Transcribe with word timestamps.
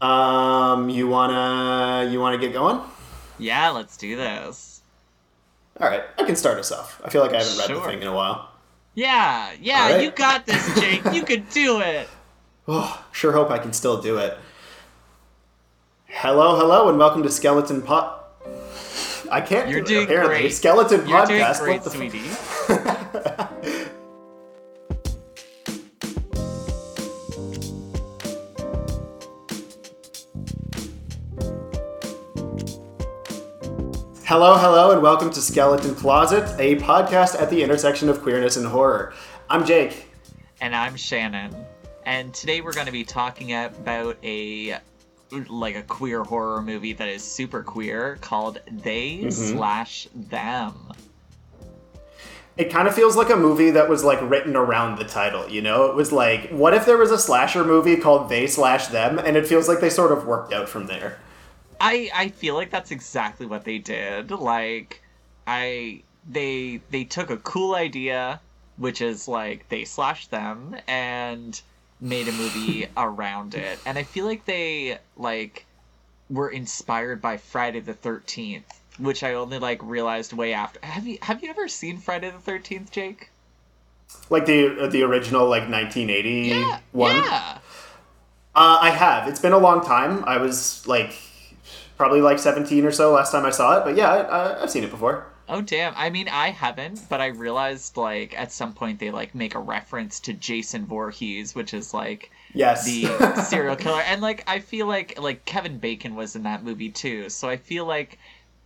Um, 0.00 0.88
you 0.90 1.08
wanna 1.08 2.08
you 2.10 2.20
wanna 2.20 2.38
get 2.38 2.52
going? 2.52 2.80
Yeah, 3.38 3.70
let's 3.70 3.96
do 3.96 4.16
this. 4.16 4.80
All 5.80 5.88
right, 5.88 6.02
I 6.18 6.24
can 6.24 6.36
start 6.36 6.58
us 6.58 6.70
off. 6.72 7.00
I 7.04 7.10
feel 7.10 7.22
like 7.22 7.32
I 7.32 7.38
haven't 7.38 7.58
read 7.58 7.70
the 7.76 7.80
thing 7.86 8.02
in 8.02 8.08
a 8.08 8.14
while. 8.14 8.50
Yeah, 8.94 9.52
yeah, 9.60 9.92
right. 9.92 10.02
you 10.02 10.10
got 10.10 10.44
this, 10.46 10.74
Jake. 10.80 11.02
you 11.12 11.22
could 11.24 11.48
do 11.50 11.80
it. 11.80 12.08
Oh, 12.70 13.02
sure 13.12 13.32
hope 13.32 13.50
I 13.50 13.56
can 13.58 13.72
still 13.72 13.98
do 14.02 14.18
it. 14.18 14.36
Hello, 16.04 16.54
hello, 16.58 16.90
and 16.90 16.98
welcome 16.98 17.22
to 17.22 17.30
Skeleton 17.30 17.80
Pot. 17.80 18.28
I 19.32 19.40
can't 19.40 19.70
You're 19.70 19.80
do 19.80 19.86
doing 19.86 20.02
it, 20.02 20.04
apparently. 20.10 20.40
great. 20.40 20.52
Skeleton 20.52 21.08
You're 21.08 21.18
Podcast. 21.18 21.28
doing 21.28 21.60
great, 21.60 21.80
what 21.80 21.84
the 21.84 21.90
sweetie. 21.90 22.84
Hello, 34.28 34.58
hello, 34.58 34.90
and 34.90 35.00
welcome 35.00 35.30
to 35.30 35.40
Skeleton 35.40 35.94
Closet, 35.94 36.44
a 36.58 36.76
podcast 36.76 37.40
at 37.40 37.48
the 37.48 37.62
intersection 37.62 38.10
of 38.10 38.20
queerness 38.20 38.58
and 38.58 38.66
horror. 38.66 39.14
I'm 39.48 39.64
Jake. 39.64 40.10
and 40.60 40.76
I'm 40.76 40.96
Shannon. 40.96 41.56
And 42.04 42.34
today 42.34 42.60
we're 42.60 42.74
going 42.74 42.84
to 42.84 42.92
be 42.92 43.04
talking 43.04 43.54
about 43.54 44.18
a 44.22 44.76
like 45.48 45.76
a 45.76 45.82
queer 45.82 46.24
horror 46.24 46.60
movie 46.60 46.92
that 46.92 47.08
is 47.08 47.22
super 47.22 47.62
queer 47.62 48.18
called 48.20 48.60
They 48.70 49.20
Mm-hmm. 49.22 49.30
slash 49.30 50.08
Them. 50.14 50.74
It 52.58 52.70
kind 52.70 52.86
of 52.86 52.94
feels 52.94 53.16
like 53.16 53.30
a 53.30 53.36
movie 53.36 53.70
that 53.70 53.88
was 53.88 54.04
like 54.04 54.20
written 54.20 54.56
around 54.56 54.98
the 54.98 55.04
title, 55.04 55.48
you 55.48 55.62
know? 55.62 55.86
It 55.86 55.94
was 55.94 56.12
like, 56.12 56.50
what 56.50 56.74
if 56.74 56.84
there 56.84 56.98
was 56.98 57.10
a 57.10 57.18
slasher 57.18 57.64
movie 57.64 57.96
called 57.96 58.28
They 58.28 58.46
Slash 58.46 58.88
Them? 58.88 59.18
And 59.18 59.38
it 59.38 59.46
feels 59.46 59.68
like 59.68 59.80
they 59.80 59.88
sort 59.88 60.12
of 60.12 60.26
worked 60.26 60.52
out 60.52 60.68
from 60.68 60.86
there. 60.86 61.18
I 61.80 62.10
I 62.14 62.28
feel 62.28 62.54
like 62.54 62.70
that's 62.70 62.90
exactly 62.90 63.46
what 63.46 63.64
they 63.64 63.78
did. 63.78 64.30
Like 64.30 65.02
I 65.46 66.02
they 66.28 66.80
they 66.90 67.04
took 67.04 67.30
a 67.30 67.36
cool 67.38 67.74
idea, 67.74 68.40
which 68.76 69.00
is 69.00 69.28
like 69.28 69.68
they 69.68 69.84
slashed 69.84 70.30
them 70.30 70.76
and 70.86 71.60
made 72.00 72.28
a 72.28 72.32
movie 72.32 72.86
around 72.96 73.54
it. 73.54 73.78
And 73.86 73.98
I 73.98 74.02
feel 74.02 74.26
like 74.26 74.44
they 74.44 74.98
like 75.16 75.64
were 76.30 76.48
inspired 76.50 77.22
by 77.22 77.36
Friday 77.38 77.80
the 77.80 77.94
13th, 77.94 78.64
which 78.98 79.22
I 79.22 79.34
only 79.34 79.58
like 79.58 79.80
realized 79.82 80.32
way 80.32 80.52
after. 80.52 80.78
Have 80.84 81.06
you 81.06 81.18
have 81.22 81.42
you 81.42 81.50
ever 81.50 81.68
seen 81.68 81.98
Friday 81.98 82.30
the 82.30 82.50
13th, 82.52 82.90
Jake? 82.90 83.30
Like 84.30 84.46
the 84.46 84.88
the 84.90 85.02
original 85.02 85.46
like 85.48 85.68
1980 85.68 86.30
Yeah. 86.48 86.78
one. 86.92 87.16
Yeah. 87.16 87.58
Uh, 88.54 88.78
I 88.80 88.90
have. 88.90 89.28
It's 89.28 89.40
been 89.40 89.52
a 89.52 89.58
long 89.58 89.84
time. 89.84 90.24
I 90.26 90.38
was 90.38 90.86
like 90.88 91.14
probably 91.98 92.20
like 92.22 92.38
17 92.38 92.84
or 92.86 92.92
so 92.92 93.12
last 93.12 93.32
time 93.32 93.44
I 93.44 93.50
saw 93.50 93.78
it, 93.78 93.84
but 93.84 93.96
yeah, 93.96 94.10
I, 94.10 94.18
I, 94.22 94.62
I've 94.62 94.70
seen 94.70 94.84
it 94.84 94.90
before. 94.90 95.26
Oh 95.50 95.62
damn! 95.62 95.94
I 95.96 96.10
mean, 96.10 96.28
I 96.28 96.50
haven't, 96.50 97.08
but 97.08 97.20
I 97.22 97.28
realized 97.28 97.96
like 97.96 98.38
at 98.38 98.52
some 98.52 98.74
point 98.74 98.98
they 98.98 99.10
like 99.10 99.34
make 99.34 99.54
a 99.54 99.58
reference 99.58 100.20
to 100.20 100.34
Jason 100.34 100.84
Voorhees, 100.86 101.54
which 101.54 101.72
is 101.72 101.94
like 101.94 102.30
Yes. 102.54 102.84
the 102.84 103.06
serial 103.48 103.74
killer, 103.76 104.02
and 104.02 104.20
like 104.20 104.44
I 104.46 104.58
feel 104.60 104.86
like 104.86 105.18
like 105.18 105.44
Kevin 105.46 105.78
Bacon 105.78 106.14
was 106.14 106.36
in 106.36 106.42
that 106.42 106.62
movie 106.64 106.90
too. 106.90 107.30
So 107.30 107.48
I 107.48 107.56
feel 107.56 107.86
like 107.86 108.18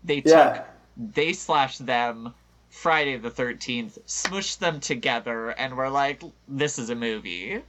they 0.03 0.21
took 0.23 0.33
Yeah. 0.33 0.65
they 0.97 1.33
slashed 1.33 1.87
them 1.87 2.35
Friday 2.69 3.17
the 3.17 3.31
Thirteenth, 3.31 3.99
smushed 4.09 4.59
them 4.59 4.81
together, 4.81 5.51
and 5.51 5.77
were 5.77 5.89
like, 5.91 6.21
"This 6.49 6.81
is 6.81 6.91
a 6.91 6.97
movie." 6.97 7.63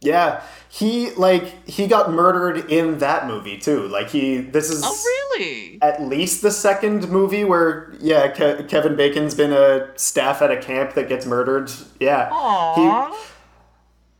Yeah. 0.00 0.42
He 0.68 1.10
like 1.12 1.68
he 1.68 1.86
got 1.86 2.10
murdered 2.12 2.70
in 2.70 2.98
that 2.98 3.26
movie 3.26 3.56
too. 3.58 3.88
Like 3.88 4.10
he 4.10 4.38
this 4.38 4.68
is 4.70 4.82
Oh 4.84 5.02
really? 5.38 5.78
at 5.80 6.02
least 6.02 6.42
the 6.42 6.50
second 6.50 7.08
movie 7.08 7.44
where 7.44 7.92
yeah 8.00 8.28
Ke- 8.28 8.68
Kevin 8.68 8.94
Bacon's 8.96 9.34
been 9.34 9.52
a 9.52 9.96
staff 9.98 10.42
at 10.42 10.50
a 10.50 10.56
camp 10.58 10.94
that 10.94 11.08
gets 11.08 11.24
murdered. 11.26 11.70
Yeah. 11.98 12.28
Aww. 12.30 13.14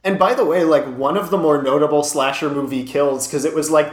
And 0.04 0.18
by 0.20 0.34
the 0.34 0.44
way, 0.44 0.62
like 0.64 0.86
one 0.96 1.16
of 1.16 1.30
the 1.30 1.36
more 1.38 1.60
notable 1.62 2.04
slasher 2.04 2.48
movie 2.48 2.84
kills 2.84 3.26
because 3.26 3.44
it 3.44 3.54
was 3.54 3.70
like 3.70 3.92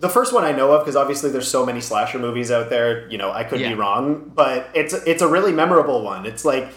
the 0.00 0.08
first 0.08 0.32
one 0.34 0.44
I 0.44 0.50
know 0.52 0.72
of 0.72 0.82
because 0.82 0.96
obviously 0.96 1.30
there's 1.30 1.48
so 1.48 1.64
many 1.64 1.80
slasher 1.80 2.18
movies 2.18 2.50
out 2.50 2.70
there. 2.70 3.08
You 3.08 3.18
know, 3.18 3.30
I 3.30 3.44
could 3.44 3.60
Yeah. 3.60 3.68
be 3.70 3.74
wrong, 3.76 4.32
but 4.34 4.68
it's 4.74 4.92
it's 4.92 5.22
a 5.22 5.28
really 5.28 5.52
memorable 5.52 6.02
one. 6.02 6.26
It's 6.26 6.44
like 6.44 6.68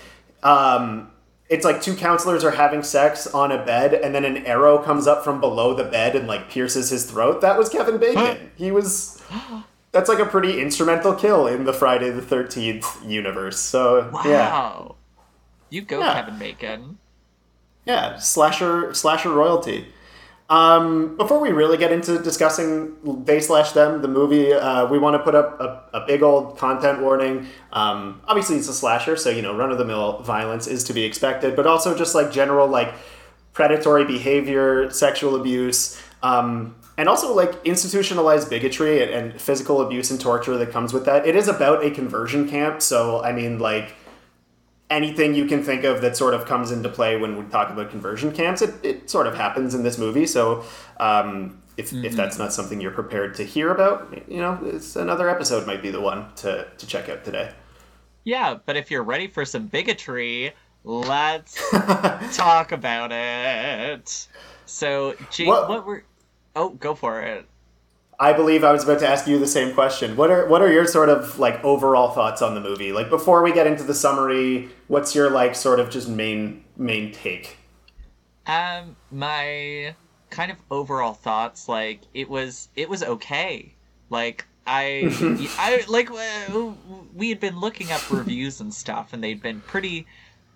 um, 0.43 1.11
it's 1.49 1.63
like 1.63 1.81
two 1.81 1.95
counselors 1.95 2.43
are 2.43 2.51
having 2.51 2.83
sex 2.83 3.25
on 3.27 3.51
a 3.51 3.63
bed, 3.63 3.93
and 3.93 4.13
then 4.13 4.25
an 4.25 4.45
arrow 4.45 4.77
comes 4.79 5.07
up 5.07 5.23
from 5.23 5.39
below 5.39 5.73
the 5.73 5.83
bed 5.85 6.15
and 6.15 6.27
like 6.27 6.49
pierces 6.49 6.89
his 6.89 7.09
throat. 7.09 7.41
That 7.41 7.57
was 7.57 7.69
Kevin 7.69 7.97
Bacon. 7.97 8.51
He 8.55 8.71
was. 8.71 9.21
That's 9.93 10.09
like 10.09 10.19
a 10.19 10.25
pretty 10.25 10.59
instrumental 10.61 11.15
kill 11.15 11.47
in 11.47 11.63
the 11.63 11.73
Friday 11.73 12.09
the 12.09 12.21
Thirteenth 12.21 12.85
universe. 13.05 13.59
So 13.59 14.09
wow. 14.13 14.21
yeah, 14.25 14.87
You 15.69 15.81
go, 15.81 15.99
Yeah. 15.99 16.13
Kevin 16.13 16.37
Bacon. 16.37 16.97
yeah, 17.85 18.17
slasher 18.17 18.93
slasher 18.93 19.31
royalty. 19.31 19.87
Um, 20.49 21.17
before 21.17 21.41
we 21.41 21.49
really 21.49 21.77
get 21.77 21.91
into 21.91 22.19
discussing 22.19 22.95
they 23.25 23.41
slash 23.41 23.73
them 23.73 24.01
the 24.01 24.07
movie, 24.07 24.53
uh, 24.53 24.87
we 24.87 24.97
want 24.97 25.15
to 25.15 25.19
put 25.19 25.35
up 25.35 25.59
a, 25.59 25.97
a 25.97 26.05
big 26.07 26.23
old 26.23 26.57
content 26.57 27.01
warning. 27.01 27.47
Um, 27.73 28.21
obviously, 28.25 28.55
it's 28.55 28.69
a 28.69 28.73
slasher, 28.73 29.17
so 29.17 29.29
you 29.29 29.41
know 29.41 29.55
run 29.55 29.71
of 29.71 29.77
the 29.77 29.83
mill 29.83 30.21
violence 30.21 30.65
is 30.65 30.85
to 30.85 30.93
be 30.93 31.03
expected, 31.03 31.55
but 31.55 31.67
also 31.67 31.97
just 31.97 32.15
like 32.15 32.31
general 32.31 32.67
like 32.67 32.93
predatory 33.51 34.05
behavior, 34.05 34.89
sexual 34.89 35.35
abuse, 35.35 36.01
um, 36.23 36.75
and 36.97 37.09
also 37.09 37.35
like 37.35 37.53
institutionalized 37.65 38.49
bigotry 38.49 39.03
and, 39.03 39.11
and 39.11 39.41
physical 39.41 39.81
abuse 39.81 40.11
and 40.11 40.21
torture 40.21 40.57
that 40.57 40.71
comes 40.71 40.93
with 40.93 41.03
that. 41.05 41.27
It 41.27 41.35
is 41.35 41.49
about 41.49 41.83
a 41.83 41.91
conversion 41.91 42.47
camp, 42.47 42.81
so 42.81 43.21
I 43.21 43.33
mean 43.33 43.59
like 43.59 43.93
anything 44.89 45.35
you 45.35 45.45
can 45.45 45.63
think 45.63 45.83
of 45.83 46.01
that 46.01 46.15
sort 46.15 46.33
of 46.33 46.45
comes 46.45 46.71
into 46.71 46.87
play 46.89 47.17
when 47.17 47.37
we 47.37 47.43
talk 47.49 47.69
about 47.69 47.89
conversion 47.89 48.31
camps, 48.31 48.61
it, 48.61 48.73
it 48.83 49.09
sort 49.09 49.27
of 49.27 49.35
happens 49.35 49.73
in 49.73 49.83
this 49.83 49.97
movie. 49.97 50.25
So 50.25 50.63
um, 50.99 51.61
if, 51.75 51.91
if 51.93 52.13
that's 52.15 52.37
not 52.39 52.53
something 52.53 52.79
you're 52.79 52.91
prepared 52.91 53.35
to 53.35 53.43
hear 53.43 53.71
about, 53.71 54.13
you 54.29 54.37
know, 54.37 54.57
it's 54.63 54.95
another 54.95 55.29
episode 55.29 55.67
might 55.67 55.81
be 55.81 55.91
the 55.91 55.99
one 56.01 56.33
to, 56.37 56.67
to 56.77 56.87
check 56.87 57.09
out 57.09 57.25
today. 57.25 57.51
Yeah, 58.23 58.55
but 58.65 58.75
if 58.77 58.89
you're 58.91 59.03
ready 59.03 59.27
for 59.27 59.45
some 59.45 59.67
bigotry, 59.67 60.53
let's 60.83 61.61
talk 62.37 62.71
about 62.71 63.11
it. 63.13 64.27
So, 64.65 65.15
Jake, 65.31 65.47
What- 65.47 65.69
what, 65.69 65.85
were? 65.85 66.03
Oh, 66.55 66.69
go 66.69 66.95
for 66.95 67.21
it. 67.21 67.45
I 68.19 68.33
believe 68.33 68.63
I 68.63 68.71
was 68.71 68.83
about 68.83 68.99
to 68.99 69.07
ask 69.07 69.27
you 69.27 69.37
the 69.37 69.47
same 69.47 69.75
question. 69.75 70.15
What 70.15 70.31
are 70.31 70.47
what 70.47 70.63
are 70.63 70.71
your 70.71 70.87
sort 70.87 71.09
of 71.09 71.37
like 71.37 71.63
overall 71.63 72.11
thoughts 72.11 72.41
on 72.41 72.55
the 72.55 72.61
movie? 72.61 72.91
Like 72.91 73.09
before 73.09 73.43
we 73.43 73.53
get 73.53 73.67
into 73.67 73.83
the 73.83 73.93
summary, 73.93 74.69
what's 74.87 75.13
your 75.13 75.29
like 75.29 75.53
sort 75.53 75.79
of 75.79 75.91
just 75.91 76.09
main 76.09 76.63
main 76.75 77.11
take? 77.11 77.57
Um, 78.47 78.95
my 79.11 79.93
kind 80.29 80.51
of 80.51 80.57
overall 80.71 81.13
thoughts, 81.13 81.69
like 81.69 82.01
it 82.13 82.29
was, 82.29 82.69
it 82.75 82.89
was 82.89 83.03
okay. 83.03 83.73
Like 84.09 84.47
I, 84.65 85.09
I 85.59 85.83
like 85.87 86.09
uh, 86.09 86.71
we 87.13 87.29
had 87.29 87.39
been 87.39 87.59
looking 87.59 87.91
up 87.91 88.09
reviews 88.09 88.61
and 88.61 88.73
stuff, 88.73 89.13
and 89.13 89.23
they'd 89.23 89.41
been 89.41 89.61
pretty, 89.61 90.07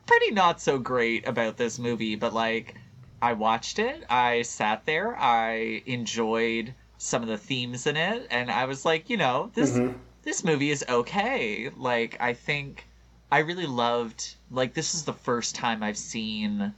pretty 0.07 0.31
not 0.31 0.61
so 0.61 0.79
great 0.79 1.28
about 1.28 1.57
this 1.57 1.78
movie. 1.78 2.16
But 2.16 2.33
like, 2.33 2.75
I 3.22 3.33
watched 3.33 3.78
it, 3.78 4.03
I 4.09 4.41
sat 4.41 4.85
there, 4.85 5.16
I 5.16 5.83
enjoyed 5.85 6.73
some 7.01 7.23
of 7.23 7.28
the 7.28 7.38
themes 7.38 7.88
in 7.88 7.97
it, 7.97 8.28
and 8.29 8.51
I 8.51 8.66
was 8.66 8.85
like, 8.85 9.09
you 9.09 9.17
know, 9.17 9.50
this 9.56 9.72
Mhm. 9.79 9.95
this 10.23 10.44
movie 10.44 10.69
is 10.69 10.85
okay. 10.88 11.69
Like 11.75 12.16
I 12.19 12.34
think 12.34 12.85
I 13.31 13.39
really 13.39 13.66
loved 13.66 14.35
like 14.51 14.75
this 14.75 14.94
is 14.94 15.03
the 15.06 15.13
first 15.13 15.56
time 15.56 15.81
I've 15.81 15.97
seen 15.97 16.73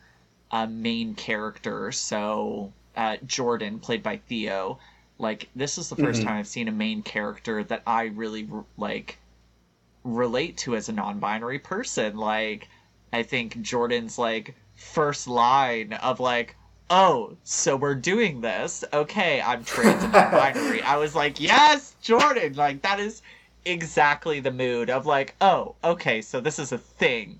a 0.49 0.65
main 0.65 1.13
character, 1.15 1.91
so 1.91 2.71
uh, 2.95 3.17
Jordan 3.25 3.79
played 3.79 4.01
by 4.01 4.17
Theo. 4.17 4.79
Like 5.17 5.49
this 5.55 5.77
is 5.77 5.89
the 5.89 5.95
1st 5.97 6.21
Mhm. 6.21 6.25
time 6.25 6.37
I've 6.37 6.47
seen 6.47 6.67
a 6.69 6.71
main 6.71 7.01
character 7.03 7.63
that 7.65 7.83
I 7.85 8.03
really 8.05 8.47
like 8.77 9.17
relate 10.05 10.57
to 10.59 10.75
as 10.75 10.87
a 10.87 10.93
non-binary 10.93 11.59
person. 11.59 12.15
Like 12.15 12.69
I 13.11 13.23
think 13.23 13.61
Jordan's 13.61 14.17
like 14.17 14.55
first 14.75 15.27
line 15.27 15.93
of 15.93 16.19
like 16.21 16.55
oh, 16.89 17.35
so 17.43 17.75
we're 17.75 17.95
doing 17.95 18.41
this. 18.41 18.83
Okay, 18.93 19.41
I'm 19.41 19.63
trans 19.63 20.03
and 20.03 20.13
non-binary. 20.13 20.81
I 20.81 20.97
was 20.97 21.15
like, 21.15 21.39
yes, 21.39 21.95
Jordan. 22.01 22.53
Like 22.53 22.81
that 22.81 22.99
is 22.99 23.21
exactly 23.65 24.39
the 24.39 24.51
mood 24.51 24.89
of 24.89 25.05
like, 25.05 25.35
oh, 25.41 25.75
okay, 25.83 26.21
so 26.21 26.39
this 26.39 26.59
is 26.59 26.71
a 26.71 26.77
thing. 26.77 27.39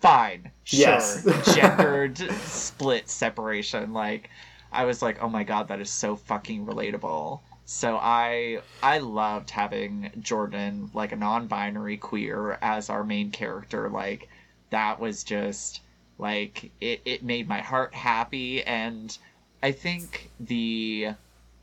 Fine, 0.00 0.50
sure. 0.64 0.80
Yes. 0.80 1.54
Gendered 1.54 2.18
split 2.42 3.08
separation. 3.08 3.92
Like, 3.92 4.30
I 4.72 4.84
was 4.84 5.02
like, 5.02 5.22
oh 5.22 5.28
my 5.28 5.42
god, 5.42 5.68
that 5.68 5.80
is 5.80 5.90
so 5.90 6.16
fucking 6.16 6.66
relatable. 6.66 7.40
So 7.64 7.96
I 7.96 8.60
I 8.82 8.98
loved 8.98 9.50
having 9.50 10.12
Jordan 10.20 10.90
like 10.94 11.12
a 11.12 11.16
non-binary 11.16 11.96
queer 11.96 12.58
as 12.62 12.88
our 12.90 13.02
main 13.02 13.30
character. 13.30 13.88
Like 13.88 14.28
that 14.70 15.00
was 15.00 15.24
just 15.24 15.80
like 16.18 16.72
it, 16.80 17.02
it 17.04 17.22
made 17.22 17.48
my 17.48 17.60
heart 17.60 17.94
happy 17.94 18.62
and 18.64 19.16
I 19.62 19.72
think 19.72 20.32
the 20.38 21.10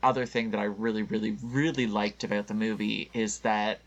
other 0.02 0.26
thing 0.26 0.50
that 0.50 0.60
I 0.60 0.64
really, 0.64 1.02
really, 1.02 1.38
really 1.42 1.86
liked 1.86 2.24
about 2.24 2.46
the 2.48 2.54
movie 2.54 3.10
is 3.14 3.40
that, 3.40 3.80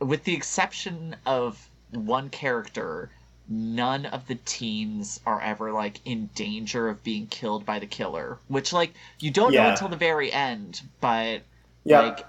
with 0.00 0.24
the 0.24 0.34
exception 0.34 1.16
of 1.26 1.70
one 1.90 2.30
character, 2.30 3.10
none 3.48 4.06
of 4.06 4.26
the 4.26 4.36
teens 4.36 5.20
are 5.26 5.40
ever 5.40 5.72
like 5.72 6.00
in 6.04 6.26
danger 6.28 6.88
of 6.88 7.02
being 7.02 7.26
killed 7.26 7.64
by 7.66 7.78
the 7.78 7.86
killer. 7.86 8.38
Which 8.48 8.72
like 8.72 8.94
you 9.20 9.30
don't 9.30 9.54
Yeah. 9.54 9.62
know 9.62 9.68
until 9.68 9.88
the 9.88 9.96
very 9.96 10.32
end, 10.32 10.82
but 11.00 11.42
Yeah. 11.84 11.98
like 11.98 12.28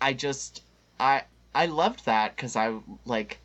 I 0.00 0.12
just 0.14 0.62
I 0.98 1.24
I 1.54 1.66
loved 1.66 2.04
that 2.06 2.36
because 2.36 2.56
I 2.56 2.78
like 3.04 3.38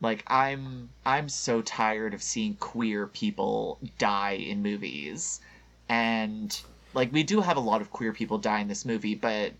like 0.00 0.24
I'm 0.26 0.90
I'm 1.06 1.28
so 1.28 1.62
tired 1.62 2.14
of 2.14 2.22
seeing 2.22 2.54
queer 2.56 3.06
people 3.06 3.78
die 3.98 4.32
in 4.32 4.62
movies, 4.62 5.40
and 5.88 6.58
like 6.94 7.12
we 7.12 7.22
do 7.22 7.40
have 7.40 7.56
a 7.56 7.60
lot 7.60 7.80
of 7.80 7.90
queer 7.90 8.12
people 8.12 8.38
die 8.38 8.60
in 8.60 8.68
this 8.68 8.84
movie, 8.84 9.14
but 9.14 9.52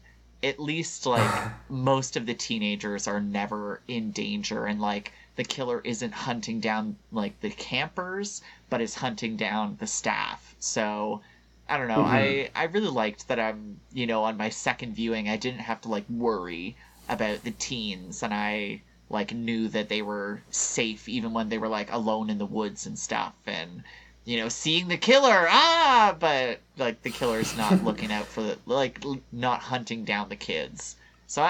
at 0.42 0.60
least 0.60 1.06
like 1.06 1.50
most 1.68 2.16
of 2.16 2.26
the 2.26 2.34
teenagers 2.34 3.08
are 3.08 3.20
never 3.20 3.80
in 3.88 4.10
danger. 4.10 4.66
And 4.66 4.80
like 4.80 5.12
the 5.36 5.44
killer 5.44 5.80
isn't 5.82 6.12
hunting 6.12 6.60
down 6.60 6.96
like 7.10 7.40
the 7.40 7.50
campers 7.50 8.42
but 8.70 8.80
is 8.80 8.94
hunting 8.94 9.36
down 9.36 9.76
the 9.80 9.86
staff. 9.86 10.54
So 10.58 11.22
i 11.68 11.78
don't 11.78 11.88
know. 11.88 12.04
Mm-hmm. 12.04 12.14
I 12.14 12.50
i 12.54 12.64
really 12.64 12.88
liked 12.88 13.28
that 13.28 13.40
i'm 13.40 13.80
you 13.92 14.06
know 14.06 14.24
on 14.24 14.36
my 14.36 14.50
second 14.50 14.94
viewing 14.94 15.28
i 15.28 15.36
didn't 15.36 15.60
have 15.60 15.80
to 15.82 15.88
like 15.88 16.04
worry 16.08 16.76
about 17.08 17.42
the 17.42 17.52
teens. 17.52 18.22
And 18.22 18.34
i 18.34 18.82
like 19.14 19.32
knew 19.32 19.68
that 19.68 19.88
they 19.88 20.02
were 20.02 20.42
safe 20.50 21.08
even 21.08 21.32
when 21.32 21.48
they 21.48 21.56
were 21.58 21.68
like 21.68 21.90
alone 21.92 22.28
in 22.28 22.36
the 22.38 22.44
woods 22.44 22.84
and 22.86 22.98
stuff 22.98 23.32
and 23.46 23.82
you 24.26 24.38
know 24.38 24.48
seeing 24.48 24.88
the 24.88 24.96
killer 24.98 25.46
ah 25.48 26.14
but 26.18 26.58
like 26.76 27.00
the 27.02 27.10
killer's 27.10 27.56
not 27.56 27.82
looking 27.88 28.12
out 28.12 28.26
for 28.26 28.42
the 28.42 28.58
like 28.66 29.02
not 29.32 29.60
hunting 29.60 30.04
down 30.04 30.28
the 30.28 30.36
kids 30.36 30.96
so 31.26 31.40
i 31.42 31.46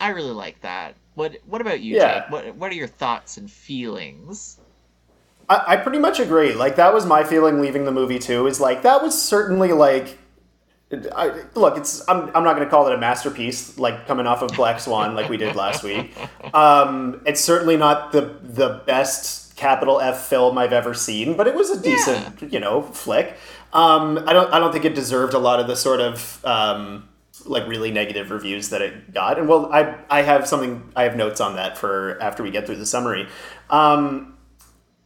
i, 0.00 0.08
I 0.08 0.08
really 0.10 0.32
like 0.32 0.60
that 0.62 0.94
what 1.14 1.36
what 1.46 1.60
about 1.60 1.80
you 1.80 1.96
Yeah. 1.96 2.20
Jake? 2.22 2.30
what 2.30 2.56
what 2.56 2.70
are 2.72 2.76
your 2.76 2.88
thoughts 2.88 3.36
and 3.36 3.50
feelings 3.50 4.58
I, 5.48 5.74
I 5.74 5.76
pretty 5.78 5.98
much 5.98 6.20
agree. 6.20 6.54
Like 6.54 6.76
that 6.76 6.94
was 6.94 7.04
my 7.04 7.24
feeling 7.24 7.60
leaving 7.60 7.84
the 7.84 7.90
movie 7.90 8.20
too. 8.20 8.46
Is 8.46 8.60
like 8.60 8.82
that 8.82 9.02
was 9.02 9.20
certainly 9.20 9.72
like. 9.72 10.16
I, 10.92 11.44
look, 11.54 11.76
it's 11.76 12.06
I'm, 12.08 12.34
I'm 12.34 12.42
not 12.42 12.56
going 12.56 12.64
to 12.64 12.70
call 12.70 12.88
it 12.88 12.94
a 12.94 12.98
masterpiece 12.98 13.78
like 13.78 14.06
coming 14.06 14.26
off 14.26 14.42
of 14.42 14.50
Black 14.52 14.80
Swan 14.80 15.14
like 15.14 15.28
we 15.28 15.36
did 15.36 15.54
last 15.54 15.84
week. 15.84 16.16
Um, 16.52 17.22
it's 17.26 17.40
certainly 17.40 17.76
not 17.76 18.10
the 18.10 18.38
the 18.42 18.82
best 18.86 19.56
capital 19.56 20.00
F 20.00 20.26
film 20.26 20.58
I've 20.58 20.72
ever 20.72 20.92
seen, 20.92 21.36
but 21.36 21.46
it 21.46 21.54
was 21.54 21.70
a 21.70 21.80
decent 21.80 22.52
you 22.52 22.58
know 22.58 22.82
flick. 22.82 23.36
Um, 23.72 24.18
I 24.26 24.32
don't 24.32 24.52
I 24.52 24.58
don't 24.58 24.72
think 24.72 24.84
it 24.84 24.96
deserved 24.96 25.34
a 25.34 25.38
lot 25.38 25.60
of 25.60 25.68
the 25.68 25.76
sort 25.76 26.00
of 26.00 26.44
um, 26.44 27.08
like 27.44 27.68
really 27.68 27.92
negative 27.92 28.32
reviews 28.32 28.70
that 28.70 28.82
it 28.82 29.14
got. 29.14 29.38
And 29.38 29.48
well, 29.48 29.72
I 29.72 29.94
I 30.10 30.22
have 30.22 30.48
something 30.48 30.90
I 30.96 31.04
have 31.04 31.14
notes 31.14 31.40
on 31.40 31.54
that 31.54 31.78
for 31.78 32.20
after 32.20 32.42
we 32.42 32.50
get 32.50 32.66
through 32.66 32.76
the 32.76 32.86
summary. 32.86 33.28
Um, 33.68 34.36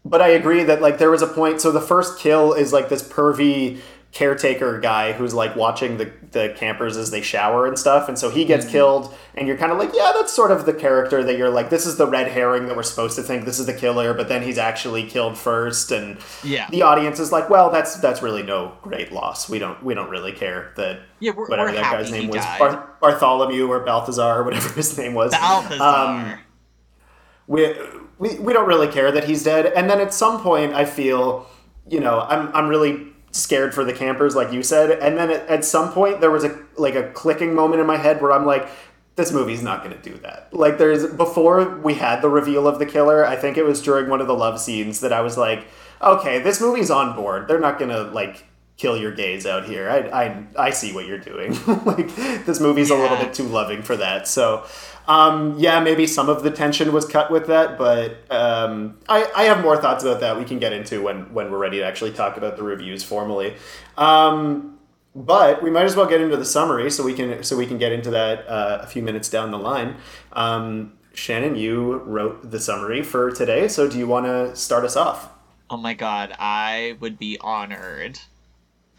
but 0.05 0.21
I 0.21 0.29
agree 0.29 0.65
that 0.65 0.81
like 0.81 0.99
there 0.99 1.11
was 1.11 1.23
a 1.23 1.27
point. 1.27 1.61
So 1.61 1.73
the 1.73 1.81
first 1.81 2.19
kill 2.19 2.55
is 2.55 2.73
like 2.73 2.89
this 2.89 3.07
pervy 3.07 3.81
caretaker 4.14 4.78
guy 4.78 5.11
who's 5.12 5.34
like 5.34 5.56
watching 5.56 5.96
the, 5.96 6.08
the 6.31 6.55
campers 6.56 6.96
as 6.96 7.11
they 7.11 7.20
shower 7.20 7.66
and 7.66 7.76
stuff, 7.76 8.08
and 8.08 8.16
so 8.16 8.31
he 8.31 8.44
gets 8.44 8.64
killed, 8.64 9.12
and 9.34 9.49
you're 9.49 9.56
kind 9.56 9.72
of 9.72 9.76
like, 9.78 9.90
yeah, 9.93 10.12
that's 10.14 10.32
sort 10.32 10.52
of 10.52 10.64
the 10.66 10.72
character 10.72 11.25
that 11.25 11.37
you're 11.37 11.50
like, 11.50 11.69
this 11.69 11.84
is 11.84 11.96
the 11.96 12.06
red 12.06 12.28
herring 12.31 12.66
that 12.66 12.76
we're 12.76 12.84
supposed 12.84 13.16
to 13.16 13.22
think 13.25 13.44
this 13.44 13.58
is 13.58 13.66
the 13.66 13.75
killer, 13.75 14.14
but 14.14 14.28
then 14.28 14.40
he's 14.44 14.56
actually 14.56 15.02
killed 15.05 15.37
first, 15.37 15.90
and 15.90 16.19
Yeah. 16.44 16.69
the 16.70 16.82
audience 16.82 17.19
is 17.19 17.32
like, 17.32 17.50
well, 17.50 17.70
that's 17.70 17.96
that's 17.96 18.22
really 18.22 18.44
no 18.44 18.72
great 18.82 19.11
loss. 19.11 19.50
We 19.50 19.58
don't 19.58 19.82
we 19.82 19.94
don't 19.94 20.08
really 20.11 20.32
care 20.32 20.72
that 20.76 21.00
Yeah, 21.19 21.32
we're- 21.32 21.49
whatever 21.49 21.70
we're 21.70 21.75
that 21.81 21.93
guy's 21.93 22.12
name 22.12 22.28
was. 22.28 22.44
Bar- 22.58 22.90
Bartholomew 23.00 23.66
or 23.69 23.81
Balthazar 23.81 24.38
or 24.40 24.44
whatever 24.44 24.69
his 24.75 24.96
name 24.96 25.14
was. 25.14 25.32
balthazar 25.32 25.82
Um, 25.82 26.38
we, 27.49 27.75
we 28.19 28.38
we 28.38 28.52
don't 28.52 28.69
really 28.69 28.88
care 28.88 29.11
that 29.11 29.25
he's 29.25 29.43
dead. 29.43 29.66
And 29.66 29.90
then 29.90 30.00
at 30.00 30.14
some 30.14 30.40
point, 30.40 30.72
I 30.72 30.84
feel, 30.84 31.46
you 31.88 31.99
know, 32.00 32.20
I'm 32.20 32.49
I'm 32.55 32.69
really 32.69 33.08
scared 33.35 33.75
for 33.75 33.85
the 33.85 33.93
campers, 33.93 34.37
like 34.37 34.53
you 34.53 34.63
said. 34.63 34.93
And 34.93 35.19
then 35.19 35.31
at, 35.31 35.47
at 35.49 35.65
some 35.65 35.93
point, 35.93 36.21
there 36.21 36.31
was 36.31 36.45
a 36.45 36.59
like 36.77 36.95
a 36.95 37.11
clicking 37.11 37.55
moment 37.55 37.81
in 37.81 37.87
my 37.87 37.97
head 37.97 38.23
where 38.23 38.33
I'm 38.33 38.47
like. 38.47 38.69
This 39.17 39.31
movie's 39.31 39.63
not 39.63 39.85
going 39.85 39.97
to 39.97 40.03
do 40.03 40.19
that. 40.23 40.49
Like, 40.51 40.77
there's 40.77 41.07
before 41.07 41.79
we 41.79 41.95
had 41.95 42.21
the 42.21 42.29
reveal 42.29 42.67
of 42.67 42.81
the 42.81 42.85
killer. 42.85 43.25
I 43.25 43.37
think 43.37 43.57
it 43.57 43.63
was 43.63 43.81
during 43.81 44.11
one 44.11 44.21
of 44.21 44.27
the 44.27 44.35
love 44.35 44.61
scenes 44.61 44.99
that 45.03 45.13
I 45.13 45.21
was 45.21 45.39
like, 45.39 45.69
"Okay, 46.03 46.41
this 46.41 46.61
movie's 46.61 46.91
on 46.91 47.15
board. 47.15 47.47
They're 47.47 47.61
not 47.61 47.79
going 47.79 47.93
to 47.93 48.03
like 48.11 48.45
kill 48.77 48.97
your 48.97 49.13
gays 49.13 49.47
out 49.47 49.67
here. 49.67 49.89
I 49.89 49.99
I, 50.25 50.47
I 50.59 50.71
see 50.71 50.93
what 50.93 51.07
you're 51.07 51.19
doing. 51.21 51.53
like, 51.85 52.13
this 52.45 52.59
movie's 52.59 52.91
a 52.91 52.97
little 52.97 53.17
bit 53.17 53.33
too 53.33 53.45
loving 53.45 53.83
for 53.83 53.97
that." 53.99 54.27
So, 54.27 54.67
um, 55.06 55.59
yeah, 55.59 55.81
maybe 55.81 56.06
some 56.06 56.29
of 56.29 56.43
the 56.43 56.51
tension 56.51 56.93
was 56.93 57.05
cut 57.05 57.31
with 57.31 57.47
that, 57.49 57.77
but 57.77 58.31
um, 58.31 58.99
I, 59.09 59.31
I 59.37 59.45
have 59.45 59.62
more 59.62 59.77
thoughts 59.77 60.03
about 60.03 60.21
that 60.21 60.39
we 60.39 60.45
can 60.45 60.59
get 60.59 60.73
into 60.73 61.03
when, 61.03 61.33
when 61.35 61.51
we're 61.51 61.59
ready 61.59 61.79
to 61.79 61.85
actually 61.85 62.12
talk 62.12 62.37
about 62.37 62.56
the 62.56 62.62
reviews 62.62 63.05
formally. 63.05 63.55
Um, 63.97 64.79
but 65.15 65.62
we 65.62 65.71
might 65.71 65.85
as 65.85 65.95
well 65.95 66.06
get 66.06 66.21
into 66.21 66.37
the 66.37 66.45
summary 66.45 66.91
so 66.91 67.05
we 67.05 67.15
can 67.15 67.45
so 67.45 67.56
we 67.56 67.67
can 67.67 67.79
get 67.79 67.93
into 67.93 68.11
that 68.11 68.49
uh, 68.49 68.81
a 68.83 68.87
few 68.87 69.03
minutes 69.03 69.29
down 69.29 69.51
the 69.51 69.59
line. 69.59 69.97
Um, 70.33 70.95
Shannon, 71.12 71.55
you 71.55 71.99
wrote 71.99 72.50
the 72.50 72.59
summary 72.59 73.03
for 73.03 73.31
today, 73.31 73.69
so 73.69 73.89
do 73.89 73.97
you 73.97 74.09
want 74.09 74.27
to 74.27 74.57
start 74.57 74.85
us 74.85 74.97
off? 74.97 75.31
Oh 75.71 75.77
my 75.77 75.95
god, 75.95 76.35
I 76.39 76.97
would 76.99 77.19
be 77.19 77.39
honored. 77.41 78.19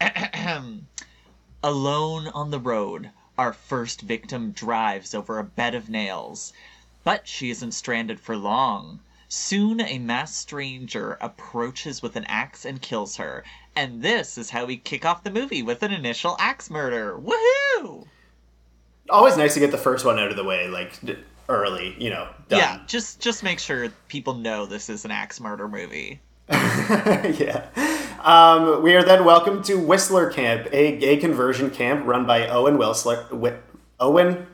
Alone 1.62 2.28
on 2.28 2.50
the 2.50 2.60
road, 2.60 3.10
our 3.38 3.52
first 3.52 4.00
victim 4.00 4.52
drives 4.52 5.14
over 5.14 5.38
a 5.38 5.44
bed 5.44 5.74
of 5.74 5.88
nails. 5.88 6.52
But 7.04 7.28
she 7.28 7.50
isn't 7.50 7.72
stranded 7.72 8.18
for 8.20 8.36
long. 8.36 9.00
Soon 9.28 9.80
a 9.80 9.98
masked 9.98 10.36
stranger 10.36 11.18
approaches 11.20 12.00
with 12.00 12.16
an 12.16 12.24
axe 12.26 12.64
and 12.64 12.80
kills 12.80 13.16
her. 13.16 13.44
And 13.74 14.02
this 14.02 14.38
is 14.38 14.50
how 14.50 14.64
we 14.64 14.76
kick 14.76 15.04
off 15.04 15.24
the 15.24 15.30
movie 15.30 15.62
with 15.62 15.82
an 15.82 15.92
initial 15.92 16.36
axe 16.38 16.70
murder. 16.70 17.18
Woohoo! 17.18 18.06
Always 19.10 19.36
nice 19.36 19.54
to 19.54 19.60
get 19.60 19.70
the 19.70 19.78
first 19.78 20.04
one 20.04 20.18
out 20.18 20.30
of 20.30 20.36
the 20.36 20.44
way, 20.44 20.68
like 20.68 21.00
d- 21.04 21.18
early, 21.48 21.94
you 21.98 22.10
know. 22.10 22.28
Done. 22.48 22.58
Yeah, 22.58 22.80
just 22.86 23.20
just 23.20 23.42
make 23.42 23.58
sure 23.58 23.88
people 24.08 24.34
know 24.34 24.66
this 24.66 24.88
is 24.88 25.04
an 25.04 25.10
axe 25.10 25.40
murder 25.40 25.68
movie. 25.68 26.20
yeah. 26.50 27.66
Um, 28.22 28.82
we 28.82 28.94
are 28.94 29.02
then 29.02 29.24
welcomed 29.24 29.64
to 29.66 29.78
Whistler 29.78 30.30
Camp, 30.30 30.68
a 30.72 30.96
gay 30.96 31.16
conversion 31.16 31.70
camp 31.70 32.06
run 32.06 32.26
by 32.26 32.48
Owen 32.48 32.78
Whistler. 32.78 33.24
Whi- 33.30 33.58
Owen 34.00 34.46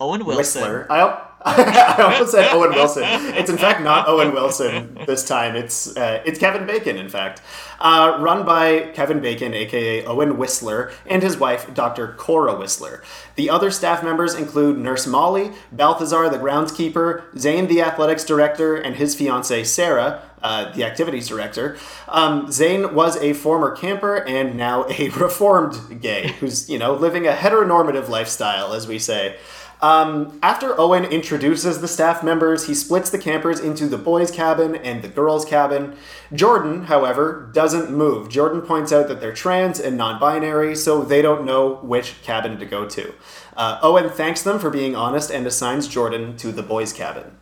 Owen 0.00 0.24
Wilson. 0.24 0.36
Whistler. 0.62 0.86
I, 0.90 1.27
I 1.44 2.02
almost 2.02 2.32
said 2.32 2.52
Owen 2.52 2.70
Wilson. 2.70 3.04
It's 3.04 3.48
in 3.48 3.58
fact 3.58 3.80
not 3.80 4.08
Owen 4.08 4.32
Wilson 4.32 4.98
this 5.06 5.24
time. 5.24 5.54
It's 5.54 5.96
uh, 5.96 6.20
it's 6.26 6.38
Kevin 6.38 6.66
Bacon, 6.66 6.96
in 6.96 7.08
fact. 7.08 7.42
Uh, 7.78 8.18
run 8.20 8.44
by 8.44 8.90
Kevin 8.94 9.20
Bacon, 9.20 9.54
aka 9.54 10.04
Owen 10.04 10.36
Whistler, 10.36 10.90
and 11.06 11.22
his 11.22 11.36
wife, 11.36 11.72
Dr. 11.74 12.14
Cora 12.18 12.58
Whistler. 12.58 13.04
The 13.36 13.50
other 13.50 13.70
staff 13.70 14.02
members 14.02 14.34
include 14.34 14.78
Nurse 14.78 15.06
Molly, 15.06 15.52
Balthazar, 15.70 16.28
the 16.28 16.38
groundskeeper, 16.38 17.22
Zane, 17.38 17.68
the 17.68 17.82
athletics 17.82 18.24
director, 18.24 18.74
and 18.74 18.96
his 18.96 19.14
fiancee, 19.14 19.62
Sarah, 19.62 20.22
uh, 20.42 20.72
the 20.72 20.82
activities 20.82 21.28
director. 21.28 21.76
Um, 22.08 22.50
Zane 22.50 22.94
was 22.94 23.16
a 23.18 23.32
former 23.32 23.76
camper 23.76 24.24
and 24.24 24.56
now 24.56 24.86
a 24.88 25.08
reformed 25.10 26.00
gay 26.00 26.32
who's, 26.40 26.68
you 26.68 26.78
know, 26.78 26.94
living 26.94 27.28
a 27.28 27.32
heteronormative 27.32 28.08
lifestyle, 28.08 28.72
as 28.72 28.88
we 28.88 28.98
say. 28.98 29.36
Um, 29.80 30.38
after 30.42 30.78
Owen 30.78 31.04
introduces 31.04 31.80
the 31.80 31.88
staff 31.88 32.24
members, 32.24 32.66
he 32.66 32.74
splits 32.74 33.10
the 33.10 33.18
campers 33.18 33.60
into 33.60 33.86
the 33.86 33.98
boys' 33.98 34.30
cabin 34.30 34.74
and 34.74 35.02
the 35.02 35.08
girls' 35.08 35.44
cabin. 35.44 35.96
Jordan, 36.32 36.84
however, 36.84 37.50
doesn't 37.52 37.90
move. 37.90 38.28
Jordan 38.28 38.62
points 38.62 38.92
out 38.92 39.06
that 39.08 39.20
they're 39.20 39.32
trans 39.32 39.78
and 39.78 39.96
non 39.96 40.18
binary, 40.18 40.74
so 40.74 41.02
they 41.02 41.22
don't 41.22 41.44
know 41.44 41.76
which 41.76 42.20
cabin 42.22 42.58
to 42.58 42.66
go 42.66 42.88
to. 42.88 43.14
Uh, 43.56 43.78
Owen 43.82 44.10
thanks 44.10 44.42
them 44.42 44.58
for 44.58 44.70
being 44.70 44.96
honest 44.96 45.30
and 45.30 45.46
assigns 45.46 45.86
Jordan 45.86 46.36
to 46.38 46.50
the 46.50 46.62
boys' 46.62 46.92
cabin. 46.92 47.36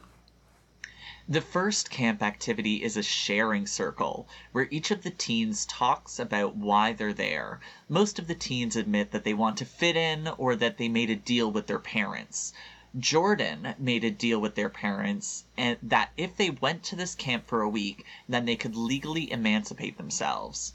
The 1.29 1.41
first 1.41 1.91
camp 1.91 2.23
activity 2.23 2.85
is 2.85 2.97
a 2.97 3.03
sharing 3.03 3.67
circle, 3.67 4.29
where 4.53 4.69
each 4.71 4.93
of 4.93 5.03
the 5.03 5.11
teens 5.11 5.67
talks 5.67 6.21
about 6.21 6.55
why 6.55 6.93
they're 6.93 7.13
there. 7.13 7.59
Most 7.89 8.21
of 8.21 8.29
the 8.29 8.35
teens 8.37 8.77
admit 8.77 9.11
that 9.11 9.25
they 9.25 9.35
want 9.35 9.59
to 9.59 9.65
fit 9.65 9.97
in 9.97 10.29
or 10.39 10.55
that 10.55 10.79
they 10.79 10.89
made 10.89 11.11
a 11.11 11.17
deal 11.17 11.51
with 11.51 11.67
their 11.67 11.81
parents. 11.81 12.53
Jordan 12.97 13.75
made 13.77 14.05
a 14.05 14.11
deal 14.13 14.41
with 14.41 14.55
their 14.55 14.69
parents 14.69 15.43
and 15.57 15.79
that 15.83 16.13
if 16.17 16.37
they 16.37 16.51
went 16.51 16.85
to 16.85 16.95
this 16.95 17.17
camp 17.17 17.49
for 17.49 17.61
a 17.61 17.69
week, 17.69 18.05
then 18.29 18.45
they 18.45 18.55
could 18.55 18.77
legally 18.77 19.33
emancipate 19.33 19.97
themselves. 19.97 20.75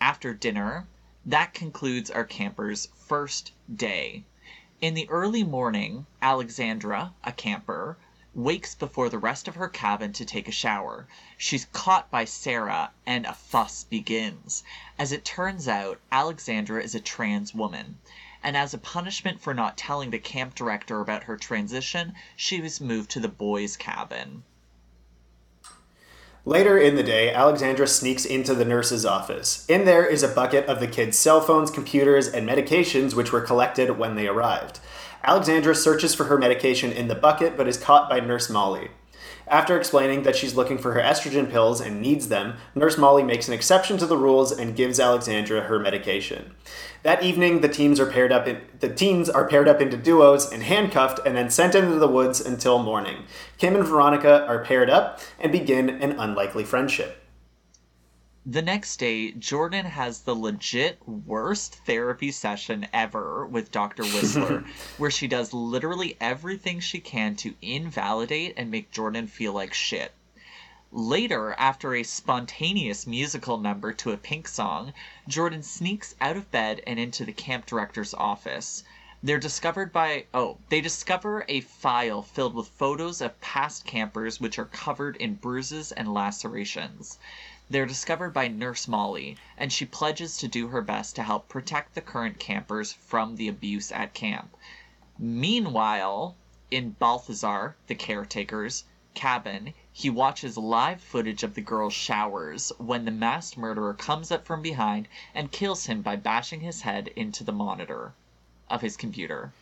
After 0.00 0.32
dinner, 0.32 0.86
that 1.26 1.54
concludes 1.54 2.08
our 2.08 2.24
camper's 2.24 2.86
first 2.94 3.50
day. 3.74 4.22
In 4.80 4.94
the 4.94 5.10
early 5.10 5.42
morning, 5.42 6.06
Alexandra, 6.22 7.14
a 7.24 7.32
camper, 7.32 7.98
wakes 8.34 8.74
before 8.74 9.08
the 9.08 9.18
rest 9.18 9.48
of 9.48 9.54
her 9.56 9.68
cabin 9.68 10.12
to 10.12 10.24
take 10.24 10.48
a 10.48 10.52
shower. 10.52 11.06
She's 11.36 11.66
caught 11.72 12.10
by 12.10 12.24
Sarah, 12.24 12.90
and 13.06 13.26
a 13.26 13.32
fuss 13.32 13.84
begins. 13.84 14.62
As 14.98 15.12
it 15.12 15.24
turns 15.24 15.66
out, 15.66 15.98
Alexandra 16.12 16.82
is 16.82 16.94
a 16.94 17.00
trans 17.00 17.54
woman. 17.54 17.98
and 18.42 18.56
as 18.56 18.72
a 18.72 18.78
punishment 18.78 19.40
for 19.40 19.52
not 19.52 19.76
telling 19.76 20.10
the 20.10 20.18
camp 20.18 20.54
director 20.54 21.00
about 21.00 21.24
her 21.24 21.36
transition, 21.36 22.14
she 22.36 22.60
was 22.60 22.80
moved 22.80 23.10
to 23.10 23.20
the 23.20 23.28
boys' 23.28 23.76
cabin. 23.76 24.42
Later 26.44 26.78
in 26.78 26.94
the 26.94 27.02
day, 27.02 27.34
Alexandra 27.34 27.86
sneaks 27.86 28.24
into 28.24 28.54
the 28.54 28.64
nurse's 28.64 29.04
office. 29.04 29.66
In 29.68 29.84
there 29.84 30.06
is 30.06 30.22
a 30.22 30.28
bucket 30.28 30.64
of 30.66 30.80
the 30.80 30.86
kids' 30.86 31.18
cell 31.18 31.42
phones, 31.42 31.70
computers, 31.70 32.26
and 32.28 32.48
medications 32.48 33.12
which 33.12 33.32
were 33.32 33.42
collected 33.42 33.98
when 33.98 34.14
they 34.14 34.28
arrived. 34.28 34.80
Alexandra 35.24 35.74
searches 35.74 36.14
for 36.14 36.24
her 36.24 36.38
medication 36.38 36.92
in 36.92 37.08
the 37.08 37.14
bucket 37.14 37.56
but 37.56 37.68
is 37.68 37.76
caught 37.76 38.08
by 38.08 38.20
Nurse 38.20 38.48
Molly. 38.48 38.90
After 39.46 39.78
explaining 39.78 40.24
that 40.24 40.36
she's 40.36 40.54
looking 40.54 40.76
for 40.76 40.92
her 40.92 41.00
estrogen 41.00 41.50
pills 41.50 41.80
and 41.80 42.02
needs 42.02 42.28
them, 42.28 42.56
Nurse 42.74 42.98
Molly 42.98 43.22
makes 43.22 43.48
an 43.48 43.54
exception 43.54 43.96
to 43.98 44.06
the 44.06 44.16
rules 44.16 44.52
and 44.52 44.76
gives 44.76 45.00
Alexandra 45.00 45.62
her 45.62 45.78
medication. 45.78 46.54
That 47.02 47.22
evening, 47.22 47.60
the 47.60 47.68
teams 47.68 47.98
are 47.98 48.10
paired 48.10 48.30
up. 48.30 48.46
In, 48.46 48.60
the 48.80 48.92
teams 48.92 49.30
are 49.30 49.48
paired 49.48 49.66
up 49.66 49.80
into 49.80 49.96
duos 49.96 50.52
and 50.52 50.62
handcuffed, 50.62 51.20
and 51.24 51.36
then 51.36 51.48
sent 51.48 51.74
into 51.74 51.98
the 51.98 52.08
woods 52.08 52.40
until 52.40 52.78
morning. 52.78 53.24
Kim 53.56 53.74
and 53.74 53.86
Veronica 53.86 54.44
are 54.46 54.64
paired 54.64 54.90
up 54.90 55.20
and 55.40 55.50
begin 55.50 55.88
an 55.88 56.12
unlikely 56.12 56.64
friendship. 56.64 57.17
The 58.50 58.62
next 58.62 58.96
day, 58.96 59.32
Jordan 59.32 59.84
has 59.84 60.22
the 60.22 60.34
legit 60.34 61.06
worst 61.06 61.84
therapy 61.84 62.32
session 62.32 62.88
ever 62.94 63.44
with 63.44 63.70
Dr. 63.70 64.04
Whistler, 64.04 64.64
where 64.96 65.10
she 65.10 65.28
does 65.28 65.52
literally 65.52 66.16
everything 66.18 66.80
she 66.80 66.98
can 66.98 67.36
to 67.36 67.56
invalidate 67.60 68.54
and 68.56 68.70
make 68.70 68.90
Jordan 68.90 69.26
feel 69.26 69.52
like 69.52 69.74
shit. 69.74 70.14
Later, 70.90 71.54
after 71.58 71.94
a 71.94 72.02
spontaneous 72.02 73.06
musical 73.06 73.58
number 73.58 73.92
to 73.92 74.12
a 74.12 74.16
Pink 74.16 74.48
song, 74.48 74.94
Jordan 75.28 75.62
sneaks 75.62 76.14
out 76.18 76.38
of 76.38 76.50
bed 76.50 76.80
and 76.86 76.98
into 76.98 77.26
the 77.26 77.34
camp 77.34 77.66
director's 77.66 78.14
office. 78.14 78.82
They're 79.22 79.38
discovered 79.38 79.92
by 79.92 80.24
oh, 80.32 80.56
they 80.70 80.80
discover 80.80 81.44
a 81.48 81.60
file 81.60 82.22
filled 82.22 82.54
with 82.54 82.68
photos 82.68 83.20
of 83.20 83.38
past 83.42 83.84
campers 83.84 84.40
which 84.40 84.58
are 84.58 84.64
covered 84.64 85.16
in 85.16 85.34
bruises 85.34 85.92
and 85.92 86.14
lacerations. 86.14 87.18
They're 87.70 87.86
discovered 87.86 88.32
by 88.32 88.48
Nurse 88.48 88.88
Molly, 88.88 89.36
and 89.56 89.72
she 89.72 89.84
pledges 89.84 90.38
to 90.38 90.48
do 90.48 90.68
her 90.68 90.80
best 90.80 91.14
to 91.16 91.22
help 91.22 91.48
protect 91.48 91.94
the 91.94 92.00
current 92.00 92.38
campers 92.38 92.92
from 92.92 93.36
the 93.36 93.48
abuse 93.48 93.92
at 93.92 94.14
camp. 94.14 94.56
Meanwhile, 95.18 96.34
in 96.70 96.90
Balthazar, 96.92 97.76
the 97.86 97.94
caretaker's 97.94 98.84
cabin, 99.14 99.74
he 99.92 100.08
watches 100.08 100.56
live 100.56 101.00
footage 101.00 101.42
of 101.42 101.54
the 101.54 101.60
girl's 101.60 101.92
showers 101.92 102.72
when 102.78 103.04
the 103.04 103.10
masked 103.10 103.58
murderer 103.58 103.92
comes 103.92 104.30
up 104.30 104.46
from 104.46 104.62
behind 104.62 105.08
and 105.34 105.50
kills 105.52 105.86
him 105.86 106.02
by 106.02 106.16
bashing 106.16 106.60
his 106.60 106.82
head 106.82 107.08
into 107.16 107.44
the 107.44 107.52
monitor 107.52 108.12
of 108.70 108.80
his 108.80 108.96
computer. 108.96 109.52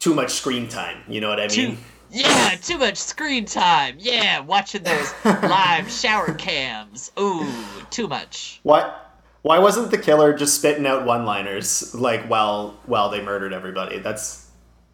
Too 0.00 0.14
much 0.14 0.32
screen 0.32 0.68
time, 0.68 1.02
you 1.06 1.20
know 1.20 1.28
what 1.28 1.38
I 1.38 1.48
mean? 1.48 1.76
Too, 1.76 1.76
yeah, 2.10 2.56
too 2.60 2.78
much 2.78 2.96
screen 2.96 3.44
time. 3.44 3.96
Yeah, 3.98 4.40
watching 4.40 4.82
those 4.82 5.12
live 5.24 5.90
shower 5.90 6.34
cams. 6.34 7.12
Ooh, 7.18 7.46
too 7.90 8.08
much. 8.08 8.60
What? 8.62 9.02
Why 9.42 9.58
wasn't 9.60 9.90
the 9.92 9.98
killer 9.98 10.36
just 10.36 10.56
spitting 10.56 10.86
out 10.86 11.06
one-liners 11.06 11.94
like 11.94 12.24
while 12.26 12.78
while 12.86 13.10
they 13.10 13.22
murdered 13.22 13.52
everybody? 13.52 13.98
That's 13.98 14.46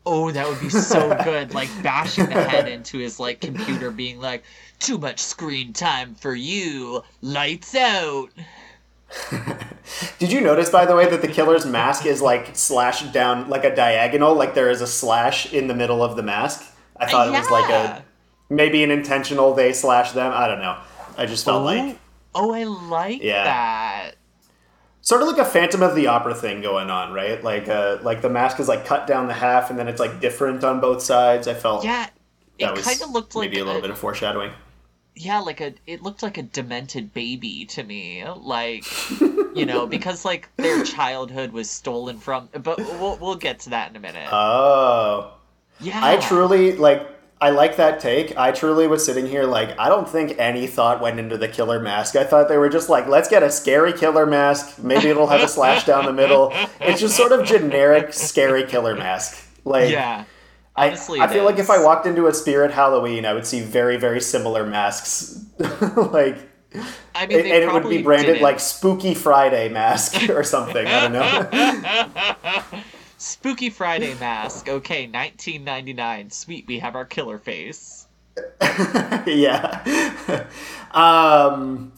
Oh, 0.04 0.30
that 0.32 0.48
would 0.48 0.60
be 0.60 0.68
so 0.68 1.16
good. 1.24 1.54
Like 1.54 1.70
bashing 1.82 2.26
the 2.26 2.42
head 2.42 2.68
into 2.68 2.98
his 2.98 3.20
like 3.20 3.40
computer, 3.40 3.90
being 3.90 4.20
like, 4.20 4.44
"Too 4.78 4.98
much 4.98 5.20
screen 5.20 5.72
time 5.72 6.14
for 6.14 6.34
you. 6.34 7.02
Lights 7.20 7.74
out." 7.74 8.30
Did 10.18 10.32
you 10.32 10.40
notice, 10.40 10.70
by 10.70 10.86
the 10.86 10.96
way, 10.96 11.08
that 11.08 11.22
the 11.22 11.28
killer's 11.28 11.66
mask 11.66 12.06
is 12.06 12.20
like 12.22 12.56
slashed 12.56 13.12
down 13.12 13.48
like 13.48 13.64
a 13.64 13.74
diagonal, 13.74 14.34
like 14.34 14.54
there 14.54 14.70
is 14.70 14.80
a 14.80 14.86
slash 14.86 15.52
in 15.52 15.68
the 15.68 15.74
middle 15.74 16.02
of 16.02 16.16
the 16.16 16.22
mask? 16.22 16.71
I 17.02 17.10
thought 17.10 17.30
yeah. 17.30 17.36
it 17.36 17.40
was 17.40 17.50
like 17.50 17.70
a 17.70 18.04
maybe 18.48 18.82
an 18.84 18.90
intentional 18.90 19.54
they 19.54 19.72
slash 19.72 20.12
them. 20.12 20.32
I 20.32 20.46
don't 20.46 20.60
know. 20.60 20.78
I 21.16 21.26
just 21.26 21.44
felt 21.44 21.62
oh, 21.62 21.64
like 21.64 21.98
oh, 22.34 22.52
I 22.52 22.64
like 22.64 23.22
yeah. 23.22 23.44
that 23.44 24.14
sort 25.02 25.20
of 25.20 25.28
like 25.28 25.38
a 25.38 25.44
Phantom 25.44 25.82
of 25.82 25.94
the 25.94 26.06
Opera 26.06 26.34
thing 26.34 26.62
going 26.62 26.90
on, 26.90 27.12
right? 27.12 27.42
Like 27.42 27.68
uh, 27.68 27.98
like 28.02 28.22
the 28.22 28.30
mask 28.30 28.58
is 28.60 28.68
like 28.68 28.86
cut 28.86 29.06
down 29.06 29.26
the 29.26 29.34
half, 29.34 29.68
and 29.68 29.78
then 29.78 29.88
it's 29.88 30.00
like 30.00 30.20
different 30.20 30.64
on 30.64 30.80
both 30.80 31.02
sides. 31.02 31.46
I 31.46 31.54
felt 31.54 31.84
yeah, 31.84 32.08
it 32.58 32.74
kind 32.82 33.02
of 33.02 33.10
looked 33.10 33.34
like 33.34 33.50
maybe 33.50 33.60
a 33.60 33.64
little 33.64 33.80
a, 33.80 33.82
bit 33.82 33.90
of 33.90 33.98
foreshadowing. 33.98 34.52
Yeah, 35.14 35.40
like 35.40 35.60
a 35.60 35.74
it 35.86 36.02
looked 36.02 36.22
like 36.22 36.38
a 36.38 36.42
demented 36.42 37.12
baby 37.12 37.66
to 37.66 37.82
me, 37.82 38.24
like 38.24 38.84
you 39.20 39.66
know, 39.66 39.86
because 39.86 40.24
like 40.24 40.48
their 40.56 40.84
childhood 40.84 41.52
was 41.52 41.68
stolen 41.68 42.18
from. 42.18 42.48
But 42.52 42.78
we'll 42.78 43.18
we'll 43.18 43.36
get 43.36 43.60
to 43.60 43.70
that 43.70 43.90
in 43.90 43.96
a 43.96 44.00
minute. 44.00 44.28
Oh, 44.32 45.34
yeah. 45.82 46.00
I 46.02 46.16
truly 46.16 46.76
like 46.76 47.08
I 47.40 47.50
like 47.50 47.76
that 47.76 47.98
take. 47.98 48.36
I 48.36 48.52
truly 48.52 48.86
was 48.86 49.04
sitting 49.04 49.26
here 49.26 49.44
like 49.44 49.76
I 49.78 49.88
don't 49.88 50.08
think 50.08 50.38
any 50.38 50.66
thought 50.66 51.00
went 51.00 51.18
into 51.18 51.36
the 51.36 51.48
killer 51.48 51.80
mask. 51.80 52.14
I 52.14 52.24
thought 52.24 52.48
they 52.48 52.56
were 52.56 52.68
just 52.68 52.88
like, 52.88 53.08
let's 53.08 53.28
get 53.28 53.42
a 53.42 53.50
scary 53.50 53.92
killer 53.92 54.26
mask. 54.26 54.78
Maybe 54.78 55.08
it'll 55.08 55.26
have 55.26 55.40
a 55.40 55.48
slash 55.48 55.84
down 55.84 56.04
the 56.04 56.12
middle. 56.12 56.52
It's 56.80 57.00
just 57.00 57.16
sort 57.16 57.32
of 57.32 57.44
generic 57.44 58.12
scary 58.12 58.64
killer 58.64 58.94
mask. 58.94 59.44
Like 59.64 59.90
yeah. 59.90 60.24
Honestly, 60.74 61.20
I, 61.20 61.24
I 61.24 61.28
feel 61.28 61.46
is. 61.46 61.50
like 61.50 61.58
if 61.58 61.68
I 61.68 61.82
walked 61.82 62.06
into 62.06 62.28
a 62.28 62.32
Spirit 62.32 62.70
Halloween, 62.70 63.26
I 63.26 63.34
would 63.34 63.46
see 63.46 63.60
very 63.60 63.96
very 63.96 64.20
similar 64.20 64.64
masks. 64.64 65.44
like 65.96 66.38
I 67.14 67.26
mean, 67.26 67.40
and 67.40 67.46
it 67.46 67.72
would 67.72 67.88
be 67.88 68.02
branded 68.02 68.34
didn't. 68.34 68.42
like 68.42 68.60
Spooky 68.60 69.14
Friday 69.14 69.68
mask 69.68 70.28
or 70.30 70.44
something. 70.44 70.86
I 70.86 71.00
don't 71.00 71.12
know. 71.12 72.82
Spooky 73.22 73.70
Friday 73.70 74.14
mask. 74.18 74.68
Okay, 74.68 75.06
1999. 75.06 76.30
Sweet, 76.30 76.66
we 76.66 76.80
have 76.80 76.96
our 76.96 77.04
killer 77.04 77.38
face. 77.38 78.08
yeah. 79.26 80.46
um, 80.90 81.92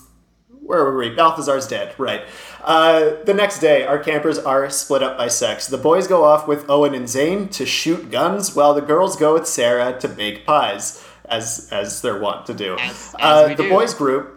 where 0.63 0.85
were 0.85 0.99
we? 0.99 1.15
Balthazar's 1.15 1.67
dead. 1.67 1.95
Right. 1.99 2.25
Uh, 2.63 3.23
the 3.25 3.33
next 3.33 3.61
day, 3.61 3.85
our 3.85 3.99
campers 3.99 4.39
are 4.39 4.69
split 4.69 5.03
up 5.03 5.17
by 5.17 5.29
sex. 5.29 5.67
The 5.67 5.79
boys 5.79 6.07
go 6.07 6.25
off 6.25 6.47
with 6.47 6.69
Owen 6.69 6.95
and 6.95 7.09
Zane 7.09 7.49
to 7.49 7.65
shoot 7.65 8.11
guns, 8.11 8.55
while 8.55 8.75
the 8.75 8.83
girls 8.83 9.17
go 9.17 9.33
with 9.33 9.47
Sarah 9.47 9.99
to 10.01 10.09
bake 10.09 10.45
pies, 10.45 11.03
as 11.25 11.71
as 11.73 12.03
they're 12.03 12.21
wont 12.21 12.45
to 12.47 12.55
do. 12.55 12.77
As, 12.79 13.15
as 13.19 13.21
uh, 13.21 13.49
the 13.49 13.63
do. 13.63 13.71
boys 13.71 13.95
group 13.95 14.34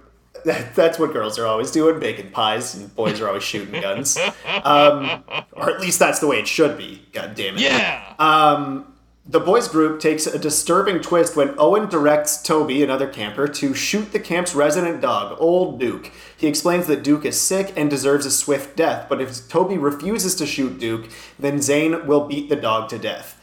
that, 0.48 0.74
that's 0.76 0.98
what 0.98 1.14
girls 1.14 1.38
are 1.38 1.46
always 1.46 1.72
doing 1.72 2.00
baking 2.00 2.32
pies 2.32 2.74
and 2.74 2.94
boys 2.96 3.22
are 3.22 3.28
always 3.28 3.44
shooting 3.44 3.80
guns. 3.80 4.18
Um, 4.64 5.24
or 5.52 5.70
at 5.70 5.82
least 5.82 6.00
that's 6.00 6.20
the 6.20 6.28
way 6.28 6.40
it 6.40 6.48
should 6.48 6.78
be 6.78 7.04
god 7.14 7.36
damn 7.36 7.56
it. 7.56 7.62
Yeah. 7.62 8.16
Um, 8.18 8.94
the 9.30 9.40
boys 9.42 9.68
group 9.68 10.00
takes 10.00 10.26
a 10.26 10.40
disturbing 10.40 11.02
twist 11.02 11.36
when 11.36 11.54
owen 11.58 11.90
directs 11.90 12.42
toby 12.42 12.82
another 12.82 13.08
camper 13.08 13.48
to 13.48 13.74
shoot 13.74 14.14
the 14.14 14.20
camp's 14.20 14.56
resident 14.56 15.02
dog 15.02 15.38
old 15.40 15.80
duke. 15.80 16.12
He 16.36 16.48
explains 16.48 16.88
that 16.88 17.04
duke 17.04 17.26
is 17.26 17.40
sick 17.40 17.74
and 17.76 17.90
deserves 17.90 18.26
a 18.26 18.32
swift 18.32 18.76
death 18.78 19.08
but 19.10 19.22
if 19.22 19.48
toby 19.50 19.78
refuses 19.78 20.34
to 20.36 20.46
shoot 20.46 20.80
duke 20.80 21.10
then 21.38 21.62
zane 21.62 22.08
will 22.08 22.26
beat 22.26 22.50
the 22.50 22.56
dog 22.56 22.90
to 22.90 22.98
death. 22.98 23.36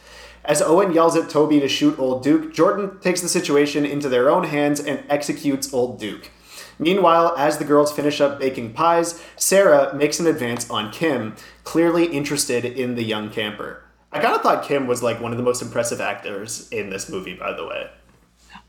As 0.43 0.61
Owen 0.61 0.93
yells 0.93 1.15
at 1.15 1.27
Toby 1.27 1.59
to 1.59 1.67
shoot 1.67 1.97
Old 1.97 2.23
Duke, 2.23 2.53
Jordan 2.53 2.99
takes 2.99 3.19
the 3.19 3.27
situation 3.27 3.83
into 3.83 4.07
their 4.09 4.29
own 4.29 4.43
hands 4.43 4.79
and 4.79 5.03
executes 5.09 5.73
Old 5.73 5.99
Duke. 5.99 6.29
Meanwhile, 6.77 7.35
as 7.37 7.57
the 7.57 7.65
girls 7.65 7.91
finish 7.91 8.19
up 8.21 8.39
baking 8.39 8.73
pies, 8.73 9.23
Sarah 9.35 9.93
makes 9.95 10.19
an 10.19 10.27
advance 10.27 10.69
on 10.69 10.91
Kim, 10.91 11.35
clearly 11.63 12.05
interested 12.05 12.65
in 12.65 12.95
the 12.95 13.03
young 13.03 13.29
camper. 13.29 13.83
I 14.11 14.19
kind 14.19 14.35
of 14.35 14.41
thought 14.41 14.65
Kim 14.65 14.87
was 14.87 15.01
like 15.01 15.19
one 15.19 15.31
of 15.31 15.37
the 15.37 15.43
most 15.43 15.61
impressive 15.61 15.99
actors 15.99 16.69
in 16.69 16.89
this 16.89 17.09
movie, 17.09 17.35
by 17.35 17.53
the 17.53 17.65
way. 17.65 17.89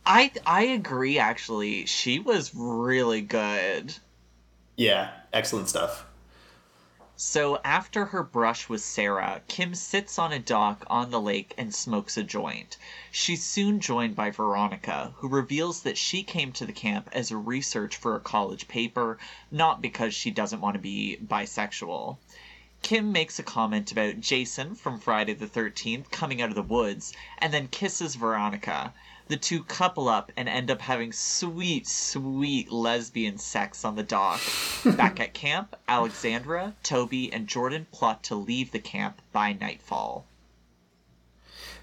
I 0.04 0.30
I 0.46 0.62
agree. 0.62 1.18
Actually, 1.18 1.86
she 1.86 2.20
was 2.20 2.52
really 2.54 3.20
good. 3.20 3.94
Yeah, 4.76 5.10
excellent 5.32 5.68
stuff. 5.68 6.05
So 7.18 7.62
after 7.64 8.04
her 8.04 8.23
brush 8.23 8.68
with 8.68 8.82
Sarah, 8.82 9.40
Kim 9.49 9.75
sits 9.75 10.18
on 10.18 10.35
a 10.35 10.38
dock 10.38 10.85
on 10.88 11.11
the 11.11 11.18
lake 11.18 11.54
and 11.56 11.75
smokes 11.75 12.18
a 12.18 12.23
joint. 12.23 12.76
She's 13.11 13.42
soon 13.42 13.80
joined 13.80 14.14
by 14.14 14.30
Veronica, 14.30 15.14
who 15.16 15.28
reveals 15.28 15.80
that 15.80 15.96
she 15.96 16.23
came 16.23 16.52
to 16.52 16.66
the 16.66 16.75
camp 16.75 17.08
as 17.12 17.30
a 17.30 17.38
research 17.38 17.96
for 17.96 18.16
a 18.16 18.20
college 18.20 18.68
paper, 18.68 19.16
not 19.50 19.80
because 19.80 20.14
she 20.14 20.30
doesn't 20.30 20.61
want 20.61 20.75
to 20.75 20.78
be 20.78 21.16
bisexual. 21.26 22.18
Kim 22.82 23.12
makes 23.12 23.38
a 23.38 23.42
comment 23.42 23.90
about 23.90 24.20
Jason 24.20 24.75
from 24.75 25.00
Friday 25.00 25.32
the 25.32 25.46
13th 25.46 26.11
coming 26.11 26.42
out 26.42 26.50
of 26.50 26.54
the 26.54 26.62
woods 26.62 27.14
and 27.38 27.50
then 27.50 27.68
kisses 27.68 28.14
Veronica 28.14 28.92
the 29.28 29.37
two 29.37 29.62
couple 29.64 30.09
up 30.09 30.30
and 30.37 30.49
end 30.49 30.71
up 30.71 30.80
having 30.80 31.12
sweet, 31.12 31.87
sweet 31.87 32.71
lesbian 32.71 33.38
sex 33.38 33.85
on 33.85 33.97
the 33.97 34.02
dock. 34.02 34.40
Back 34.97 35.21
at 35.21 35.35
camp, 35.35 35.76
Alexandra, 35.88 36.75
Toby, 36.83 37.33
and 37.33 37.47
Jordan 37.47 37.87
plot 37.92 38.23
to 38.25 38.35
leave 38.35 38.73
the 38.73 38.78
camp 38.78 39.21
by 39.33 39.52
nightfall. 39.52 40.25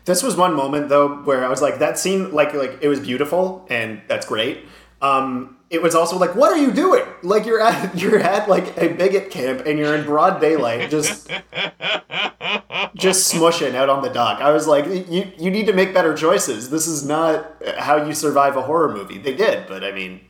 This 0.05 0.21
was 0.21 0.35
one 0.35 0.53
moment 0.53 0.89
though 0.89 1.21
where 1.23 1.45
I 1.45 1.50
was 1.50 1.62
like, 1.62 1.79
that 1.79 1.97
scene, 1.97 2.31
like, 2.33 2.53
like 2.53 2.79
it 2.81 2.88
was 2.88 3.00
beautiful 3.00 3.65
and 3.69 4.01
that's 4.07 4.25
great. 4.25 4.65
Um, 5.01 5.52
it 5.70 5.82
was 5.82 5.96
also 5.96 6.17
like, 6.17 6.36
what 6.36 6.51
are 6.51 6.58
you 6.58 6.72
doing? 6.72 7.03
Like 7.22 7.46
you're 7.46 7.62
at 7.62 7.96
you're 8.00 8.20
at 8.20 8.50
like 8.50 8.77
a 8.77 8.89
bigot 8.89 9.32
camp 9.32 9.65
and 9.65 9.79
you're 9.79 9.96
in 9.96 10.05
broad 10.05 10.39
daylight, 10.39 10.89
just 10.89 11.29
just 12.96 13.34
smushing 13.34 13.75
out 13.75 13.89
on 13.89 14.03
the 14.03 14.10
dock. 14.10 14.41
I 14.41 14.51
was 14.51 14.67
like, 14.67 14.86
you 14.86 15.32
you 15.38 15.51
need 15.51 15.65
to 15.67 15.74
make 15.74 15.93
better 15.93 16.15
choices. 16.15 16.70
This 16.70 16.88
is 16.88 17.05
not 17.05 17.51
how 17.77 18.05
you 18.05 18.13
survive 18.13 18.55
a 18.55 18.62
horror 18.62 18.93
movie. 18.93 19.17
They 19.17 19.34
did, 19.36 19.67
but 19.67 19.84
I 19.84 19.91
mean, 19.91 20.22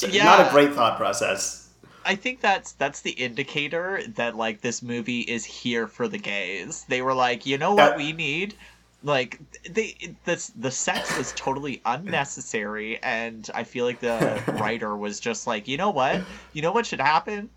yeah. 0.00 0.24
not 0.24 0.46
a 0.46 0.50
great 0.50 0.72
thought 0.72 0.96
process. 0.96 1.68
I 2.04 2.14
think 2.14 2.40
that's 2.40 2.72
that's 2.72 3.02
the 3.02 3.10
indicator 3.10 4.02
that 4.14 4.34
like 4.34 4.62
this 4.62 4.82
movie 4.82 5.20
is 5.20 5.44
here 5.44 5.86
for 5.86 6.08
the 6.08 6.16
gays. 6.16 6.86
They 6.88 7.02
were 7.02 7.12
like, 7.12 7.44
you 7.44 7.58
know 7.58 7.74
what 7.74 7.98
we 7.98 8.12
need? 8.14 8.54
Like 9.02 9.38
they 9.70 9.96
this 10.24 10.48
the 10.56 10.70
sex 10.70 11.16
was 11.16 11.32
totally 11.36 11.80
unnecessary 11.84 13.00
and 13.02 13.48
i 13.54 13.62
feel 13.62 13.84
like 13.84 14.00
the 14.00 14.42
writer 14.60 14.96
was 14.96 15.20
just 15.20 15.46
like 15.46 15.68
you 15.68 15.76
know 15.76 15.90
what? 15.90 16.20
You 16.52 16.62
know 16.62 16.72
what 16.72 16.86
should 16.86 17.00
happen? 17.00 17.48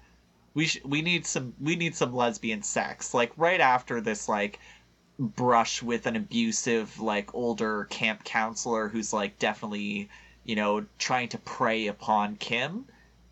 We 0.53 0.67
sh- 0.67 0.83
we 0.85 1.01
need 1.01 1.25
some 1.25 1.53
we 1.59 1.75
need 1.75 1.95
some 1.95 2.13
lesbian 2.13 2.61
sex. 2.61 3.13
Like 3.13 3.31
right 3.37 3.59
after 3.61 4.01
this 4.01 4.29
like 4.29 4.59
brush 5.17 5.81
with 5.81 6.05
an 6.05 6.15
abusive 6.15 6.99
like 6.99 7.33
older 7.33 7.85
camp 7.85 8.23
counselor 8.23 8.87
who's 8.87 9.13
like 9.13 9.37
definitely 9.39 10.09
you 10.43 10.55
know 10.55 10.85
trying 10.97 11.29
to 11.29 11.37
prey 11.39 11.87
upon 11.87 12.35
kim 12.37 12.85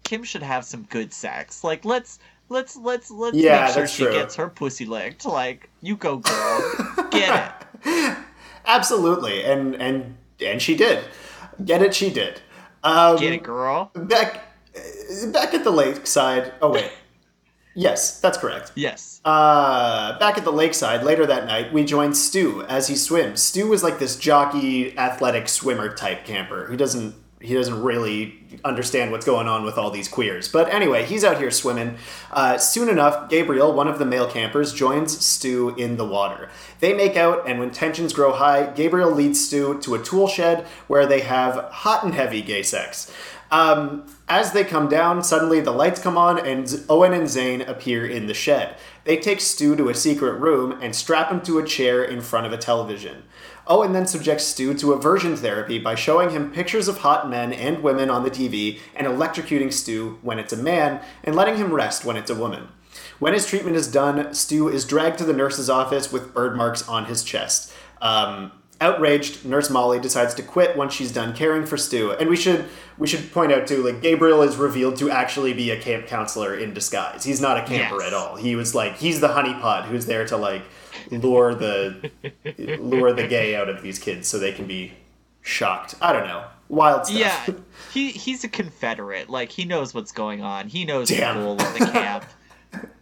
kim 0.03 0.23
should 0.23 0.43
have 0.43 0.65
some 0.65 0.83
good 0.83 1.13
sex. 1.13 1.63
Like 1.63 1.85
let's 1.85 2.19
let's 2.47 2.75
let's 2.75 3.11
let's 3.11 3.37
yeah, 3.37 3.65
make 3.65 3.73
sure 3.75 3.87
she 3.87 4.03
true. 4.03 4.13
gets 4.13 4.35
her 4.35 4.49
pussy 4.49 4.85
licked. 4.85 5.25
Like 5.25 5.69
you 5.81 5.95
go 5.95 6.17
girl. 6.17 7.07
Get 7.11 7.45
it 7.45 7.51
Absolutely, 8.65 9.43
and 9.43 9.75
and 9.75 10.17
and 10.43 10.61
she 10.61 10.75
did. 10.75 11.03
Get 11.63 11.81
it? 11.81 11.93
She 11.93 12.09
did. 12.09 12.41
Um, 12.83 13.17
Get 13.17 13.33
it, 13.33 13.43
girl. 13.43 13.91
Back 13.93 14.43
back 15.33 15.53
at 15.53 15.63
the 15.63 15.71
lakeside. 15.71 16.53
Oh 16.61 16.71
wait. 16.71 16.91
Yes, 17.75 18.19
that's 18.19 18.37
correct. 18.37 18.73
Yes. 18.75 19.21
Uh, 19.23 20.17
back 20.19 20.37
at 20.37 20.43
the 20.43 20.51
lakeside 20.51 21.03
later 21.03 21.25
that 21.27 21.45
night, 21.45 21.71
we 21.71 21.85
join 21.85 22.13
Stu 22.13 22.63
as 22.63 22.87
he 22.87 22.95
swims. 22.95 23.41
Stu 23.41 23.67
was 23.67 23.83
like 23.83 23.99
this 23.99 24.17
jockey, 24.17 24.97
athletic 24.97 25.47
swimmer 25.47 25.93
type 25.93 26.25
camper 26.25 26.65
who 26.65 26.75
doesn't 26.75 27.15
he 27.41 27.53
doesn't 27.53 27.81
really 27.81 28.37
understand 28.65 29.11
what's 29.11 29.25
going 29.25 29.47
on 29.47 29.63
with 29.63 29.77
all 29.77 29.91
these 29.91 30.09
queers. 30.09 30.49
But 30.49 30.73
anyway, 30.73 31.05
he's 31.05 31.23
out 31.23 31.37
here 31.37 31.51
swimming. 31.51 31.97
Uh, 32.31 32.57
soon 32.57 32.89
enough, 32.89 33.29
Gabriel, 33.29 33.71
one 33.71 33.87
of 33.87 33.97
the 33.97 34.05
male 34.05 34.29
campers, 34.29 34.73
joins 34.73 35.25
Stu 35.25 35.73
in 35.75 35.95
the 35.95 36.05
water. 36.05 36.49
They 36.79 36.93
make 36.93 37.15
out, 37.15 37.47
and 37.47 37.59
when 37.59 37.71
tensions 37.71 38.11
grow 38.11 38.33
high, 38.33 38.71
Gabriel 38.73 39.11
leads 39.11 39.45
Stu 39.45 39.79
to 39.81 39.95
a 39.95 40.03
tool 40.03 40.27
shed 40.27 40.65
where 40.87 41.05
they 41.05 41.21
have 41.21 41.55
hot 41.71 42.03
and 42.03 42.13
heavy 42.13 42.41
gay 42.41 42.63
sex. 42.63 43.11
Um, 43.51 44.05
as 44.27 44.51
they 44.51 44.63
come 44.63 44.89
down, 44.89 45.23
suddenly 45.23 45.59
the 45.59 45.71
lights 45.71 46.01
come 46.01 46.17
on, 46.17 46.45
and 46.45 46.83
Owen 46.87 47.13
and 47.13 47.27
Zane 47.27 47.61
appear 47.61 48.05
in 48.05 48.27
the 48.27 48.33
shed. 48.33 48.75
They 49.05 49.17
take 49.17 49.41
Stu 49.41 49.75
to 49.75 49.89
a 49.89 49.95
secret 49.95 50.33
room 50.33 50.77
and 50.81 50.95
strap 50.95 51.31
him 51.31 51.41
to 51.41 51.57
a 51.57 51.65
chair 51.65 52.03
in 52.03 52.21
front 52.21 52.45
of 52.45 52.53
a 52.53 52.57
television. 52.57 53.23
Owen 53.69 53.93
then 53.93 54.07
subjects 54.07 54.45
Stu 54.45 54.73
to 54.73 54.93
aversion 54.93 55.35
therapy 55.37 55.77
by 55.77 55.93
showing 55.93 56.31
him 56.31 56.51
pictures 56.51 56.87
of 56.87 56.97
hot 56.97 57.29
men 57.29 57.53
and 57.53 57.83
women 57.83 58.09
on 58.09 58.23
the 58.23 58.31
TV 58.31 58.79
and 58.95 59.05
electrocuting 59.05 59.71
Stu 59.71 60.17
when 60.23 60.39
it's 60.39 60.51
a 60.51 60.57
man 60.57 61.01
and 61.23 61.35
letting 61.35 61.57
him 61.57 61.71
rest 61.71 62.03
when 62.03 62.17
it's 62.17 62.31
a 62.31 62.35
woman. 62.35 62.69
When 63.19 63.33
his 63.33 63.45
treatment 63.45 63.75
is 63.75 63.87
done, 63.87 64.33
Stu 64.33 64.69
is 64.69 64.85
dragged 64.85 65.19
to 65.19 65.23
the 65.23 65.33
nurse's 65.33 65.69
office 65.69 66.11
with 66.11 66.33
bird 66.33 66.57
marks 66.57 66.87
on 66.89 67.05
his 67.05 67.23
chest. 67.23 67.71
Um, 68.01 68.51
outraged, 68.81 69.45
Nurse 69.45 69.69
Molly 69.69 69.99
decides 69.99 70.33
to 70.35 70.43
quit 70.43 70.75
once 70.75 70.93
she's 70.93 71.11
done 71.11 71.35
caring 71.35 71.65
for 71.65 71.77
Stu. 71.77 72.13
And 72.13 72.27
we 72.27 72.35
should 72.35 72.65
we 72.97 73.07
should 73.07 73.31
point 73.31 73.51
out 73.51 73.67
too, 73.67 73.83
like 73.83 74.01
Gabriel 74.01 74.41
is 74.41 74.55
revealed 74.55 74.95
to 74.97 75.11
actually 75.11 75.53
be 75.53 75.69
a 75.69 75.79
camp 75.79 76.07
counselor 76.07 76.55
in 76.55 76.73
disguise. 76.73 77.23
He's 77.23 77.41
not 77.41 77.57
a 77.57 77.65
camper 77.65 77.97
yes. 77.99 78.07
at 78.07 78.13
all. 78.13 78.35
He 78.35 78.55
was 78.55 78.73
like 78.73 78.97
he's 78.97 79.19
the 79.19 79.29
honeypot 79.29 79.85
who's 79.85 80.05
there 80.05 80.25
to 80.27 80.37
like 80.37 80.63
lure 81.17 81.55
the 81.55 82.11
lure 82.79 83.13
the 83.13 83.27
gay 83.27 83.55
out 83.55 83.69
of 83.69 83.81
these 83.81 83.99
kids 83.99 84.27
so 84.27 84.39
they 84.39 84.51
can 84.51 84.65
be 84.67 84.93
shocked. 85.41 85.95
I 86.01 86.13
don't 86.13 86.27
know. 86.27 86.45
Wild 86.67 87.07
stuff. 87.07 87.17
Yeah, 87.17 87.53
he 87.93 88.11
he's 88.11 88.43
a 88.43 88.47
Confederate. 88.47 89.29
Like 89.29 89.51
he 89.51 89.65
knows 89.65 89.93
what's 89.93 90.11
going 90.11 90.41
on. 90.41 90.67
He 90.67 90.85
knows 90.85 91.09
Damn. 91.09 91.37
the 91.37 91.43
rule 91.43 91.53
of 91.53 91.73
the 91.73 91.85
camp. 91.91 92.25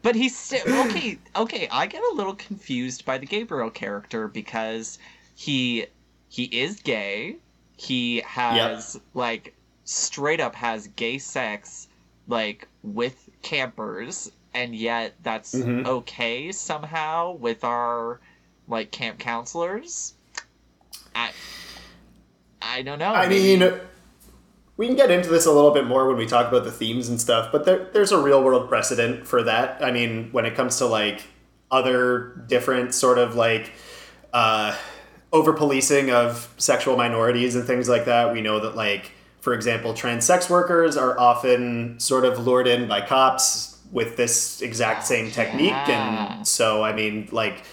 but 0.01 0.15
he's 0.15 0.37
still 0.37 0.61
okay. 0.85 1.17
Okay, 1.35 1.67
I 1.69 1.85
get 1.87 2.01
a 2.01 2.15
little 2.15 2.35
confused 2.35 3.05
by 3.05 3.17
the 3.17 3.25
Gabriel 3.25 3.69
character 3.69 4.27
because 4.27 4.99
he 5.35 5.85
he 6.29 6.43
is 6.45 6.79
gay. 6.79 7.37
He 7.75 8.21
has 8.21 8.95
yep. 8.95 9.03
like 9.13 9.53
straight 9.83 10.39
up 10.39 10.55
has 10.55 10.87
gay 10.87 11.17
sex 11.17 11.87
like 12.27 12.67
with 12.83 13.29
campers 13.41 14.31
and 14.53 14.75
yet 14.75 15.15
that's 15.23 15.53
mm-hmm. 15.53 15.85
okay 15.85 16.51
somehow 16.51 17.33
with 17.33 17.63
our 17.63 18.19
like 18.67 18.91
camp 18.91 19.19
counselors. 19.19 20.13
I 21.15 21.31
I 22.61 22.81
don't 22.81 22.99
know. 22.99 23.13
I 23.13 23.27
maybe. 23.27 23.57
mean, 23.57 23.79
we 24.77 24.87
can 24.87 24.95
get 24.95 25.09
into 25.09 25.29
this 25.29 25.45
a 25.45 25.51
little 25.51 25.71
bit 25.71 25.87
more 25.87 26.07
when 26.07 26.17
we 26.17 26.25
talk 26.25 26.47
about 26.47 26.63
the 26.63 26.71
themes 26.71 27.09
and 27.09 27.19
stuff, 27.19 27.51
but 27.51 27.65
there, 27.65 27.85
there's 27.93 28.11
a 28.11 28.21
real 28.21 28.43
world 28.43 28.69
precedent 28.69 29.25
for 29.25 29.41
that. 29.43 29.83
I 29.83 29.91
mean, 29.91 30.29
when 30.31 30.45
it 30.45 30.53
comes 30.55 30.77
to 30.77 30.85
like 30.85 31.23
other 31.71 32.43
different 32.47 32.93
sort 32.93 33.17
of 33.17 33.35
like 33.35 33.71
uh, 34.33 34.77
over 35.33 35.53
policing 35.53 36.11
of 36.11 36.53
sexual 36.57 36.95
minorities 36.95 37.55
and 37.55 37.65
things 37.65 37.89
like 37.89 38.05
that, 38.05 38.31
we 38.31 38.41
know 38.41 38.59
that 38.59 38.75
like 38.75 39.11
for 39.39 39.53
example, 39.53 39.93
trans 39.93 40.25
sex 40.25 40.49
workers 40.49 40.97
are 40.97 41.17
often 41.17 41.99
sort 41.99 42.25
of 42.25 42.45
lured 42.45 42.67
in 42.67 42.87
by 42.87 43.01
cops 43.01 43.76
with 43.91 44.17
this 44.17 44.61
exact 44.61 45.05
same 45.05 45.31
technique. 45.31 45.69
Yeah. 45.69 46.37
And 46.37 46.47
so, 46.47 46.83
I 46.83 46.93
mean, 46.93 47.29
like, 47.31 47.63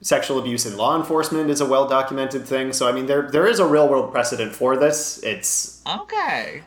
sexual 0.00 0.38
abuse 0.38 0.64
in 0.64 0.76
law 0.76 0.96
enforcement 0.96 1.50
is 1.50 1.60
a 1.60 1.66
well 1.66 1.88
documented 1.88 2.46
thing. 2.46 2.72
So, 2.72 2.88
I 2.88 2.92
mean, 2.92 3.06
there 3.06 3.30
there 3.30 3.46
is 3.46 3.58
a 3.58 3.66
real 3.66 3.88
world 3.88 4.12
precedent 4.12 4.54
for 4.54 4.76
this. 4.76 5.22
It's 5.22 5.82
okay. 5.86 6.62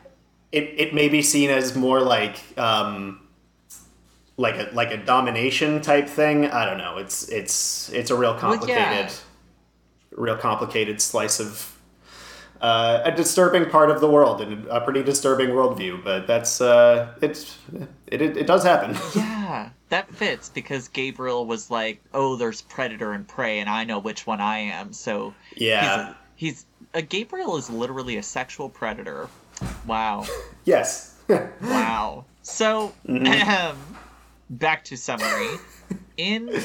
It, 0.50 0.64
it 0.76 0.94
may 0.94 1.08
be 1.08 1.22
seen 1.22 1.48
as 1.48 1.74
more 1.74 2.00
like 2.00 2.38
um, 2.58 3.20
like 4.36 4.56
a 4.56 4.70
like 4.74 4.90
a 4.90 4.98
domination 4.98 5.80
type 5.80 6.08
thing. 6.08 6.46
I 6.46 6.64
don't 6.66 6.78
know. 6.78 6.98
It's 6.98 7.28
it's 7.28 7.90
it's 7.90 8.10
a 8.10 8.16
real 8.16 8.34
complicated, 8.34 8.76
well, 8.76 9.04
yeah. 9.04 9.10
real 10.12 10.36
complicated 10.36 11.00
slice 11.00 11.40
of 11.40 11.71
uh, 12.62 13.02
a 13.04 13.10
disturbing 13.10 13.68
part 13.68 13.90
of 13.90 14.00
the 14.00 14.08
world 14.08 14.40
and 14.40 14.66
a 14.68 14.80
pretty 14.80 15.02
disturbing 15.02 15.50
worldview. 15.50 16.02
But 16.02 16.26
that's 16.26 16.60
uh, 16.60 17.12
it's 17.20 17.58
it, 18.06 18.22
it, 18.22 18.36
it 18.38 18.46
does 18.46 18.62
happen. 18.62 18.96
yeah, 19.14 19.70
that 19.88 20.08
fits 20.14 20.48
because 20.48 20.88
Gabriel 20.88 21.44
was 21.44 21.70
like, 21.70 22.00
"Oh, 22.14 22.36
there's 22.36 22.62
predator 22.62 23.12
and 23.12 23.26
prey, 23.26 23.58
and 23.58 23.68
I 23.68 23.84
know 23.84 23.98
which 23.98 24.26
one 24.26 24.40
I 24.40 24.58
am." 24.58 24.92
So 24.92 25.34
yeah, 25.56 26.14
he's, 26.36 26.64
he's 26.64 26.66
a 26.94 27.02
Gabriel 27.02 27.56
is 27.56 27.68
literally 27.68 28.16
a 28.16 28.22
sexual 28.22 28.68
predator. 28.68 29.28
Wow. 29.86 30.24
yes. 30.64 31.16
wow. 31.28 32.24
So, 32.42 32.92
mm-hmm. 33.06 33.80
back 34.50 34.84
to 34.84 34.96
summary. 34.96 35.58
In 36.16 36.62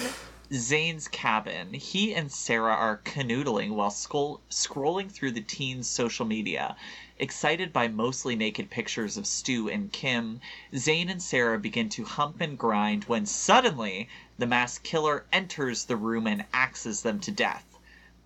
Zane's 0.53 1.09
cabin, 1.09 1.73
he 1.73 2.15
and 2.15 2.31
Sarah 2.31 2.73
are 2.73 3.01
canoodling 3.03 3.71
while 3.71 3.91
scroll- 3.91 4.39
scrolling 4.49 5.11
through 5.11 5.31
the 5.31 5.41
teens' 5.41 5.89
social 5.89 6.25
media. 6.25 6.77
Excited 7.19 7.73
by 7.73 7.89
mostly 7.89 8.33
naked 8.33 8.69
pictures 8.69 9.17
of 9.17 9.27
Stu 9.27 9.67
and 9.67 9.91
Kim, 9.91 10.39
Zane 10.73 11.09
and 11.09 11.21
Sarah 11.21 11.59
begin 11.59 11.89
to 11.89 12.05
hump 12.05 12.39
and 12.39 12.57
grind 12.57 13.03
when 13.05 13.25
suddenly 13.25 14.07
the 14.37 14.47
masked 14.47 14.85
killer 14.85 15.25
enters 15.33 15.83
the 15.83 15.97
room 15.97 16.25
and 16.25 16.45
axes 16.53 17.01
them 17.01 17.19
to 17.19 17.31
death. 17.31 17.77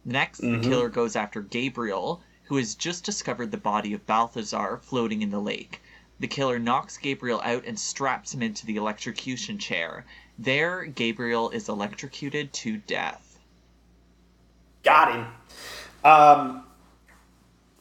Next, 0.06 0.42
mm-hmm. 0.42 0.62
the 0.62 0.70
killer 0.70 0.90
goes 0.90 1.16
after 1.16 1.42
Gabriel, 1.42 2.22
who 2.44 2.58
has 2.58 2.76
just 2.76 3.04
discovered 3.04 3.50
the 3.50 3.58
body 3.58 3.94
of 3.94 4.06
Balthazar 4.06 4.80
floating 4.84 5.24
in 5.24 5.32
the 5.32 5.42
lake. 5.42 5.82
The 6.22 6.28
killer 6.28 6.60
knocks 6.60 7.00
Gabriel 7.00 7.42
out 7.44 7.66
and 7.66 7.78
straps 7.78 8.32
him 8.32 8.44
into 8.44 8.68
the 8.68 8.76
electrocution 8.76 9.58
chair. 9.58 10.06
There, 10.38 10.86
Gabriel 10.86 11.50
is 11.50 11.68
electrocuted 11.68 12.54
to 12.54 12.78
death. 12.78 13.40
Got 14.84 15.16
him. 15.16 15.26
Um, 16.04 16.64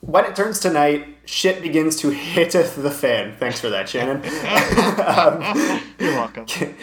when 0.01 0.25
it 0.25 0.35
turns 0.35 0.59
to 0.61 0.73
night, 0.73 1.19
shit 1.27 1.61
begins 1.61 1.97
to 1.97 2.09
hit 2.11 2.53
the 2.53 2.91
fan. 2.91 3.37
Thanks 3.37 3.61
for 3.61 3.69
that, 3.69 3.91
Shannon. 3.91 4.17
um, 5.07 5.83
You're 5.99 6.15
welcome. 6.15 6.47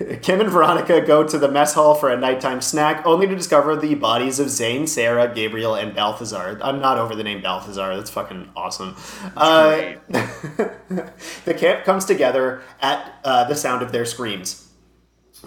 Kim 0.22 0.40
and 0.40 0.50
Veronica 0.50 1.00
go 1.00 1.26
to 1.26 1.38
the 1.38 1.50
mess 1.50 1.74
hall 1.74 1.94
for 1.94 2.10
a 2.10 2.16
nighttime 2.16 2.60
snack, 2.60 3.04
only 3.06 3.26
to 3.26 3.34
discover 3.34 3.76
the 3.76 3.94
bodies 3.94 4.38
of 4.38 4.48
Zane, 4.48 4.86
Sarah, 4.86 5.32
Gabriel, 5.32 5.74
and 5.74 5.94
Balthazar. 5.94 6.58
I'm 6.62 6.80
not 6.80 6.98
over 6.98 7.14
the 7.14 7.24
name 7.24 7.42
Balthazar. 7.42 7.96
That's 7.96 8.10
fucking 8.10 8.50
awesome. 8.56 8.96
Uh, 9.36 9.94
the 10.08 11.54
camp 11.56 11.84
comes 11.84 12.04
together 12.04 12.62
at 12.80 13.20
uh, 13.24 13.44
the 13.44 13.54
sound 13.54 13.82
of 13.82 13.92
their 13.92 14.06
screams. 14.06 14.68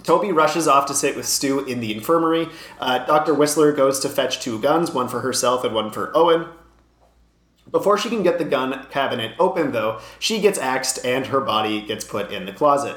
Toby 0.02 0.32
rushes 0.32 0.66
off 0.66 0.86
to 0.86 0.94
sit 0.94 1.14
with 1.14 1.26
Stu 1.26 1.64
in 1.64 1.80
the 1.80 1.94
infirmary. 1.94 2.48
Uh, 2.80 3.04
Dr. 3.06 3.32
Whistler 3.32 3.72
goes 3.72 4.00
to 4.00 4.08
fetch 4.08 4.40
two 4.40 4.60
guns, 4.60 4.90
one 4.90 5.08
for 5.08 5.20
herself 5.20 5.64
and 5.64 5.74
one 5.74 5.90
for 5.90 6.10
Owen. 6.16 6.46
Before 7.70 7.96
she 7.96 8.08
can 8.08 8.22
get 8.22 8.38
the 8.38 8.44
gun 8.44 8.86
cabinet 8.90 9.34
open, 9.38 9.72
though, 9.72 10.00
she 10.18 10.40
gets 10.40 10.58
axed 10.58 11.04
and 11.04 11.26
her 11.26 11.40
body 11.40 11.80
gets 11.80 12.04
put 12.04 12.30
in 12.30 12.44
the 12.44 12.52
closet. 12.52 12.96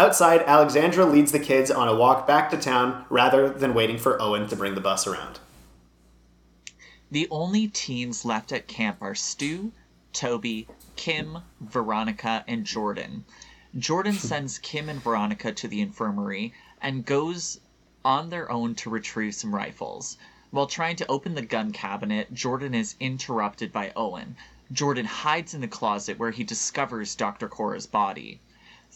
Outside, 0.00 0.40
Alexandra 0.46 1.04
leads 1.04 1.30
the 1.30 1.38
kids 1.38 1.70
on 1.70 1.86
a 1.86 1.94
walk 1.94 2.26
back 2.26 2.48
to 2.48 2.56
town 2.56 3.04
rather 3.10 3.50
than 3.50 3.74
waiting 3.74 3.98
for 3.98 4.18
Owen 4.22 4.48
to 4.48 4.56
bring 4.56 4.74
the 4.74 4.80
bus 4.80 5.06
around. 5.06 5.40
The 7.10 7.28
only 7.30 7.68
teens 7.68 8.24
left 8.24 8.50
at 8.50 8.66
camp 8.66 8.96
are 9.02 9.14
Stu, 9.14 9.72
Toby, 10.14 10.66
Kim, 10.96 11.42
Veronica, 11.60 12.42
and 12.48 12.64
Jordan. 12.64 13.26
Jordan 13.76 14.14
sends 14.28 14.58
Kim 14.58 14.88
and 14.88 15.02
Veronica 15.02 15.52
to 15.52 15.68
the 15.68 15.82
infirmary 15.82 16.54
and 16.80 17.04
goes 17.04 17.60
on 18.02 18.30
their 18.30 18.50
own 18.50 18.74
to 18.76 18.88
retrieve 18.88 19.34
some 19.34 19.54
rifles. 19.54 20.16
While 20.50 20.66
trying 20.66 20.96
to 20.96 21.10
open 21.10 21.34
the 21.34 21.42
gun 21.42 21.72
cabinet, 21.72 22.32
Jordan 22.32 22.72
is 22.72 22.96
interrupted 23.00 23.70
by 23.70 23.92
Owen. 23.94 24.36
Jordan 24.72 25.04
hides 25.04 25.52
in 25.52 25.60
the 25.60 25.68
closet 25.68 26.18
where 26.18 26.30
he 26.30 26.42
discovers 26.42 27.14
Dr. 27.14 27.50
Cora's 27.50 27.86
body. 27.86 28.40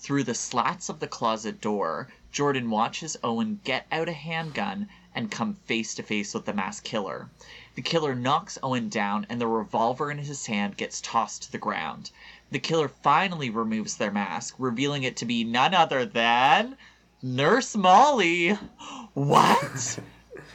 Through 0.05 0.25
the 0.25 0.35
slats 0.35 0.91
of 0.91 1.01
the 1.01 1.07
closet 1.07 1.63
door, 1.63 2.09
Jordan 2.31 2.69
watches 2.69 3.17
Owen 3.25 3.61
get 3.65 3.87
out 3.91 4.07
a 4.07 4.13
handgun 4.13 4.91
and 5.15 5.31
come 5.31 5.55
face 5.55 5.95
to 5.95 6.03
face 6.03 6.35
with 6.35 6.45
the 6.45 6.53
masked 6.53 6.85
killer. 6.85 7.31
The 7.75 7.81
killer 7.81 8.15
knocks 8.15 8.59
Owen 8.63 8.91
down, 8.91 9.25
and 9.31 9.41
the 9.41 9.47
revolver 9.47 10.11
in 10.11 10.19
his 10.19 10.45
hand 10.45 10.77
gets 10.77 11.01
tossed 11.01 11.45
to 11.45 11.53
the 11.53 11.57
ground. 11.57 12.11
The 12.51 12.59
killer 12.59 12.89
finally 12.89 13.49
removes 13.49 13.97
their 13.97 14.11
mask, 14.11 14.57
revealing 14.59 15.05
it 15.05 15.17
to 15.17 15.25
be 15.25 15.43
none 15.43 15.73
other 15.73 16.05
than 16.05 16.77
Nurse 17.23 17.75
Molly. 17.75 18.59
What? 19.15 20.01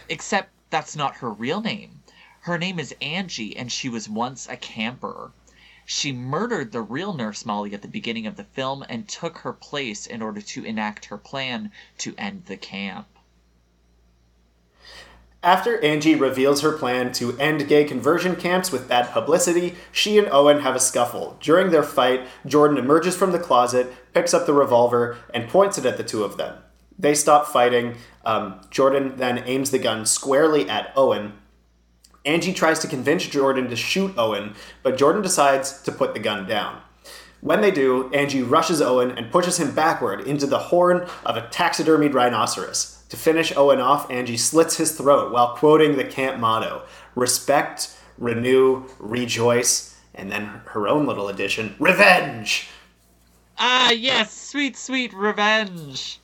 Except 0.10 0.52
that's 0.70 0.96
not 0.96 1.16
her 1.18 1.32
real 1.32 1.62
name. 1.62 2.04
Her 2.42 2.60
name 2.60 2.78
is 2.78 2.94
Angie, 3.02 3.58
and 3.58 3.72
she 3.72 3.90
was 3.90 4.08
once 4.08 4.48
a 4.48 4.58
camper. 4.58 5.32
She 5.91 6.12
murdered 6.12 6.71
the 6.71 6.84
real 6.84 7.13
Nurse 7.13 7.47
Molly 7.47 7.73
at 7.73 7.82
the 7.82 7.88
beginning 7.88 8.28
of 8.28 8.36
the 8.36 8.43
film 8.43 8.86
and 8.88 9.08
took 9.08 9.39
her 9.39 9.52
place 9.52 10.06
in 10.06 10.21
order 10.21 10.39
to 10.39 10.63
enact 10.63 11.06
her 11.06 11.17
plan 11.17 11.71
to 11.97 12.13
end 12.15 12.43
the 12.45 12.58
camp. 12.58 13.08
After 15.41 15.84
Angie 15.84 16.13
reveals 16.13 16.62
her 16.62 16.73
plan 16.73 17.12
to 17.13 17.36
end 17.39 17.67
gay 17.67 17.86
conversion 17.86 18.36
camps 18.36 18.71
with 18.71 18.88
bad 18.88 19.10
publicity, 19.10 19.78
she 19.91 20.19
and 20.19 20.28
Owen 20.32 20.60
have 20.60 20.75
a 20.75 20.80
scuffle. 20.80 21.38
During 21.41 21.71
their 21.71 21.82
fight, 21.82 22.28
Jordan 22.45 22.78
emerges 22.78 23.15
from 23.15 23.32
the 23.32 23.39
closet, 23.39 23.91
picks 24.13 24.32
up 24.32 24.45
the 24.45 24.54
revolver, 24.54 25.17
and 25.34 25.49
points 25.49 25.80
it 25.80 25.88
at 25.88 25.97
the 25.97 26.04
two 26.04 26.23
of 26.23 26.38
them. 26.38 26.60
They 26.99 27.15
stop 27.15 27.47
fighting. 27.47 27.95
Um, 28.23 28.62
Jordan 28.69 29.17
then 29.17 29.39
aims 29.39 29.71
the 29.71 29.80
gun 29.80 30.06
squarely 30.06 30.69
at 30.69 30.93
Owen. 30.95 31.34
Angie 32.25 32.53
tries 32.53 32.79
to 32.79 32.88
convince 32.88 33.25
Jordan 33.25 33.69
to 33.69 33.75
shoot 33.75 34.13
Owen, 34.17 34.55
but 34.84 34.97
Jordan 34.97 35.21
decides 35.21 35.82
to 35.84 35.91
put 35.91 36.13
the 36.13 36.19
gun 36.19 36.47
down. 36.47 36.82
When 37.41 37.62
they 37.62 37.71
do, 37.71 38.12
Angie 38.12 38.41
rushes 38.41 38.82
Owen 38.82 39.12
and 39.12 39.32
pushes 39.32 39.58
him 39.58 39.73
backward 39.73 40.21
into 40.21 40.45
the 40.45 40.60
horn 40.60 41.08
of 41.25 41.38
a 41.38 41.47
taxidermied 41.47 42.13
rhinoceros. 42.13 43.03
To 43.10 43.17
finish 43.17 43.55
Owen 43.55 43.79
off, 43.79 44.12
Angie 44.12 44.38
slits 44.38 44.77
his 44.77 44.97
throat 44.97 45.32
while 45.32 45.55
quoting 45.55 45.95
the 45.95 46.03
camp 46.03 46.39
motto 46.39 46.84
respect, 47.15 47.95
renew, 48.17 48.86
rejoice, 48.99 49.97
and 50.13 50.32
then 50.32 50.45
her 50.65 50.88
own 50.88 51.05
little 51.05 51.29
addition 51.29 51.75
revenge! 51.79 52.67
Ah, 53.58 53.91
yes, 53.91 54.34
sweet, 54.34 54.77
sweet 54.77 55.13
revenge! 55.13 56.19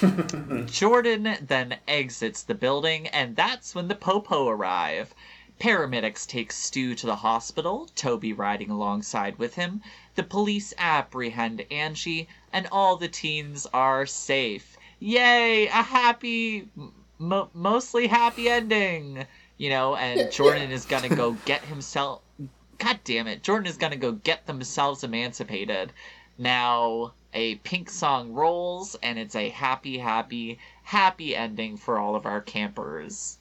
Jordan 0.66 1.36
then 1.40 1.78
exits 1.88 2.42
the 2.42 2.54
building, 2.54 3.08
and 3.08 3.34
that's 3.34 3.74
when 3.74 3.88
the 3.88 3.94
Popo 3.94 4.48
arrive. 4.48 5.14
Paramedics 5.60 6.26
take 6.26 6.50
Stu 6.50 6.96
to 6.96 7.06
the 7.06 7.16
hospital, 7.16 7.88
Toby 7.94 8.32
riding 8.32 8.70
alongside 8.70 9.38
with 9.38 9.54
him. 9.54 9.82
The 10.16 10.24
police 10.24 10.74
apprehend 10.76 11.64
Angie, 11.70 12.26
and 12.52 12.66
all 12.72 12.96
the 12.96 13.08
teens 13.08 13.66
are 13.72 14.06
safe 14.06 14.76
yay, 15.00 15.66
a 15.66 15.82
happy, 15.82 16.68
mo- 17.18 17.48
mostly 17.54 18.06
happy 18.06 18.48
ending, 18.48 19.26
you 19.56 19.70
know, 19.70 19.96
and 19.96 20.30
Jordan 20.30 20.70
is 20.70 20.84
gonna 20.84 21.08
go 21.08 21.32
get 21.46 21.64
himself. 21.64 22.22
God 22.78 23.00
damn 23.04 23.26
it, 23.26 23.42
Jordan 23.42 23.66
is 23.66 23.76
gonna 23.76 23.96
go 23.96 24.12
get 24.12 24.46
themselves 24.46 25.02
emancipated. 25.02 25.92
Now, 26.38 27.14
a 27.32 27.56
pink 27.56 27.90
song 27.90 28.32
rolls, 28.32 28.94
and 29.02 29.18
it's 29.18 29.34
a 29.34 29.48
happy, 29.48 29.98
happy, 29.98 30.58
happy 30.82 31.34
ending 31.34 31.76
for 31.76 31.98
all 31.98 32.14
of 32.14 32.26
our 32.26 32.40
campers. 32.40 33.38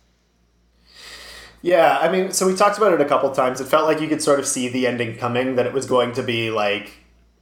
Yeah, 1.62 1.98
I 2.00 2.10
mean, 2.12 2.32
so 2.32 2.48
we 2.48 2.56
talked 2.56 2.78
about 2.78 2.94
it 2.94 3.02
a 3.02 3.06
couple 3.06 3.30
times. 3.32 3.60
It 3.60 3.66
felt 3.66 3.86
like 3.86 4.00
you 4.00 4.08
could 4.08 4.22
sort 4.22 4.40
of 4.40 4.48
see 4.48 4.70
the 4.70 4.88
ending 4.88 5.18
coming, 5.18 5.56
that 5.56 5.66
it 5.66 5.74
was 5.74 5.86
going 5.86 6.14
to 6.14 6.24
be 6.24 6.52
like 6.52 6.92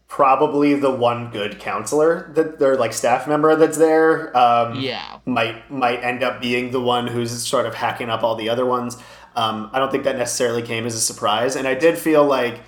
probably 0.08 0.74
the 0.74 0.90
one 0.90 1.30
good 1.32 1.60
counselor 1.60 2.32
that 2.34 2.60
their 2.60 2.78
like 2.78 2.94
staff 2.94 3.28
member 3.28 3.56
that's 3.58 3.78
there 3.78 4.36
um, 4.38 4.80
yeah 4.80 5.20
might 5.26 5.70
might 5.70 6.02
end 6.02 6.24
up 6.24 6.42
being 6.42 6.72
the 6.72 6.80
one 6.80 7.08
who's 7.08 7.46
sort 7.46 7.66
of 7.66 7.76
hacking 7.76 8.10
up 8.10 8.24
all 8.24 8.34
the 8.36 8.48
other 8.48 8.66
ones 8.66 8.96
um, 9.36 9.70
i 9.74 9.80
don't 9.80 9.92
think 9.92 10.06
that 10.06 10.18
necessarily 10.18 10.62
came 10.62 10.86
as 10.86 10.96
a 10.96 11.00
surprise 11.00 11.58
and 11.58 11.68
i 11.68 11.74
did 11.74 11.98
feel 11.98 12.24
like 12.24 12.62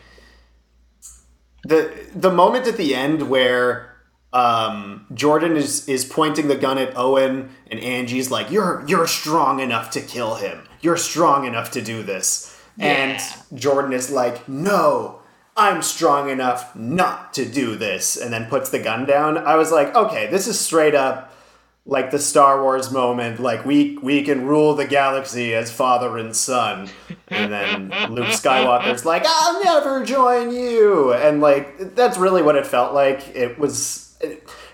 the 1.64 1.90
the 2.14 2.32
moment 2.32 2.68
at 2.68 2.76
the 2.76 2.94
end 2.94 3.30
where 3.30 3.86
um, 4.32 5.08
Jordan 5.14 5.58
is 5.58 5.90
is 5.90 6.06
pointing 6.06 6.50
the 6.50 6.56
gun 6.56 6.78
at 6.78 6.96
Owen 6.96 7.50
and 7.72 7.80
Angie's 7.80 8.30
like 8.30 8.52
you're 8.52 8.84
you're 8.88 9.08
strong 9.08 9.60
enough 9.60 9.90
to 9.92 10.02
kill 10.02 10.36
him. 10.36 10.62
You're 10.82 10.98
strong 10.98 11.46
enough 11.46 11.72
to 11.72 11.82
do 11.82 12.04
this. 12.04 12.58
Yeah. 12.78 12.86
And 12.86 13.60
Jordan 13.60 13.94
is 13.94 14.10
like 14.10 14.48
no. 14.48 15.20
I'm 15.58 15.82
strong 15.82 16.30
enough 16.30 16.74
not 16.74 17.34
to 17.34 17.46
do 17.46 17.76
this, 17.76 18.16
and 18.16 18.32
then 18.32 18.46
puts 18.46 18.70
the 18.70 18.80
gun 18.80 19.06
down. 19.06 19.38
I 19.38 19.56
was 19.56 19.74
like, 19.74 19.94
okay, 19.94 20.28
this 20.28 20.48
is 20.48 20.58
straight 20.58 20.96
up 20.96 21.34
like 21.90 22.12
the 22.12 22.20
Star 22.20 22.62
Wars 22.62 22.92
moment, 22.92 23.40
like 23.40 23.66
we 23.66 23.98
we 24.02 24.22
can 24.24 24.46
rule 24.46 24.76
the 24.76 24.86
galaxy 24.86 25.56
as 25.56 25.72
father 25.72 26.18
and 26.18 26.36
son. 26.36 26.88
And 27.30 27.52
then 27.52 27.90
Luke 28.12 28.28
Skywalker's 28.28 29.06
like, 29.06 29.24
I'll 29.26 29.64
never 29.64 30.06
join 30.06 30.52
you. 30.52 31.14
And 31.14 31.42
like 31.42 31.96
that's 31.96 32.18
really 32.18 32.44
what 32.44 32.56
it 32.56 32.68
felt 32.68 32.94
like. 32.94 33.36
It 33.36 33.58
was 33.58 34.16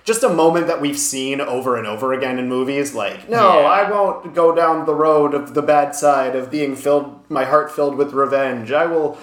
just 0.05 0.23
a 0.23 0.29
moment 0.29 0.67
that 0.67 0.79
we've 0.79 0.99
seen 0.99 1.41
over 1.41 1.75
and 1.75 1.87
over 1.87 2.13
again 2.13 2.37
in 2.37 2.47
movies. 2.47 2.93
Like, 2.93 3.27
no, 3.27 3.59
yeah. 3.59 3.65
I 3.65 3.89
won't 3.89 4.35
go 4.35 4.55
down 4.55 4.85
the 4.85 4.93
road 4.93 5.33
of 5.33 5.55
the 5.55 5.63
bad 5.63 5.95
side 5.95 6.35
of 6.35 6.51
being 6.51 6.75
filled 6.75 7.29
my 7.29 7.43
heart 7.43 7.71
filled 7.71 7.95
with 7.95 8.13
revenge. 8.13 8.71
I 8.71 8.85
will 8.85 9.17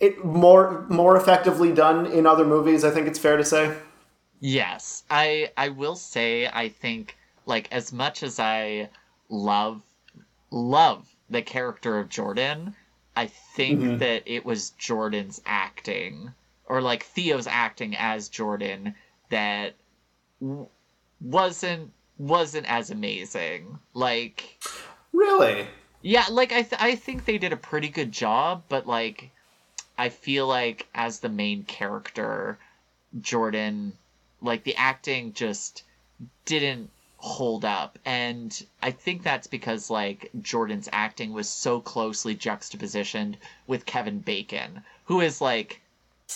it 0.00 0.24
more 0.24 0.86
more 0.88 1.16
effectively 1.16 1.72
done 1.72 2.06
in 2.06 2.26
other 2.26 2.46
movies. 2.46 2.82
I 2.82 2.90
think 2.90 3.06
it's 3.06 3.18
fair 3.18 3.36
to 3.36 3.44
say. 3.44 3.76
Yes, 4.40 5.04
I 5.10 5.50
I 5.56 5.68
will 5.68 5.96
say 5.96 6.46
I 6.46 6.70
think 6.70 7.16
like 7.44 7.70
as 7.70 7.92
much 7.92 8.22
as 8.22 8.40
I 8.40 8.88
love 9.28 9.82
love 10.50 11.06
the 11.28 11.42
character 11.42 11.98
of 11.98 12.08
Jordan, 12.08 12.74
I 13.16 13.26
think 13.26 13.80
mm-hmm. 13.80 13.98
that 13.98 14.22
it 14.26 14.46
was 14.46 14.70
Jordan's 14.70 15.42
acting 15.44 16.32
or 16.66 16.80
like 16.80 17.04
Theo's 17.04 17.46
acting 17.46 17.96
as 17.96 18.28
Jordan 18.28 18.94
that 19.30 19.74
w- 20.40 20.68
wasn't 21.20 21.92
wasn't 22.18 22.66
as 22.66 22.90
amazing. 22.90 23.78
Like 23.92 24.64
really? 25.12 25.66
Yeah, 26.02 26.26
like 26.30 26.52
I 26.52 26.62
th- 26.62 26.80
I 26.80 26.94
think 26.96 27.24
they 27.24 27.38
did 27.38 27.52
a 27.52 27.56
pretty 27.56 27.88
good 27.88 28.12
job, 28.12 28.64
but 28.68 28.86
like 28.86 29.30
I 29.96 30.08
feel 30.08 30.46
like 30.46 30.88
as 30.94 31.20
the 31.20 31.28
main 31.28 31.64
character, 31.64 32.58
Jordan, 33.20 33.92
like 34.40 34.64
the 34.64 34.76
acting 34.76 35.32
just 35.32 35.84
didn't 36.44 36.90
hold 37.16 37.64
up. 37.64 37.98
And 38.04 38.66
I 38.82 38.90
think 38.90 39.22
that's 39.22 39.46
because 39.46 39.88
like 39.88 40.30
Jordan's 40.42 40.88
acting 40.92 41.32
was 41.32 41.48
so 41.48 41.80
closely 41.80 42.36
juxtapositioned 42.36 43.36
with 43.66 43.86
Kevin 43.86 44.18
Bacon, 44.18 44.82
who 45.06 45.22
is 45.22 45.40
like 45.40 45.80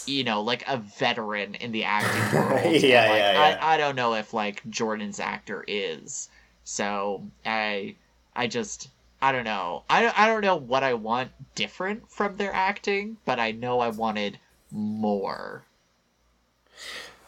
you 0.06 0.24
know, 0.24 0.42
like 0.42 0.66
a 0.66 0.76
veteran 0.76 1.54
in 1.56 1.72
the 1.72 1.84
acting 1.84 2.38
world. 2.40 2.64
yeah, 2.64 2.70
like, 2.70 2.82
yeah, 2.82 3.32
yeah. 3.32 3.58
I, 3.60 3.74
I 3.74 3.76
don't 3.76 3.96
know 3.96 4.14
if 4.14 4.32
like 4.32 4.62
Jordan's 4.70 5.20
actor 5.20 5.64
is. 5.66 6.28
So 6.64 7.22
I 7.44 7.96
I 8.34 8.46
just 8.46 8.88
I 9.20 9.32
don't 9.32 9.44
know. 9.44 9.82
I, 9.90 10.12
I 10.16 10.26
don't 10.26 10.42
know 10.42 10.56
what 10.56 10.84
I 10.84 10.94
want 10.94 11.30
different 11.54 12.10
from 12.10 12.36
their 12.36 12.52
acting, 12.52 13.16
but 13.24 13.40
I 13.40 13.50
know 13.50 13.80
I 13.80 13.88
wanted 13.88 14.38
more. 14.70 15.64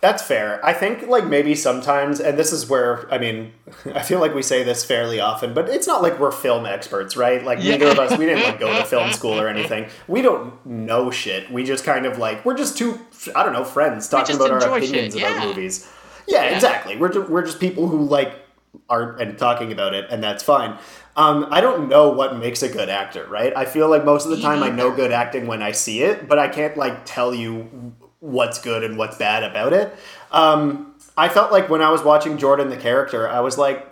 That's 0.00 0.22
fair. 0.22 0.64
I 0.64 0.72
think 0.72 1.08
like 1.08 1.26
maybe 1.26 1.54
sometimes, 1.54 2.20
and 2.20 2.38
this 2.38 2.52
is 2.52 2.68
where 2.68 3.12
I 3.12 3.18
mean, 3.18 3.52
I 3.94 4.02
feel 4.02 4.18
like 4.18 4.34
we 4.34 4.42
say 4.42 4.62
this 4.62 4.84
fairly 4.84 5.20
often, 5.20 5.52
but 5.52 5.68
it's 5.68 5.86
not 5.86 6.02
like 6.02 6.18
we're 6.18 6.30
film 6.30 6.64
experts, 6.64 7.16
right? 7.16 7.44
Like 7.44 7.58
yeah. 7.60 7.72
neither 7.72 7.88
of 7.88 7.98
us, 7.98 8.18
we 8.18 8.26
didn't 8.26 8.44
like 8.44 8.58
go 8.58 8.74
to 8.76 8.84
film 8.84 9.12
school 9.12 9.38
or 9.38 9.48
anything. 9.48 9.88
We 10.08 10.22
don't 10.22 10.64
know 10.64 11.10
shit. 11.10 11.50
We 11.50 11.64
just 11.64 11.84
kind 11.84 12.06
of 12.06 12.18
like 12.18 12.44
we're 12.44 12.56
just 12.56 12.78
two, 12.78 12.98
I 13.34 13.42
don't 13.44 13.52
know, 13.52 13.64
friends 13.64 14.08
talking 14.08 14.36
about 14.36 14.50
our 14.50 14.78
opinions 14.78 15.14
about 15.14 15.46
movies. 15.46 15.90
Yeah, 16.26 16.44
yeah, 16.44 16.54
exactly. 16.54 16.96
We're 16.96 17.26
we're 17.28 17.44
just 17.44 17.60
people 17.60 17.88
who 17.88 18.04
like 18.04 18.32
art 18.88 19.20
and 19.20 19.36
talking 19.36 19.70
about 19.70 19.94
it, 19.94 20.06
and 20.10 20.22
that's 20.22 20.42
fine. 20.42 20.78
Um, 21.16 21.48
I 21.50 21.60
don't 21.60 21.88
know 21.88 22.08
what 22.10 22.36
makes 22.38 22.62
a 22.62 22.68
good 22.68 22.88
actor, 22.88 23.26
right? 23.26 23.54
I 23.54 23.64
feel 23.66 23.90
like 23.90 24.04
most 24.04 24.24
of 24.24 24.30
the 24.30 24.40
time 24.40 24.62
I 24.62 24.70
know 24.70 24.94
good 24.94 25.12
acting 25.12 25.46
when 25.46 25.60
I 25.60 25.72
see 25.72 26.02
it, 26.02 26.28
but 26.28 26.38
I 26.38 26.48
can't 26.48 26.76
like 26.76 27.04
tell 27.04 27.34
you 27.34 27.94
what's 28.20 28.61
good 28.61 28.85
and 28.85 28.96
what's 28.96 29.16
bad 29.16 29.42
about 29.42 29.72
it. 29.72 29.94
Um, 30.30 30.94
I 31.16 31.28
felt 31.28 31.50
like 31.52 31.68
when 31.68 31.83
I 31.83 31.90
was 31.90 32.02
watching 32.02 32.38
Jordan 32.38 32.70
the 32.70 32.76
character, 32.76 33.28
I 33.28 33.40
was 33.40 33.59
like, 33.59 33.87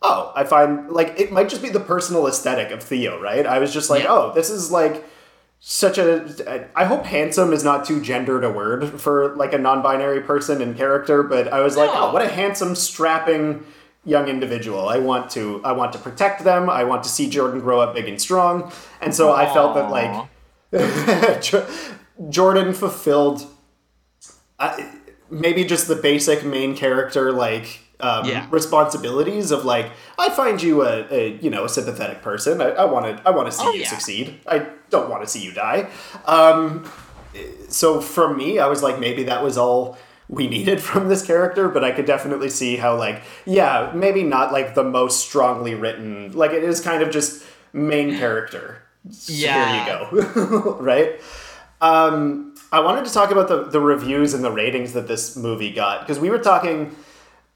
oh, 0.00 0.32
I 0.34 0.44
find 0.44 0.90
like 0.90 1.18
it 1.20 1.30
might 1.32 1.48
just 1.48 1.62
be 1.62 1.68
the 1.68 1.80
personal 1.80 2.26
aesthetic 2.26 2.70
of 2.72 2.82
Theo, 2.82 3.20
right? 3.20 3.46
I 3.46 3.58
was 3.58 3.72
just 3.72 3.90
like, 3.90 4.02
Yeah. 4.04 4.10
oh, 4.12 4.32
this 4.34 4.50
is 4.50 4.70
like 4.72 5.04
such 5.60 5.96
a 5.96 6.68
I 6.74 6.84
hope 6.86 7.04
handsome 7.04 7.52
is 7.52 7.62
not 7.62 7.84
too 7.84 8.00
gendered 8.00 8.42
a 8.42 8.50
word 8.50 9.00
for 9.00 9.36
like 9.36 9.52
a 9.52 9.58
non-binary 9.58 10.22
person 10.22 10.60
and 10.60 10.76
character, 10.76 11.22
but 11.22 11.52
I 11.52 11.60
was 11.60 11.76
like, 11.76 11.90
oh, 11.92 12.12
what 12.12 12.22
a 12.22 12.28
handsome, 12.28 12.74
strapping 12.74 13.64
young 14.04 14.26
individual. 14.26 14.88
I 14.88 14.98
want 14.98 15.30
to 15.32 15.60
I 15.64 15.70
want 15.70 15.92
to 15.92 15.98
protect 16.00 16.42
them. 16.42 16.68
I 16.68 16.82
want 16.82 17.04
to 17.04 17.08
see 17.08 17.28
Jordan 17.30 17.60
grow 17.60 17.78
up 17.80 17.94
big 17.94 18.08
and 18.08 18.20
strong. 18.20 18.72
And 19.00 19.14
so 19.14 19.32
I 19.32 19.46
felt 19.52 19.76
that 19.76 19.90
like 19.90 20.28
Jordan 22.28 22.72
fulfilled 22.72 23.46
uh, 24.62 24.82
maybe 25.30 25.64
just 25.64 25.88
the 25.88 25.96
basic 25.96 26.44
main 26.44 26.76
character 26.76 27.32
like 27.32 27.80
um, 28.00 28.24
Yeah. 28.28 28.46
responsibilities 28.50 29.50
of 29.50 29.64
like 29.64 29.90
I 30.18 30.28
find 30.30 30.60
you 30.62 30.82
a, 30.82 31.06
a 31.10 31.38
you 31.42 31.50
know 31.50 31.64
a 31.64 31.68
sympathetic 31.68 32.22
person. 32.22 32.60
I, 32.60 32.70
I 32.70 32.84
want 32.84 33.04
to 33.16 33.22
I 33.28 33.30
want 33.30 33.46
to 33.50 33.52
see 33.52 33.64
Oh, 33.66 33.72
you 33.72 33.80
yeah. 33.82 33.88
succeed. 33.88 34.40
I 34.46 34.66
don't 34.90 35.08
want 35.10 35.22
to 35.24 35.28
see 35.28 35.40
you 35.40 35.52
die. 35.52 35.88
Um, 36.26 36.84
so 37.68 38.00
for 38.00 38.34
me, 38.34 38.58
I 38.58 38.66
was 38.66 38.82
like 38.82 38.98
maybe 38.98 39.22
that 39.24 39.42
was 39.42 39.56
all 39.56 39.96
we 40.28 40.46
needed 40.48 40.80
from 40.88 41.08
this 41.08 41.24
character, 41.24 41.68
but 41.68 41.84
I 41.84 41.92
could 41.92 42.06
definitely 42.06 42.50
see 42.50 42.76
how 42.76 42.96
like 42.98 43.22
yeah 43.46 43.92
maybe 43.94 44.22
not 44.22 44.52
like 44.52 44.74
the 44.74 44.84
most 44.84 45.20
strongly 45.28 45.74
written. 45.74 46.32
Like 46.32 46.50
it 46.52 46.64
is 46.64 46.80
kind 46.80 47.02
of 47.02 47.10
just 47.10 47.44
main 47.72 48.18
character. 48.18 48.82
Yeah. 49.26 50.10
Here 50.10 50.20
you 50.22 50.34
go. 50.50 50.76
right? 50.80 51.20
Um, 51.80 52.51
I 52.72 52.80
wanted 52.80 53.04
to 53.04 53.12
talk 53.12 53.30
about 53.30 53.48
the, 53.48 53.64
the 53.64 53.80
reviews 53.80 54.32
and 54.34 54.42
the 54.42 54.50
ratings 54.50 54.94
that 54.94 55.06
this 55.06 55.36
movie 55.36 55.70
got 55.72 56.00
because 56.00 56.18
we 56.18 56.30
were 56.30 56.38
talking 56.38 56.96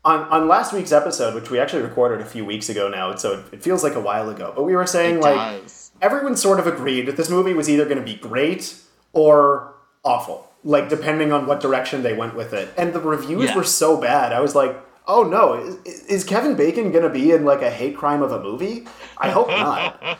on, 0.04 0.20
on 0.28 0.46
last 0.46 0.72
week's 0.72 0.92
episode, 0.92 1.34
which 1.34 1.50
we 1.50 1.58
actually 1.58 1.82
recorded 1.82 2.20
a 2.20 2.24
few 2.28 2.44
weeks 2.44 2.68
ago 2.68 2.88
now, 2.88 3.14
so 3.16 3.32
it, 3.38 3.54
it 3.54 3.62
feels 3.62 3.82
like 3.82 3.94
a 3.94 4.00
while 4.00 4.28
ago. 4.28 4.52
But 4.54 4.64
we 4.64 4.76
were 4.76 4.86
saying 4.86 5.16
It 5.16 5.22
like 5.22 5.62
does. 5.62 5.90
everyone 6.02 6.36
sort 6.36 6.60
of 6.60 6.66
agreed 6.66 7.06
that 7.06 7.16
this 7.16 7.30
movie 7.30 7.54
was 7.54 7.68
either 7.68 7.84
going 7.84 7.98
to 7.98 8.04
be 8.04 8.14
great 8.14 8.76
or 9.14 9.74
awful, 10.04 10.48
like 10.62 10.88
depending 10.90 11.32
on 11.32 11.46
what 11.46 11.60
direction 11.60 12.02
they 12.02 12.12
went 12.12 12.36
with 12.36 12.52
it. 12.52 12.68
And 12.76 12.92
the 12.92 13.00
reviews 13.00 13.44
Yeah. 13.50 13.56
were 13.56 13.64
so 13.64 13.98
bad, 14.00 14.32
I 14.32 14.40
was 14.40 14.54
like, 14.54 14.78
oh 15.08 15.22
no, 15.22 15.54
is, 15.54 16.04
is 16.04 16.24
Kevin 16.24 16.56
Bacon 16.56 16.92
going 16.92 17.04
to 17.04 17.10
be 17.10 17.32
in 17.32 17.44
like 17.44 17.62
a 17.62 17.70
hate 17.70 17.96
crime 17.96 18.22
of 18.22 18.32
a 18.32 18.40
movie? 18.42 18.86
I 19.16 19.30
hope 19.30 19.48
not. 19.48 20.18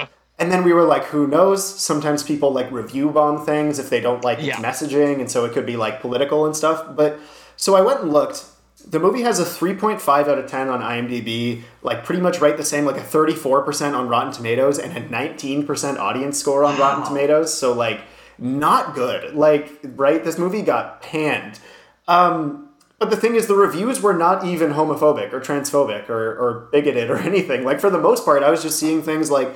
And 0.38 0.50
then 0.50 0.64
we 0.64 0.72
were 0.72 0.82
like, 0.84 1.04
who 1.06 1.26
knows? 1.28 1.64
Sometimes 1.64 2.22
people 2.22 2.50
like 2.52 2.70
review 2.72 3.10
bomb 3.10 3.44
things 3.46 3.78
if 3.78 3.88
they 3.88 4.00
don't 4.00 4.24
like 4.24 4.38
Yeah. 4.42 4.56
messaging, 4.56 5.20
and 5.20 5.30
so 5.30 5.44
it 5.44 5.52
could 5.52 5.66
be 5.66 5.76
like 5.76 6.00
political 6.00 6.44
and 6.44 6.56
stuff. 6.56 6.84
But 6.96 7.18
so 7.56 7.76
I 7.76 7.80
went 7.82 8.00
and 8.02 8.12
looked. 8.12 8.44
The 8.86 8.98
movie 8.98 9.22
has 9.22 9.38
a 9.40 9.44
3.5 9.44 10.28
out 10.28 10.38
of 10.38 10.46
10 10.50 10.68
on 10.68 10.80
IMDb, 10.82 11.62
like 11.82 12.04
pretty 12.04 12.20
much 12.20 12.40
right 12.40 12.56
the 12.56 12.64
same, 12.64 12.84
like 12.84 12.98
a 12.98 13.00
34% 13.00 13.94
on 13.94 14.08
Rotten 14.08 14.32
Tomatoes 14.32 14.78
and 14.78 14.94
a 14.94 15.00
19% 15.00 15.98
audience 15.98 16.38
score 16.38 16.64
on 16.64 16.78
Rotten 16.78 17.04
Tomatoes. 17.06 17.56
So, 17.56 17.72
like, 17.72 18.02
not 18.38 18.94
good. 18.94 19.34
Like, 19.34 19.70
right? 19.94 20.22
This 20.22 20.36
movie 20.36 20.60
got 20.60 21.00
panned. 21.00 21.60
Um, 22.08 22.68
but 22.98 23.08
the 23.08 23.16
thing 23.16 23.36
is, 23.36 23.46
the 23.46 23.54
reviews 23.54 24.02
were 24.02 24.12
not 24.12 24.44
even 24.44 24.72
homophobic 24.72 25.32
or 25.32 25.40
transphobic 25.40 26.10
or, 26.10 26.36
or 26.36 26.68
bigoted 26.72 27.08
or 27.08 27.16
anything. 27.30 27.64
Like, 27.64 27.80
for 27.80 27.88
the 27.88 28.00
most 28.00 28.24
part, 28.26 28.42
I 28.42 28.50
was 28.50 28.62
just 28.62 28.78
seeing 28.78 29.00
things 29.02 29.30
like 29.30 29.48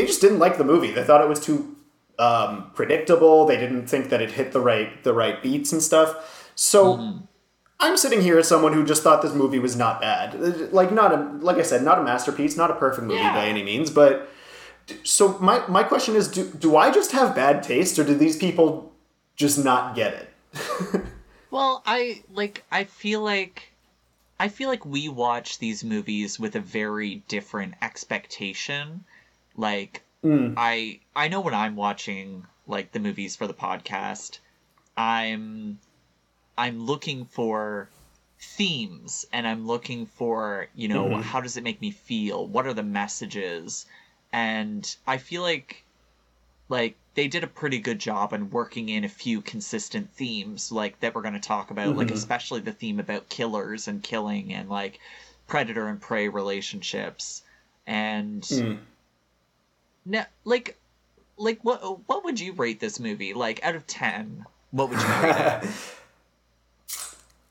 they 0.00 0.06
just 0.06 0.20
didn't 0.20 0.38
like 0.38 0.56
the 0.58 0.64
movie. 0.64 0.90
They 0.90 1.04
thought 1.04 1.20
it 1.20 1.28
was 1.28 1.40
too 1.40 1.76
um, 2.18 2.70
predictable. 2.74 3.46
They 3.46 3.56
didn't 3.56 3.86
think 3.86 4.08
that 4.10 4.20
it 4.22 4.32
hit 4.32 4.52
the 4.52 4.60
right 4.60 5.02
the 5.04 5.12
right 5.12 5.42
beats 5.42 5.72
and 5.72 5.82
stuff. 5.82 6.50
So 6.54 7.18
I'm 7.78 7.96
sitting 7.96 8.20
here 8.20 8.38
as 8.38 8.48
someone 8.48 8.72
who 8.72 8.84
just 8.84 9.02
thought 9.02 9.22
this 9.22 9.32
movie 9.34 9.58
was 9.58 9.76
not 9.76 10.00
bad. 10.00 10.72
Like 10.72 10.92
not 10.92 11.12
a 11.12 11.16
like 11.40 11.56
I 11.56 11.62
said, 11.62 11.82
not 11.82 11.98
a 11.98 12.02
masterpiece, 12.02 12.56
not 12.56 12.70
a 12.70 12.74
perfect 12.74 13.06
movie 13.06 13.20
Yeah. 13.20 13.34
by 13.34 13.46
any 13.46 13.62
means, 13.62 13.90
but 13.90 14.28
so 15.04 15.38
my 15.38 15.66
my 15.68 15.82
question 15.82 16.16
is 16.16 16.28
do 16.28 16.44
do 16.58 16.76
I 16.76 16.90
just 16.90 17.12
have 17.12 17.34
bad 17.34 17.62
taste 17.62 17.98
or 17.98 18.04
do 18.04 18.14
these 18.14 18.36
people 18.36 18.92
just 19.36 19.62
not 19.64 19.94
get 19.94 20.14
it? 20.14 21.02
Well, 21.52 21.82
I 21.84 22.22
like 22.32 22.62
I 22.70 22.84
feel 22.84 23.22
like 23.22 23.72
I 24.38 24.46
feel 24.48 24.68
like 24.68 24.86
we 24.86 25.08
watch 25.08 25.58
these 25.58 25.82
movies 25.82 26.38
with 26.38 26.54
a 26.54 26.60
very 26.60 27.24
different 27.26 27.74
expectation. 27.82 29.04
Like 29.56 30.02
mm. 30.24 30.54
I 30.56 31.00
I 31.14 31.28
know 31.28 31.40
when 31.40 31.54
I'm 31.54 31.76
watching 31.76 32.46
like 32.66 32.92
the 32.92 33.00
movies 33.00 33.36
for 33.36 33.46
the 33.46 33.54
podcast, 33.54 34.38
I'm 34.96 35.78
I'm 36.56 36.84
looking 36.86 37.24
for 37.24 37.88
themes 38.38 39.26
and 39.32 39.46
I'm 39.46 39.66
looking 39.66 40.06
for, 40.06 40.68
you 40.74 40.88
know, 40.88 41.06
mm-hmm. 41.06 41.20
how 41.22 41.40
does 41.40 41.56
it 41.56 41.64
make 41.64 41.80
me 41.80 41.90
feel? 41.90 42.46
What 42.46 42.66
are 42.66 42.74
the 42.74 42.82
messages? 42.82 43.86
And 44.32 44.94
I 45.06 45.18
feel 45.18 45.42
like 45.42 45.84
like 46.68 46.96
they 47.14 47.26
did 47.26 47.42
a 47.42 47.48
pretty 47.48 47.80
good 47.80 47.98
job 47.98 48.32
in 48.32 48.50
working 48.50 48.88
in 48.88 49.04
a 49.04 49.08
few 49.08 49.40
consistent 49.40 50.12
themes 50.12 50.70
like 50.70 51.00
that 51.00 51.14
we're 51.14 51.22
going 51.22 51.34
to 51.34 51.40
talk 51.40 51.70
about 51.70 51.96
like 51.96 52.06
mm-hmm. 52.06 52.16
especially 52.16 52.60
the 52.60 52.72
theme 52.72 53.00
about 53.00 53.28
killers 53.28 53.88
and 53.88 54.02
killing 54.02 54.54
and 54.54 54.68
like 54.68 55.00
predator 55.48 55.88
and 55.88 56.00
prey 56.00 56.28
relationships. 56.28 57.42
And 57.86 58.42
mm. 58.42 58.78
Now 60.04 60.26
like 60.44 60.78
like 61.36 61.58
what 61.62 61.80
what 62.08 62.24
would 62.24 62.38
you 62.40 62.52
rate 62.52 62.80
this 62.80 63.00
movie 63.00 63.34
like 63.34 63.62
out 63.64 63.74
of 63.74 63.86
10 63.86 64.44
what 64.70 64.88
would 64.90 65.00
you 65.00 65.06
rate 65.06 65.36
it 65.62 65.70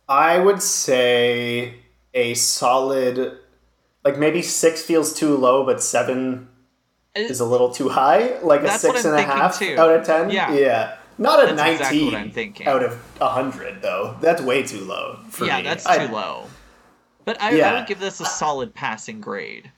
I 0.09 0.39
would 0.39 0.61
say 0.61 1.75
a 2.13 2.33
solid 2.33 3.37
like 4.03 4.17
maybe 4.17 4.41
six 4.41 4.81
feels 4.81 5.13
too 5.13 5.37
low, 5.37 5.63
but 5.63 5.83
seven 5.83 6.47
uh, 7.15 7.19
is 7.19 7.39
a 7.39 7.45
little 7.45 7.69
too 7.69 7.89
high. 7.89 8.39
Like 8.39 8.61
a 8.63 8.71
six 8.71 9.05
and 9.05 9.15
a 9.15 9.21
half 9.21 9.59
too. 9.59 9.75
out 9.77 9.91
of 9.93 10.03
ten. 10.03 10.31
Yeah. 10.31 10.51
Yeah. 10.51 10.95
Not 11.19 11.43
a 11.43 11.53
That's 11.53 11.73
exactly 11.73 11.99
nineteen 11.99 12.05
what 12.13 12.21
I'm 12.21 12.31
thinking. 12.31 12.65
out 12.67 12.83
of 12.83 12.99
hundred 13.21 13.83
though. 13.83 14.17
That's 14.19 14.41
way 14.41 14.63
too 14.63 14.79
low 14.79 15.19
for 15.29 15.45
yeah 15.45 15.57
me. 15.57 15.63
that's 15.63 15.85
I- 15.85 16.07
too 16.07 16.13
low 16.13 16.47
but 17.29 17.39
I, 17.39 17.61
I 17.61 17.73
would 17.77 17.87
give 17.87 17.99
this 17.99 18.19
a 18.21 18.25
solid 18.25 18.73
passing 18.73 19.21
grade 19.21 19.71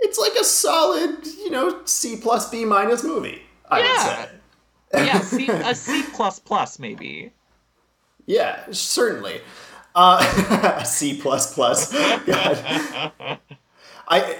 It's 0.00 0.18
like 0.18 0.34
a 0.40 0.44
solid, 0.44 1.26
you 1.26 1.50
know, 1.50 1.80
C 1.84 2.16
plus 2.16 2.48
B 2.50 2.64
minus 2.64 3.02
movie. 3.04 3.42
I 3.70 3.80
Yeah. 3.80 4.20
would 4.20 4.28
say. 4.28 5.06
yeah 5.06 5.20
C, 5.20 5.46
a 5.48 5.74
c 5.74 6.02
plus 6.14 6.38
plus 6.38 6.78
maybe 6.78 7.32
Yeah, 8.26 8.64
certainly. 8.70 9.40
Uh, 9.94 10.82
C 10.84 11.20
plus 11.20 11.52
plus. 11.54 11.92
God. 12.26 13.38
I 14.08 14.36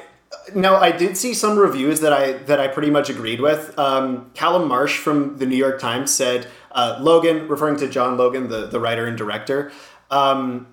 now 0.55 0.77
I 0.77 0.93
did 0.93 1.17
see 1.17 1.35
some 1.35 1.59
reviews 1.59 2.01
that 2.01 2.13
I 2.13 2.33
that 2.45 2.61
I 2.61 2.69
pretty 2.69 2.91
much 2.91 3.11
agreed 3.11 3.41
with. 3.41 3.77
Um, 3.79 4.31
Calum 4.35 4.69
Marsh 4.69 4.99
from 4.99 5.39
the 5.39 5.47
New 5.47 5.57
York 5.57 5.81
Times 5.81 6.15
said 6.15 6.47
uh, 6.73 6.99
Logan, 7.01 7.49
referring 7.49 7.77
to 7.79 7.89
John 7.89 8.17
Logan, 8.17 8.49
the 8.49 8.67
the 8.67 8.79
writer 8.81 9.07
and 9.07 9.19
director. 9.19 9.73
Um, 10.11 10.69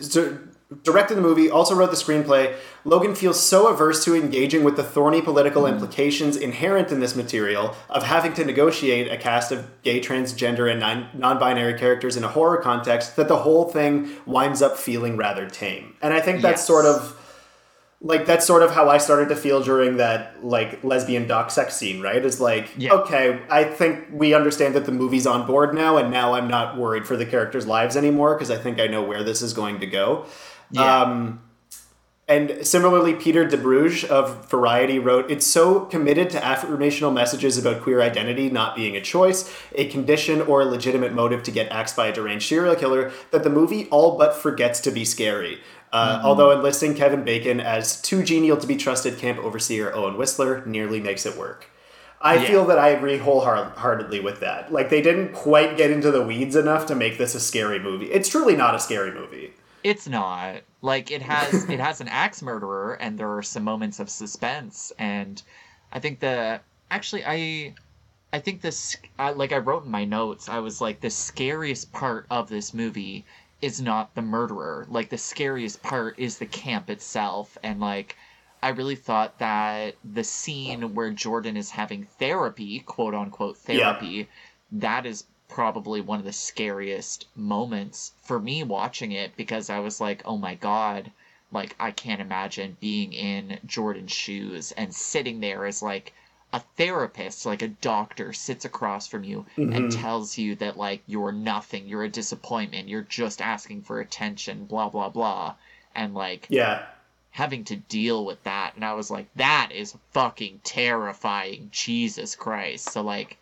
so- 0.00 0.38
directed 0.82 1.16
the 1.16 1.20
movie, 1.20 1.50
also 1.50 1.74
wrote 1.74 1.90
the 1.90 1.96
screenplay. 1.96 2.54
Logan 2.84 3.14
feels 3.14 3.40
so 3.42 3.68
averse 3.68 4.04
to 4.04 4.14
engaging 4.14 4.64
with 4.64 4.76
the 4.76 4.82
thorny 4.82 5.22
political 5.22 5.66
hmm. 5.66 5.74
implications 5.74 6.36
inherent 6.36 6.90
in 6.90 7.00
this 7.00 7.14
material 7.14 7.74
of 7.88 8.02
having 8.02 8.32
to 8.34 8.44
negotiate 8.44 9.10
a 9.10 9.16
cast 9.16 9.52
of 9.52 9.66
gay, 9.82 10.00
transgender, 10.00 10.70
and 10.70 10.80
non- 10.80 11.08
non-binary 11.14 11.78
characters 11.78 12.16
in 12.16 12.24
a 12.24 12.28
horror 12.28 12.58
context 12.58 13.16
that 13.16 13.28
the 13.28 13.38
whole 13.38 13.68
thing 13.70 14.10
winds 14.26 14.62
up 14.62 14.76
feeling 14.76 15.16
rather 15.16 15.48
tame. 15.48 15.94
And 16.02 16.12
I 16.12 16.20
think 16.20 16.42
that's 16.42 16.60
Yes. 16.60 16.66
sort 16.66 16.86
of 16.86 17.16
like 18.04 18.26
that's 18.26 18.46
sort 18.46 18.62
of 18.62 18.70
how 18.70 18.90
I 18.90 18.98
started 18.98 19.30
to 19.30 19.36
feel 19.36 19.62
during 19.62 19.96
that 19.96 20.44
like 20.44 20.84
lesbian 20.84 21.26
dock 21.26 21.50
sex 21.50 21.74
scene, 21.74 22.02
right? 22.02 22.22
Is 22.22 22.38
like, 22.38 22.68
Yeah. 22.76 22.92
okay, 22.92 23.40
I 23.48 23.64
think 23.64 24.08
we 24.12 24.34
understand 24.34 24.74
that 24.74 24.84
the 24.84 24.92
movie's 24.92 25.26
on 25.26 25.46
board 25.46 25.74
now, 25.74 25.96
and 25.96 26.10
now 26.10 26.34
I'm 26.34 26.46
not 26.46 26.76
worried 26.76 27.06
for 27.06 27.16
the 27.16 27.24
characters' 27.24 27.66
lives 27.66 27.96
anymore 27.96 28.34
because 28.34 28.50
I 28.50 28.56
think 28.56 28.78
I 28.78 28.88
know 28.88 29.02
where 29.02 29.24
this 29.24 29.40
is 29.40 29.54
going 29.54 29.80
to 29.80 29.86
go. 29.86 30.26
Yeah. 30.70 31.02
Um, 31.02 31.40
and 32.26 32.66
similarly, 32.66 33.12
Peter 33.14 33.46
DeBruge 33.46 34.04
of 34.06 34.48
Variety 34.48 34.98
wrote, 34.98 35.30
It's 35.30 35.46
so 35.46 35.80
committed 35.80 36.30
to 36.30 36.38
affirmational 36.40 37.12
messages 37.12 37.58
about 37.58 37.82
queer 37.82 38.00
identity 38.00 38.48
not 38.48 38.74
being 38.74 38.96
a 38.96 39.00
choice, 39.02 39.54
a 39.74 39.88
condition, 39.88 40.40
or 40.40 40.62
a 40.62 40.64
legitimate 40.64 41.12
motive 41.12 41.42
to 41.42 41.50
get 41.50 41.70
axed 41.70 41.96
by 41.96 42.06
a 42.06 42.12
deranged 42.14 42.48
serial 42.48 42.74
killer 42.76 43.12
that 43.30 43.42
the 43.44 43.50
movie 43.50 43.88
all 43.90 44.16
but 44.16 44.34
forgets 44.34 44.80
to 44.80 44.90
be 44.90 45.04
scary. 45.04 45.60
Uh, 45.92 46.20
Although 46.24 46.50
enlisting 46.50 46.94
Kevin 46.94 47.24
Bacon 47.24 47.60
as 47.60 48.00
too 48.00 48.22
genial 48.24 48.56
to 48.56 48.66
be 48.66 48.76
trusted 48.76 49.18
camp 49.18 49.38
overseer 49.38 49.94
Owen 49.94 50.16
Whistler 50.16 50.64
nearly 50.66 51.00
makes 51.00 51.26
it 51.26 51.36
work. 51.36 51.66
I 52.22 52.36
Yeah. 52.36 52.44
feel 52.46 52.64
that 52.64 52.78
I 52.78 52.88
agree 52.88 53.18
wholeheartedly 53.18 54.20
with 54.20 54.40
that. 54.40 54.72
Like, 54.72 54.88
they 54.88 55.02
didn't 55.02 55.34
quite 55.34 55.76
get 55.76 55.90
into 55.90 56.10
the 56.10 56.22
weeds 56.22 56.56
enough 56.56 56.86
to 56.86 56.94
make 56.94 57.18
this 57.18 57.34
a 57.34 57.40
scary 57.40 57.78
movie. 57.78 58.06
It's 58.06 58.30
truly 58.30 58.56
not 58.56 58.74
a 58.74 58.80
scary 58.80 59.12
movie. 59.12 59.52
It's 59.84 60.08
not. 60.08 60.62
Like 60.80 61.10
it 61.10 61.20
has 61.20 61.64
it 61.68 61.78
has 61.78 62.00
an 62.00 62.08
axe 62.08 62.40
murderer 62.40 62.94
and 62.94 63.18
there 63.18 63.36
are 63.36 63.42
some 63.42 63.64
moments 63.64 64.00
of 64.00 64.08
suspense 64.08 64.92
and 64.98 65.42
I 65.92 66.00
think 66.00 66.20
the 66.20 66.60
actually 66.90 67.22
I 67.24 67.74
I 68.32 68.40
think 68.40 68.62
this 68.62 68.96
I, 69.18 69.30
like 69.30 69.52
I 69.52 69.58
wrote 69.58 69.84
in 69.84 69.90
my 69.90 70.06
notes 70.06 70.48
I 70.48 70.60
was 70.60 70.80
like 70.80 71.00
the 71.00 71.10
scariest 71.10 71.92
part 71.92 72.26
of 72.30 72.48
this 72.48 72.72
movie 72.72 73.26
is 73.60 73.80
not 73.80 74.14
the 74.14 74.22
murderer. 74.22 74.86
Like 74.88 75.10
the 75.10 75.18
scariest 75.18 75.82
part 75.82 76.18
is 76.18 76.38
the 76.38 76.46
camp 76.46 76.88
itself 76.88 77.58
and 77.62 77.78
like 77.78 78.16
I 78.62 78.70
really 78.70 78.96
thought 78.96 79.38
that 79.40 79.96
the 80.02 80.24
scene 80.24 80.94
where 80.94 81.10
Jordan 81.10 81.58
is 81.58 81.70
having 81.70 82.06
therapy, 82.18 82.80
quote 82.80 83.14
unquote 83.14 83.58
therapy, 83.58 84.06
yeah. 84.06 84.24
that 84.72 85.04
is 85.04 85.24
probably 85.54 86.00
one 86.00 86.18
of 86.18 86.24
the 86.24 86.32
scariest 86.32 87.28
moments 87.36 88.10
for 88.20 88.40
me 88.40 88.64
watching 88.64 89.12
it 89.12 89.36
because 89.36 89.70
I 89.70 89.78
was 89.78 90.00
like, 90.00 90.20
oh 90.24 90.36
my 90.36 90.56
god, 90.56 91.12
like 91.52 91.76
I 91.78 91.92
can't 91.92 92.20
imagine 92.20 92.76
being 92.80 93.12
in 93.12 93.60
Jordan's 93.64 94.10
shoes 94.10 94.72
and 94.72 94.92
sitting 94.92 95.38
there 95.38 95.64
as 95.64 95.80
like 95.80 96.12
a 96.52 96.58
therapist, 96.76 97.46
like 97.46 97.62
a 97.62 97.68
doctor, 97.68 98.32
sits 98.32 98.64
across 98.64 99.06
from 99.06 99.22
you 99.22 99.46
mm-hmm. 99.56 99.72
and 99.72 99.92
tells 99.92 100.36
you 100.36 100.56
that 100.56 100.76
like 100.76 101.02
you're 101.06 101.30
nothing, 101.30 101.86
you're 101.86 102.02
a 102.02 102.08
disappointment, 102.08 102.88
you're 102.88 103.02
just 103.02 103.40
asking 103.40 103.82
for 103.82 104.00
attention, 104.00 104.64
blah 104.64 104.88
blah 104.88 105.08
blah. 105.08 105.54
And 105.94 106.14
like 106.14 106.48
Yeah. 106.50 106.84
Having 107.30 107.64
to 107.66 107.76
deal 107.76 108.24
with 108.24 108.42
that, 108.42 108.74
and 108.74 108.84
I 108.84 108.94
was 108.94 109.08
like, 109.08 109.28
that 109.36 109.70
is 109.72 109.96
fucking 110.10 110.62
terrifying, 110.64 111.68
Jesus 111.70 112.34
Christ. 112.34 112.90
So 112.90 113.02
like 113.02 113.38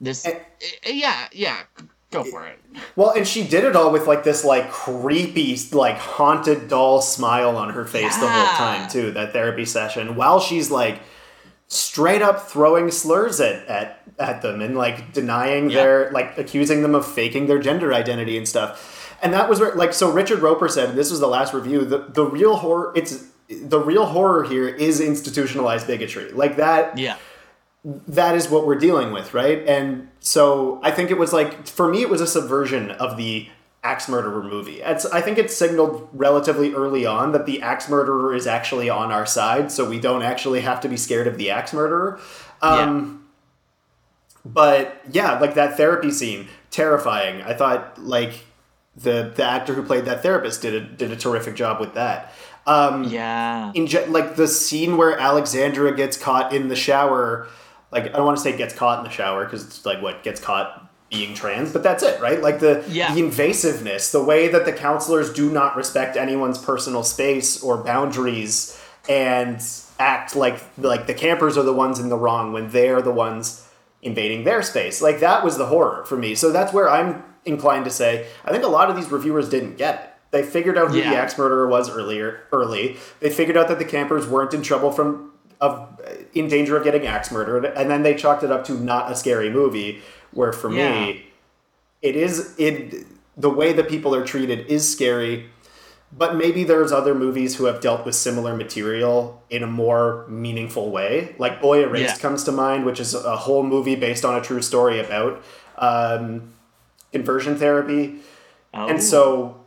this, 0.00 0.24
and, 0.24 0.36
eh, 0.84 0.90
yeah, 0.92 1.28
yeah, 1.32 1.62
go 2.10 2.24
for 2.24 2.46
it. 2.46 2.58
Well, 2.96 3.10
and 3.10 3.26
she 3.26 3.46
did 3.46 3.64
it 3.64 3.74
all 3.76 3.90
with 3.90 4.06
like 4.06 4.24
this 4.24 4.44
like 4.44 4.70
creepy, 4.70 5.58
like 5.72 5.96
haunted 5.96 6.68
doll 6.68 7.00
smile 7.00 7.56
on 7.56 7.70
her 7.70 7.84
face 7.84 8.16
yeah. 8.16 8.20
the 8.20 8.28
whole 8.28 8.46
time 8.56 8.90
too. 8.90 9.10
That 9.12 9.32
therapy 9.32 9.64
session, 9.64 10.16
while 10.16 10.40
she's 10.40 10.70
like 10.70 11.00
straight 11.66 12.22
up 12.22 12.48
throwing 12.48 12.90
slurs 12.90 13.40
at 13.40 13.66
at, 13.66 14.02
at 14.18 14.42
them 14.42 14.60
and 14.60 14.76
like 14.76 15.12
denying 15.12 15.68
their 15.68 16.10
like 16.12 16.38
accusing 16.38 16.82
them 16.82 16.94
of 16.94 17.06
faking 17.06 17.46
their 17.46 17.58
gender 17.58 17.92
identity 17.92 18.38
and 18.38 18.48
stuff. 18.48 19.16
And 19.20 19.34
that 19.34 19.48
was 19.48 19.58
where 19.58 19.74
like 19.74 19.92
so 19.92 20.10
Richard 20.10 20.38
Roeper 20.38 20.68
said, 20.68 20.94
this 20.94 21.10
was 21.10 21.20
the 21.20 21.26
last 21.26 21.52
review, 21.52 21.84
the 21.84 21.98
the 21.98 22.24
real 22.24 22.56
horror 22.56 22.92
it's 22.94 23.26
the 23.48 23.80
real 23.80 24.06
horror 24.06 24.44
here 24.44 24.68
is 24.68 25.00
institutionalized 25.00 25.86
bigotry. 25.86 26.30
Like 26.30 26.56
that 26.56 26.96
Yeah 26.96 27.16
that 27.84 28.34
is 28.34 28.48
what 28.48 28.66
we're 28.66 28.78
dealing 28.78 29.12
with, 29.12 29.34
right? 29.34 29.66
And 29.66 30.08
so 30.20 30.80
I 30.82 30.90
think 30.90 31.10
it 31.10 31.18
was 31.18 31.32
like 31.32 31.66
for 31.66 31.88
me, 31.88 32.02
it 32.02 32.10
was 32.10 32.20
a 32.20 32.26
subversion 32.26 32.90
of 32.92 33.16
the 33.16 33.48
axe 33.84 34.08
murderer 34.08 34.42
movie. 34.42 34.80
It's, 34.82 35.06
I 35.06 35.20
think 35.20 35.38
it 35.38 35.50
signaled 35.50 36.08
relatively 36.12 36.74
early 36.74 37.06
on 37.06 37.32
that 37.32 37.46
the 37.46 37.62
axe 37.62 37.88
murderer 37.88 38.34
is 38.34 38.46
actually 38.46 38.90
on 38.90 39.12
our 39.12 39.24
side, 39.24 39.70
so 39.70 39.88
we 39.88 40.00
don't 40.00 40.22
actually 40.22 40.60
have 40.60 40.80
to 40.80 40.88
be 40.88 40.96
scared 40.96 41.26
of 41.26 41.38
the 41.38 41.50
axe 41.50 41.72
murderer. 41.72 42.20
Um, 42.60 43.28
yeah. 44.44 44.50
But 44.52 45.00
yeah, 45.10 45.38
like 45.38 45.54
that 45.54 45.76
therapy 45.76 46.10
scene, 46.10 46.48
terrifying. 46.70 47.42
I 47.42 47.54
thought 47.54 48.02
like 48.02 48.44
the 48.96 49.32
the 49.34 49.44
actor 49.44 49.74
who 49.74 49.82
played 49.82 50.06
that 50.06 50.22
therapist 50.22 50.62
did 50.62 50.74
a 50.74 50.80
did 50.80 51.12
a 51.12 51.16
terrific 51.16 51.54
job 51.54 51.80
with 51.80 51.94
that. 51.94 52.32
Um, 52.66 53.04
yeah. 53.04 53.72
In 53.74 53.86
like 54.12 54.36
the 54.36 54.48
scene 54.48 54.96
where 54.96 55.18
Alexandra 55.18 55.94
gets 55.96 56.16
caught 56.16 56.52
in 56.52 56.68
the 56.68 56.76
shower 56.76 57.48
like 57.90 58.04
I 58.04 58.16
don't 58.16 58.26
want 58.26 58.36
to 58.36 58.42
say 58.42 58.56
gets 58.56 58.74
caught 58.74 58.98
in 58.98 59.04
the 59.04 59.10
shower 59.10 59.44
because 59.44 59.64
it's 59.66 59.86
like 59.86 60.02
what 60.02 60.22
gets 60.22 60.40
caught 60.40 60.88
being 61.10 61.34
trans, 61.34 61.72
but 61.72 61.82
that's 61.82 62.02
it, 62.02 62.20
right? 62.20 62.40
Like 62.42 62.60
the 62.60 62.84
yeah. 62.88 63.14
the 63.14 63.22
invasiveness, 63.22 64.12
the 64.12 64.22
way 64.22 64.48
that 64.48 64.64
the 64.64 64.72
counselors 64.72 65.32
do 65.32 65.50
not 65.50 65.76
respect 65.76 66.16
anyone's 66.16 66.58
personal 66.58 67.02
space 67.02 67.62
or 67.62 67.78
boundaries 67.78 68.80
and 69.08 69.62
act 69.98 70.36
like 70.36 70.60
like 70.76 71.06
the 71.06 71.14
campers 71.14 71.56
are 71.56 71.62
the 71.62 71.72
ones 71.72 71.98
in 71.98 72.08
the 72.08 72.18
wrong 72.18 72.52
when 72.52 72.70
they're 72.70 73.00
the 73.00 73.12
ones 73.12 73.66
invading 74.02 74.44
their 74.44 74.62
space. 74.62 75.00
Like 75.00 75.20
that 75.20 75.44
was 75.44 75.56
the 75.56 75.66
horror 75.66 76.04
for 76.04 76.16
me. 76.16 76.34
So 76.34 76.52
that's 76.52 76.72
where 76.72 76.90
I'm 76.90 77.24
inclined 77.44 77.86
to 77.86 77.90
say 77.90 78.26
I 78.44 78.52
think 78.52 78.64
a 78.64 78.68
lot 78.68 78.90
of 78.90 78.96
these 78.96 79.10
reviewers 79.10 79.48
didn't 79.48 79.76
get 79.76 80.02
it. 80.02 80.10
They 80.30 80.42
figured 80.42 80.76
out 80.76 80.90
who 80.90 80.98
yeah. 80.98 81.10
the 81.10 81.16
axe 81.16 81.38
murderer 81.38 81.66
was 81.66 81.88
earlier 81.88 82.42
early. 82.52 82.98
They 83.20 83.30
figured 83.30 83.56
out 83.56 83.68
that 83.68 83.78
the 83.78 83.86
campers 83.86 84.26
weren't 84.26 84.52
in 84.52 84.62
trouble 84.62 84.92
from 84.92 85.32
of 85.60 85.97
in 86.34 86.48
danger 86.48 86.76
of 86.76 86.84
getting 86.84 87.06
axe 87.06 87.30
murdered, 87.30 87.64
and 87.64 87.90
then 87.90 88.02
they 88.02 88.14
chalked 88.14 88.42
it 88.42 88.50
up 88.50 88.64
to 88.64 88.74
not 88.74 89.10
a 89.10 89.16
scary 89.16 89.50
movie. 89.50 90.02
Where 90.32 90.52
for 90.52 90.72
yeah. 90.72 91.06
me, 91.06 91.26
it 92.02 92.16
is 92.16 92.54
it 92.58 93.06
the 93.36 93.50
way 93.50 93.72
that 93.72 93.88
people 93.88 94.14
are 94.14 94.24
treated 94.24 94.66
is 94.66 94.90
scary, 94.90 95.48
but 96.12 96.36
maybe 96.36 96.64
there's 96.64 96.92
other 96.92 97.14
movies 97.14 97.56
who 97.56 97.64
have 97.64 97.80
dealt 97.80 98.04
with 98.04 98.14
similar 98.14 98.54
material 98.54 99.42
in 99.48 99.62
a 99.62 99.66
more 99.66 100.26
meaningful 100.28 100.90
way. 100.90 101.34
Like 101.38 101.60
Boy 101.60 101.82
Erased 101.82 102.16
yeah. 102.16 102.22
comes 102.22 102.44
to 102.44 102.52
mind, 102.52 102.84
which 102.84 103.00
is 103.00 103.14
a 103.14 103.36
whole 103.36 103.62
movie 103.62 103.94
based 103.94 104.24
on 104.24 104.36
a 104.36 104.42
true 104.42 104.62
story 104.62 105.00
about 105.00 105.42
um, 105.76 106.52
conversion 107.12 107.56
therapy, 107.56 108.16
oh. 108.74 108.88
and 108.88 109.02
so 109.02 109.64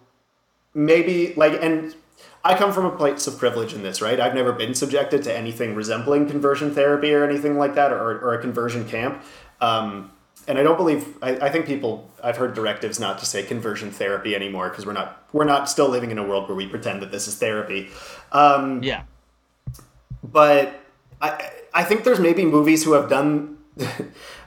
maybe 0.73 1.33
like 1.35 1.53
and 1.61 1.95
I 2.43 2.57
come 2.57 2.73
from 2.73 2.85
a 2.85 2.95
place 2.95 3.27
of 3.27 3.37
privilege 3.37 3.73
in 3.73 3.83
this, 3.83 4.01
right? 4.01 4.19
I've 4.19 4.33
never 4.33 4.51
been 4.51 4.73
subjected 4.73 5.23
to 5.23 5.35
anything 5.35 5.75
resembling 5.75 6.27
conversion 6.27 6.73
therapy 6.73 7.13
or 7.13 7.23
anything 7.23 7.57
like 7.57 7.75
that, 7.75 7.91
or, 7.91 8.19
or 8.19 8.33
a 8.33 8.41
conversion 8.41 8.87
camp. 8.87 9.23
Um, 9.59 10.11
and 10.47 10.57
I 10.57 10.63
don't 10.63 10.77
believe 10.77 11.17
I, 11.21 11.35
I, 11.37 11.49
think 11.49 11.67
people 11.67 12.09
I've 12.23 12.37
heard 12.37 12.55
directives 12.55 12.99
not 12.99 13.19
to 13.19 13.25
say 13.25 13.43
conversion 13.43 13.91
therapy 13.91 14.35
anymore 14.35 14.69
because 14.69 14.87
we're 14.87 14.93
not 14.93 15.23
we're 15.33 15.45
not 15.45 15.69
still 15.69 15.87
living 15.87 16.09
in 16.09 16.17
a 16.17 16.27
world 16.27 16.47
where 16.47 16.55
we 16.55 16.67
pretend 16.67 17.01
that 17.03 17.11
this 17.11 17.27
is 17.27 17.37
therapy. 17.37 17.89
Um, 18.31 18.81
yeah, 18.81 19.03
but 20.23 20.81
I 21.21 21.49
I 21.73 21.83
think 21.83 22.03
there's 22.03 22.19
maybe 22.19 22.43
movies 22.45 22.83
who 22.83 22.93
have 22.93 23.07
done 23.07 23.59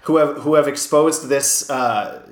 who 0.02 0.16
have 0.16 0.38
who 0.38 0.54
have 0.54 0.66
exposed 0.66 1.28
this 1.28 1.70
uh, 1.70 2.26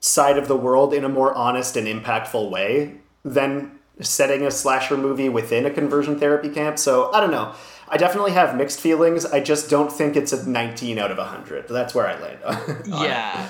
side 0.00 0.36
of 0.36 0.46
the 0.46 0.56
world 0.56 0.92
in 0.92 1.04
a 1.04 1.08
more 1.08 1.34
honest 1.34 1.76
and 1.76 1.86
impactful 1.86 2.50
way 2.50 2.96
than 3.24 3.75
setting 4.00 4.42
a 4.42 4.50
slasher 4.50 4.96
movie 4.96 5.28
within 5.28 5.66
a 5.66 5.70
conversion 5.70 6.18
therapy 6.18 6.48
camp. 6.48 6.78
So 6.78 7.12
I 7.12 7.20
don't 7.20 7.30
know. 7.30 7.54
I 7.88 7.96
definitely 7.96 8.32
have 8.32 8.56
mixed 8.56 8.80
feelings. 8.80 9.24
I 9.24 9.40
just 9.40 9.70
don't 9.70 9.92
think 9.92 10.16
it's 10.16 10.32
a 10.32 10.48
19 10.48 10.98
out 10.98 11.10
of 11.10 11.18
100. 11.18 11.68
That's 11.68 11.94
where 11.94 12.06
I 12.06 12.20
land 12.20 12.42
on. 12.42 12.82
yeah. 13.02 13.48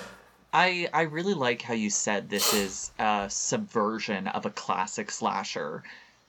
I 0.52 0.88
I 0.92 1.02
really 1.02 1.35
like 1.35 1.62
how 1.62 1.74
you 1.74 1.90
said 1.90 2.30
this 2.30 2.54
is 2.54 2.90
a 2.98 3.26
subversion 3.28 4.28
of 4.28 4.46
a 4.46 4.50
classic 4.50 5.11
slasher 5.11 5.82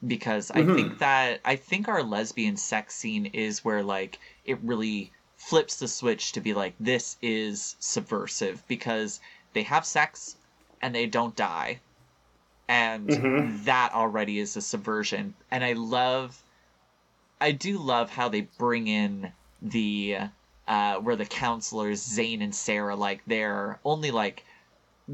because 0.06 0.50
I 0.50 0.60
mm-hmm. 0.60 0.74
think 0.74 0.98
that 0.98 1.40
I 1.44 1.56
think 1.56 1.88
our 1.88 2.02
lesbian 2.02 2.56
sex 2.56 2.94
scene 2.94 3.26
is 3.26 3.64
where 3.64 3.82
like 3.82 4.18
it 4.44 4.58
really 4.62 5.12
flips 5.36 5.76
the 5.76 5.88
switch 5.88 6.32
to 6.32 6.40
be 6.40 6.52
like 6.52 6.74
this 6.78 7.16
is 7.22 7.76
subversive 7.78 8.62
because 8.68 9.20
they 9.54 9.62
have 9.62 9.86
sex 9.86 10.36
and 10.82 10.94
they 10.94 11.06
don't 11.06 11.34
die 11.36 11.80
and 12.68 13.08
mm-hmm. 13.08 13.64
that 13.64 13.92
already 13.94 14.38
is 14.38 14.56
a 14.56 14.60
subversion 14.60 15.34
and 15.50 15.64
i 15.64 15.72
love 15.72 16.42
i 17.40 17.50
do 17.50 17.78
love 17.78 18.10
how 18.10 18.28
they 18.28 18.42
bring 18.58 18.86
in 18.86 19.32
the 19.62 20.18
uh 20.68 20.96
where 20.96 21.16
the 21.16 21.24
counselors 21.24 22.02
zane 22.02 22.42
and 22.42 22.54
sarah 22.54 22.94
like 22.94 23.22
they're 23.26 23.78
only 23.84 24.10
like 24.10 24.44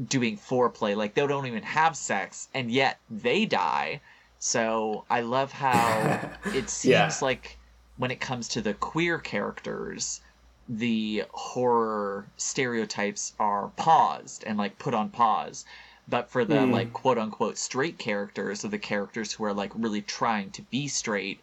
doing 0.09 0.37
foreplay 0.37 0.95
like 0.95 1.13
they 1.13 1.25
don't 1.25 1.47
even 1.47 1.63
have 1.63 1.95
sex 1.95 2.49
and 2.53 2.69
yet 2.69 2.99
they 3.09 3.45
die 3.45 4.01
so 4.39 5.05
i 5.09 5.21
love 5.21 5.51
how 5.51 6.29
it 6.53 6.69
seems 6.69 6.91
yeah. 6.91 7.17
like 7.21 7.57
when 7.97 8.11
it 8.11 8.19
comes 8.19 8.49
to 8.49 8.61
the 8.61 8.73
queer 8.73 9.17
characters 9.17 10.19
the 10.67 11.23
horror 11.31 12.25
stereotypes 12.37 13.33
are 13.39 13.69
paused 13.77 14.43
and 14.45 14.57
like 14.57 14.77
put 14.77 14.93
on 14.93 15.09
pause 15.09 15.63
but 16.07 16.29
for 16.29 16.45
the 16.45 16.55
mm. 16.55 16.71
like 16.71 16.93
quote 16.93 17.17
unquote 17.17 17.57
straight 17.57 17.97
characters 17.97 18.63
or 18.63 18.67
the 18.67 18.77
characters 18.77 19.33
who 19.33 19.45
are 19.45 19.53
like 19.53 19.71
really 19.75 20.01
trying 20.01 20.51
to 20.51 20.61
be 20.63 20.87
straight, 20.87 21.39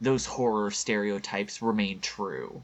those 0.00 0.26
horror 0.26 0.70
stereotypes 0.70 1.62
remain 1.62 2.00
true. 2.00 2.62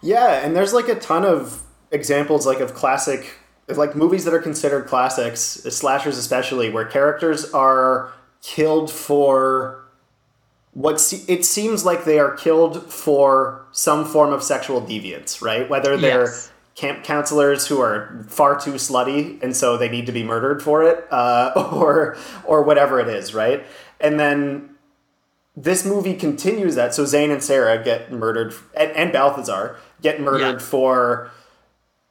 Yeah, 0.00 0.44
and 0.44 0.54
there's 0.54 0.72
like 0.72 0.88
a 0.88 0.94
ton 0.94 1.24
of 1.24 1.62
examples 1.90 2.46
like 2.46 2.60
of 2.60 2.74
classic 2.74 3.38
like 3.68 3.96
movies 3.96 4.24
that 4.24 4.34
are 4.34 4.40
considered 4.40 4.86
classics, 4.86 5.40
slashers 5.40 6.18
especially, 6.18 6.70
where 6.70 6.84
characters 6.84 7.50
are 7.52 8.12
killed 8.42 8.90
for 8.90 9.84
what 10.72 11.00
se- 11.00 11.24
it 11.28 11.44
seems 11.44 11.84
like 11.84 12.04
they 12.04 12.18
are 12.18 12.34
killed 12.34 12.90
for 12.90 13.64
some 13.72 14.04
form 14.04 14.32
of 14.32 14.42
sexual 14.42 14.80
deviance, 14.80 15.40
right? 15.42 15.68
Whether 15.68 15.96
they're 15.96 16.24
yes 16.24 16.51
camp 16.74 17.04
counselors 17.04 17.66
who 17.66 17.80
are 17.80 18.24
far 18.28 18.58
too 18.58 18.74
slutty 18.74 19.42
and 19.42 19.54
so 19.54 19.76
they 19.76 19.88
need 19.88 20.06
to 20.06 20.12
be 20.12 20.22
murdered 20.22 20.62
for 20.62 20.82
it 20.82 21.06
uh, 21.10 21.52
or 21.72 22.16
or 22.44 22.62
whatever 22.62 23.00
it 23.00 23.08
is 23.08 23.34
right? 23.34 23.64
And 24.00 24.18
then 24.18 24.70
this 25.54 25.84
movie 25.84 26.14
continues 26.14 26.74
that. 26.76 26.94
So 26.94 27.04
zane 27.04 27.30
and 27.30 27.42
sarah 27.42 27.82
get 27.82 28.10
murdered 28.10 28.54
and, 28.74 28.90
and 28.92 29.12
balthazar 29.12 29.76
get 30.00 30.20
murdered 30.20 30.60
yeah. 30.60 30.66
for 30.66 31.30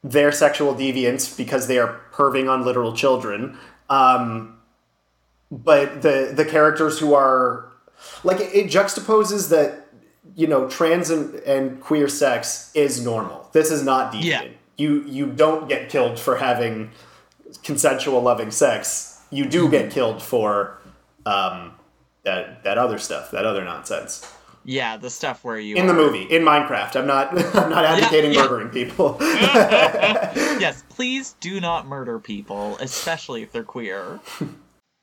their 0.03 0.31
sexual 0.31 0.73
deviance 0.73 1.35
because 1.35 1.67
they 1.67 1.77
are 1.77 2.01
perving 2.11 2.49
on 2.49 2.65
literal 2.65 2.93
children. 2.93 3.57
Um, 3.89 4.57
but 5.51 6.01
the 6.01 6.31
the 6.33 6.45
characters 6.45 6.99
who 6.99 7.13
are 7.13 7.71
like 8.23 8.39
it, 8.39 8.55
it 8.55 8.67
juxtaposes 8.67 9.49
that 9.49 9.80
you 10.35 10.47
know 10.47 10.67
trans 10.69 11.09
and, 11.09 11.35
and 11.35 11.81
queer 11.81 12.07
sex 12.07 12.71
is 12.73 13.03
normal. 13.03 13.49
This 13.53 13.71
is 13.71 13.83
not 13.83 14.13
deviant. 14.13 14.23
Yeah. 14.23 14.47
You 14.77 15.03
you 15.03 15.27
don't 15.27 15.67
get 15.67 15.89
killed 15.89 16.19
for 16.19 16.37
having 16.37 16.91
consensual 17.63 18.21
loving 18.21 18.51
sex. 18.51 19.21
You 19.29 19.45
do 19.45 19.69
get 19.69 19.91
killed 19.91 20.21
for 20.21 20.77
um, 21.25 21.73
that 22.23 22.63
that 22.63 22.77
other 22.77 22.97
stuff, 22.97 23.31
that 23.31 23.45
other 23.45 23.63
nonsense. 23.63 24.25
Yeah, 24.63 24.97
the 24.97 25.09
stuff 25.09 25.43
where 25.43 25.57
you 25.57 25.75
In 25.75 25.87
the 25.87 25.93
movie, 25.93 26.23
in 26.23 26.43
Minecraft, 26.43 26.95
I'm 26.95 27.07
not 27.07 27.31
I'm 27.55 27.69
not 27.69 27.85
advocating 27.85 28.33
yeah. 28.33 28.43
murdering 28.43 28.69
people. 28.69 29.17
yes, 29.21 30.83
please 30.89 31.35
do 31.39 31.59
not 31.59 31.87
murder 31.87 32.19
people, 32.19 32.77
especially 32.79 33.41
if 33.41 33.51
they're 33.51 33.63
queer. 33.63 34.19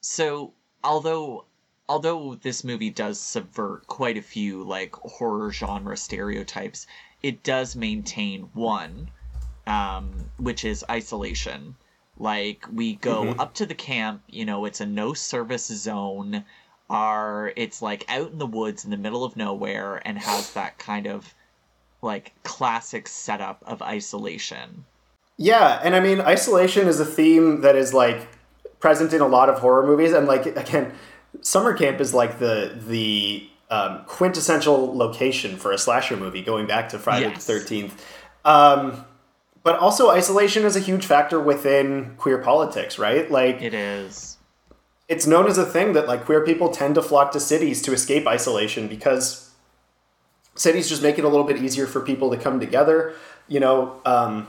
so, 0.00 0.52
although 0.84 1.44
although 1.88 2.34
this 2.42 2.64
movie 2.64 2.90
does 2.90 3.18
subvert 3.18 3.86
quite 3.86 4.16
a 4.16 4.22
few 4.22 4.62
like 4.62 4.94
horror 4.96 5.52
genre 5.52 5.96
stereotypes, 5.96 6.86
it 7.22 7.42
does 7.42 7.74
maintain 7.74 8.42
one, 8.52 9.10
um, 9.66 10.30
which 10.38 10.64
is 10.64 10.84
isolation. 10.90 11.76
Like 12.18 12.66
we 12.72 12.96
go 12.96 13.30
up 13.38 13.54
to 13.54 13.66
the 13.66 13.74
camp, 13.74 14.22
you 14.28 14.44
know, 14.44 14.64
it's 14.64 14.80
a 14.80 14.86
no 14.86 15.14
service 15.14 15.66
zone. 15.66 16.44
Are 16.90 17.52
it's 17.54 17.82
like 17.82 18.04
out 18.08 18.32
in 18.32 18.38
the 18.38 18.46
woods 18.46 18.84
in 18.84 18.90
the 18.90 18.96
middle 18.96 19.22
of 19.22 19.36
nowhere 19.36 20.00
and 20.06 20.18
has 20.18 20.52
that 20.54 20.78
kind 20.78 21.06
of 21.06 21.34
like 22.02 22.32
classic 22.44 23.06
setup 23.08 23.62
of 23.66 23.82
isolation. 23.82 24.84
Yeah, 25.36 25.80
and 25.82 25.94
I 25.94 26.00
mean, 26.00 26.20
isolation 26.20 26.88
is 26.88 26.98
a 26.98 27.04
theme 27.04 27.60
that 27.60 27.76
is 27.76 27.94
like 27.94 28.26
present 28.80 29.12
in 29.12 29.20
a 29.20 29.26
lot 29.26 29.48
of 29.48 29.58
horror 29.58 29.86
movies, 29.86 30.12
and 30.12 30.26
like 30.26 30.46
again, 30.56 30.92
summer 31.42 31.72
camp 31.74 32.00
is 32.00 32.14
like 32.14 32.38
the 32.38 32.72
the 32.86 33.48
um, 33.70 34.02
quintessential 34.06 34.96
location 34.96 35.56
for 35.56 35.72
a 35.72 35.78
slasher 35.78 36.16
movie, 36.16 36.42
going 36.42 36.66
back 36.66 36.88
to 36.90 36.98
Friday 36.98 37.28
Yes. 37.28 37.44
the 37.44 37.52
Thirteenth. 37.52 38.04
Um, 38.44 39.04
but 39.62 39.78
also, 39.78 40.08
isolation 40.10 40.64
is 40.64 40.76
a 40.76 40.80
huge 40.80 41.04
factor 41.04 41.38
within 41.38 42.14
queer 42.16 42.38
politics, 42.38 42.98
right? 42.98 43.30
Like, 43.30 43.60
It 43.60 43.74
is. 43.74 44.38
it's 45.08 45.26
known 45.26 45.46
as 45.46 45.58
a 45.58 45.66
thing 45.66 45.92
that 45.92 46.06
like 46.08 46.24
queer 46.24 46.44
people 46.44 46.70
tend 46.70 46.94
to 46.94 47.02
flock 47.02 47.32
to 47.32 47.40
cities 47.40 47.82
to 47.82 47.92
escape 47.92 48.26
isolation 48.26 48.88
because 48.88 49.50
cities 50.54 50.88
just 50.88 51.02
make 51.02 51.18
it 51.18 51.24
a 51.24 51.28
little 51.28 51.44
bit 51.44 51.58
easier 51.58 51.86
for 51.86 52.00
people 52.00 52.30
to 52.30 52.36
come 52.38 52.58
together. 52.60 53.14
You 53.48 53.60
know, 53.60 54.00
um, 54.06 54.46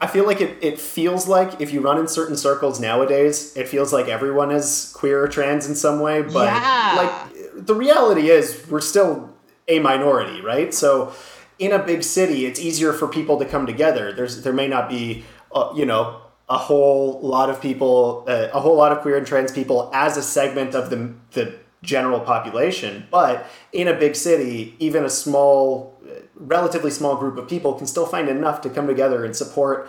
I 0.00 0.06
feel 0.06 0.26
like 0.26 0.40
it, 0.40 0.56
it 0.62 0.78
feels 0.80 1.26
like 1.26 1.60
if 1.60 1.72
you 1.72 1.80
run 1.80 1.98
in 1.98 2.06
certain 2.08 2.36
circles 2.36 2.78
nowadays, 2.80 3.56
it 3.56 3.68
feels 3.68 3.92
like 3.92 4.08
everyone 4.08 4.50
is 4.50 4.92
queer 4.94 5.22
or 5.24 5.28
trans 5.28 5.66
in 5.66 5.74
some 5.74 6.00
way. 6.00 6.22
But 6.22 6.46
Yeah. 6.46 6.94
like 6.96 7.64
the 7.66 7.74
reality 7.74 8.30
is 8.30 8.64
we're 8.70 8.80
still 8.80 9.30
a 9.66 9.80
minority, 9.80 10.40
right? 10.40 10.72
So 10.72 11.12
in 11.58 11.72
a 11.72 11.78
big 11.78 12.02
city, 12.04 12.46
it's 12.46 12.60
easier 12.60 12.92
for 12.92 13.08
people 13.08 13.38
to 13.38 13.44
come 13.44 13.66
together. 13.66 14.12
There's 14.12 14.42
there 14.42 14.52
may 14.52 14.68
not 14.68 14.88
be 14.88 15.24
uh, 15.52 15.72
you 15.74 15.84
know 15.84 16.20
a 16.48 16.56
whole 16.56 17.20
lot 17.20 17.50
of 17.50 17.60
people, 17.60 18.24
uh, 18.28 18.48
a 18.54 18.60
whole 18.60 18.76
lot 18.76 18.92
of 18.92 19.00
queer 19.00 19.16
and 19.18 19.26
trans 19.26 19.52
people 19.52 19.90
as 19.92 20.16
a 20.16 20.22
segment 20.22 20.74
of 20.74 20.90
the 20.90 21.12
the 21.32 21.54
general 21.82 22.18
population, 22.20 23.06
but 23.10 23.46
in 23.72 23.86
a 23.86 23.94
big 23.94 24.16
city, 24.16 24.74
even 24.80 25.04
a 25.04 25.10
small, 25.10 25.96
relatively 26.38 26.90
small 26.90 27.16
group 27.16 27.36
of 27.36 27.48
people 27.48 27.74
can 27.74 27.86
still 27.86 28.06
find 28.06 28.28
enough 28.28 28.60
to 28.62 28.70
come 28.70 28.86
together 28.86 29.24
and 29.24 29.34
support 29.36 29.88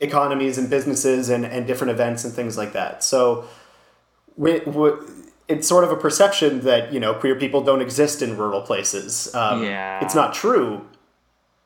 economies 0.00 0.58
and 0.58 0.68
businesses 0.68 1.28
and, 1.28 1.44
and 1.44 1.66
different 1.66 1.90
events 1.90 2.24
and 2.24 2.32
things 2.34 2.56
like 2.56 2.72
that. 2.72 3.02
So 3.04 3.46
we, 4.36 4.60
we, 4.60 4.90
it's 5.48 5.66
sort 5.66 5.84
of 5.84 5.90
a 5.90 5.96
perception 5.96 6.60
that 6.60 6.92
you 6.92 7.00
know 7.00 7.14
queer 7.14 7.34
people 7.36 7.62
don't 7.62 7.80
exist 7.80 8.22
in 8.22 8.36
rural 8.36 8.60
places. 8.62 9.34
Um, 9.34 9.62
Yeah. 9.64 10.04
it's 10.04 10.14
not 10.14 10.34
true, 10.34 10.86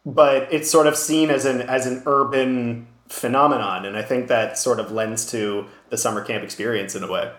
but 0.06 0.52
it's 0.52 0.70
sort 0.70 0.86
of 0.86 0.96
seen 0.96 1.30
as 1.30 1.44
an 1.44 1.62
as 1.62 1.86
an 1.86 2.02
urban 2.06 2.86
phenomenon, 3.08 3.84
and 3.84 3.96
I 3.96 4.02
think 4.02 4.28
that 4.28 4.56
sort 4.56 4.80
of 4.80 4.90
lends 4.90 5.26
to 5.32 5.66
the 5.90 5.98
summer 5.98 6.24
camp 6.24 6.42
experience 6.44 6.94
in 6.94 7.02
a 7.02 7.10
way. 7.10 7.32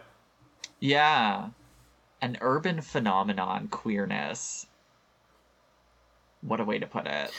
Yeah. 0.80 1.50
An 2.22 2.38
urban 2.42 2.82
phenomenon, 2.82 3.68
queerness. 3.70 4.68
What 6.46 6.60
a 6.60 6.64
way 6.66 6.80
to 6.80 6.88
put 6.88 7.08
it. 7.08 7.32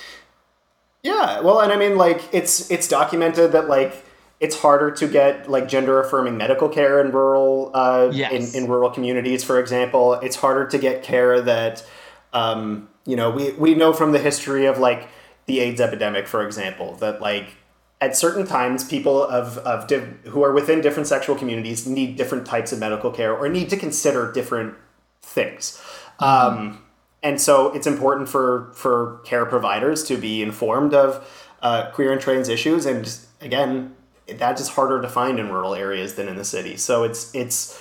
Yeah, 1.03 1.41
well, 1.41 1.61
and 1.61 1.73
I 1.73 1.77
mean, 1.77 1.97
like 1.97 2.23
it's 2.33 2.71
it's 2.71 2.89
documented 2.89 3.53
that 3.53 3.69
like 3.69 4.05
it's 4.41 4.59
harder 4.61 4.91
to 4.91 5.07
get 5.07 5.51
like 5.51 5.69
gender 5.69 6.01
affirming 6.01 6.37
medical 6.37 6.69
care 6.69 7.01
in 7.05 7.13
rural 7.13 7.71
uh, 7.75 8.11
Yes. 8.13 8.55
in, 8.55 8.65
in 8.65 8.71
rural 8.71 8.91
communities, 8.91 9.45
for 9.45 9.61
example. 9.61 10.15
It's 10.15 10.37
harder 10.37 10.67
to 10.67 10.79
get 10.79 11.03
care 11.03 11.41
that 11.43 11.85
um, 12.33 12.89
you 13.05 13.17
know 13.17 13.31
we 13.31 13.53
we 13.53 13.75
know 13.75 13.93
from 13.93 14.13
the 14.13 14.19
history 14.19 14.65
of 14.65 14.79
like 14.79 15.09
the 15.47 15.61
AIDS 15.61 15.81
epidemic, 15.81 16.27
for 16.27 16.45
example, 16.47 16.95
that 16.97 17.21
like 17.21 17.57
at 18.01 18.17
certain 18.17 18.47
times 18.47 18.83
people 18.85 19.23
of 19.23 19.59
of 19.59 19.87
div- 19.87 20.21
who 20.29 20.43
are 20.43 20.53
within 20.53 20.81
different 20.81 21.07
sexual 21.07 21.37
communities 21.37 21.87
need 21.87 22.17
different 22.17 22.47
types 22.47 22.73
of 22.73 22.79
medical 22.79 23.11
care 23.11 23.37
or 23.37 23.49
need 23.51 23.69
to 23.69 23.77
consider 23.77 24.33
different 24.33 24.75
things. 25.21 25.81
Um, 26.19 26.81
and 27.25 27.41
so 27.41 27.73
it's 27.73 27.89
important 27.89 28.29
for 28.29 28.71
for 28.75 29.21
care 29.25 29.47
providers 29.47 30.05
to 30.05 30.17
be 30.17 30.43
informed 30.43 30.95
of 30.95 31.27
uh, 31.63 31.91
queer 31.91 32.13
and 32.13 32.21
trans 32.21 32.49
issues. 32.49 32.87
And 32.87 33.19
again 33.41 33.97
that 34.27 34.59
is 34.61 34.69
harder 34.69 35.03
to 35.03 35.09
find 35.09 35.39
in 35.39 35.51
rural 35.51 35.75
areas 35.75 36.15
than 36.15 36.29
in 36.29 36.37
the 36.37 36.45
city. 36.45 36.77
So 36.77 37.03
it's 37.03 37.35
it's 37.35 37.81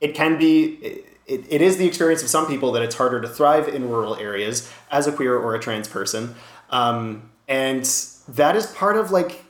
it 0.00 0.14
can 0.14 0.38
be 0.38 1.02
it, 1.26 1.46
it 1.48 1.62
is 1.62 1.78
the 1.78 1.86
experience 1.86 2.22
of 2.22 2.28
some 2.28 2.46
people 2.46 2.72
that 2.72 2.82
it's 2.82 2.94
harder 2.94 3.20
to 3.20 3.28
thrive 3.28 3.68
in 3.68 3.88
rural 3.88 4.14
areas 4.16 4.70
as 4.90 5.06
a 5.06 5.12
queer 5.12 5.36
or 5.36 5.54
a 5.54 5.58
trans 5.58 5.88
person. 5.88 6.34
Um, 6.70 7.30
and 7.48 7.84
that 8.28 8.56
is 8.56 8.66
part 8.66 8.96
of 8.96 9.10
like 9.10 9.44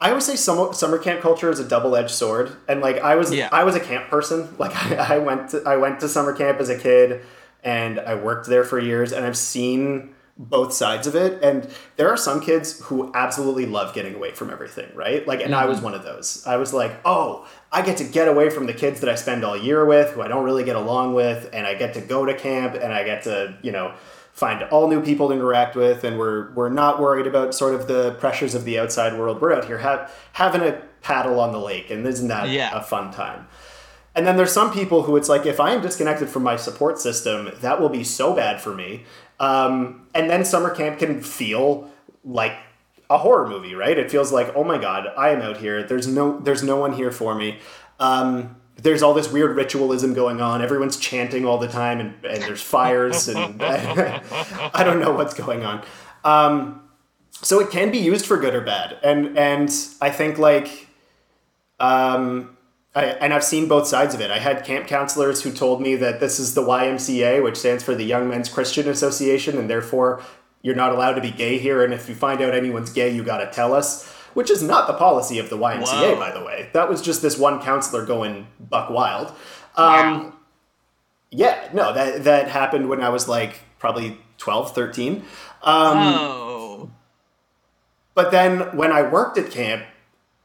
I 0.00 0.10
always 0.10 0.26
say 0.26 0.36
summer, 0.36 0.72
summer 0.72 0.98
camp 0.98 1.22
culture 1.22 1.50
is 1.50 1.58
a 1.58 1.64
double 1.64 1.96
edged 1.96 2.12
sword, 2.12 2.56
and 2.68 2.80
like 2.80 2.98
I 2.98 3.16
was 3.16 3.34
Yeah. 3.34 3.48
I 3.50 3.64
was 3.64 3.74
a 3.74 3.80
camp 3.80 4.08
person. 4.08 4.54
Like 4.58 4.76
I, 5.00 5.16
I 5.16 5.18
went 5.18 5.50
to, 5.50 5.62
I 5.66 5.76
went 5.76 6.00
to 6.00 6.08
summer 6.08 6.32
camp 6.32 6.60
as 6.60 6.68
a 6.68 6.78
kid, 6.78 7.22
and 7.62 8.00
I 8.00 8.14
worked 8.14 8.46
there 8.46 8.64
for 8.64 8.78
years, 8.78 9.12
and 9.12 9.24
I've 9.24 9.36
seen 9.36 10.14
both 10.38 10.72
sides 10.72 11.08
of 11.08 11.16
it. 11.16 11.42
And 11.42 11.68
there 11.96 12.08
are 12.08 12.16
some 12.16 12.40
kids 12.40 12.80
who 12.84 13.10
absolutely 13.12 13.66
love 13.66 13.92
getting 13.92 14.14
away 14.14 14.30
from 14.30 14.50
everything, 14.50 14.88
right? 14.94 15.26
Like, 15.26 15.40
and 15.40 15.52
I 15.52 15.64
was 15.64 15.78
mm-hmm. 15.78 15.86
one 15.86 15.94
of 15.94 16.04
those. 16.04 16.44
I 16.46 16.56
was 16.56 16.72
like, 16.72 16.92
oh, 17.04 17.46
I 17.72 17.82
get 17.82 17.96
to 17.96 18.04
get 18.04 18.28
away 18.28 18.48
from 18.48 18.66
the 18.66 18.72
kids 18.72 19.00
that 19.00 19.10
I 19.10 19.16
spend 19.16 19.44
all 19.44 19.56
year 19.56 19.84
with, 19.84 20.10
who 20.12 20.22
I 20.22 20.28
don't 20.28 20.44
really 20.44 20.62
get 20.64 20.76
along 20.76 21.14
with, 21.14 21.50
and 21.52 21.66
I 21.66 21.74
get 21.74 21.94
to 21.94 22.00
go 22.00 22.24
to 22.24 22.34
camp, 22.34 22.74
and 22.74 22.92
I 22.92 23.02
get 23.02 23.24
to 23.24 23.58
you 23.62 23.72
know 23.72 23.94
find 24.38 24.62
all 24.70 24.86
new 24.86 25.02
people 25.02 25.28
to 25.28 25.34
interact 25.34 25.74
with 25.74 26.04
and 26.04 26.16
we're 26.16 26.52
we're 26.52 26.68
not 26.68 27.00
worried 27.00 27.26
about 27.26 27.52
sort 27.52 27.74
of 27.74 27.88
the 27.88 28.12
pressures 28.20 28.54
of 28.54 28.64
the 28.64 28.78
outside 28.78 29.18
world 29.18 29.40
we're 29.40 29.52
out 29.52 29.64
here 29.64 29.78
ha- 29.78 30.08
having 30.32 30.60
a 30.60 30.80
paddle 31.02 31.40
on 31.40 31.50
the 31.50 31.58
lake 31.58 31.90
and 31.90 32.06
isn't 32.06 32.28
that 32.28 32.48
Yeah. 32.48 32.70
a 32.72 32.80
fun 32.80 33.10
time 33.10 33.48
and 34.18 34.26
then 34.26 34.36
there's 34.36 34.52
some 34.52 34.72
people 34.72 35.04
who 35.04 35.16
it's 35.16 35.28
like 35.28 35.46
if 35.46 35.60
i 35.60 35.70
am 35.70 35.80
disconnected 35.80 36.28
from 36.28 36.42
my 36.42 36.56
support 36.56 36.98
system 36.98 37.52
that 37.60 37.80
will 37.80 37.88
be 37.88 38.02
so 38.02 38.34
bad 38.34 38.60
for 38.60 38.74
me. 38.74 39.04
Um, 39.38 40.08
and 40.12 40.28
then 40.28 40.44
summer 40.44 40.74
camp 40.74 40.98
can 40.98 41.22
feel 41.22 41.88
like 42.24 42.56
a 43.08 43.18
horror 43.18 43.48
movie 43.48 43.76
right? 43.76 43.96
It 43.96 44.10
feels 44.10 44.32
like 44.32 44.54
oh 44.56 44.64
my 44.64 44.76
god 44.76 45.06
i 45.16 45.30
am 45.30 45.40
out 45.40 45.58
here. 45.58 45.84
There's 45.84 46.08
no 46.08 46.40
there's 46.40 46.64
no 46.64 46.76
one 46.76 46.94
here 46.94 47.12
for 47.12 47.36
me. 47.36 47.60
Um, 48.00 48.56
there's 48.74 49.02
all 49.04 49.14
this 49.14 49.30
weird 49.30 49.56
ritualism 49.56 50.14
going 50.14 50.40
on. 50.40 50.62
Everyone's 50.62 50.96
chanting 50.96 51.44
all 51.44 51.58
the 51.58 51.68
time, 51.68 52.00
and, 52.00 52.24
and 52.24 52.42
there's 52.42 52.62
fires, 52.62 53.28
and 53.28 53.62
I 53.62 54.82
don't 54.84 55.00
know 55.00 55.12
what's 55.12 55.34
going 55.34 55.64
on. 55.64 55.84
Um, 56.24 56.82
so 57.30 57.60
it 57.60 57.70
can 57.70 57.90
be 57.90 57.98
used 57.98 58.24
for 58.26 58.36
good 58.36 58.54
or 58.54 58.60
bad, 58.60 58.98
and 59.02 59.36
and 59.38 59.70
I 60.00 60.10
think 60.10 60.38
like, 60.38 60.86
um, 61.80 62.56
I, 62.98 63.04
and 63.20 63.32
I've 63.32 63.44
seen 63.44 63.68
both 63.68 63.86
sides 63.86 64.12
of 64.14 64.20
it. 64.20 64.30
I 64.30 64.38
had 64.38 64.64
camp 64.64 64.88
counselors 64.88 65.42
who 65.42 65.52
told 65.52 65.80
me 65.80 65.94
that 65.96 66.18
this 66.18 66.40
is 66.40 66.54
the 66.54 66.62
YMCA, 66.62 67.42
which 67.44 67.56
stands 67.56 67.84
for 67.84 67.94
the 67.94 68.04
Young 68.04 68.28
Men's 68.28 68.48
Christian 68.48 68.88
Association, 68.88 69.56
and 69.56 69.70
therefore 69.70 70.20
you're 70.62 70.74
not 70.74 70.92
allowed 70.92 71.12
to 71.14 71.20
be 71.20 71.30
gay 71.30 71.58
here. 71.58 71.84
And 71.84 71.94
if 71.94 72.08
you 72.08 72.16
find 72.16 72.42
out 72.42 72.54
anyone's 72.54 72.90
gay, 72.90 73.14
you 73.14 73.22
got 73.22 73.38
to 73.38 73.50
tell 73.50 73.72
us. 73.72 74.12
Which 74.34 74.50
is 74.50 74.62
not 74.62 74.86
the 74.86 74.92
policy 74.94 75.38
of 75.38 75.48
the 75.48 75.56
YMCA, 75.56 76.14
Whoa. 76.14 76.16
by 76.16 76.32
the 76.32 76.44
way. 76.44 76.68
That 76.72 76.88
was 76.88 77.00
just 77.00 77.22
this 77.22 77.38
one 77.38 77.60
counselor 77.60 78.04
going 78.04 78.46
buck 78.60 78.90
wild. 78.90 79.28
Um, 79.28 79.34
Wow. 79.76 80.32
yeah, 81.30 81.68
no, 81.72 81.92
that 81.92 82.24
that 82.24 82.48
happened 82.48 82.88
when 82.88 83.00
I 83.00 83.08
was 83.08 83.26
like 83.28 83.60
probably 83.78 84.18
12, 84.38 84.74
13. 84.74 85.16
Um, 85.16 85.24
oh. 85.62 86.90
But 88.14 88.30
then 88.30 88.76
when 88.76 88.92
I 88.92 89.02
worked 89.02 89.38
at 89.38 89.50
camp, 89.50 89.84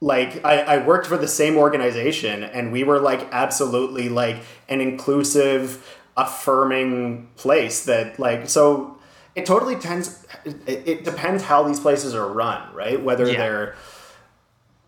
like 0.03 0.43
I, 0.43 0.59
I 0.59 0.85
worked 0.85 1.07
for 1.07 1.17
the 1.17 1.29
same 1.29 1.55
organization 1.55 2.43
and 2.43 2.73
we 2.73 2.83
were 2.83 2.99
like 2.99 3.25
absolutely 3.31 4.09
like 4.09 4.37
an 4.67 4.81
inclusive, 4.81 5.97
affirming 6.17 7.29
place 7.37 7.85
that 7.85 8.19
like 8.19 8.47
so 8.49 8.97
it 9.33 9.45
totally 9.45 9.75
tends 9.77 10.27
it, 10.45 10.87
it 10.87 11.03
depends 11.05 11.43
how 11.43 11.63
these 11.63 11.79
places 11.79 12.13
are 12.13 12.27
run, 12.27 12.61
right? 12.75 13.01
Whether 13.01 13.27
Yeah. 13.31 13.37
they're 13.37 13.75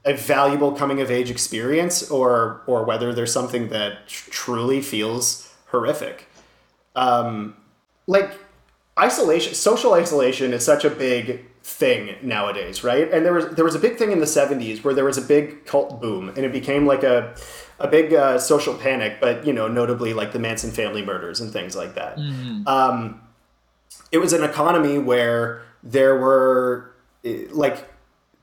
a 0.03 0.13
valuable 0.13 0.73
coming 0.73 0.99
of 1.01 1.09
age 1.09 1.31
experience 1.31 2.11
or 2.11 2.61
or 2.67 2.83
whether 2.83 3.13
there's 3.13 3.31
something 3.31 3.69
that 3.69 4.07
tr- 4.07 4.29
truly 4.29 4.81
feels 4.81 5.51
horrific. 5.67 6.27
Um, 6.95 7.55
like 8.05 8.31
isolation, 8.99 9.53
social 9.55 9.93
isolation 9.93 10.53
is 10.53 10.63
such 10.65 10.83
a 10.85 10.89
big 10.89 11.45
thing 11.65 12.15
nowadays, 12.21 12.83
right? 12.83 13.11
And 13.11 13.25
there 13.25 13.33
was 13.33 13.47
there 13.55 13.65
was 13.65 13.73
a 13.73 13.79
big 13.79 13.97
thing 13.97 14.11
in 14.11 14.19
the 14.19 14.27
'70s 14.27 14.83
where 14.83 14.93
there 14.93 15.03
was 15.03 15.17
a 15.17 15.21
big 15.21 15.65
cult 15.65 15.99
boom, 15.99 16.29
and 16.29 16.37
it 16.37 16.51
became 16.51 16.85
like 16.85 17.01
a 17.01 17.35
a 17.79 17.87
big 17.87 18.13
uh, 18.13 18.37
social 18.37 18.75
panic. 18.75 19.17
But 19.19 19.47
you 19.47 19.51
know, 19.51 19.67
notably 19.67 20.13
like 20.13 20.31
the 20.31 20.37
Manson 20.37 20.69
family 20.69 21.03
murders 21.03 21.41
and 21.41 21.51
things 21.51 21.75
like 21.75 21.95
that. 21.95 22.17
Mm-hmm. 22.17 22.67
Um, 22.67 23.19
it 24.11 24.19
was 24.19 24.31
an 24.31 24.43
economy 24.43 24.99
where 24.99 25.63
there 25.81 26.15
were 26.15 26.93
eh, 27.23 27.45
like 27.49 27.89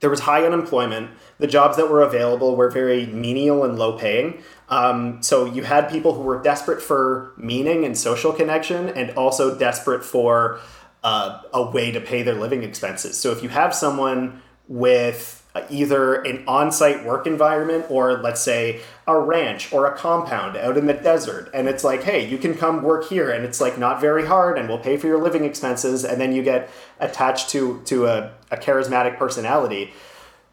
there 0.00 0.10
was 0.10 0.20
high 0.20 0.44
unemployment. 0.44 1.12
The 1.38 1.46
jobs 1.46 1.76
that 1.76 1.88
were 1.88 2.02
available 2.02 2.56
were 2.56 2.70
very 2.70 3.06
menial 3.06 3.62
and 3.62 3.78
low 3.78 3.96
paying. 3.96 4.42
Um, 4.68 5.22
so 5.22 5.44
you 5.44 5.62
had 5.62 5.88
people 5.88 6.14
who 6.14 6.22
were 6.22 6.42
desperate 6.42 6.82
for 6.82 7.34
meaning 7.36 7.84
and 7.84 7.96
social 7.96 8.32
connection, 8.32 8.88
and 8.88 9.12
also 9.12 9.56
desperate 9.56 10.04
for 10.04 10.58
uh, 11.02 11.42
a 11.52 11.62
way 11.62 11.90
to 11.90 12.00
pay 12.00 12.22
their 12.22 12.34
living 12.34 12.62
expenses. 12.62 13.18
So 13.18 13.32
if 13.32 13.42
you 13.42 13.48
have 13.48 13.74
someone 13.74 14.42
with 14.68 15.42
either 15.70 16.14
an 16.22 16.42
on-site 16.46 17.04
work 17.04 17.26
environment 17.26 17.84
or 17.90 18.14
let's 18.18 18.40
say 18.40 18.80
a 19.06 19.18
ranch 19.18 19.72
or 19.72 19.86
a 19.86 19.96
compound 19.96 20.56
out 20.56 20.78
in 20.78 20.86
the 20.86 20.94
desert 20.94 21.50
and 21.52 21.68
it's 21.68 21.84
like 21.84 22.02
hey 22.02 22.26
you 22.26 22.38
can 22.38 22.54
come 22.54 22.82
work 22.82 23.06
here 23.08 23.30
and 23.30 23.44
it's 23.44 23.60
like 23.60 23.76
not 23.76 24.00
very 24.00 24.24
hard 24.24 24.56
and 24.56 24.66
we'll 24.68 24.78
pay 24.78 24.96
for 24.96 25.08
your 25.08 25.22
living 25.22 25.44
expenses 25.44 26.04
and 26.04 26.18
then 26.20 26.32
you 26.32 26.42
get 26.42 26.70
attached 27.00 27.50
to 27.50 27.82
to 27.84 28.06
a, 28.06 28.32
a 28.50 28.56
charismatic 28.56 29.18
personality 29.18 29.92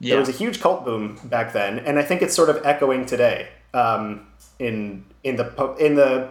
yeah. 0.02 0.16
there 0.16 0.20
was 0.20 0.30
a 0.30 0.34
huge 0.34 0.60
cult 0.60 0.84
boom 0.84 1.18
back 1.24 1.54
then 1.54 1.80
and 1.80 1.98
i 1.98 2.04
think 2.04 2.22
it's 2.22 2.36
sort 2.36 2.50
of 2.50 2.60
echoing 2.66 3.06
today 3.06 3.48
um, 3.74 4.28
in 4.58 5.06
in 5.24 5.38
the 5.38 5.76
in 5.80 5.96
the 5.96 6.30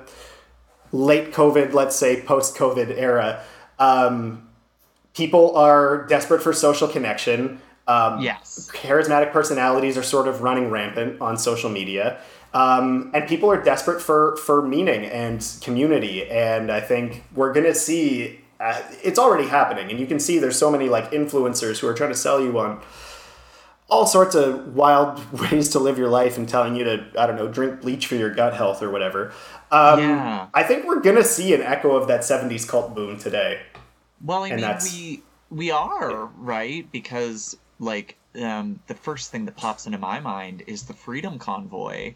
late 0.93 1.33
covid 1.33 1.73
let's 1.73 1.97
say 1.97 2.21
post 2.21 2.55
covid 2.55 2.91
era 2.99 3.43
um, 3.79 4.49
people 5.15 5.57
are 5.57 6.07
desperate 6.07 6.43
for 6.43 6.53
social 6.53 6.89
connection 6.89 7.61
um, 7.89 8.21
yes. 8.21 8.71
Charismatic 8.73 9.33
personalities 9.33 9.97
are 9.97 10.03
sort 10.03 10.29
of 10.29 10.43
running 10.43 10.71
rampant 10.71 11.21
on 11.23 11.39
social 11.39 11.71
media. 11.71 12.21
Um, 12.53 13.11
and 13.15 13.27
people 13.27 13.51
are 13.51 13.63
desperate 13.63 14.01
for, 14.01 14.37
for 14.37 14.63
meaning 14.63 15.07
and 15.07 15.45
community. 15.63 16.31
And 16.31 16.71
I 16.71 16.81
think 16.81 17.25
we're 17.35 17.53
going 17.53 17.67
to 17.67 17.75
see 17.75 18.41
uh, 18.61 18.81
it's 19.03 19.19
already 19.19 19.49
happening. 19.49 19.91
And 19.91 19.99
you 19.99 20.07
can 20.07 20.21
see 20.21 20.39
there's 20.39 20.59
so 20.59 20.71
many 20.71 20.89
like 20.89 21.11
influencers 21.13 21.79
who 21.79 21.89
are 21.89 21.95
trying 21.95 22.11
to 22.11 22.17
sell 22.17 22.41
you 22.41 22.59
on 22.59 22.83
all 23.89 24.07
sorts 24.07 24.35
of 24.35 24.75
wild 24.75 25.33
ways 25.51 25.71
to 25.71 25.79
live 25.79 25.99
your 25.99 26.09
life 26.09 26.37
and 26.37 26.49
telling 26.49 26.77
you 26.77 26.85
to, 26.85 27.07
I 27.19 27.27
don't 27.27 27.37
know, 27.37 27.49
drink 27.49 27.81
bleach 27.81 28.07
for 28.07 28.17
your 28.17 28.31
gut 28.31 28.55
health 28.55 28.83
or 28.83 28.91
whatever. 28.91 29.33
Um, 29.71 30.01
yeah. 30.01 30.47
I 30.55 30.63
think 30.63 30.87
we're 30.87 31.01
going 31.01 31.17
to 31.17 31.25
see 31.25 31.55
an 31.55 31.63
echo 31.63 31.97
of 31.97 32.09
that 32.09 32.21
70s 32.21 32.67
cult 32.67 32.95
boom 32.95 33.19
today. 33.19 33.61
Well, 34.25 34.45
I 34.45 34.49
and 34.49 34.61
mean, 34.61 34.77
we 34.83 35.23
we 35.51 35.71
are 35.71 36.27
right 36.27 36.91
because 36.91 37.57
like 37.79 38.17
um, 38.41 38.81
the 38.87 38.95
first 38.95 39.31
thing 39.31 39.45
that 39.47 39.57
pops 39.57 39.87
into 39.87 39.99
my 39.99 40.21
mind 40.21 40.65
is 40.67 40.85
the 40.85 40.93
Freedom 40.93 41.39
Convoy, 41.39 42.15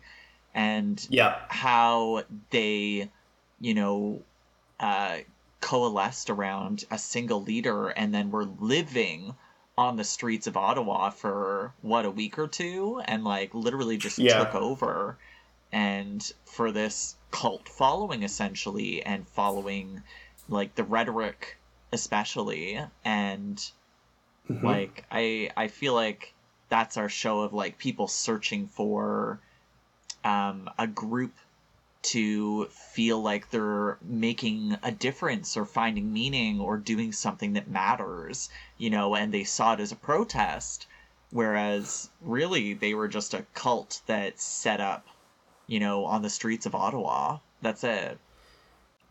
and 0.54 1.04
yeah. 1.08 1.38
how 1.48 2.24
they, 2.50 3.10
you 3.60 3.74
know, 3.74 4.22
uh, 4.80 5.18
coalesced 5.60 6.28
around 6.28 6.84
a 6.90 6.98
single 6.98 7.42
leader, 7.42 7.88
and 7.88 8.12
then 8.14 8.30
were 8.30 8.44
living 8.44 9.34
on 9.78 9.96
the 9.96 10.04
streets 10.04 10.46
of 10.46 10.56
Ottawa 10.56 11.10
for 11.10 11.72
what 11.82 12.04
a 12.04 12.10
week 12.10 12.38
or 12.38 12.48
two, 12.48 13.00
and 13.06 13.24
like 13.24 13.54
literally 13.54 13.96
just 13.96 14.18
yeah. 14.18 14.38
took 14.38 14.54
over, 14.54 15.18
and 15.72 16.32
for 16.44 16.72
this 16.72 17.16
cult 17.30 17.68
following 17.68 18.22
essentially, 18.22 19.02
and 19.02 19.26
following 19.28 20.02
like 20.48 20.74
the 20.74 20.84
rhetoric 20.84 21.58
especially, 21.92 22.80
and 23.04 23.72
Mm-hmm. 24.50 24.66
Like 24.66 25.04
I 25.10 25.50
I 25.56 25.68
feel 25.68 25.94
like 25.94 26.34
that's 26.68 26.96
our 26.96 27.08
show 27.08 27.40
of 27.40 27.52
like 27.52 27.78
people 27.78 28.08
searching 28.08 28.66
for 28.66 29.40
um, 30.24 30.70
a 30.78 30.86
group 30.86 31.34
to 32.02 32.66
feel 32.66 33.22
like 33.22 33.50
they're 33.50 33.98
making 34.02 34.76
a 34.82 34.90
difference 34.90 35.56
or 35.56 35.64
finding 35.64 36.12
meaning 36.12 36.60
or 36.60 36.76
doing 36.76 37.12
something 37.12 37.52
that 37.52 37.70
matters, 37.70 38.50
you 38.76 38.90
know, 38.90 39.14
and 39.14 39.32
they 39.32 39.44
saw 39.44 39.74
it 39.74 39.80
as 39.80 39.92
a 39.92 39.96
protest, 39.96 40.86
whereas 41.30 42.10
really 42.20 42.74
they 42.74 42.94
were 42.94 43.08
just 43.08 43.34
a 43.34 43.46
cult 43.54 44.02
that 44.06 44.40
set 44.40 44.80
up, 44.80 45.06
you 45.66 45.78
know, 45.78 46.04
on 46.04 46.22
the 46.22 46.30
streets 46.30 46.66
of 46.66 46.74
Ottawa. 46.74 47.38
That's 47.60 47.84
it. 47.84 48.18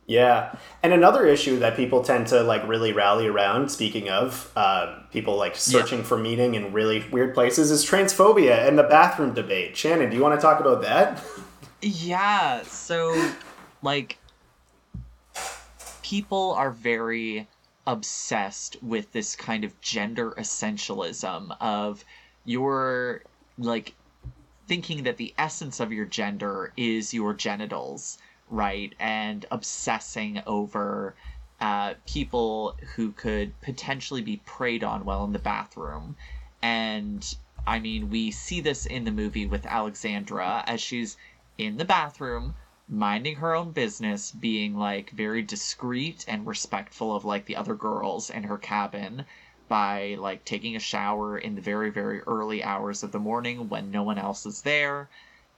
Yeah, 0.07 0.55
and 0.83 0.91
another 0.91 1.25
issue 1.25 1.59
that 1.59 1.77
people 1.77 2.03
tend 2.03 2.27
to 2.27 2.43
like 2.43 2.67
really 2.67 2.91
rally 2.91 3.27
around. 3.27 3.71
Speaking 3.71 4.09
of 4.09 4.51
uh, 4.57 4.99
people 5.11 5.37
like 5.37 5.55
searching 5.55 5.99
yeah. 5.99 6.05
for 6.05 6.17
meaning 6.17 6.55
in 6.55 6.73
really 6.73 7.05
weird 7.11 7.33
places, 7.33 7.71
is 7.71 7.85
transphobia 7.85 8.67
and 8.67 8.77
the 8.77 8.83
bathroom 8.83 9.33
debate. 9.33 9.77
Shannon, 9.77 10.09
do 10.09 10.17
you 10.17 10.21
want 10.21 10.37
to 10.37 10.41
talk 10.41 10.59
about 10.59 10.81
that? 10.81 11.23
Yeah. 11.81 12.63
So, 12.63 13.33
like, 13.81 14.17
people 16.01 16.51
are 16.53 16.71
very 16.71 17.47
obsessed 17.87 18.77
with 18.83 19.11
this 19.11 19.35
kind 19.35 19.63
of 19.63 19.79
gender 19.81 20.31
essentialism 20.37 21.55
of 21.59 22.05
your 22.45 23.23
like 23.57 23.95
thinking 24.67 25.03
that 25.03 25.17
the 25.17 25.33
essence 25.37 25.79
of 25.79 25.91
your 25.91 26.05
gender 26.05 26.73
is 26.77 27.11
your 27.11 27.33
genitals 27.33 28.19
right? 28.51 28.93
And 28.99 29.45
obsessing 29.49 30.43
over 30.45 31.15
uh, 31.59 31.93
people 32.05 32.75
who 32.95 33.11
could 33.13 33.59
potentially 33.61 34.21
be 34.21 34.41
preyed 34.45 34.83
on 34.83 35.05
while 35.05 35.23
in 35.23 35.31
the 35.31 35.39
bathroom. 35.39 36.15
And 36.61 37.25
I 37.65 37.79
mean, 37.79 38.09
we 38.09 38.31
see 38.31 38.59
this 38.61 38.85
in 38.85 39.05
the 39.05 39.11
movie 39.11 39.45
with 39.45 39.65
Alexandra 39.65 40.63
as 40.67 40.81
she's 40.81 41.17
in 41.57 41.77
the 41.77 41.85
bathroom, 41.85 42.55
minding 42.87 43.35
her 43.35 43.53
own 43.53 43.71
business, 43.71 44.31
being 44.31 44.77
like 44.77 45.09
very 45.11 45.41
discreet 45.41 46.25
and 46.27 46.47
respectful 46.47 47.15
of 47.15 47.25
like 47.25 47.45
the 47.45 47.55
other 47.55 47.75
girls 47.75 48.29
in 48.29 48.43
her 48.43 48.57
cabin 48.57 49.25
by 49.67 50.15
like 50.19 50.45
taking 50.45 50.75
a 50.75 50.79
shower 50.79 51.37
in 51.37 51.55
the 51.55 51.61
very, 51.61 51.89
very 51.89 52.21
early 52.21 52.63
hours 52.63 53.03
of 53.03 53.11
the 53.11 53.19
morning 53.19 53.69
when 53.69 53.91
no 53.91 54.03
one 54.03 54.17
else 54.17 54.45
is 54.45 54.61
there 54.61 55.09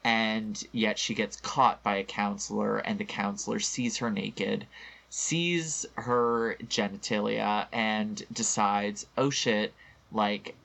and 0.04 0.66
yet 0.74 1.00
she 1.00 1.14
gets 1.14 1.38
caught 1.38 1.82
by 1.82 1.96
a 1.96 2.04
counselor, 2.04 2.78
and 2.80 3.00
the 3.00 3.06
counselor 3.06 3.60
sees 3.60 3.98
her 3.98 4.12
naked, 4.12 4.68
sees 5.10 5.86
her 5.96 6.58
genitalia, 6.68 7.68
and 7.72 8.24
decides, 8.32 9.06
oh 9.18 9.30
shit, 9.30 9.74
like 10.12 10.56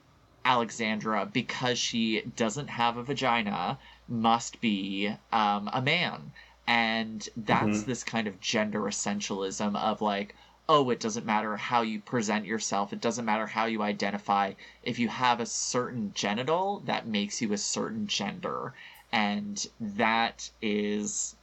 Alexandra, 0.43 1.25
because 1.25 1.79
she 1.79 2.21
doesn't 2.35 2.67
have 2.67 2.97
a 2.97 3.03
vagina, 3.03 3.79
must 4.09 4.59
be 4.61 5.15
um, 5.31 5.69
a 5.71 5.81
man. 5.81 6.31
And 6.67 7.27
that's 7.35 7.79
mm-hmm. 7.79 7.89
this 7.89 8.03
kind 8.03 8.27
of 8.27 8.39
gender 8.41 8.81
essentialism 8.81 9.75
of 9.75 10.01
like, 10.01 10.35
oh, 10.67 10.89
it 10.91 10.99
doesn't 10.99 11.25
matter 11.25 11.57
how 11.57 11.81
you 11.81 11.99
present 11.99 12.45
yourself, 12.45 12.93
it 12.93 13.01
doesn't 13.01 13.25
matter 13.25 13.47
how 13.47 13.65
you 13.65 13.81
identify. 13.81 14.53
If 14.83 14.99
you 14.99 15.07
have 15.07 15.39
a 15.39 15.45
certain 15.45 16.11
genital, 16.13 16.81
that 16.85 17.07
makes 17.07 17.41
you 17.41 17.53
a 17.53 17.57
certain 17.57 18.05
gender 18.07 18.73
and 19.11 19.67
that 19.79 20.49
is 20.61 21.35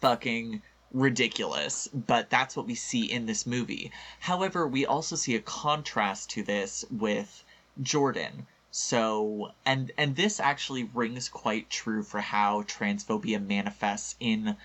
fucking 0.00 0.62
ridiculous, 0.92 1.88
but 1.88 2.30
that's 2.30 2.56
what 2.56 2.66
we 2.66 2.74
see 2.74 3.10
in 3.10 3.26
this 3.26 3.46
movie. 3.46 3.90
However, 4.20 4.66
we 4.66 4.86
also 4.86 5.16
see 5.16 5.34
a 5.34 5.40
contrast 5.40 6.30
to 6.30 6.42
this 6.42 6.84
with 6.90 7.44
Jordan. 7.82 8.46
So, 8.76 9.52
and 9.64 9.92
and 9.96 10.16
this 10.16 10.40
actually 10.40 10.82
rings 10.82 11.28
quite 11.28 11.70
true 11.70 12.02
for 12.02 12.20
how 12.20 12.62
transphobia 12.62 13.40
manifests 13.40 14.16
in 14.18 14.56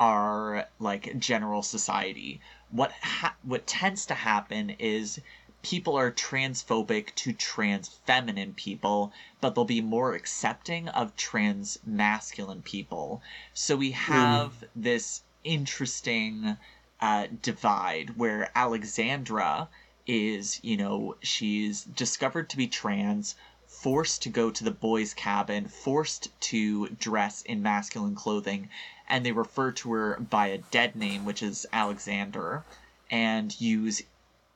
our 0.00 0.68
like 0.78 1.18
general 1.18 1.62
society. 1.62 2.40
What 2.70 2.92
ha- 2.92 3.36
what 3.42 3.66
tends 3.66 4.06
to 4.06 4.14
happen 4.14 4.70
is 4.78 5.20
people 5.60 5.96
are 5.98 6.10
transphobic 6.10 7.14
to 7.16 7.34
trans 7.34 7.88
feminine 8.06 8.54
people, 8.54 9.12
but 9.42 9.54
they'll 9.54 9.66
be 9.66 9.82
more 9.82 10.14
accepting 10.14 10.88
of 10.88 11.14
trans 11.14 11.78
masculine 11.84 12.62
people. 12.62 13.20
So 13.52 13.76
we 13.76 13.90
hmm. 13.90 14.12
have 14.12 14.52
mm. 14.62 14.68
this 14.76 15.24
interesting 15.44 16.56
uh, 17.02 17.26
divide 17.42 18.16
where 18.16 18.50
Alexandra 18.54 19.68
is, 20.06 20.58
you 20.64 20.78
know, 20.78 21.16
she's 21.20 21.84
discovered 21.84 22.48
to 22.48 22.56
be 22.56 22.66
trans, 22.66 23.34
forced 23.68 24.22
to 24.22 24.30
go 24.30 24.50
to 24.50 24.64
the 24.64 24.70
boys' 24.70 25.14
cabin, 25.14 25.68
forced 25.68 26.28
to 26.40 26.88
dress 26.88 27.42
in 27.42 27.62
masculine 27.62 28.14
clothing, 28.14 28.68
and 29.06 29.24
they 29.24 29.32
refer 29.32 29.70
to 29.70 29.92
her 29.92 30.18
by 30.18 30.46
a 30.46 30.58
dead 30.58 30.96
name, 30.96 31.24
which 31.24 31.42
is 31.42 31.66
Alexander, 31.72 32.64
and 33.10 33.60
use 33.60 34.02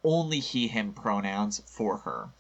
only 0.03 0.41
he 0.41 0.67
him 0.67 0.93
pronouns 0.93 1.63
for 1.67 1.99
her. 1.99 2.31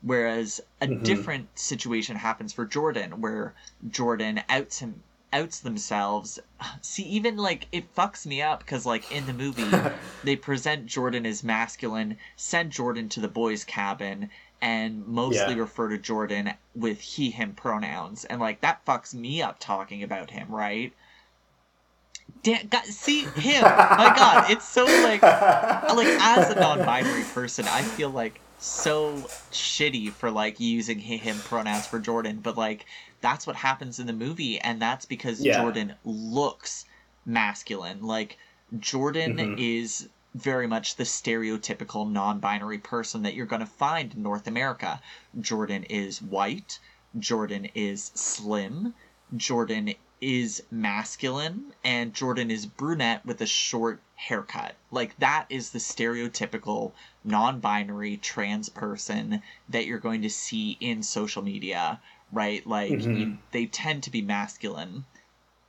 Whereas 0.00 0.60
a 0.80 0.86
mm-hmm. 0.86 1.02
different 1.02 1.58
situation 1.58 2.16
happens 2.16 2.52
for 2.52 2.64
Jordan, 2.64 3.20
where 3.20 3.54
Jordan 3.88 4.42
outs 4.48 4.78
him 4.78 5.02
outs 5.32 5.60
themselves. 5.60 6.38
See, 6.82 7.04
even 7.04 7.36
like 7.36 7.66
it 7.72 7.94
fucks 7.94 8.26
me 8.26 8.42
up 8.42 8.60
because 8.60 8.86
like 8.86 9.10
in 9.10 9.26
the 9.26 9.32
movie 9.32 9.70
they 10.24 10.36
present 10.36 10.86
Jordan 10.86 11.26
as 11.26 11.42
masculine, 11.42 12.18
send 12.36 12.72
Jordan 12.72 13.08
to 13.10 13.20
the 13.20 13.28
boys' 13.28 13.64
cabin, 13.64 14.30
and 14.62 15.04
mostly 15.08 15.54
yeah. 15.54 15.60
refer 15.60 15.88
to 15.88 15.98
Jordan 15.98 16.54
with 16.74 17.00
he 17.00 17.30
him 17.30 17.52
pronouns, 17.52 18.24
and 18.24 18.40
like 18.40 18.60
that 18.60 18.86
fucks 18.86 19.12
me 19.12 19.42
up 19.42 19.58
talking 19.58 20.02
about 20.04 20.30
him, 20.30 20.48
right? 20.48 20.92
Damn, 22.44 22.68
God, 22.68 22.84
see 22.84 23.24
him. 23.24 23.62
My 23.62 24.12
God, 24.16 24.50
it's 24.50 24.66
so 24.66 24.84
like, 24.84 25.22
like 25.22 26.06
as 26.06 26.50
a 26.50 26.58
non-binary 26.58 27.24
person, 27.34 27.66
I 27.66 27.82
feel 27.82 28.10
like 28.10 28.40
so 28.58 29.14
shitty 29.50 30.12
for 30.12 30.30
like 30.30 30.60
using 30.60 30.98
he 30.98 31.16
him 31.16 31.36
pronouns 31.38 31.86
for 31.86 31.98
Jordan, 31.98 32.38
but 32.40 32.56
like 32.56 32.86
that's 33.20 33.46
what 33.46 33.56
happens 33.56 33.98
in 33.98 34.06
the 34.06 34.12
movie, 34.12 34.60
and 34.60 34.80
that's 34.80 35.04
because 35.04 35.44
yeah. 35.44 35.60
Jordan 35.60 35.94
looks 36.04 36.84
masculine. 37.26 38.02
Like 38.06 38.38
Jordan 38.78 39.36
mm-hmm. 39.36 39.54
is 39.58 40.08
very 40.34 40.66
much 40.66 40.96
the 40.96 41.04
stereotypical 41.04 42.10
non-binary 42.10 42.78
person 42.78 43.22
that 43.22 43.34
you're 43.34 43.46
going 43.46 43.60
to 43.60 43.66
find 43.66 44.14
in 44.14 44.22
North 44.22 44.46
America. 44.46 45.00
Jordan 45.40 45.84
is 45.84 46.22
white. 46.22 46.78
Jordan 47.18 47.66
is 47.74 48.10
slim. 48.14 48.94
Jordan 49.36 49.94
is 50.22 50.62
masculine 50.70 51.72
and 51.84 52.14
Jordan 52.14 52.50
is 52.50 52.64
brunette 52.64 53.26
with 53.26 53.40
a 53.40 53.46
short 53.46 54.00
haircut. 54.14 54.76
Like 54.90 55.18
that 55.18 55.46
is 55.50 55.70
the 55.70 55.80
stereotypical 55.80 56.92
non-binary 57.24 58.18
trans 58.18 58.68
person 58.68 59.42
that 59.68 59.84
you're 59.84 59.98
going 59.98 60.22
to 60.22 60.30
see 60.30 60.76
in 60.80 61.02
social 61.02 61.42
media, 61.42 62.00
right? 62.32 62.64
Like 62.66 62.92
mm-hmm. 62.92 63.16
you, 63.16 63.38
they 63.50 63.66
tend 63.66 64.04
to 64.04 64.10
be 64.10 64.22
masculine 64.22 65.04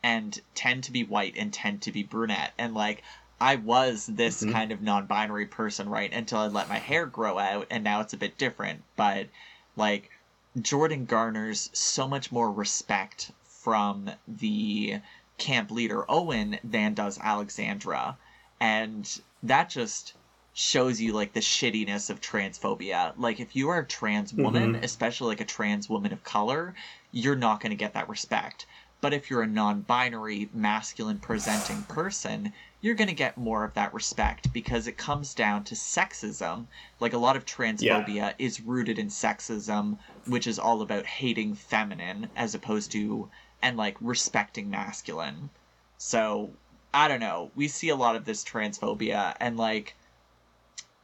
and 0.04 0.40
tend 0.54 0.84
to 0.84 0.92
be 0.92 1.04
white 1.04 1.36
and 1.36 1.52
tend 1.52 1.82
to 1.82 1.92
be 1.92 2.04
brunette 2.04 2.54
and 2.58 2.76
like 2.76 3.02
I 3.44 3.58
was 3.58 4.06
this 4.06 4.42
mm-hmm. 4.42 4.54
kind 4.54 4.72
of 4.72 4.82
non-binary 4.82 5.48
person 5.48 5.90
right 5.90 6.14
until 6.14 6.40
I 6.40 6.48
let 6.48 6.70
my 6.70 6.78
hair 6.78 7.06
grow 7.06 7.38
out 7.38 7.68
and 7.70 7.84
now 7.84 8.00
it's 8.00 8.14
a 8.14 8.18
bit 8.18 8.38
different, 8.38 8.84
but 8.96 9.28
like 9.76 10.10
Jordan 10.62 11.04
garners 11.04 11.70
so 11.74 12.08
much 12.08 12.32
more 12.32 12.50
respect 12.50 13.34
from 13.46 14.10
the 14.30 15.02
camp 15.38 15.72
leader 15.72 16.10
Owen 16.10 16.58
than 16.64 16.94
does 16.94 17.20
Alexandra. 17.20 18.18
And 18.62 19.06
that 19.44 19.70
just 19.70 20.14
shows 20.54 21.02
you 21.02 21.12
like 21.12 21.34
the 21.34 21.42
shittiness 21.42 22.10
of 22.10 22.22
transphobia. 22.22 23.12
Like 23.18 23.42
if 23.42 23.58
you 23.58 23.68
are 23.68 23.80
a 23.80 23.86
trans 23.86 24.34
woman, 24.34 24.76
mm-hmm. 24.76 24.86
especially 24.86 25.28
like 25.28 25.42
a 25.42 25.46
trans 25.46 25.90
woman 25.90 26.14
of 26.14 26.24
color, 26.24 26.76
you're 27.12 27.36
not 27.36 27.60
going 27.60 27.72
to 27.72 27.76
get 27.76 27.94
that 27.96 28.08
respect. 28.08 28.68
But 29.02 29.14
if 29.14 29.30
you're 29.30 29.42
a 29.42 29.48
non-binary 29.48 30.50
masculine 30.54 31.20
presenting 31.20 31.82
person, 31.84 32.54
you're 32.84 32.96
going 32.96 33.08
to 33.08 33.16
get 33.16 33.38
more 33.38 33.64
of 33.64 33.74
that 33.76 33.94
respect 33.94 34.52
because 34.52 34.88
it 34.88 34.98
comes 34.98 35.34
down 35.34 35.64
to 35.64 35.74
sexism. 35.74 36.66
Like 37.00 37.14
a 37.14 37.18
lot 37.18 37.38
of 37.38 37.46
transphobia 37.46 38.14
yeah. 38.14 38.34
is 38.38 38.60
rooted 38.60 39.00
in 39.00 39.08
sexism, 39.08 39.98
which 40.28 40.48
is 40.48 40.60
all 40.60 40.82
about 40.82 41.06
hating 41.06 41.56
feminine 41.56 42.30
as 42.36 42.54
opposed 42.54 42.92
to 42.92 43.30
and 43.62 43.78
like 43.78 43.96
respecting 44.02 44.70
masculine. 44.70 45.50
So 45.98 46.50
I 46.94 47.08
don't 47.08 47.22
know. 47.22 47.52
We 47.56 47.70
see 47.70 47.88
a 47.88 47.96
lot 47.96 48.18
of 48.18 48.26
this 48.26 48.44
transphobia 48.44 49.34
and 49.40 49.56
like 49.56 49.96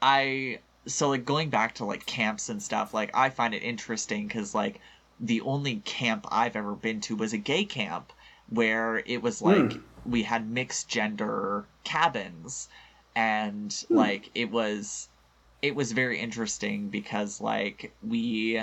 I 0.02 0.60
so 0.86 1.08
like 1.08 1.24
going 1.24 1.50
back 1.50 1.76
to 1.76 1.86
like 1.86 2.06
camps 2.06 2.50
and 2.50 2.62
stuff, 2.62 2.94
like 2.94 3.10
I 3.14 3.30
find 3.30 3.54
it 3.54 3.64
interesting 3.64 4.28
cuz 4.28 4.54
like 4.54 4.82
the 5.18 5.40
only 5.42 5.78
camp 5.78 6.28
I've 6.30 6.58
ever 6.58 6.76
been 6.76 7.00
to 7.02 7.16
was 7.16 7.32
a 7.32 7.38
gay 7.38 7.64
camp 7.64 8.12
where 8.50 9.02
it 9.06 9.22
was 9.22 9.42
like 9.42 9.58
mm. 9.58 9.82
We 10.06 10.24
had 10.24 10.50
mixed 10.50 10.88
gender 10.88 11.66
cabins 11.84 12.70
and 13.16 13.70
mm. 13.72 13.86
like 13.90 14.30
it 14.36 14.52
was 14.52 15.10
it 15.62 15.76
was 15.76 15.92
very 15.92 16.20
interesting 16.20 16.90
because 16.90 17.42
like 17.42 17.92
we 18.02 18.62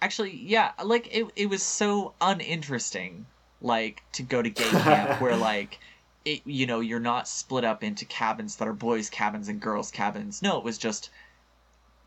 actually, 0.00 0.36
yeah, 0.36 0.72
like 0.82 1.08
it, 1.14 1.26
it 1.36 1.48
was 1.48 1.62
so 1.62 2.14
uninteresting, 2.20 3.26
like 3.60 4.02
to 4.12 4.22
go 4.22 4.42
to 4.42 4.50
gay 4.50 4.70
camp 4.70 5.20
where 5.20 5.36
like 5.36 5.78
it, 6.24 6.42
you 6.44 6.66
know, 6.66 6.80
you're 6.80 7.00
not 7.00 7.28
split 7.28 7.64
up 7.64 7.82
into 7.82 8.04
cabins 8.04 8.56
that 8.56 8.68
are 8.68 8.72
boys' 8.72 9.10
cabins 9.10 9.48
and 9.48 9.60
girls' 9.60 9.90
cabins. 9.90 10.42
No, 10.42 10.58
it 10.58 10.64
was 10.64 10.78
just 10.78 11.10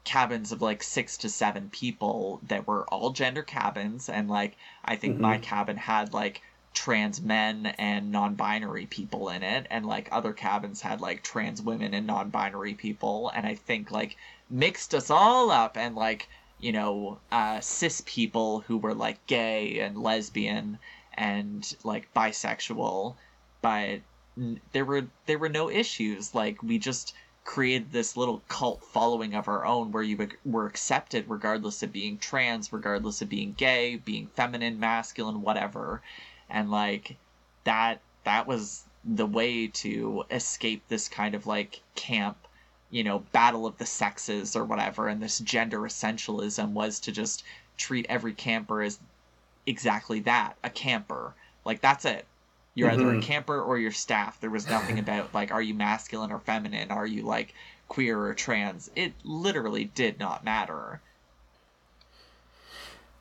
cabins 0.03 0.51
of 0.51 0.61
like 0.61 0.82
six 0.84 1.17
to 1.17 1.29
seven 1.29 1.69
people 1.69 2.39
that 2.47 2.67
were 2.67 2.86
all 2.86 3.11
gender 3.11 3.43
cabins, 3.43 4.09
and 4.09 4.29
like 4.29 4.57
I 4.86 4.95
think 4.95 5.15
mm-hmm. 5.15 5.23
my 5.23 5.38
cabin 5.38 5.77
had 5.77 6.13
like 6.13 6.41
trans 6.74 7.22
men 7.22 7.67
and 7.78 8.11
non-binary 8.11 8.86
people 8.86 9.30
in 9.30 9.43
it 9.43 9.67
and 9.69 9.86
like 9.86 10.07
other 10.11 10.34
cabins 10.34 10.82
had 10.82 11.01
like 11.01 11.22
trans 11.22 11.61
women 11.61 11.93
and 11.93 12.07
non-binary 12.07 12.74
people 12.74 13.30
and 13.36 13.45
i 13.45 13.55
think 13.55 13.91
like 13.91 14.15
mixed 14.49 14.95
us 14.95 15.09
all 15.09 15.51
up 15.51 15.78
and 15.78 15.95
like 15.95 16.28
you 16.61 16.72
know, 16.72 17.17
uh, 17.32 17.59
cis 17.59 18.03
people 18.05 18.59
who 18.61 18.78
were 18.78 18.93
like 18.93 19.26
gay 19.26 19.80
and 19.80 19.97
lesbian 19.97 20.78
and 21.15 21.76
like 21.84 22.13
bisexual, 22.13 23.15
but 23.61 23.99
there 24.72 24.86
were 24.86 25.07
there 25.26 25.39
were 25.39 25.49
no 25.49 25.69
issues. 25.69 26.36
Like 26.36 26.61
we 26.61 26.78
just 26.78 27.13
created 27.43 27.91
this 27.91 28.15
little 28.15 28.43
cult 28.47 28.84
following 28.84 29.34
of 29.34 29.47
our 29.47 29.65
own 29.65 29.91
where 29.91 30.03
you 30.03 30.30
were 30.45 30.67
accepted 30.67 31.26
regardless 31.28 31.82
of 31.82 31.91
being 31.91 32.19
trans, 32.19 32.72
regardless 32.72 33.24
of 33.24 33.30
being 33.30 33.53
gay, 33.53 33.95
being 33.95 34.28
feminine, 34.28 34.80
masculine, 34.80 35.41
whatever. 35.41 36.03
And 36.52 36.70
like 36.70 37.18
that 37.64 38.02
that 38.24 38.47
was 38.47 38.84
the 39.04 39.26
way 39.26 39.68
to 39.68 40.26
escape 40.30 40.84
this 40.88 41.08
kind 41.08 41.34
of 41.34 41.47
like 41.47 41.82
camp 41.95 42.38
you 42.91 43.06
know, 43.06 43.20
battle 43.32 43.66
of 43.66 43.78
the 43.78 43.86
sexes 43.86 44.56
or 44.56 44.66
whatever, 44.66 45.08
and 45.08 45.24
this 45.24 45.39
gender 45.39 45.80
essentialism 45.80 46.72
was 46.72 46.99
to 46.99 47.12
just 47.12 47.43
treat 47.78 48.06
every 48.10 48.34
camper 48.34 48.82
as 48.84 48.99
exactly 49.66 50.20
that 50.20 50.58
a 50.64 50.70
camper. 50.70 51.34
Like, 51.64 51.80
that's 51.80 52.04
it. 52.06 52.26
You're 52.76 52.89
mm-hmm. 52.89 52.99
either 52.99 53.10
a 53.10 53.14
mm-hmm. 53.14 53.22
camper 53.22 53.62
or 53.62 53.78
you're 53.78 53.91
staff. 53.91 54.39
There 54.41 54.49
was 54.49 54.68
nothing 54.70 54.99
about, 55.06 55.34
like, 55.34 55.52
are 55.52 55.62
you 55.62 55.74
masculine 55.74 56.32
or 56.32 56.39
feminine? 56.39 56.91
Are 56.91 57.08
you, 57.08 57.24
like, 57.24 57.56
queer 57.88 58.20
or 58.20 58.34
trans? 58.34 58.91
It 58.95 59.14
literally 59.24 59.86
did 59.86 60.20
not 60.20 60.43
matter. 60.43 60.99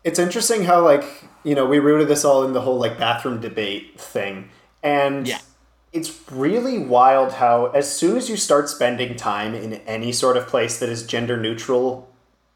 It's 0.04 0.18
interesting 0.18 0.64
how, 0.64 0.84
like, 0.84 1.04
you 1.44 1.54
know, 1.54 1.66
we 1.66 1.78
rooted 1.78 2.08
this 2.08 2.24
all 2.24 2.44
in 2.44 2.52
the 2.52 2.60
whole, 2.60 2.78
like, 2.78 2.98
bathroom 2.98 3.40
debate 3.40 4.00
thing. 4.00 4.50
And 4.82 5.26
yeah 5.28 5.40
it's 5.92 6.30
really 6.30 6.78
wild 6.78 7.32
how 7.34 7.66
as 7.66 7.90
soon 7.94 8.16
as 8.16 8.30
you 8.30 8.36
start 8.36 8.68
spending 8.68 9.16
time 9.16 9.54
in 9.54 9.74
any 9.86 10.12
sort 10.12 10.36
of 10.36 10.46
place 10.46 10.78
that 10.78 10.88
is 10.88 11.06
gender 11.06 11.36
neutral 11.36 12.08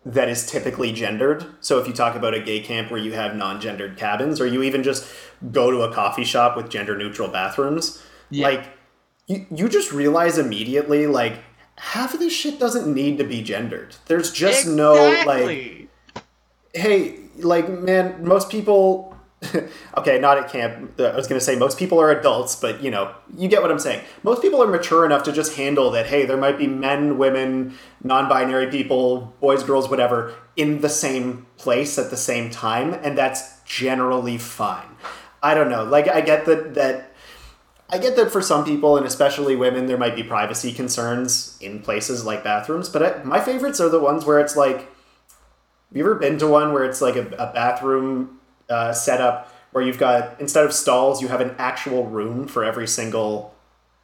that 0.07 0.29
is 0.29 0.47
typically 0.47 0.93
gendered 0.93 1.45
so 1.61 1.79
if 1.79 1.87
you 1.89 1.93
talk 1.93 2.15
about 2.15 2.35
a 2.35 2.41
gay 2.41 2.61
camp 2.61 2.91
where 2.91 3.01
you 3.01 3.13
have 3.13 3.35
non-gendered 3.35 3.97
cabins 3.97 4.41
or 4.41 4.47
you 4.47 4.63
even 4.63 4.83
just 4.83 5.07
go 5.51 5.71
to 5.71 5.83
a 5.83 5.93
coffee 5.93 6.25
shop 6.25 6.57
with 6.57 6.69
gender 6.69 6.97
neutral 6.97 7.29
bathrooms 7.29 8.03
yeah. 8.31 8.47
like 8.47 8.69
you, 9.27 9.47
you 9.51 9.69
just 9.69 9.93
realize 9.93 10.39
immediately 10.39 11.07
like 11.07 11.39
half 11.77 12.15
of 12.15 12.21
this 12.21 12.33
shit 12.33 12.61
doesn't 12.61 12.93
need 12.93 13.19
to 13.19 13.25
be 13.25 13.43
gendered 13.43 13.97
there's 14.07 14.31
just 14.31 14.67
exactly. 14.67 14.77
no 14.77 15.25
like 15.27 15.89
hey 16.75 17.19
like 17.39 17.69
man 17.69 18.25
most 18.25 18.51
people 18.51 19.15
okay, 19.97 20.19
not 20.19 20.39
at 20.39 20.51
camp. 20.51 21.01
I 21.01 21.15
was 21.15 21.27
going 21.27 21.39
to 21.39 21.45
say 21.45 21.57
most 21.57 21.79
people 21.79 22.01
are 22.01 22.11
adults, 22.11 22.57
but 22.57 22.83
you 22.83 22.91
know, 22.91 23.15
you 23.37 23.49
get 23.49 23.63
what 23.63 23.71
I'm 23.71 23.79
saying. 23.79 24.05
Most 24.23 24.43
people 24.43 24.63
are 24.63 24.67
mature 24.67 25.05
enough 25.05 25.23
to 25.25 25.33
just 25.33 25.57
handle 25.57 25.91
that. 25.93 26.07
Hey, 26.07 26.25
there 26.25 26.37
might 26.37 26.59
be 26.59 26.67
men, 26.67 27.19
women, 27.19 27.75
non-binary 28.03 28.71
people, 28.71 29.35
boys, 29.41 29.63
girls, 29.63 29.89
whatever, 29.89 30.35
in 30.57 30.81
the 30.81 30.89
same 30.89 31.47
place 31.57 31.99
at 31.99 32.11
the 32.11 32.17
same 32.17 32.51
time, 32.51 32.95
and 32.95 33.17
that's 33.17 33.61
generally 33.65 34.39
fine. 34.39 34.97
I 35.43 35.55
don't 35.55 35.71
know. 35.71 35.85
Like, 35.85 36.09
I 36.09 36.21
get 36.21 36.47
that 36.47 36.75
that. 36.75 37.11
I 37.91 37.99
get 37.99 38.17
that 38.17 38.33
for 38.33 38.41
some 38.41 38.65
people, 38.65 38.97
and 38.97 39.07
especially 39.07 39.55
women, 39.57 39.87
there 39.87 39.99
might 39.99 40.17
be 40.17 40.23
privacy 40.23 40.73
concerns 40.73 41.59
in 41.61 41.81
places 41.81 42.25
like 42.25 42.43
bathrooms. 42.43 42.89
But 42.89 43.03
I, 43.03 43.23
my 43.25 43.41
favorites 43.41 43.79
are 43.79 43.91
the 43.91 44.01
ones 44.01 44.25
where 44.25 44.41
it's 44.41 44.57
like, 44.57 44.91
have 45.95 45.99
you 45.99 46.05
ever 46.11 46.17
been 46.17 46.39
to 46.39 46.49
one 46.49 46.73
where 46.73 46.83
it's 46.83 47.01
like 47.01 47.15
a, 47.15 47.25
a 47.37 47.53
bathroom 47.53 48.41
uh, 48.69 48.93
setup 48.93 49.49
where 49.71 49.85
you've 49.85 49.99
got 49.99 50.41
instead 50.41 50.65
of 50.65 50.73
stalls, 50.73 51.23
you 51.23 51.29
have 51.29 51.41
an 51.41 51.55
actual 51.57 52.05
room 52.07 52.49
for 52.49 52.65
every 52.65 52.89
single 52.89 53.55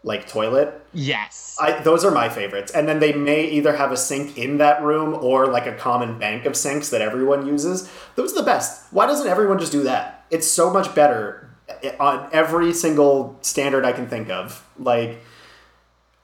like 0.05 0.29
toilet. 0.29 0.81
Yes. 0.95 1.57
I, 1.61 1.81
those 1.81 2.05
are 2.05 2.13
my 2.13 2.29
favorites. 2.29 2.71
And 2.71 2.89
then 2.89 3.01
they 3.01 3.13
may 3.13 3.45
either 3.51 3.75
have 3.75 3.91
a 3.91 3.97
sink 3.97 4.39
in 4.39 4.59
that 4.59 4.81
room 4.85 5.15
or 5.15 5.49
like 5.49 5.67
a 5.67 5.75
common 5.75 6.17
bank 6.17 6.47
of 6.47 6.57
sinks 6.57 6.91
that 6.91 7.03
everyone 7.03 7.45
uses. 7.45 7.91
Those 8.15 8.33
are 8.35 8.37
the 8.37 8.45
best. 8.45 8.85
Why 8.93 9.07
doesn't 9.07 9.27
everyone 9.27 9.59
just 9.59 9.73
do 9.73 9.83
that? 9.83 10.27
It's 10.31 10.47
so 10.47 10.73
much 10.73 10.95
better 10.95 11.51
on 11.99 12.29
every 12.33 12.73
single 12.73 13.37
standard 13.43 13.85
I 13.85 13.91
can 13.91 14.07
think 14.07 14.31
of. 14.31 14.65
Like 14.79 15.19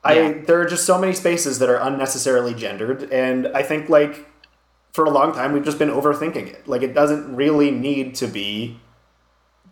I 0.04 0.44
there 0.46 0.60
are 0.60 0.66
just 0.66 0.86
so 0.86 0.96
many 0.96 1.12
spaces 1.12 1.58
that 1.58 1.68
are 1.68 1.78
unnecessarily 1.78 2.54
gendered 2.54 3.10
and 3.10 3.48
I 3.48 3.64
think 3.64 3.88
like 3.88 4.28
for 4.96 5.04
a 5.04 5.10
long 5.10 5.34
time 5.34 5.52
we've 5.52 5.64
just 5.64 5.78
been 5.78 5.90
overthinking 5.90 6.48
it. 6.48 6.66
Like 6.66 6.80
it 6.80 6.94
doesn't 6.94 7.36
really 7.36 7.70
need 7.70 8.14
to 8.16 8.26
be 8.26 8.80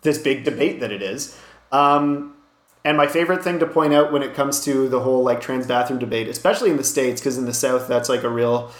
this 0.02 0.18
big 0.18 0.44
debate 0.44 0.80
that 0.80 0.92
it 0.92 1.00
is. 1.00 1.36
Um, 1.72 2.36
and 2.84 2.98
my 2.98 3.06
favorite 3.06 3.42
thing 3.42 3.58
to 3.60 3.66
point 3.66 3.94
out 3.94 4.12
when 4.12 4.22
it 4.22 4.34
comes 4.34 4.62
to 4.66 4.86
the 4.86 5.00
whole 5.00 5.24
like 5.24 5.40
trans 5.40 5.66
bathroom 5.66 5.98
debate, 5.98 6.28
especially 6.28 6.70
in 6.70 6.76
the 6.76 6.84
states, 6.84 7.22
because 7.22 7.38
in 7.38 7.46
the 7.46 7.54
South 7.54 7.88
that's 7.88 8.10
like 8.10 8.22
a 8.22 8.28
real, 8.28 8.70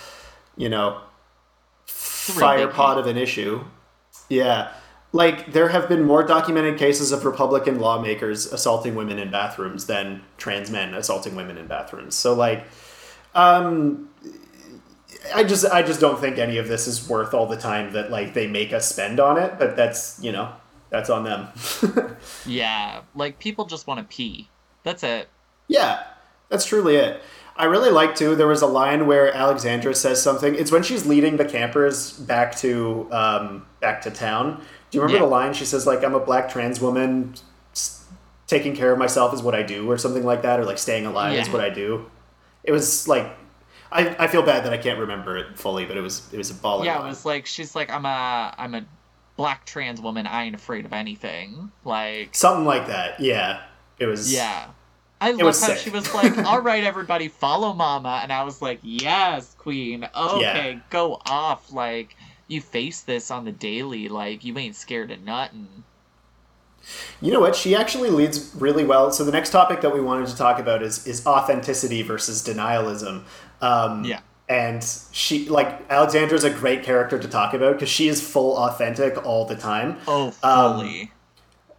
you 0.55 0.69
know, 0.69 1.01
fire 1.87 2.69
pot 2.69 2.99
of 2.99 3.07
an 3.07 3.17
issue. 3.17 3.65
Yeah. 4.29 4.71
Like 5.13 5.55
there 5.55 5.71
have 5.71 5.89
been 5.89 6.05
more 6.05 6.25
documented 6.25 6.77
cases 6.77 7.11
of 7.11 7.25
Republican 7.25 7.81
lawmakers 7.81 8.53
assaulting 8.53 8.95
women 8.95 9.19
in 9.19 9.31
bathrooms 9.31 9.87
than 9.87 10.23
trans 10.37 10.71
men 10.71 10.93
assaulting 10.93 11.37
women 11.37 11.57
in 11.57 11.69
bathrooms. 11.69 12.15
So 12.15 12.35
like 12.35 12.67
um 13.35 14.11
I 15.33 15.45
just 15.45 15.65
I 15.65 15.83
just 15.83 16.01
don't 16.01 16.19
think 16.19 16.39
any 16.39 16.59
of 16.59 16.69
this 16.69 16.87
is 16.87 17.09
worth 17.09 17.35
all 17.35 17.47
the 17.47 17.57
time 17.57 17.93
that 17.93 18.11
like 18.11 18.35
they 18.35 18.47
make 18.47 18.73
us 18.73 18.89
spend 18.89 19.21
on 19.21 19.39
it, 19.39 19.59
but 19.59 19.77
that's, 19.77 20.19
you 20.23 20.33
know, 20.33 20.53
that's 20.91 21.11
on 21.11 21.25
them. 21.25 21.49
yeah, 22.47 23.03
like 23.15 23.39
people 23.39 23.65
just 23.65 23.87
want 23.87 24.01
to 24.01 24.15
pee. 24.15 24.49
That's 24.83 25.03
it. 25.03 25.29
Yeah, 25.67 26.05
that's 26.49 26.67
truly 26.67 26.97
it. 26.97 27.23
I 27.57 27.65
really 27.65 27.91
like 27.91 28.17
too. 28.17 28.35
There 28.35 28.49
was 28.49 28.63
a 28.63 28.67
line 28.67 29.07
where 29.07 29.33
Alexandra 29.33 29.95
says 29.95 30.23
something. 30.23 30.55
It's 30.55 30.73
when 30.73 30.83
she's 30.83 31.07
leading 31.07 31.37
the 31.37 31.45
campers 31.45 32.13
back 32.13 32.55
to 32.57 33.09
um, 33.13 33.67
back 33.81 34.03
to 34.03 34.11
town. 34.11 34.63
Do 34.91 34.99
you 34.99 35.03
remember 35.03 35.19
yeah. 35.19 35.25
the 35.25 35.31
line? 35.31 35.55
She 35.55 35.65
says 35.65 35.87
like, 35.87 36.05
"I'm 36.05 36.15
a 36.15 36.21
black 36.21 36.49
trans 36.49 36.81
woman. 36.81 37.35
Taking 38.47 38.77
care 38.77 38.93
of 38.93 38.99
myself 38.99 39.33
is 39.33 39.43
what 39.43 39.55
I 39.55 39.63
do," 39.63 39.89
or 39.91 39.97
something 39.97 40.25
like 40.25 40.43
that, 40.43 40.61
or 40.61 40.65
like 40.65 40.79
staying 40.79 41.07
alive 41.07 41.35
yeah. 41.35 41.43
is 41.43 41.49
what 41.49 41.63
I 41.63 41.71
do. 41.71 42.11
It 42.65 42.73
was 42.73 43.07
like 43.09 43.35
I, 43.95 44.25
I 44.25 44.27
feel 44.27 44.43
bad 44.43 44.65
that 44.65 44.73
I 44.73 44.77
can't 44.77 44.99
remember 44.99 45.37
it 45.37 45.57
fully, 45.57 45.87
but 45.87 45.97
it 45.97 46.01
was 46.01 46.29
it 46.33 46.37
was 46.37 46.51
a 46.51 46.55
ball. 46.55 46.85
Yeah, 46.85 46.97
line. 46.97 47.07
it 47.07 47.09
was 47.09 47.25
like 47.25 47.47
she's 47.47 47.77
like 47.77 47.91
I'm 47.91 48.05
a 48.05 48.53
I'm 48.59 48.75
a 48.75 48.85
black 49.37 49.65
trans 49.67 50.01
woman. 50.01 50.27
I 50.27 50.45
ain't 50.45 50.57
afraid 50.57 50.85
of 50.85 50.93
anything. 50.93 51.71
Like 51.85 52.35
something 52.35 52.65
like 52.65 52.89
that. 52.89 53.21
Yeah, 53.21 53.63
it 54.01 54.07
was. 54.07 54.35
Yeah, 54.35 54.67
I 55.21 55.31
love 55.31 55.41
how 55.41 55.53
sick. 55.53 55.79
she 55.79 55.91
was 55.91 56.13
like, 56.13 56.37
"All 56.47 56.61
right, 56.61 56.83
everybody, 56.83 57.29
follow 57.29 57.73
Mama," 57.73 58.21
and 58.23 58.33
I 58.33 58.43
was 58.43 58.61
like, 58.61 58.81
"Yes, 58.83 59.55
Queen. 59.59 60.09
Okay, 60.15 60.73
yeah. 60.73 60.81
go 60.91 61.21
off. 61.27 61.73
Like 61.73 62.17
you 62.49 62.61
face 62.61 63.03
this 63.03 63.31
on 63.31 63.45
the 63.45 63.53
daily. 63.53 64.09
Like 64.09 64.45
you 64.45 64.59
ain't 64.59 64.75
scared 64.75 65.13
of 65.13 65.23
nothing." 65.23 65.85
You 67.21 67.33
know 67.33 67.41
what? 67.41 67.57
She 67.57 67.75
actually 67.75 68.11
leads 68.11 68.55
really 68.57 68.85
well. 68.85 69.11
So 69.11 69.25
the 69.25 69.33
next 69.33 69.51
topic 69.51 69.81
that 69.81 69.95
we 69.95 70.01
wanted 70.01 70.27
to 70.29 70.37
talk 70.37 70.59
about 70.59 70.83
is 70.83 71.07
is 71.07 71.27
authenticity 71.27 72.03
versus 72.03 72.43
denialism. 72.43 73.25
Um, 73.65 74.05
yeah. 74.05 74.21
And 74.49 74.85
she 75.13 75.49
like 75.49 75.91
Alexandra's 75.91 76.45
a 76.45 76.51
great 76.51 76.83
character 76.83 77.19
to 77.19 77.29
talk 77.29 77.55
about 77.55 77.75
because 77.75 77.89
she 77.89 78.09
is 78.09 78.27
full 78.27 78.59
authentic 78.59 79.25
all 79.25 79.47
the 79.47 79.57
time. 79.57 79.97
Oh, 80.07 80.31
fully. 80.31 81.03
Um, 81.03 81.09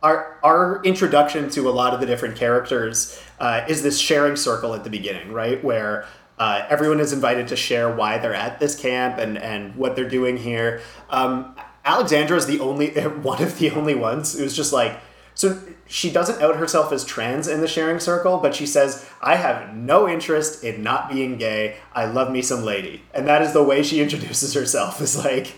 our 0.01 0.39
our 0.43 0.81
introduction 0.83 1.49
to 1.51 1.69
a 1.69 1.71
lot 1.71 1.93
of 1.93 1.99
the 1.99 2.07
different 2.07 2.36
characters 2.36 3.21
uh, 3.39 3.65
is 3.67 3.83
this 3.83 3.99
sharing 3.99 4.36
circle 4.36 4.73
at 4.73 4.83
the 4.83 4.89
beginning, 4.89 5.31
right? 5.31 5.63
Where 5.63 6.07
uh, 6.39 6.65
everyone 6.67 6.99
is 6.99 7.13
invited 7.13 7.47
to 7.49 7.55
share 7.55 7.93
why 7.95 8.17
they're 8.17 8.33
at 8.33 8.59
this 8.59 8.75
camp 8.75 9.19
and 9.19 9.38
and 9.38 9.75
what 9.75 9.95
they're 9.95 10.09
doing 10.09 10.38
here. 10.38 10.81
Um, 11.11 11.55
Alexandra 11.86 12.36
is 12.36 12.47
the 12.47 12.59
only 12.61 12.89
one 13.21 13.43
of 13.43 13.59
the 13.59 13.69
only 13.71 13.95
ones 13.95 14.38
who's 14.38 14.55
just 14.55 14.73
like 14.73 14.99
so 15.36 15.61
she 15.88 16.11
doesn't 16.11 16.41
out 16.41 16.55
herself 16.55 16.91
as 16.91 17.05
trans 17.05 17.47
in 17.47 17.61
the 17.61 17.67
sharing 17.67 17.99
circle, 17.99 18.38
but 18.38 18.55
she 18.55 18.65
says, 18.65 19.07
I 19.21 19.36
have 19.36 19.75
no 19.75 20.09
interest 20.09 20.63
in 20.63 20.81
not 20.81 21.11
being 21.11 21.38
gay. 21.38 21.77
I 21.93 22.05
love 22.05 22.31
me 22.31 22.41
some 22.41 22.63
lady. 22.63 23.03
And 23.13 23.27
that 23.27 23.41
is 23.41 23.53
the 23.53 23.63
way 23.63 23.83
she 23.83 24.01
introduces 24.01 24.53
herself, 24.53 24.99
is 25.01 25.23
like 25.23 25.53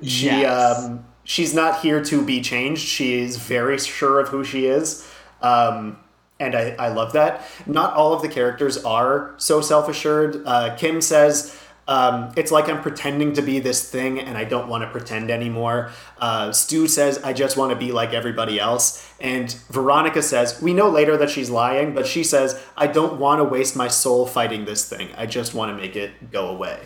she 0.00 0.26
yes. 0.26 0.78
um, 0.78 1.04
she's 1.24 1.52
not 1.52 1.80
here 1.80 2.02
to 2.04 2.24
be 2.24 2.40
changed. 2.40 2.82
She 2.82 3.20
is 3.20 3.36
very 3.36 3.78
sure 3.78 4.20
of 4.20 4.28
who 4.28 4.44
she 4.44 4.66
is. 4.66 5.06
Um, 5.42 5.98
and 6.40 6.54
I, 6.54 6.70
I 6.78 6.88
love 6.88 7.12
that. 7.14 7.44
Not 7.66 7.94
all 7.94 8.12
of 8.12 8.22
the 8.22 8.28
characters 8.28 8.82
are 8.84 9.34
so 9.36 9.60
self 9.60 9.88
assured. 9.88 10.42
Uh, 10.46 10.76
Kim 10.76 11.00
says, 11.00 11.58
um, 11.88 12.32
it's 12.36 12.52
like 12.52 12.68
I'm 12.68 12.82
pretending 12.82 13.32
to 13.32 13.42
be 13.42 13.60
this 13.60 13.90
thing 13.90 14.20
and 14.20 14.36
I 14.36 14.44
don't 14.44 14.68
want 14.68 14.84
to 14.84 14.90
pretend 14.90 15.30
anymore. 15.30 15.90
Uh, 16.18 16.52
Stu 16.52 16.86
says, 16.86 17.16
I 17.24 17.32
just 17.32 17.56
want 17.56 17.70
to 17.70 17.76
be 17.76 17.92
like 17.92 18.12
everybody 18.12 18.60
else. 18.60 19.10
And 19.18 19.50
Veronica 19.70 20.20
says, 20.20 20.60
We 20.60 20.74
know 20.74 20.90
later 20.90 21.16
that 21.16 21.30
she's 21.30 21.48
lying, 21.48 21.94
but 21.94 22.06
she 22.06 22.22
says, 22.22 22.62
I 22.76 22.88
don't 22.88 23.18
want 23.18 23.40
to 23.40 23.44
waste 23.44 23.74
my 23.74 23.88
soul 23.88 24.26
fighting 24.26 24.66
this 24.66 24.86
thing. 24.86 25.08
I 25.16 25.24
just 25.24 25.54
want 25.54 25.74
to 25.74 25.82
make 25.82 25.96
it 25.96 26.30
go 26.30 26.48
away. 26.48 26.78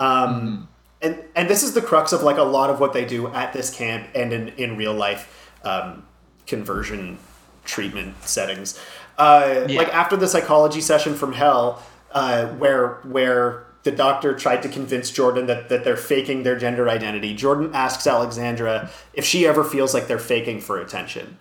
Um, 0.00 0.08
mm-hmm. 0.34 0.64
and, 1.02 1.24
and 1.36 1.48
this 1.48 1.62
is 1.62 1.72
the 1.72 1.82
crux 1.82 2.12
of 2.12 2.24
like 2.24 2.38
a 2.38 2.42
lot 2.42 2.68
of 2.68 2.80
what 2.80 2.92
they 2.92 3.04
do 3.04 3.28
at 3.28 3.52
this 3.52 3.72
camp 3.72 4.08
and 4.12 4.32
in, 4.32 4.48
in 4.48 4.76
real 4.76 4.92
life 4.92 5.52
um, 5.62 6.04
conversion 6.48 7.16
treatment 7.64 8.20
settings. 8.24 8.76
Uh, 9.16 9.66
yeah. 9.68 9.78
Like 9.78 9.94
after 9.94 10.16
the 10.16 10.26
psychology 10.26 10.80
session 10.80 11.14
from 11.14 11.32
hell, 11.32 11.80
uh, 12.10 12.48
where 12.48 12.94
where 13.04 13.66
the 13.82 13.90
doctor 13.90 14.34
tried 14.34 14.62
to 14.62 14.68
convince 14.68 15.10
Jordan 15.10 15.46
that, 15.46 15.68
that 15.68 15.84
they're 15.84 15.96
faking 15.96 16.42
their 16.42 16.56
gender 16.56 16.88
identity. 16.88 17.34
Jordan 17.34 17.70
asks 17.74 18.06
Alexandra 18.06 18.90
if 19.14 19.24
she 19.24 19.46
ever 19.46 19.64
feels 19.64 19.92
like 19.92 20.06
they're 20.06 20.18
faking 20.18 20.60
for 20.60 20.80
attention. 20.80 21.38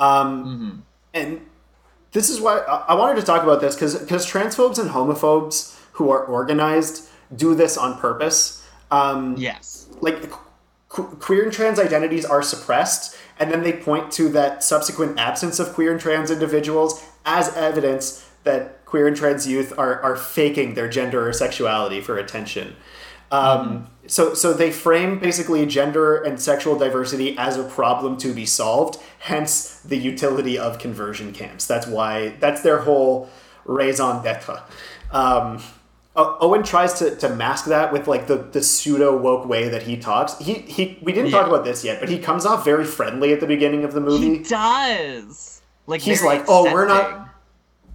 Um, 0.00 0.44
mm-hmm. 0.44 0.80
And 1.12 1.46
this 2.12 2.30
is 2.30 2.40
why 2.40 2.58
I 2.58 2.94
wanted 2.94 3.20
to 3.20 3.26
talk 3.26 3.42
about 3.42 3.60
this 3.60 3.74
because 3.74 3.96
because 3.96 4.26
transphobes 4.30 4.78
and 4.78 4.90
homophobes 4.90 5.78
who 5.92 6.10
are 6.10 6.24
organized 6.24 7.08
do 7.34 7.54
this 7.54 7.76
on 7.76 7.98
purpose. 7.98 8.66
Um, 8.90 9.36
yes. 9.36 9.88
Like 10.00 10.30
qu- 10.88 11.16
queer 11.16 11.44
and 11.44 11.52
trans 11.52 11.78
identities 11.78 12.24
are 12.24 12.42
suppressed, 12.42 13.16
and 13.38 13.50
then 13.50 13.62
they 13.62 13.72
point 13.72 14.12
to 14.12 14.28
that 14.30 14.62
subsequent 14.62 15.18
absence 15.18 15.58
of 15.58 15.72
queer 15.72 15.92
and 15.92 16.00
trans 16.00 16.30
individuals 16.30 17.04
as 17.24 17.54
evidence 17.56 18.28
that 18.44 18.83
queer 18.94 19.08
and 19.08 19.16
trans 19.16 19.44
youth 19.44 19.76
are, 19.76 20.00
are 20.02 20.14
faking 20.14 20.74
their 20.74 20.88
gender 20.88 21.28
or 21.28 21.32
sexuality 21.32 22.00
for 22.00 22.16
attention. 22.16 22.76
Um, 23.32 23.42
mm-hmm. 23.42 23.84
So, 24.06 24.34
so 24.34 24.54
they 24.54 24.70
frame 24.70 25.18
basically 25.18 25.66
gender 25.66 26.22
and 26.22 26.40
sexual 26.40 26.78
diversity 26.78 27.36
as 27.36 27.56
a 27.56 27.64
problem 27.64 28.16
to 28.18 28.32
be 28.32 28.46
solved. 28.46 29.00
Hence, 29.18 29.80
the 29.80 29.96
utility 29.96 30.56
of 30.56 30.78
conversion 30.78 31.32
camps. 31.32 31.66
That's 31.66 31.88
why 31.88 32.36
that's 32.38 32.60
their 32.62 32.82
whole 32.82 33.28
raison 33.64 34.22
d'être. 34.22 34.62
Um, 35.10 35.60
Owen 36.14 36.62
tries 36.62 36.94
to, 37.00 37.16
to 37.16 37.28
mask 37.30 37.64
that 37.64 37.92
with 37.92 38.06
like 38.06 38.28
the, 38.28 38.36
the 38.36 38.62
pseudo 38.62 39.16
woke 39.16 39.44
way 39.44 39.70
that 39.70 39.82
he 39.82 39.96
talks. 39.96 40.38
He 40.38 40.54
he 40.54 41.00
we 41.02 41.12
didn't 41.12 41.32
yeah. 41.32 41.38
talk 41.38 41.48
about 41.48 41.64
this 41.64 41.84
yet, 41.84 41.98
but 41.98 42.08
he 42.08 42.20
comes 42.20 42.46
off 42.46 42.64
very 42.64 42.84
friendly 42.84 43.32
at 43.32 43.40
the 43.40 43.48
beginning 43.48 43.82
of 43.82 43.92
the 43.92 44.00
movie. 44.00 44.36
He 44.36 44.44
does. 44.44 45.62
Like 45.88 46.00
he's 46.00 46.22
like. 46.22 46.44
"Oh, 46.46 46.72
we're 46.72 46.86
not 46.86 47.23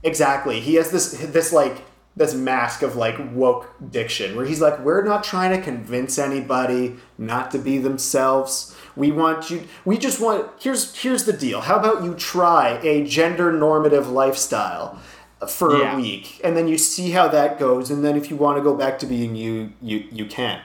Exactly. 0.03 0.59
He 0.59 0.75
has 0.75 0.91
this 0.91 1.11
this 1.11 1.51
like 1.51 1.83
this 2.15 2.33
mask 2.33 2.81
of 2.81 2.95
like 2.95 3.17
woke 3.33 3.73
diction 3.91 4.35
where 4.35 4.45
he's 4.45 4.61
like, 4.61 4.79
we're 4.79 5.03
not 5.03 5.23
trying 5.23 5.55
to 5.57 5.63
convince 5.63 6.17
anybody 6.17 6.97
not 7.17 7.51
to 7.51 7.57
be 7.57 7.77
themselves. 7.77 8.75
We 8.95 9.11
want 9.11 9.49
you. 9.49 9.63
We 9.85 9.97
just 9.97 10.19
want. 10.19 10.49
Here's 10.59 10.95
here's 10.95 11.25
the 11.25 11.33
deal. 11.33 11.61
How 11.61 11.77
about 11.77 12.03
you 12.03 12.15
try 12.15 12.79
a 12.83 13.05
gender 13.05 13.51
normative 13.51 14.09
lifestyle 14.09 14.99
for 15.47 15.77
yeah. 15.77 15.93
a 15.93 15.95
week, 15.95 16.41
and 16.43 16.57
then 16.57 16.67
you 16.67 16.77
see 16.77 17.11
how 17.11 17.29
that 17.29 17.57
goes, 17.57 17.89
and 17.89 18.03
then 18.03 18.17
if 18.17 18.29
you 18.29 18.35
want 18.35 18.57
to 18.57 18.63
go 18.63 18.75
back 18.75 18.99
to 18.99 19.05
being 19.05 19.35
you, 19.35 19.71
you 19.81 20.05
you 20.11 20.25
can. 20.25 20.61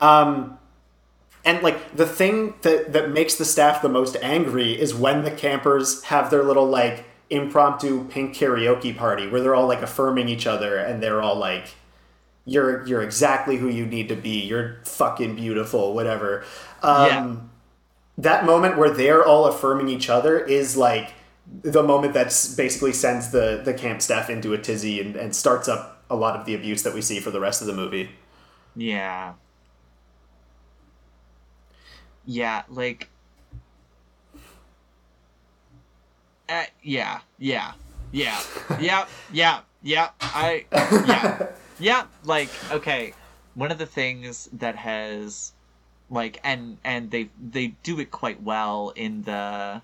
Um, 0.00 0.58
and 1.44 1.62
like 1.62 1.96
the 1.96 2.06
thing 2.06 2.54
that 2.62 2.92
that 2.92 3.10
makes 3.10 3.34
the 3.34 3.44
staff 3.44 3.82
the 3.82 3.88
most 3.88 4.16
angry 4.22 4.80
is 4.80 4.94
when 4.94 5.24
the 5.24 5.30
campers 5.30 6.04
have 6.04 6.30
their 6.30 6.42
little 6.42 6.66
like 6.66 7.04
impromptu 7.30 8.04
pink 8.08 8.34
karaoke 8.34 8.96
party 8.96 9.28
where 9.28 9.40
they're 9.40 9.54
all 9.54 9.66
like 9.66 9.82
affirming 9.82 10.28
each 10.28 10.46
other 10.46 10.78
and 10.78 11.02
they're 11.02 11.20
all 11.20 11.36
like 11.36 11.74
you're 12.48 12.86
you're 12.86 13.02
exactly 13.02 13.56
who 13.56 13.68
you 13.68 13.84
need 13.84 14.08
to 14.08 14.16
be. 14.16 14.40
You're 14.40 14.78
fucking 14.84 15.36
beautiful 15.36 15.94
whatever. 15.94 16.44
Um, 16.82 17.06
yeah. 17.06 17.36
that 18.18 18.44
moment 18.46 18.78
where 18.78 18.90
they're 18.90 19.24
all 19.24 19.44
affirming 19.44 19.88
each 19.88 20.08
other 20.08 20.38
is 20.38 20.76
like 20.76 21.12
the 21.62 21.82
moment 21.82 22.14
that's 22.14 22.54
basically 22.54 22.92
sends 22.92 23.30
the 23.30 23.60
the 23.62 23.74
camp 23.74 24.00
staff 24.00 24.30
into 24.30 24.54
a 24.54 24.58
tizzy 24.58 25.00
and, 25.00 25.14
and 25.16 25.36
starts 25.36 25.68
up 25.68 26.02
a 26.10 26.16
lot 26.16 26.38
of 26.38 26.46
the 26.46 26.54
abuse 26.54 26.82
that 26.84 26.94
we 26.94 27.02
see 27.02 27.20
for 27.20 27.30
the 27.30 27.40
rest 27.40 27.60
of 27.60 27.66
the 27.66 27.74
movie. 27.74 28.10
Yeah. 28.74 29.34
Yeah 32.24 32.62
like 32.70 33.10
Uh, 36.48 36.64
yeah, 36.82 37.20
yeah, 37.38 37.72
yeah, 38.12 38.40
yeah, 38.80 39.06
yeah, 39.32 39.60
yeah. 39.82 40.10
I, 40.20 40.66
yeah, 41.06 41.46
yeah. 41.78 42.06
Like, 42.24 42.48
okay, 42.70 43.12
one 43.54 43.70
of 43.70 43.78
the 43.78 43.86
things 43.86 44.48
that 44.54 44.76
has, 44.76 45.52
like, 46.08 46.40
and 46.44 46.78
and 46.84 47.10
they 47.10 47.30
they 47.38 47.68
do 47.82 48.00
it 48.00 48.10
quite 48.10 48.42
well 48.42 48.92
in 48.96 49.22
the 49.22 49.82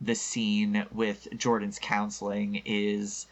the 0.00 0.14
scene 0.14 0.84
with 0.92 1.28
Jordan's 1.36 1.78
counseling 1.80 2.60
is 2.66 3.26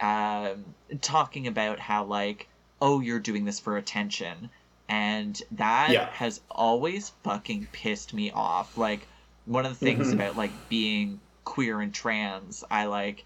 um, 0.00 0.74
talking 1.00 1.46
about 1.46 1.80
how 1.80 2.04
like, 2.04 2.48
oh, 2.80 3.00
you're 3.00 3.18
doing 3.18 3.44
this 3.44 3.58
for 3.58 3.76
attention, 3.76 4.50
and 4.88 5.40
that 5.52 5.90
Yeah. 5.92 6.08
has 6.12 6.40
always 6.50 7.10
fucking 7.24 7.68
pissed 7.72 8.14
me 8.14 8.30
off. 8.30 8.76
Like 8.76 9.08
one 9.46 9.66
of 9.66 9.72
the 9.72 9.84
things 9.84 10.08
Mhm. 10.10 10.14
about 10.14 10.36
like 10.36 10.52
being 10.68 11.20
queer 11.50 11.80
and 11.80 11.92
trans, 11.92 12.62
I 12.70 12.84
like, 12.84 13.24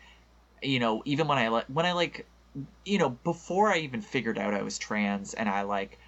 you 0.62 0.78
know, 0.78 1.02
even 1.04 1.28
when 1.28 1.36
I 1.36 1.48
like 1.48 1.66
when 1.66 1.84
I 1.84 1.92
like, 1.92 2.26
you 2.86 2.96
know, 2.96 3.10
before 3.10 3.70
I 3.70 3.80
even 3.80 4.00
figured 4.00 4.38
out 4.38 4.54
I 4.54 4.62
was 4.62 4.78
trans, 4.78 5.34
and 5.34 5.46
I 5.46 5.60
like, 5.60 5.98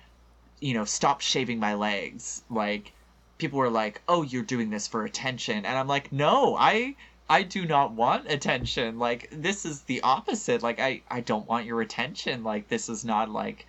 you 0.59 0.73
know, 0.73 0.87
stopped 0.87 1.23
shaving 1.23 1.61
my 1.61 1.75
legs, 1.75 2.43
like 2.49 2.95
people 3.37 3.59
were 3.59 3.69
like, 3.69 4.01
"Oh, 4.09 4.23
you're 4.23 4.43
doing 4.55 4.71
this 4.71 4.87
for 4.87 5.05
attention," 5.05 5.67
and 5.67 5.77
I'm 5.79 5.89
like, 5.89 6.11
"No, 6.11 6.57
I." 6.57 6.97
I 7.29 7.43
do 7.43 7.67
not 7.67 7.93
want 7.93 8.31
attention. 8.31 8.99
Like 8.99 9.29
this 9.33 9.67
is 9.67 9.83
the 9.83 10.01
opposite. 10.01 10.63
Like 10.63 10.81
I 10.81 11.03
I 11.11 11.21
don't 11.21 11.49
want 11.49 11.67
your 11.67 11.83
attention. 11.83 12.45
Like 12.45 12.69
this 12.69 12.89
is 12.89 13.05
not 13.05 13.29
like 13.29 13.67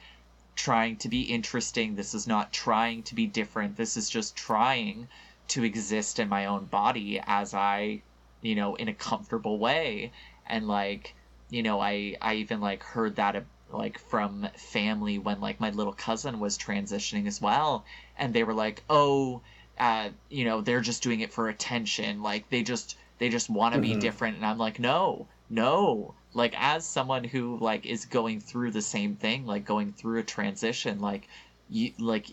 trying 0.55 0.95
to 0.97 1.09
be 1.09 1.23
interesting. 1.23 1.95
This 1.95 2.13
is 2.13 2.27
not 2.27 2.53
trying 2.53 3.03
to 3.03 3.15
be 3.15 3.27
different. 3.27 3.75
This 3.75 3.97
is 3.97 4.09
just 4.09 4.37
trying 4.37 5.07
to 5.49 5.63
exist 5.63 6.19
in 6.19 6.29
my 6.29 6.45
own 6.45 6.65
body 6.65 7.19
as 7.25 7.53
I, 7.53 8.01
you 8.41 8.55
know, 8.55 8.75
in 8.75 8.87
a 8.87 8.93
comfortable 8.93 9.59
way. 9.59 10.11
And 10.45 10.67
like, 10.67 11.15
you 11.49 11.63
know, 11.63 11.79
I 11.79 12.15
I 12.21 12.35
even 12.35 12.59
like 12.61 12.83
heard 12.83 13.15
that 13.17 13.35
uh, 13.35 13.41
like 13.69 13.99
from 13.99 14.47
family 14.57 15.17
when 15.19 15.39
like 15.41 15.59
my 15.59 15.69
little 15.71 15.93
cousin 15.93 16.39
was 16.39 16.57
transitioning 16.57 17.27
as 17.27 17.41
well 17.41 17.85
and 18.15 18.33
they 18.33 18.43
were 18.43 18.53
like, 18.53 18.83
"Oh, 18.89 19.43
uh, 19.77 20.11
you 20.29 20.45
know, 20.45 20.61
they're 20.61 20.81
just 20.81 21.03
doing 21.03 21.19
it 21.21 21.33
for 21.33 21.49
attention. 21.49 22.21
Like 22.21 22.49
they 22.49 22.63
just 22.63 22.97
they 23.19 23.29
just 23.29 23.49
want 23.49 23.73
to 23.73 23.79
be 23.79 23.93
Mhm. 23.93 23.95
different." 23.95 24.37
And 24.37 24.45
I'm 24.45 24.57
like, 24.57 24.79
"No. 24.79 25.29
No. 25.49 26.15
Like 26.33 26.53
as 26.57 26.87
someone 26.87 27.23
who 27.23 27.57
like 27.59 27.85
is 27.85 28.05
going 28.05 28.39
through 28.41 28.71
the 28.71 28.81
same 28.81 29.15
thing, 29.15 29.45
like 29.45 29.63
going 29.65 29.93
through 29.93 30.19
a 30.19 30.23
transition, 30.23 30.99
like 30.99 31.27
you 31.67 31.91
like 31.99 32.27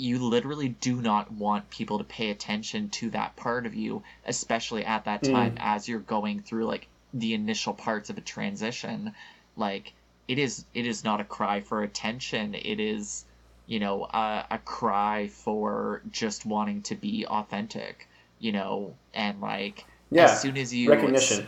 you 0.00 0.18
literally 0.18 0.68
do 0.68 1.00
not 1.00 1.30
want 1.32 1.70
people 1.70 1.98
to 1.98 2.04
pay 2.04 2.30
attention 2.30 2.90
to 2.90 3.10
that 3.10 3.36
part 3.36 3.66
of 3.66 3.74
you, 3.74 4.02
especially 4.24 4.84
at 4.84 5.04
that 5.04 5.22
Mm. 5.22 5.30
time 5.32 5.54
as 5.58 5.88
you're 5.88 6.00
going 6.00 6.40
through 6.42 6.66
like 6.66 6.88
the 7.12 7.34
initial 7.34 7.74
parts 7.74 8.10
of 8.10 8.18
a 8.18 8.22
transition. 8.22 9.12
Like 9.56 9.94
it 10.28 10.38
is 10.38 10.66
it 10.74 10.86
is 10.86 11.04
not 11.04 11.20
a 11.20 11.24
cry 11.24 11.60
for 11.60 11.82
attention. 11.82 12.54
It 12.54 12.80
is 12.80 13.24
you 13.66 13.78
know 13.78 14.04
a, 14.04 14.46
a 14.52 14.58
cry 14.58 15.28
for 15.28 16.02
just 16.10 16.46
wanting 16.46 16.82
to 16.82 16.94
be 16.94 17.26
authentic 17.26 18.08
you 18.38 18.52
know 18.52 18.98
and 19.14 19.40
like 19.40 19.86
Yeah, 20.10 20.24
as 20.24 20.40
soon 20.40 20.56
as 20.56 20.74
you 20.74 20.90
recognition. 20.90 21.46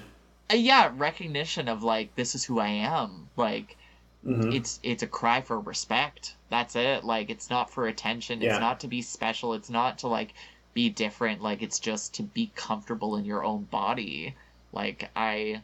uh, 0.50 0.54
yeah 0.54 0.92
recognition 0.96 1.68
of 1.68 1.82
like 1.82 2.14
this 2.14 2.34
is 2.34 2.44
who 2.44 2.58
i 2.60 2.68
am 2.68 3.30
like 3.36 3.76
Mhm. 4.24 4.54
it's 4.54 4.78
it's 4.82 5.02
a 5.02 5.06
cry 5.06 5.40
for 5.40 5.58
respect. 5.58 6.36
That's 6.48 6.76
it. 6.76 7.04
Like 7.04 7.28
it's 7.30 7.50
not 7.50 7.70
for 7.70 7.86
attention. 7.86 8.42
It's 8.42 8.52
Yeah. 8.54 8.58
not 8.58 8.80
to 8.80 8.88
be 8.88 9.02
special. 9.02 9.52
It's 9.54 9.70
not 9.70 9.98
to 9.98 10.08
like 10.08 10.34
be 10.74 10.88
different. 10.88 11.42
Like 11.42 11.62
it's 11.62 11.78
just 11.80 12.14
to 12.14 12.22
be 12.22 12.50
comfortable 12.54 13.16
in 13.16 13.24
your 13.24 13.44
own 13.44 13.64
body. 13.64 14.34
Like 14.72 15.10
i 15.16 15.62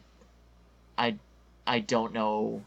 i 0.97 1.15
i 1.65 1.79
don't 1.79 2.13
know. 2.13 2.63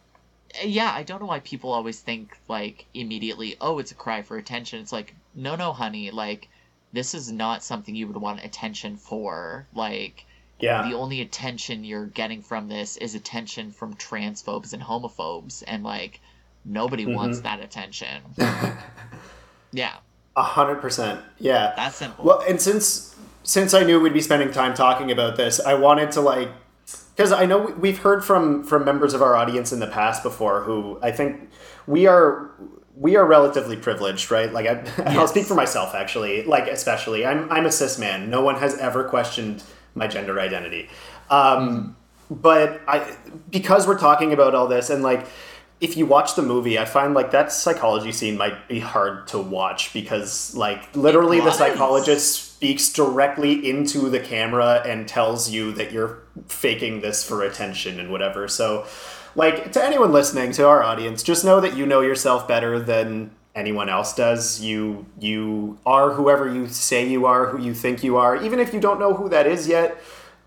Yeah 0.64 0.92
i 0.92 1.02
don't 1.02 1.20
know 1.20 1.26
why 1.26 1.40
people 1.40 1.72
always 1.72 2.00
think 2.00 2.36
like 2.48 2.86
immediately 2.94 3.56
oh 3.60 3.78
it's 3.78 3.92
a 3.92 3.94
cry 3.94 4.22
for 4.22 4.36
attention. 4.36 4.80
It's 4.80 4.92
like 4.92 5.14
no 5.34 5.56
no 5.56 5.72
honey. 5.72 6.10
Like 6.10 6.48
this 6.92 7.14
is 7.14 7.30
not 7.32 7.62
something 7.62 7.94
you 7.94 8.06
would 8.06 8.16
want 8.16 8.44
attention 8.44 8.96
for. 8.96 9.66
Like 9.74 10.24
Yeah. 10.62 10.88
the 10.88 10.94
only 10.96 11.20
attention 11.20 11.84
you're 11.84 12.06
getting 12.06 12.40
from 12.40 12.68
this 12.68 12.96
is 12.96 13.14
attention 13.14 13.70
from 13.72 13.94
transphobes 13.96 14.72
and 14.72 14.82
homophobes 14.82 15.62
and 15.66 15.82
like 15.84 16.20
nobody 16.64 17.04
wants 17.04 17.40
Mhm. 17.40 17.42
that 17.42 17.60
attention 17.60 18.22
yeah 19.72 19.94
A 20.36 20.42
hundred 20.42 20.80
percent. 20.80 21.20
Yeah. 21.38 21.72
that's 21.76 21.96
simple 21.96 22.24
Well, 22.24 22.42
and 22.48 22.60
since 22.60 23.14
since 23.44 23.74
I 23.74 23.82
knew 23.82 23.98
we'd 24.00 24.12
be 24.14 24.20
spending 24.20 24.52
time 24.52 24.72
talking 24.72 25.10
about 25.10 25.36
this, 25.36 25.58
I 25.60 25.74
wanted 25.74 26.12
to 26.12 26.20
like 26.20 26.48
because 27.16 27.32
I 27.32 27.44
know 27.44 27.58
we- 27.58 27.72
we've 27.74 27.98
heard 27.98 28.24
from 28.24 28.62
from 28.64 28.84
members 28.84 29.14
of 29.14 29.20
our 29.22 29.34
audience 29.36 29.72
in 29.72 29.80
the 29.80 29.86
past 29.88 30.22
before 30.22 30.62
who 30.62 30.98
I 31.02 31.10
think 31.10 31.50
we 31.86 32.06
are 32.06 32.50
we 32.96 33.16
are 33.16 33.24
relatively 33.26 33.76
privileged, 33.76 34.30
right? 34.30 34.52
Like 34.52 34.66
I, 34.66 34.74
I'll 35.06 35.14
Yes. 35.22 35.30
speak 35.30 35.46
for 35.46 35.54
myself 35.54 35.94
actually, 35.94 36.44
like 36.44 36.66
especially 36.68 37.26
I'm 37.26 37.50
I'm 37.50 37.66
a 37.66 37.72
cis 37.72 37.98
man. 37.98 38.30
No 38.30 38.42
one 38.42 38.56
has 38.56 38.76
ever 38.78 39.04
questioned 39.04 39.62
my 39.94 40.06
gender 40.06 40.40
identity. 40.40 40.88
Um, 41.30 41.96
But 42.30 42.80
I 42.88 43.14
because 43.50 43.86
we're 43.86 43.98
talking 43.98 44.32
about 44.32 44.54
all 44.54 44.66
this 44.66 44.88
and 44.90 45.02
like 45.02 45.26
if 45.80 45.96
you 45.96 46.06
watch 46.06 46.36
the 46.36 46.42
movie, 46.42 46.78
I 46.78 46.84
find 46.84 47.12
like 47.12 47.32
that 47.32 47.50
psychology 47.52 48.12
scene 48.12 48.38
might 48.38 48.68
be 48.68 48.78
hard 48.78 49.26
to 49.28 49.38
watch 49.38 49.92
because 49.92 50.54
like 50.54 50.94
literally 50.94 51.40
the 51.40 51.50
psychologist 51.50 52.54
speaks 52.54 52.92
directly 52.92 53.68
into 53.68 54.08
the 54.08 54.20
camera 54.20 54.80
and 54.86 55.08
tells 55.08 55.50
you 55.50 55.72
that 55.72 55.90
you're 55.90 56.22
faking 56.46 57.00
this 57.00 57.24
for 57.24 57.42
attention 57.42 57.98
and 57.98 58.12
whatever. 58.12 58.46
So 58.46 58.86
like 59.34 59.72
to 59.72 59.84
anyone 59.84 60.12
listening 60.12 60.52
to 60.52 60.66
our 60.68 60.84
audience, 60.84 61.22
just 61.22 61.44
know 61.44 61.60
that 61.60 61.76
you 61.76 61.84
know 61.84 62.00
yourself 62.00 62.46
better 62.46 62.78
than 62.78 63.32
anyone 63.54 63.88
else 63.88 64.14
does. 64.14 64.60
You 64.60 65.06
you 65.18 65.78
are 65.84 66.12
whoever 66.12 66.52
you 66.52 66.68
say 66.68 67.08
you 67.08 67.26
are, 67.26 67.46
who 67.46 67.62
you 67.62 67.74
think 67.74 68.02
you 68.02 68.16
are, 68.16 68.36
even 68.42 68.58
if 68.58 68.72
you 68.72 68.80
don't 68.80 68.98
know 68.98 69.14
who 69.14 69.28
that 69.28 69.46
is 69.46 69.68
yet 69.68 69.98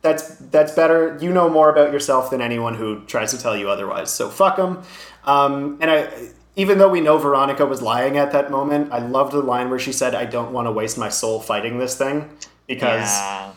that's 0.05 0.35
that's 0.35 0.71
better. 0.71 1.17
You 1.19 1.33
know 1.33 1.49
more 1.49 1.69
about 1.69 1.91
yourself 1.91 2.29
than 2.29 2.39
anyone 2.39 2.75
who 2.75 3.03
tries 3.05 3.31
to 3.31 3.39
tell 3.39 3.57
you 3.57 3.69
otherwise. 3.69 4.11
So 4.11 4.29
fuck 4.29 4.55
them. 4.55 4.83
Um, 5.25 5.79
and 5.81 5.89
I, 5.89 6.29
even 6.55 6.77
though 6.77 6.89
we 6.89 7.01
know 7.01 7.17
Veronica 7.17 7.65
was 7.65 7.81
lying 7.81 8.15
at 8.17 8.31
that 8.31 8.51
moment, 8.51 8.93
I 8.93 8.99
loved 8.99 9.33
the 9.33 9.41
line 9.41 9.69
where 9.71 9.79
she 9.79 9.91
said, 9.91 10.13
"I 10.13 10.25
don't 10.25 10.53
want 10.53 10.67
to 10.67 10.71
waste 10.71 10.97
my 10.97 11.09
soul 11.09 11.39
fighting 11.39 11.79
this 11.79 11.97
thing," 11.97 12.29
because 12.67 13.09
yeah 13.09 13.51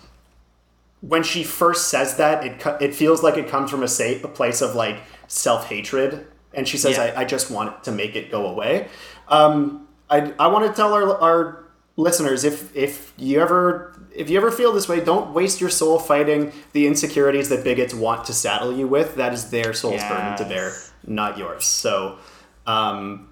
when 1.01 1.23
she 1.23 1.45
first 1.45 1.89
says 1.89 2.17
that, 2.17 2.45
it 2.45 2.83
it 2.83 2.95
feels 2.95 3.23
like 3.23 3.37
it 3.37 3.49
comes 3.49 3.71
from 3.71 3.83
a, 3.83 3.89
sa- 3.89 4.05
a 4.25 4.29
place 4.29 4.61
of 4.61 4.75
like 4.75 4.99
self 5.29 5.69
hatred, 5.69 6.27
and 6.53 6.67
she 6.67 6.77
says, 6.77 6.97
Yeah. 6.97 7.13
I, 7.17 7.21
"I 7.21 7.25
just 7.25 7.51
want 7.51 7.85
to 7.85 7.93
make 7.93 8.17
it 8.17 8.31
go 8.31 8.47
away." 8.47 8.89
Um, 9.29 9.89
I 10.11 10.33
I 10.39 10.47
want 10.49 10.66
to 10.66 10.72
tell 10.72 10.93
our 10.95 11.18
our 11.20 11.64
listeners 11.97 12.45
if 12.45 12.74
if 12.76 13.12
you 13.16 13.41
ever 13.41 13.95
if 14.14 14.31
you 14.31 14.37
ever 14.37 14.51
feel 14.51 14.72
this 14.72 14.89
way, 14.89 15.01
don't 15.01 15.33
waste 15.33 15.61
your 15.61 15.70
soul 15.70 15.99
fighting 15.99 16.53
the 16.72 16.87
insecurities 16.87 17.49
that 17.51 17.62
bigots 17.62 17.95
want 17.95 18.24
to 18.26 18.33
saddle 18.33 18.76
you 18.76 18.89
with. 18.89 19.14
That 19.16 19.33
is 19.33 19.51
their 19.51 19.72
soul's 19.72 20.03
burden 20.03 20.37
to 20.39 20.45
bear, 20.45 20.72
not 21.07 21.39
yours. 21.39 21.64
So, 21.66 22.18
um, 22.66 23.29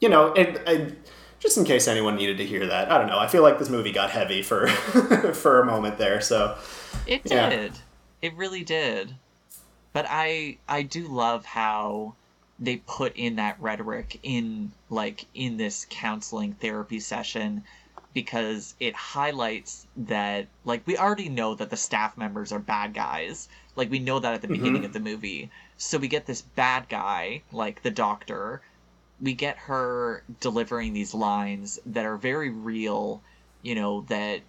you 0.00 0.08
know, 0.08 0.32
it, 0.32 0.60
I, 0.66 0.92
just 1.38 1.56
in 1.58 1.64
case 1.64 1.86
anyone 1.86 2.16
needed 2.16 2.38
to 2.38 2.44
hear 2.44 2.66
that, 2.66 2.90
I 2.90 2.98
don't 2.98 3.06
know. 3.06 3.18
I 3.18 3.28
feel 3.28 3.42
like 3.42 3.58
this 3.58 3.68
movie 3.68 3.92
got 3.92 4.10
heavy 4.10 4.42
for 4.42 4.66
for 5.34 5.60
a 5.60 5.66
moment 5.66 5.98
there. 5.98 6.20
So. 6.20 6.56
It 7.06 7.22
Yeah. 7.24 7.50
did. 7.50 7.72
It 8.22 8.34
really 8.34 8.64
did. 8.64 9.14
But 9.92 10.06
I 10.08 10.58
I 10.68 10.82
do 10.82 11.06
love 11.06 11.44
how 11.44 12.14
they 12.58 12.76
put 12.76 13.14
in 13.16 13.36
that 13.36 13.60
rhetoric 13.60 14.18
in 14.22 14.72
like 14.88 15.26
in 15.34 15.56
this 15.56 15.86
counseling 15.90 16.54
therapy 16.54 17.00
session 17.00 17.62
because 18.14 18.74
it 18.80 18.94
highlights 18.94 19.86
that 19.94 20.46
like 20.64 20.86
we 20.86 20.96
already 20.96 21.28
know 21.28 21.54
that 21.54 21.68
the 21.68 21.76
staff 21.76 22.16
members 22.16 22.50
are 22.52 22.58
bad 22.58 22.94
guys. 22.94 23.48
Like 23.74 23.90
we 23.90 23.98
know 23.98 24.18
that 24.18 24.32
at 24.32 24.40
the 24.40 24.48
mm-hmm. 24.48 24.56
beginning 24.56 24.84
of 24.86 24.94
the 24.94 25.00
movie. 25.00 25.50
So 25.76 25.98
we 25.98 26.08
get 26.08 26.24
this 26.24 26.40
bad 26.40 26.88
guy, 26.88 27.42
like 27.52 27.82
the 27.82 27.90
doctor. 27.90 28.62
We 29.20 29.34
get 29.34 29.58
her 29.58 30.22
delivering 30.40 30.94
these 30.94 31.12
lines 31.12 31.78
that 31.84 32.06
are 32.06 32.16
very 32.16 32.48
real, 32.48 33.20
you 33.60 33.74
know, 33.74 34.02
that 34.08 34.40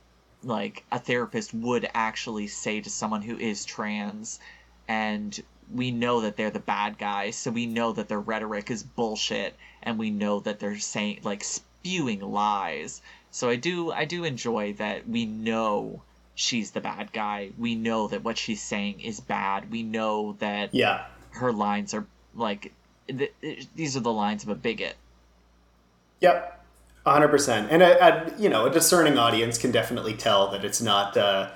like 0.43 0.86
a 0.89 0.99
therapist 0.99 1.53
would 1.53 1.89
actually 1.93 2.47
say 2.47 2.80
to 2.80 2.89
someone 2.89 3.22
who 3.22 3.38
is 3.38 3.66
trans 3.66 4.39
and 4.88 5.43
we 5.74 5.91
know 5.91 6.22
that 6.22 6.38
they're 6.38 6.49
the 6.49 6.59
bad 6.59 6.97
guys 6.97 7.36
so 7.36 7.51
we 7.51 7.65
know 7.65 7.91
that 7.91 8.07
their 8.07 8.20
rhetoric 8.20 8.72
is 8.72 8.84
bullshit 8.84 9.55
and 9.84 9.97
we 9.99 10.09
know 10.09 10.39
that 10.39 10.59
they're 10.59 10.78
saying 10.80 11.20
like 11.24 11.43
spewing 11.43 12.22
lies 12.22 13.01
so 13.32 13.49
i 13.49 13.55
do 13.55 13.91
i 13.91 14.05
do 14.05 14.24
enjoy 14.24 14.72
that 14.74 15.07
we 15.07 15.26
know 15.26 16.01
she's 16.36 16.72
the 16.72 16.82
bad 16.82 17.11
guy 17.11 17.49
we 17.57 17.76
know 17.76 18.07
that 18.07 18.24
what 18.24 18.38
she's 18.38 18.61
saying 18.61 18.99
is 19.01 19.20
bad 19.20 19.70
we 19.72 19.84
know 19.84 20.36
that 20.39 20.74
Yeah. 20.74 21.05
her 21.32 21.51
lines 21.51 21.93
are 21.93 22.05
like 22.36 22.72
th- 23.07 23.34
these 23.76 23.97
are 23.97 24.01
the 24.01 24.13
lines 24.13 24.43
of 24.43 24.49
a 24.49 24.55
bigot 24.55 24.95
Yep. 26.22 26.53
100%. 27.05 27.68
And 27.70 27.82
a, 27.82 28.34
a, 28.36 28.38
you 28.39 28.49
know, 28.49 28.65
a 28.65 28.70
discerning 28.70 29.18
audience 29.18 29.57
can 29.57 29.72
definitely 29.72 30.13
tell 30.13 30.49
that 30.51 30.65
it's 30.65 30.82
not 30.82 31.15
uh 31.15 31.49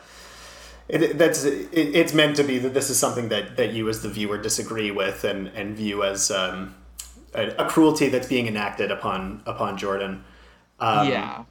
it, 0.92 1.18
that's 1.18 1.44
it, 1.46 1.70
it's 1.74 2.14
meant 2.14 2.36
to 2.38 2.44
be 2.44 2.58
that 2.60 2.74
this 2.74 2.90
is 2.90 3.00
something 3.00 3.30
that 3.30 3.58
that 3.58 3.74
you 3.74 3.90
as 3.90 4.02
the 4.02 4.10
viewer 4.10 4.38
disagree 4.38 4.92
with 4.92 5.24
and 5.24 5.48
and 5.50 5.76
view 5.76 6.04
as 6.04 6.32
um 6.32 6.76
a, 7.34 7.48
a 7.58 7.70
cruelty 7.70 8.10
that's 8.10 8.28
being 8.28 8.48
enacted 8.48 8.92
upon 8.92 9.42
upon 9.46 9.78
Jordan. 9.78 10.24
Um, 10.80 11.08
yeah 11.08 11.44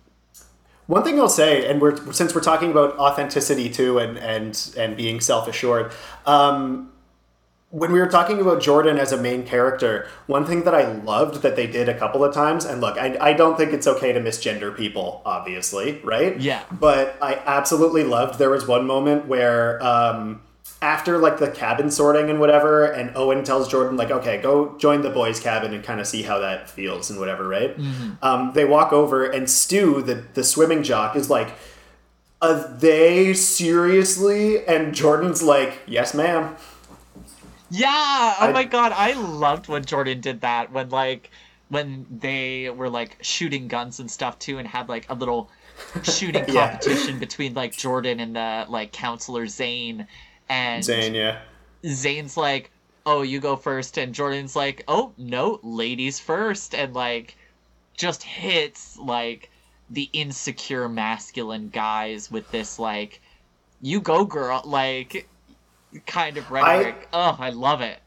One 0.86 1.04
thing 1.04 1.20
I'll 1.20 1.28
say, 1.28 1.70
and 1.70 1.80
we're 1.80 1.96
since 2.12 2.34
we're 2.34 2.40
talking 2.42 2.70
about 2.72 2.98
authenticity 2.98 3.70
too, 3.70 3.98
and 3.98 4.18
and 4.18 4.74
and 4.76 4.96
being 4.96 5.20
self 5.20 5.46
assured, 5.48 5.92
um, 6.26 6.92
when 7.70 7.92
we 7.92 8.00
were 8.00 8.08
talking 8.08 8.40
about 8.40 8.60
Jordan 8.60 8.98
as 8.98 9.12
a 9.12 9.16
main 9.16 9.46
character, 9.46 10.08
one 10.26 10.44
thing 10.44 10.64
that 10.64 10.74
I 10.74 10.90
loved 10.92 11.42
that 11.42 11.54
they 11.54 11.68
did 11.68 11.88
a 11.88 11.96
couple 11.96 12.24
of 12.24 12.34
times, 12.34 12.64
and 12.64 12.80
look, 12.80 12.98
I, 12.98 13.16
I 13.20 13.32
don't 13.32 13.56
think 13.56 13.72
it's 13.72 13.86
okay 13.86 14.12
to 14.12 14.20
misgender 14.20 14.76
people, 14.76 15.22
obviously, 15.24 16.00
right? 16.02 16.38
Yeah. 16.40 16.64
But 16.72 17.16
I 17.22 17.34
absolutely 17.46 18.02
loved 18.02 18.38
there 18.38 18.50
was 18.50 18.66
one 18.66 18.86
moment 18.88 19.26
where 19.28 19.80
um, 19.84 20.42
after 20.82 21.18
like 21.18 21.38
the 21.38 21.48
cabin 21.48 21.92
sorting 21.92 22.28
and 22.28 22.40
whatever, 22.40 22.86
and 22.86 23.16
Owen 23.16 23.44
tells 23.44 23.68
Jordan 23.68 23.96
like, 23.96 24.10
okay, 24.10 24.38
go 24.42 24.76
join 24.78 25.02
the 25.02 25.10
boys' 25.10 25.38
cabin 25.38 25.72
and 25.72 25.84
kind 25.84 26.00
of 26.00 26.08
see 26.08 26.22
how 26.22 26.40
that 26.40 26.68
feels 26.68 27.08
and 27.08 27.20
whatever, 27.20 27.46
right? 27.46 27.76
Um, 28.20 28.50
they 28.52 28.64
walk 28.64 28.92
over 28.92 29.24
and 29.30 29.48
Stu, 29.48 30.02
the 30.02 30.24
the 30.34 30.42
swimming 30.42 30.82
jock, 30.82 31.14
is 31.14 31.30
like, 31.30 31.50
are 32.42 32.66
they 32.78 33.32
seriously, 33.34 34.66
and 34.66 34.92
Jordan's 34.92 35.40
like, 35.40 35.78
yes, 35.86 36.14
ma'am. 36.14 36.56
Yeah. 37.70 38.34
Oh 38.40 38.48
I- 38.48 38.52
my 38.52 38.64
god, 38.64 38.92
I 38.94 39.12
loved 39.14 39.68
when 39.68 39.84
Jordan 39.84 40.20
did 40.20 40.40
that 40.42 40.72
when 40.72 40.90
like 40.90 41.30
when 41.68 42.04
they 42.10 42.68
were 42.70 42.88
like 42.90 43.16
shooting 43.22 43.68
guns 43.68 44.00
and 44.00 44.10
stuff 44.10 44.38
too 44.40 44.58
and 44.58 44.66
had 44.66 44.88
like 44.88 45.06
a 45.08 45.14
little 45.14 45.50
shooting 46.02 46.44
Yeah. 46.48 46.70
competition 46.70 47.18
between 47.20 47.54
like 47.54 47.72
Jordan 47.76 48.18
and 48.20 48.34
the 48.34 48.66
like 48.68 48.92
counselor 48.92 49.46
Zane 49.46 50.06
and 50.48 50.82
Zane, 50.84 51.14
yeah. 51.14 51.38
Zane's 51.86 52.36
like, 52.36 52.70
"Oh, 53.06 53.22
you 53.22 53.38
go 53.40 53.54
first," 53.56 53.98
and 53.98 54.12
Jordan's 54.12 54.56
like, 54.56 54.82
"Oh, 54.88 55.12
no, 55.16 55.60
ladies 55.62 56.18
first. 56.18 56.74
and 56.74 56.92
like 56.92 57.36
just 57.96 58.22
hits 58.24 58.98
like 58.98 59.48
the 59.90 60.08
insecure 60.12 60.88
masculine 60.88 61.68
guys 61.68 62.30
with 62.30 62.50
this 62.50 62.78
like, 62.80 63.20
"You 63.80 64.00
go, 64.00 64.24
girl," 64.24 64.60
like 64.64 65.28
kind 66.06 66.36
of 66.36 66.50
rhetoric. 66.50 67.08
oh, 67.12 67.36
I 67.38 67.50
love 67.50 67.80
it. 67.80 67.98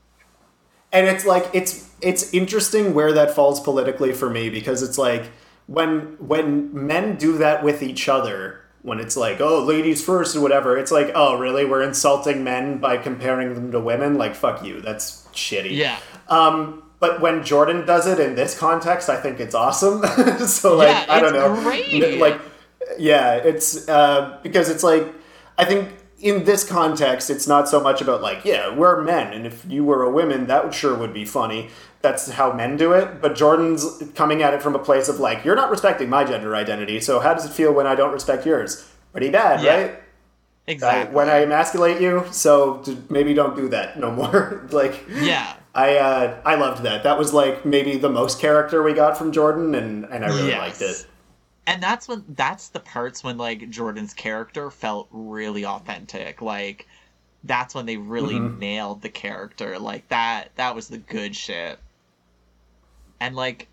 and 0.92 1.08
it's 1.08 1.26
like 1.26 1.50
it's 1.54 1.90
it's 2.02 2.34
interesting 2.34 2.94
where 2.94 3.12
that 3.14 3.32
falls 3.36 3.60
politically 3.60 4.14
for 4.14 4.30
me 4.30 4.50
because 4.50 4.82
it's 4.84 4.98
like 4.98 5.32
when 5.68 6.16
when 6.20 6.70
men 6.88 7.16
do 7.16 7.38
that 7.38 7.64
with 7.64 7.82
each 7.82 8.08
other 8.10 8.60
when 8.82 9.00
it's 9.00 9.16
like 9.16 9.40
oh 9.40 9.64
ladies 9.64 10.04
first 10.04 10.36
or 10.36 10.42
whatever 10.42 10.78
it's 10.78 10.92
like 10.92 11.10
oh 11.16 11.38
really 11.38 11.64
we're 11.66 11.82
insulting 11.82 12.44
men 12.44 12.78
by 12.80 12.98
comparing 12.98 13.54
them 13.56 13.72
to 13.72 13.80
women 13.80 14.18
like 14.18 14.36
fuck 14.36 14.64
you 14.64 14.82
that's 14.82 15.26
shitty 15.34 15.72
Yeah. 15.78 15.98
um 16.28 16.84
but 17.00 17.22
when 17.22 17.44
jordan 17.46 17.86
does 17.86 18.06
it 18.08 18.20
in 18.20 18.36
this 18.36 18.58
context 18.60 19.08
i 19.10 19.16
think 19.16 19.40
it's 19.40 19.56
awesome 19.56 20.04
so 20.48 20.76
like 20.76 20.90
Yeah, 20.90 21.06
i 21.08 21.20
don't 21.22 21.34
know 21.34 21.56
great. 21.64 22.20
like 22.20 22.40
yeah 23.00 23.36
it's 23.36 23.88
uh 23.88 24.38
because 24.44 24.70
it's 24.70 24.84
like 24.84 25.08
i 25.58 25.64
think 25.64 25.90
in 26.24 26.46
this 26.46 26.64
context 26.64 27.30
it's 27.30 27.48
not 27.48 27.68
so 27.68 27.80
much 27.82 28.02
about 28.02 28.22
like 28.22 28.44
yeah 28.46 28.74
we're 28.74 29.02
men 29.02 29.34
and 29.34 29.46
if 29.46 29.66
you 29.70 29.84
were 29.84 30.02
a 30.04 30.10
woman 30.10 30.48
that 30.48 30.74
sure 30.74 30.96
would 30.96 31.14
be 31.14 31.26
funny 31.26 31.70
that's 32.02 32.32
how 32.32 32.52
men 32.54 32.78
do 32.78 32.94
it 32.94 33.22
but 33.22 33.36
jordan's 33.36 34.02
coming 34.16 34.42
at 34.42 34.54
it 34.54 34.62
from 34.62 34.74
a 34.74 34.80
place 34.80 35.10
of 35.10 35.20
like 35.20 35.44
you're 35.44 35.56
not 35.56 35.70
respecting 35.70 36.10
my 36.10 36.24
gender 36.24 36.56
identity 36.56 37.00
so 37.02 37.20
how 37.20 37.34
does 37.34 37.46
it 37.46 37.52
feel 37.52 37.74
when 37.74 37.86
i 37.86 37.94
don't 37.94 38.14
respect 38.14 38.46
yours 38.46 38.90
pretty 39.12 39.30
bad 39.30 39.62
Yeah. 39.62 39.76
right 39.76 39.92
I, 39.92 39.98
Exactly. 40.72 41.14
when 41.14 41.30
i 41.30 41.40
emasculate 41.44 42.02
you 42.02 42.24
so 42.32 42.82
maybe 43.10 43.34
don't 43.34 43.56
do 43.58 43.68
that 43.70 44.00
no 44.00 44.10
more 44.10 44.66
like 44.72 45.04
yeah. 45.10 45.56
I 45.76 45.98
uh, 45.98 46.40
I 46.46 46.54
loved 46.54 46.84
that. 46.84 47.02
That 47.02 47.18
was 47.18 47.34
like 47.34 47.66
maybe 47.66 47.98
the 47.98 48.08
most 48.08 48.40
character 48.40 48.84
we 48.84 48.94
got 48.94 49.18
from 49.18 49.32
Jordan, 49.32 49.74
and, 49.74 50.06
and 50.06 50.24
I 50.24 50.28
really 50.28 50.50
Yes. 50.50 50.60
liked 50.60 50.82
it. 50.84 51.08
And 51.68 51.84
that's 51.84 52.08
when 52.08 52.24
that's 52.30 52.70
the 52.70 52.80
parts 52.80 53.22
when 53.24 53.38
like 53.38 53.70
Jordan's 53.70 54.14
character 54.14 54.72
felt 54.72 55.08
really 55.12 55.66
authentic. 55.66 56.42
Like 56.42 56.88
that's 57.44 57.76
when 57.76 57.86
they 57.86 57.98
really 57.98 58.40
Mm-hmm. 58.40 58.60
nailed 58.60 59.02
the 59.02 59.10
character. 59.10 59.80
Like 59.80 60.08
that 60.10 60.56
that 60.56 60.76
was 60.76 60.90
the 60.90 60.98
good 61.00 61.36
shit. 61.36 61.80
And 63.20 63.36
like 63.36 63.70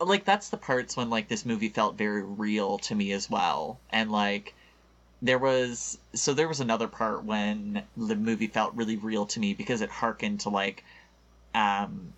like 0.00 0.24
that's 0.24 0.50
the 0.50 0.56
parts 0.58 0.96
when 0.96 1.10
like 1.10 1.28
this 1.28 1.44
movie 1.46 1.68
felt 1.70 1.96
very 1.98 2.22
real 2.22 2.78
to 2.78 2.94
me 2.94 3.12
as 3.12 3.30
well. 3.30 3.80
And 3.90 4.10
like 4.10 4.54
there 5.22 5.38
was 5.38 5.98
so 6.14 6.34
there 6.34 6.48
was 6.48 6.60
another 6.60 6.88
part 6.88 7.24
when 7.24 7.86
the 7.96 8.16
movie 8.16 8.48
felt 8.48 8.74
really 8.74 8.96
real 8.96 9.26
to 9.26 9.40
me 9.40 9.54
because 9.54 9.80
it 9.82 9.90
harkened 9.90 10.40
to 10.40 10.50
like 10.50 10.84
um 11.54 12.14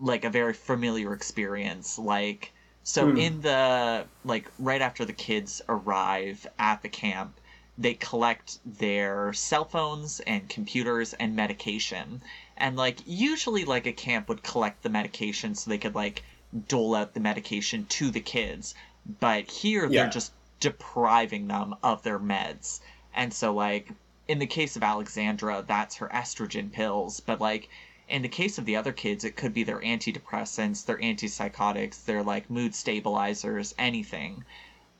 like 0.00 0.24
a 0.24 0.30
very 0.30 0.54
familiar 0.54 1.12
experience 1.14 1.98
like 1.98 2.51
so 2.84 3.08
Hmm. 3.10 3.16
in 3.16 3.40
the 3.42 4.06
like 4.24 4.50
right 4.58 4.82
after 4.82 5.04
the 5.04 5.12
kids 5.12 5.62
arrive 5.68 6.46
at 6.58 6.82
the 6.82 6.88
camp 6.88 7.38
they 7.78 7.94
collect 7.94 8.58
their 8.66 9.32
cell 9.32 9.64
phones 9.64 10.20
and 10.20 10.48
computers 10.48 11.14
and 11.14 11.34
medication 11.36 12.20
and 12.56 12.76
like 12.76 12.98
usually 13.06 13.64
like 13.64 13.86
a 13.86 13.92
camp 13.92 14.28
would 14.28 14.42
collect 14.42 14.82
the 14.82 14.88
medication 14.90 15.54
so 15.54 15.70
they 15.70 15.78
could 15.78 15.94
like 15.94 16.22
dole 16.68 16.94
out 16.94 17.14
the 17.14 17.20
medication 17.20 17.86
to 17.86 18.10
the 18.10 18.20
kids 18.20 18.74
but 19.20 19.50
here 19.50 19.86
Yeah. 19.86 20.02
they're 20.02 20.10
just 20.10 20.32
depriving 20.60 21.48
them 21.48 21.74
of 21.82 22.02
their 22.02 22.18
meds 22.18 22.80
and 23.14 23.32
so 23.32 23.54
like 23.54 23.90
in 24.28 24.38
the 24.38 24.46
case 24.46 24.76
of 24.76 24.82
alexandra 24.82 25.64
that's 25.66 25.96
her 25.96 26.08
estrogen 26.08 26.70
pills 26.70 27.20
but 27.20 27.40
like 27.40 27.68
in 28.08 28.22
the 28.22 28.28
case 28.28 28.58
of 28.58 28.64
the 28.64 28.76
other 28.76 28.92
kids 28.92 29.24
it 29.24 29.36
could 29.36 29.54
be 29.54 29.62
their 29.62 29.80
antidepressants 29.80 30.84
their 30.84 30.98
antipsychotics 30.98 32.04
their 32.04 32.22
like 32.22 32.50
mood 32.50 32.74
stabilizers 32.74 33.74
anything 33.78 34.44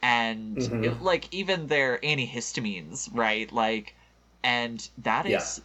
and 0.02 0.56
Mhm. 0.56 0.84
it- 0.84 1.02
like 1.02 1.32
even 1.32 1.66
their 1.66 1.98
antihistamines 1.98 3.08
right 3.12 3.52
like 3.52 3.94
and 4.42 4.88
that 4.98 5.26
is 5.26 5.58
Yeah. 5.58 5.64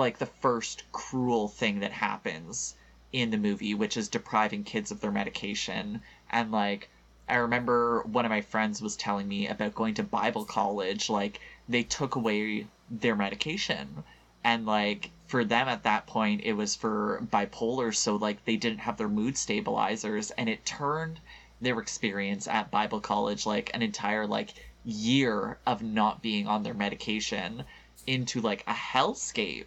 like 0.00 0.18
the 0.18 0.26
first 0.26 0.82
cruel 0.92 1.48
thing 1.48 1.80
that 1.80 1.92
happens 1.92 2.74
in 3.12 3.30
the 3.30 3.38
movie 3.38 3.74
which 3.74 3.96
is 3.96 4.08
depriving 4.08 4.64
kids 4.64 4.90
of 4.90 5.00
their 5.00 5.10
medication 5.10 6.02
and 6.30 6.52
like 6.52 6.88
i 7.28 7.34
remember 7.36 8.02
one 8.02 8.24
of 8.24 8.30
my 8.30 8.40
friends 8.42 8.82
was 8.82 8.96
telling 8.96 9.26
me 9.28 9.46
about 9.46 9.74
going 9.74 9.94
to 9.94 10.02
bible 10.02 10.44
college 10.44 11.08
like 11.08 11.40
they 11.68 11.82
took 11.82 12.14
away 12.14 12.66
their 12.90 13.16
medication 13.16 14.04
and 14.44 14.66
like 14.66 15.10
for 15.28 15.44
them 15.44 15.68
at 15.68 15.82
that 15.84 16.06
point 16.06 16.40
it 16.42 16.54
was 16.54 16.74
for 16.74 17.20
bipolar 17.30 17.94
so 17.94 18.16
like 18.16 18.44
they 18.46 18.56
didn't 18.56 18.78
have 18.80 18.96
their 18.96 19.08
mood 19.08 19.36
stabilizers 19.36 20.30
and 20.32 20.48
it 20.48 20.64
turned 20.66 21.20
their 21.60 21.78
experience 21.78 22.48
at 22.48 22.70
bible 22.70 23.00
college 23.00 23.44
like 23.46 23.70
an 23.74 23.82
entire 23.82 24.26
like 24.26 24.54
year 24.84 25.58
of 25.66 25.82
not 25.82 26.22
being 26.22 26.46
on 26.46 26.62
their 26.62 26.74
medication 26.74 27.62
into 28.06 28.40
like 28.40 28.64
a 28.66 28.72
hellscape 28.72 29.66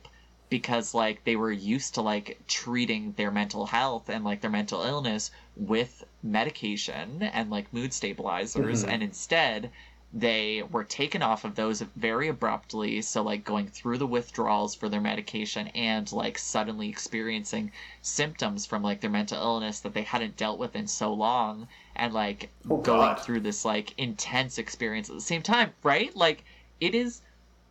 because 0.49 0.93
like 0.93 1.24
they 1.24 1.36
were 1.36 1.51
used 1.51 1.93
to 1.93 2.01
like 2.01 2.38
treating 2.47 3.14
their 3.14 3.32
mental 3.32 3.68
health 3.68 4.09
and 4.09 4.26
like 4.26 4.41
their 4.41 4.49
mental 4.49 4.82
illness 4.82 5.30
with 5.55 6.03
medication 6.24 7.22
and 7.22 7.49
like 7.51 7.72
mood 7.72 7.93
stabilizers 7.93 8.84
Mhm. 8.84 8.89
and 8.89 9.03
instead 9.03 9.72
they 10.14 10.62
were 10.72 10.84
taken 10.84 11.22
off 11.22 11.45
of 11.45 11.55
those 11.55 11.82
very 11.95 12.28
abruptly 12.28 13.01
so 13.01 13.22
like 13.22 13.45
going 13.45 13.68
through 13.68 13.97
the 13.97 14.05
withdrawals 14.07 14.76
for 14.76 14.89
their 14.89 14.99
medication 14.99 15.68
and 15.70 16.12
like 16.12 16.38
suddenly 16.38 16.89
experiencing 16.89 17.72
symptoms 18.01 18.66
from 18.66 18.84
like 18.84 18.99
their 18.99 19.09
mental 19.09 19.38
illness 19.41 19.80
that 19.80 19.93
they 19.93 20.01
hadn't 20.01 20.36
dealt 20.36 20.59
with 20.59 20.76
in 20.76 20.86
so 20.86 21.14
long 21.14 21.66
and 21.95 22.14
like 22.14 22.49
Oh, 22.70 22.78
going 22.78 23.16
God. 23.16 23.22
through 23.22 23.39
this 23.39 23.64
like 23.64 23.93
intense 23.97 24.57
experience 24.57 25.09
at 25.09 25.16
the 25.16 25.22
same 25.22 25.41
time 25.41 25.72
right 25.82 26.14
like 26.16 26.43
it 26.82 26.93
is 26.93 27.22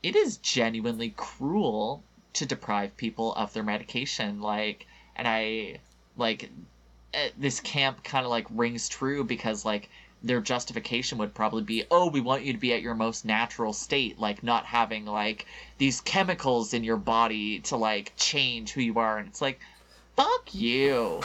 it 0.03 0.16
is 0.16 0.38
genuinely 0.38 1.12
cruel 1.16 2.03
to 2.32 2.47
deprive 2.47 2.97
people 2.97 3.34
of 3.34 3.53
their 3.53 3.62
medication 3.62 4.41
like 4.41 4.86
and 5.14 5.28
i 5.28 5.76
like 6.16 6.49
eh, 7.12 7.28
this 7.36 7.61
camp 7.61 8.03
kind 8.03 8.24
of 8.24 8.30
like 8.30 8.47
rings 8.51 8.88
true 8.88 9.24
because 9.24 9.64
like 9.66 9.91
their 10.23 10.41
justification 10.41 11.18
would 11.18 11.35
probably 11.35 11.62
be 11.62 11.85
oh 11.91 12.09
we 12.11 12.21
want 12.21 12.43
you 12.43 12.53
to 12.53 12.59
be 12.59 12.73
at 12.73 12.83
your 12.83 12.95
most 12.95 13.25
natural 13.25 13.73
state 13.73 14.18
like 14.18 14.43
not 14.43 14.66
having 14.66 15.05
like 15.07 15.47
these 15.79 16.01
chemicals 16.01 16.75
in 16.75 16.85
your 16.85 16.97
body 16.97 17.61
to 17.61 17.77
like 17.77 18.12
change 18.16 18.73
who 18.73 18.81
you 18.81 18.99
are 18.99 19.18
and 19.18 19.29
it's 19.29 19.41
like 19.41 19.61
fuck 20.16 20.55
you 20.55 21.21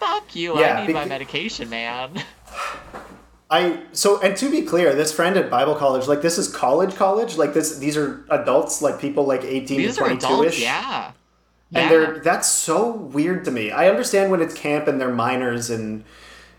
fuck 0.00 0.34
you 0.34 0.54
Yeah, 0.54 0.74
i 0.78 0.86
need 0.86 0.94
my 0.94 1.04
medication 1.04 1.68
man 1.68 2.22
I 3.50 3.80
so 3.92 4.20
and 4.20 4.36
to 4.36 4.50
be 4.50 4.62
clear, 4.62 4.94
this 4.94 5.12
friend 5.12 5.36
at 5.36 5.48
Bible 5.50 5.74
college, 5.74 6.06
like 6.06 6.20
this 6.20 6.36
is 6.36 6.54
college, 6.54 6.94
college, 6.96 7.36
like 7.36 7.54
this. 7.54 7.78
These 7.78 7.96
are 7.96 8.22
adults, 8.30 8.82
like 8.82 9.00
people 9.00 9.24
like 9.24 9.42
18 9.42 9.78
these 9.78 9.94
to 9.94 10.00
22 10.00 10.42
ish. 10.44 10.60
yeah 10.60 11.12
And 11.74 11.76
Yeah. 11.76 11.88
they're 11.88 12.18
that's 12.18 12.48
so 12.48 12.90
weird 12.92 13.44
to 13.46 13.50
me. 13.50 13.70
I 13.70 13.88
understand 13.88 14.30
when 14.30 14.42
it's 14.42 14.54
camp 14.54 14.86
and 14.86 15.00
they're 15.00 15.12
minors 15.14 15.70
and 15.70 16.04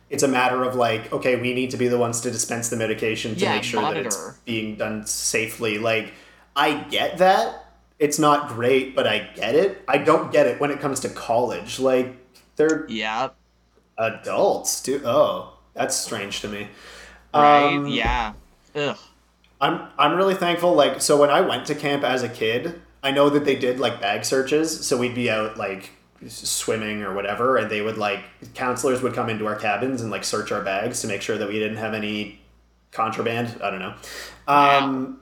it's 0.10 0.24
a 0.24 0.28
matter 0.28 0.64
of 0.64 0.76
like, 0.76 1.12
okay, 1.14 1.36
we 1.40 1.54
need 1.54 1.72
to 1.72 1.78
be 1.78 1.88
the 1.88 1.98
ones 1.98 2.22
to 2.22 2.32
dispense 2.32 2.70
the 2.70 2.78
medication 2.78 3.36
to 3.38 3.46
Yeah, 3.46 3.50
make 3.50 3.64
sure 3.64 3.86
that 3.86 3.98
it's 3.98 4.26
being 4.46 4.76
done 4.76 5.06
safely. 5.06 5.78
Like, 5.78 6.14
I 6.56 6.74
get 6.84 7.18
that. 7.20 7.66
It's 8.00 8.18
not 8.20 8.50
great, 8.50 8.96
but 8.96 9.06
I 9.08 9.20
get 9.36 9.56
it. 9.56 9.84
I 9.88 9.98
don't 9.98 10.32
get 10.32 10.48
it 10.48 10.60
when 10.60 10.72
it 10.72 10.80
comes 10.80 11.00
to 11.02 11.10
college. 11.10 11.80
Like, 11.80 12.16
they're 12.56 12.86
yeah 12.88 13.30
adults, 13.98 14.82
dude. 14.82 15.04
Oh, 15.06 15.54
that's 15.74 15.96
strange 15.96 16.42
to 16.42 16.48
me. 16.48 16.70
right 17.34 17.78
Um, 17.78 17.88
yeah 17.88 18.34
ugh 18.76 18.98
I'm 19.62 19.90
I'm 19.98 20.16
really 20.16 20.36
thankful. 20.36 20.74
Like 20.74 21.02
so, 21.02 21.18
when 21.20 21.30
I 21.30 21.42
went 21.42 21.66
to 21.68 21.76
camp 21.76 22.04
as 22.04 22.24
a 22.24 22.30
kid, 22.30 22.82
I 23.04 23.12
know 23.12 23.30
that 23.30 23.46
they 23.46 23.56
did 23.56 23.80
like 23.80 24.00
bag 24.02 24.24
searches, 24.26 24.86
so 24.86 24.98
we'd 24.98 25.16
be 25.16 25.30
out 25.30 25.58
like 25.58 25.92
swimming 26.28 27.02
or 27.04 27.14
whatever, 27.14 27.58
and 27.58 27.70
they 27.70 27.82
would 27.82 27.98
like 27.98 28.22
counselors 28.54 29.02
would 29.02 29.14
come 29.14 29.30
into 29.30 29.46
our 29.48 29.56
cabins 29.56 30.02
and 30.02 30.12
like 30.12 30.24
search 30.24 30.52
our 30.52 30.62
bags 30.62 31.02
to 31.02 31.08
make 31.08 31.22
sure 31.22 31.38
that 31.38 31.48
we 31.48 31.60
didn't 31.60 31.78
have 31.78 31.94
any 31.94 32.40
contraband. 32.92 33.60
I 33.62 33.70
don't 33.70 33.80
know. 33.80 33.94
Um, 34.48 35.22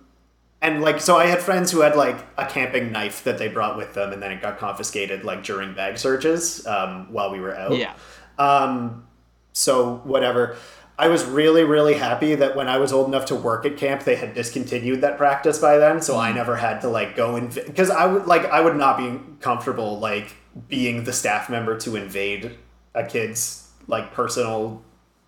and 0.61 0.81
like 0.81 0.99
so 0.99 1.17
i 1.17 1.25
had 1.27 1.39
friends 1.39 1.71
who 1.71 1.81
had 1.81 1.95
like 1.95 2.17
a 2.37 2.45
camping 2.47 2.91
knife 2.91 3.23
that 3.25 3.37
they 3.37 3.47
brought 3.47 3.77
with 3.77 3.93
them 3.93 4.11
and 4.11 4.23
then 4.23 4.31
it 4.31 4.41
got 4.41 4.57
confiscated 4.57 5.23
like 5.23 5.43
during 5.43 5.75
bag 5.75 5.99
searches 5.99 6.65
um, 6.65 7.11
while 7.13 7.29
we 7.31 7.39
were 7.39 7.55
out 7.55 7.77
Yeah. 7.77 7.93
um, 8.39 9.05
so 9.53 9.97
whatever 9.97 10.55
i 10.97 11.09
was 11.09 11.25
really 11.25 11.63
really 11.63 11.93
happy 11.93 12.33
that 12.33 12.55
when 12.55 12.67
i 12.67 12.77
was 12.79 12.91
old 12.91 13.07
enough 13.07 13.25
to 13.25 13.35
work 13.35 13.67
at 13.67 13.77
camp 13.77 14.03
they 14.03 14.15
had 14.15 14.33
discontinued 14.33 15.01
that 15.01 15.15
practice 15.17 15.59
by 15.59 15.77
then 15.77 16.01
so 16.01 16.17
i 16.17 16.31
never 16.31 16.55
had 16.55 16.81
to 16.81 16.87
like 16.89 17.15
go 17.15 17.35
and 17.35 17.53
because 17.53 17.91
i 17.91 18.05
would 18.07 18.25
like 18.25 18.43
i 18.45 18.59
would 18.59 18.75
not 18.75 18.97
be 18.97 19.19
comfortable 19.39 19.99
like 19.99 20.35
being 20.67 21.03
the 21.03 21.13
staff 21.13 21.49
member 21.49 21.77
to 21.77 21.95
invade 21.95 22.57
a 22.93 23.05
kid's 23.05 23.69
like 23.87 24.13
personal 24.13 24.81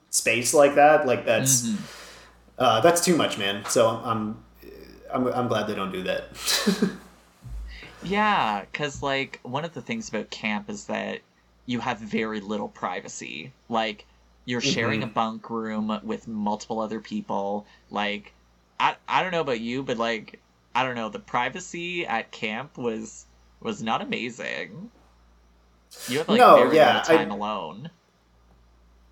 space 0.09 0.53
like 0.53 0.75
that 0.75 1.05
like 1.05 1.25
that's 1.25 1.69
uh, 2.57 2.81
that's 2.81 3.03
too 3.03 3.15
much 3.15 3.37
man 3.37 3.63
so 3.65 3.89
i'm 4.03 4.43
I'm, 5.11 5.27
I'm 5.27 5.47
glad 5.47 5.67
they 5.67 5.75
don't 5.75 5.91
do 5.91 6.03
that. 6.03 6.27
Yeah, 8.03 8.61
because, 8.61 9.03
like, 9.03 9.39
one 9.43 9.65
of 9.65 9.73
the 9.73 9.81
things 9.81 10.09
about 10.09 10.29
camp 10.29 10.69
is 10.69 10.85
that 10.85 11.19
you 11.65 11.79
have 11.79 11.99
very 11.99 12.39
little 12.39 12.69
privacy. 12.69 13.51
Like, 13.67 14.05
you're 14.45 14.61
sharing 14.61 15.03
a 15.03 15.07
bunk 15.07 15.49
room 15.49 15.99
with 16.03 16.27
multiple 16.27 16.79
other 16.79 16.99
people. 16.99 17.65
Like, 17.91 18.33
I, 18.79 18.95
I 19.07 19.21
don't 19.21 19.31
know 19.31 19.41
about 19.41 19.59
you, 19.59 19.83
but, 19.83 19.97
like, 19.97 20.39
I 20.73 20.83
don't 20.83 20.95
know, 20.95 21.09
the 21.09 21.19
privacy 21.19 22.05
at 22.05 22.31
camp 22.31 22.77
was 22.77 23.25
was 23.59 23.83
not 23.83 24.01
amazing. 24.01 24.89
You 26.07 26.19
have, 26.19 26.29
like, 26.29 26.37
No, 26.39 26.55
very 26.63 26.75
yeah, 26.75 26.97
little 26.99 27.15
I- 27.15 27.17
time 27.17 27.31
alone. 27.31 27.89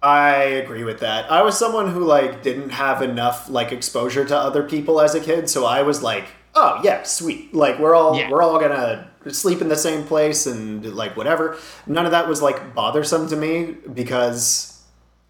I 0.01 0.35
agree 0.35 0.83
with 0.83 0.99
that. 0.99 1.31
I 1.31 1.41
was 1.41 1.57
someone 1.57 1.91
who 1.91 2.01
like 2.03 2.43
didn't 2.43 2.69
have 2.69 3.01
enough 3.01 3.49
like 3.49 3.71
exposure 3.71 4.23
to 4.25 4.37
other 4.37 4.61
people 4.63 5.01
as 5.01 5.15
a 5.15 5.19
kid, 5.19 5.49
so 5.49 5.65
I 5.65 5.81
was 5.81 6.03
like, 6.03 6.25
"Oh 6.53 6.79
yeah, 6.83 7.01
sweet. 7.03 7.53
Like 7.53 7.79
we're 7.79 7.95
all 7.95 8.15
Yeah. 8.15 8.29
we're 8.29 8.43
all 8.43 8.59
gonna 8.59 9.07
sleep 9.27 9.59
in 9.59 9.69
the 9.69 9.75
same 9.75 10.03
place 10.03 10.45
and 10.45 10.85
like 10.95 11.17
whatever." 11.17 11.57
None 11.87 12.05
of 12.05 12.11
that 12.11 12.27
was 12.27 12.43
like 12.43 12.75
bothersome 12.75 13.27
to 13.29 13.35
me 13.35 13.75
because 13.91 14.79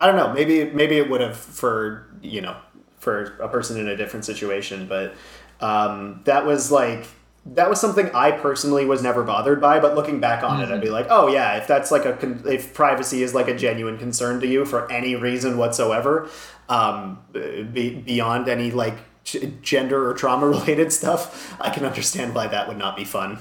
I 0.02 0.06
don't 0.08 0.18
know. 0.18 0.34
Maybe 0.34 0.66
maybe 0.70 0.98
it 0.98 1.10
would 1.10 1.22
have 1.22 1.38
for 1.38 2.06
you 2.22 2.41
know 2.41 2.58
for 3.00 3.38
a 3.41 3.48
person 3.48 3.80
in 3.80 3.88
a 3.88 3.95
different 3.95 4.26
situation, 4.26 4.86
but 4.86 5.16
um, 5.62 6.20
that 6.26 6.45
was 6.45 6.72
like 6.74 7.08
that 7.54 7.70
was 7.70 7.80
something 7.80 8.10
I 8.14 8.32
personally 8.32 8.86
was 8.86 9.02
never 9.02 9.24
bothered 9.24 9.60
by. 9.62 9.80
But 9.80 9.95
looking 9.95 10.20
back 10.20 10.43
on 10.43 10.62
it, 10.62 10.70
I'd 10.70 10.82
be 10.82 10.89
like, 10.89 11.08
oh 11.10 11.28
yeah, 11.28 11.58
if 11.58 11.68
that's 11.68 11.91
like 11.91 12.06
a 12.06 12.14
con- 12.14 12.43
if 12.45 12.74
privacy 12.74 13.24
is 13.24 13.34
like 13.34 13.48
a 13.48 13.56
genuine 13.56 13.98
concern 13.98 14.39
to 14.41 14.48
you 14.48 14.66
for 14.66 14.91
any 14.91 15.16
reason 15.16 15.58
whatsoever, 15.58 16.30
um, 16.70 17.20
be- 17.32 17.95
beyond 17.95 18.48
any 18.50 18.72
like 18.72 18.95
g- 19.24 19.54
gender 19.62 20.10
or 20.10 20.14
trauma 20.14 20.48
related 20.58 20.91
stuff, 20.91 21.56
I 21.62 21.70
can 21.70 21.86
understand 21.86 22.36
why 22.36 22.48
that 22.48 22.68
would 22.68 22.78
not 22.78 22.95
be 22.98 23.04
fun. 23.06 23.39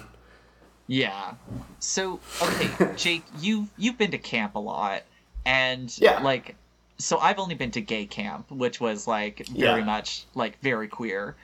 Yeah. 0.86 1.34
So 1.80 2.20
okay, 2.42 2.92
Jake, 2.96 3.24
you 3.40 3.68
you've 3.76 3.98
been 3.98 4.12
to 4.12 4.18
camp 4.18 4.54
a 4.54 4.60
lot, 4.60 5.02
and 5.44 5.92
Yeah. 5.98 6.20
like, 6.22 6.54
so 6.98 7.18
I've 7.18 7.38
only 7.38 7.56
been 7.56 7.72
to 7.72 7.80
gay 7.80 8.06
camp, 8.06 8.50
which 8.50 8.80
was 8.80 9.06
like 9.08 9.46
very 9.48 9.80
Yeah. 9.80 9.84
much 9.86 10.24
like 10.34 10.60
very 10.60 10.86
queer, 10.86 11.34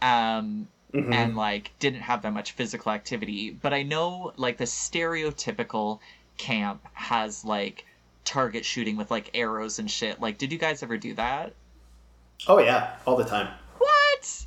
um, 0.00 0.68
Mhm. 0.94 1.12
and 1.14 1.36
like 1.36 1.70
didn't 1.78 2.02
have 2.02 2.22
that 2.22 2.32
much 2.32 2.52
physical 2.52 2.92
activity. 2.92 3.50
But 3.50 3.72
I 3.72 3.82
know 3.82 4.32
like 4.36 4.58
the 4.58 4.64
stereotypical 4.64 6.00
camp 6.38 6.86
has 6.92 7.44
like 7.44 7.86
target 8.24 8.64
shooting 8.64 8.96
with 8.96 9.10
like 9.10 9.30
arrows 9.34 9.78
and 9.78 9.90
shit. 9.90 10.20
Like, 10.20 10.38
did 10.38 10.52
you 10.52 10.58
guys 10.58 10.82
ever 10.82 10.96
do 10.96 11.14
that? 11.14 11.54
Oh 12.46 12.58
yeah, 12.58 12.96
all 13.06 13.16
the 13.16 13.24
time. 13.24 13.48
What? 13.78 14.46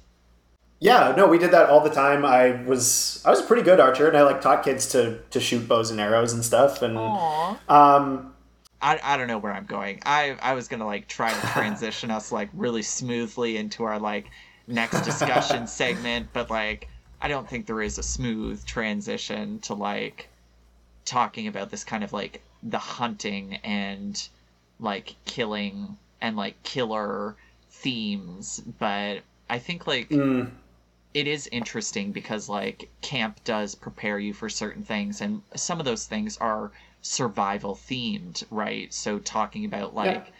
Yeah, 0.79 1.13
no, 1.15 1.27
we 1.27 1.37
did 1.37 1.51
that 1.51 1.69
all 1.69 1.79
the 1.81 1.89
time. 1.89 2.25
I 2.25 2.61
was 2.63 3.21
I 3.25 3.29
was 3.29 3.39
a 3.39 3.43
pretty 3.43 3.63
good 3.63 3.79
archer, 3.79 4.07
and 4.07 4.17
I 4.17 4.23
like 4.23 4.41
taught 4.41 4.63
kids 4.63 4.87
to 4.89 5.19
to 5.31 5.39
shoot 5.39 5.67
bows 5.67 5.89
and 5.89 5.99
arrows 5.99 6.33
and 6.33 6.43
stuff. 6.43 6.81
And 6.81 6.97
Aw. 6.97 7.57
um, 7.69 8.33
I, 8.81 8.99
I 9.01 9.17
don't 9.17 9.27
know 9.27 9.37
where 9.37 9.53
I'm 9.53 9.65
going. 9.65 10.01
I 10.05 10.37
I 10.41 10.53
was 10.53 10.67
gonna 10.67 10.85
like 10.85 11.07
try 11.07 11.33
to 11.33 11.47
transition 11.47 12.11
us 12.11 12.31
like 12.31 12.49
really 12.53 12.81
smoothly 12.83 13.57
into 13.57 13.83
our 13.85 13.99
like 13.99 14.25
next 14.68 15.01
discussion 15.01 15.68
segment, 15.82 16.28
but 16.34 16.49
like 16.49 16.88
I 17.22 17.28
don't 17.28 17.49
think 17.49 17.66
there 17.66 17.82
is 17.82 17.97
a 17.97 18.03
smooth 18.03 18.63
transition 18.66 19.59
to 19.59 19.74
like 19.74 20.30
talking 21.05 21.47
about 21.47 21.70
this 21.70 21.84
kind 21.84 22.03
of 22.03 22.13
like 22.13 22.41
the 22.63 22.80
hunting 22.80 23.55
and 23.63 24.28
like 24.80 25.16
killing 25.26 25.97
and 26.22 26.36
like 26.36 26.61
killer 26.63 27.36
themes. 27.70 28.61
But 28.80 29.22
I 29.49 29.59
think 29.59 29.88
like 29.88 30.09
mm, 30.09 30.49
it 31.13 31.28
is 31.28 31.47
interesting 31.47 32.11
because 32.11 32.49
like 32.49 32.89
camp 33.01 33.41
does 33.45 33.74
prepare 33.74 34.20
you 34.20 34.34
for 34.34 34.49
certain 34.49 34.84
things 34.84 35.22
and 35.22 35.41
some 35.55 35.80
of 35.80 35.86
those 35.86 36.05
things 36.05 36.38
are 36.38 36.72
survival 37.01 37.76
themed 37.76 38.43
right 38.49 38.93
so 38.93 39.20
talking 39.20 39.63
about 39.63 39.95
like 39.95 40.34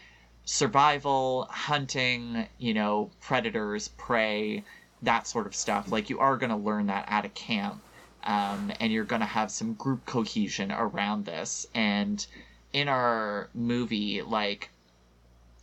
survival 0.46 1.48
hunting 1.50 2.46
you 2.56 2.72
know 2.72 3.10
predators 3.20 3.88
prey 3.88 4.64
that 5.02 5.26
sort 5.26 5.46
of 5.46 5.54
stuff. 5.54 5.90
Like 5.90 6.08
you 6.08 6.20
are 6.20 6.36
going 6.36 6.50
to 6.50 6.56
learn 6.56 6.86
that 6.86 7.04
at 7.08 7.24
a 7.24 7.28
camp 7.28 7.82
um, 8.24 8.72
and 8.80 8.92
you're 8.92 9.04
going 9.04 9.20
to 9.20 9.26
have 9.26 9.50
some 9.50 9.74
group 9.74 10.06
cohesion 10.06 10.72
around 10.72 11.26
this. 11.26 11.66
And 11.74 12.24
in 12.72 12.88
our 12.88 13.48
movie 13.54 14.22
like 14.22 14.70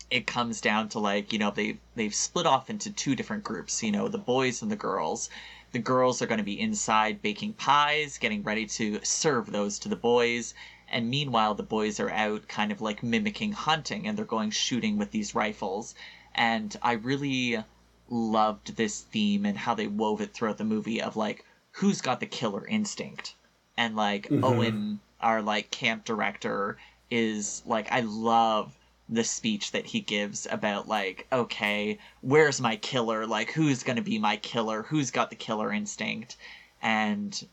it 0.10 0.28
comes 0.28 0.62
down 0.62 0.90
to 0.90 1.00
like 1.00 1.32
you 1.34 1.40
know 1.40 1.52
they 1.52 1.78
they've 1.96 2.14
split 2.14 2.46
off 2.46 2.70
into 2.70 2.92
two 2.92 3.16
different 3.16 3.44
groups 3.44 3.84
you 3.84 3.92
know 3.92 4.08
the 4.08 4.18
boys 4.18 4.62
and 4.62 4.72
the 4.72 4.76
girls. 4.76 5.30
The 5.72 5.80
girls 5.80 6.22
are 6.22 6.28
going 6.28 6.38
to 6.38 6.44
be 6.44 6.60
inside 6.60 7.22
baking 7.22 7.54
pies 7.54 8.18
getting 8.18 8.44
ready 8.44 8.66
to 8.68 9.00
serve 9.04 9.52
those 9.52 9.80
to 9.80 9.90
the 9.90 9.96
boys 9.96 10.54
and 10.94 11.10
meanwhile 11.10 11.56
the 11.56 11.64
boys 11.64 12.00
are 12.00 12.12
out 12.12 12.48
kind 12.48 12.72
of 12.72 12.80
like 12.80 13.02
mimicking 13.02 13.52
hunting 13.52 14.08
and 14.08 14.16
they're 14.16 14.26
going 14.26 14.52
shooting 14.52 14.98
with 14.98 15.10
these 15.10 15.34
rifles. 15.34 15.96
And 16.36 16.78
i 16.84 16.92
really 16.94 17.64
loved 18.10 18.76
this 18.76 19.02
theme 19.02 19.44
and 19.44 19.58
how 19.58 19.74
they 19.74 19.88
wove 19.88 20.22
it 20.22 20.34
throughout 20.34 20.60
the 20.60 20.64
movie 20.64 21.02
of 21.02 21.16
like 21.16 21.44
who's 21.72 22.00
got 22.02 22.20
the 22.20 22.28
killer 22.28 22.68
instinct? 22.68 23.34
And 23.76 23.96
like 23.96 24.28
owen 24.44 25.00
our 25.20 25.42
like 25.42 25.72
camp 25.72 26.06
director 26.06 26.78
is 27.10 27.64
like 27.66 27.92
i 27.92 28.02
love 28.02 28.78
the 29.10 29.24
speech 29.24 29.72
that 29.72 29.88
he 29.88 30.00
gives 30.00 30.48
about 30.52 30.88
like 30.88 31.26
okay 31.32 31.98
where's 32.22 32.62
my 32.62 32.76
killer? 32.76 33.26
Like 33.26 33.52
who's 33.52 33.82
going 33.82 33.96
to 33.96 34.04
be 34.04 34.20
my 34.20 34.38
killer? 34.38 34.84
Who's 34.84 35.10
got 35.10 35.32
the 35.32 35.36
killer 35.36 35.74
instinct? 35.74 36.38
And 36.84 37.48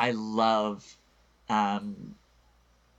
i 0.00 0.10
love 0.10 0.96
um 1.48 2.16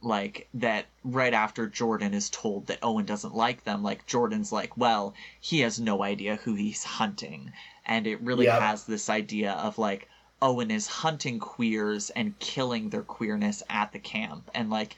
like 0.06 0.48
that 0.54 0.86
right 1.04 1.34
after 1.34 1.68
jordan 1.68 2.14
is 2.14 2.30
told 2.30 2.68
that 2.68 2.80
owen 2.84 3.06
doesn't 3.06 3.34
like 3.36 3.64
them 3.64 3.82
like 3.84 4.06
jordan's 4.06 4.52
like 4.52 4.78
well 4.78 5.14
he 5.42 5.60
has 5.62 5.80
no 5.80 6.04
idea 6.04 6.36
who 6.38 6.54
he's 6.54 6.84
hunting 6.84 7.52
and 7.86 8.06
it 8.08 8.22
really 8.22 8.46
Yep. 8.46 8.62
has 8.62 8.86
this 8.86 9.10
idea 9.10 9.54
of 9.54 9.78
like 9.78 10.08
owen 10.42 10.70
is 10.70 10.88
hunting 10.88 11.40
queers 11.40 12.10
and 12.12 12.38
killing 12.40 12.90
their 12.90 13.02
queerness 13.04 13.64
at 13.70 13.92
the 13.92 14.00
camp 14.00 14.50
and 14.54 14.70
like 14.70 14.96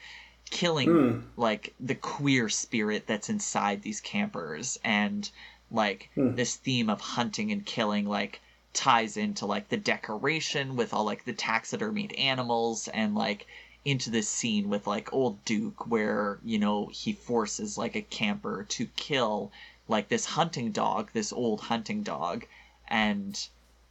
killing 0.50 0.88
Hmm. 0.88 1.20
like 1.36 1.74
the 1.80 1.94
queer 1.94 2.48
spirit 2.48 3.06
that's 3.06 3.28
inside 3.28 3.82
these 3.82 4.00
campers 4.00 4.78
and 4.84 5.30
like 5.70 6.10
Hmm. 6.14 6.34
this 6.34 6.56
theme 6.56 6.90
of 6.90 7.00
hunting 7.00 7.50
and 7.52 7.64
killing 7.64 8.06
like 8.06 8.40
ties 8.74 9.16
into 9.16 9.46
like 9.46 9.68
the 9.70 9.76
decoration 9.76 10.76
with 10.76 10.92
all 10.92 11.04
like 11.04 11.24
the 11.24 11.32
taxidermied 11.32 12.18
animals 12.18 12.88
and 12.88 13.14
like 13.14 13.46
into 13.84 14.10
this 14.10 14.28
scene 14.28 14.68
with 14.68 14.86
like 14.86 15.12
old 15.12 15.44
duke 15.44 15.86
where 15.86 16.38
you 16.44 16.58
know 16.58 16.86
he 16.88 17.12
forces 17.12 17.78
like 17.78 17.94
a 17.94 18.02
camper 18.02 18.64
to 18.68 18.86
kill 18.96 19.52
like 19.86 20.08
this 20.08 20.26
hunting 20.26 20.72
dog 20.72 21.10
this 21.12 21.32
old 21.32 21.60
hunting 21.60 22.02
dog. 22.02 22.44
And 22.88 23.48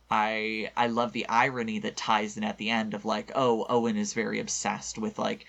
i 0.10 0.72
i 0.78 0.88
love 0.88 1.12
the 1.12 1.28
irony 1.28 1.80
that 1.80 1.98
ties 1.98 2.38
in 2.38 2.44
at 2.44 2.58
the 2.58 2.70
end 2.70 2.94
of 2.94 3.04
like 3.06 3.32
oh 3.36 3.66
owen 3.70 3.98
is 3.98 4.14
very 4.14 4.40
obsessed 4.40 4.98
with 4.98 5.20
like 5.20 5.46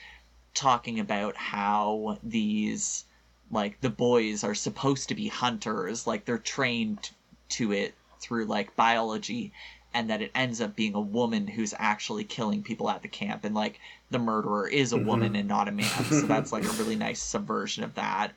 talking 0.54 0.98
about 0.98 1.36
how 1.36 2.18
these 2.22 3.04
like 3.50 3.80
the 3.80 3.90
boys 3.90 4.42
are 4.42 4.54
supposed 4.54 5.08
to 5.08 5.14
be 5.14 5.28
hunters 5.28 6.06
like 6.06 6.24
they're 6.24 6.38
trained 6.38 7.10
to 7.48 7.72
it 7.72 7.94
through 8.20 8.44
like 8.44 8.74
biology 8.76 9.52
and 9.94 10.10
that 10.10 10.22
it 10.22 10.30
ends 10.34 10.60
up 10.60 10.76
being 10.76 10.94
a 10.94 11.00
woman 11.00 11.46
who's 11.46 11.74
actually 11.78 12.24
killing 12.24 12.62
people 12.62 12.90
at 12.90 13.02
the 13.02 13.08
camp 13.08 13.44
and 13.44 13.54
like 13.54 13.80
the 14.10 14.18
murderer 14.18 14.68
is 14.68 14.92
a 14.92 14.98
woman 14.98 15.34
and 15.34 15.48
not 15.48 15.68
a 15.68 15.72
man. 15.72 16.04
So 16.04 16.20
that's 16.26 16.52
like 16.52 16.64
a 16.64 16.72
really 16.72 16.96
nice 16.96 17.22
subversion 17.22 17.84
of 17.84 17.94
that. 17.94 18.32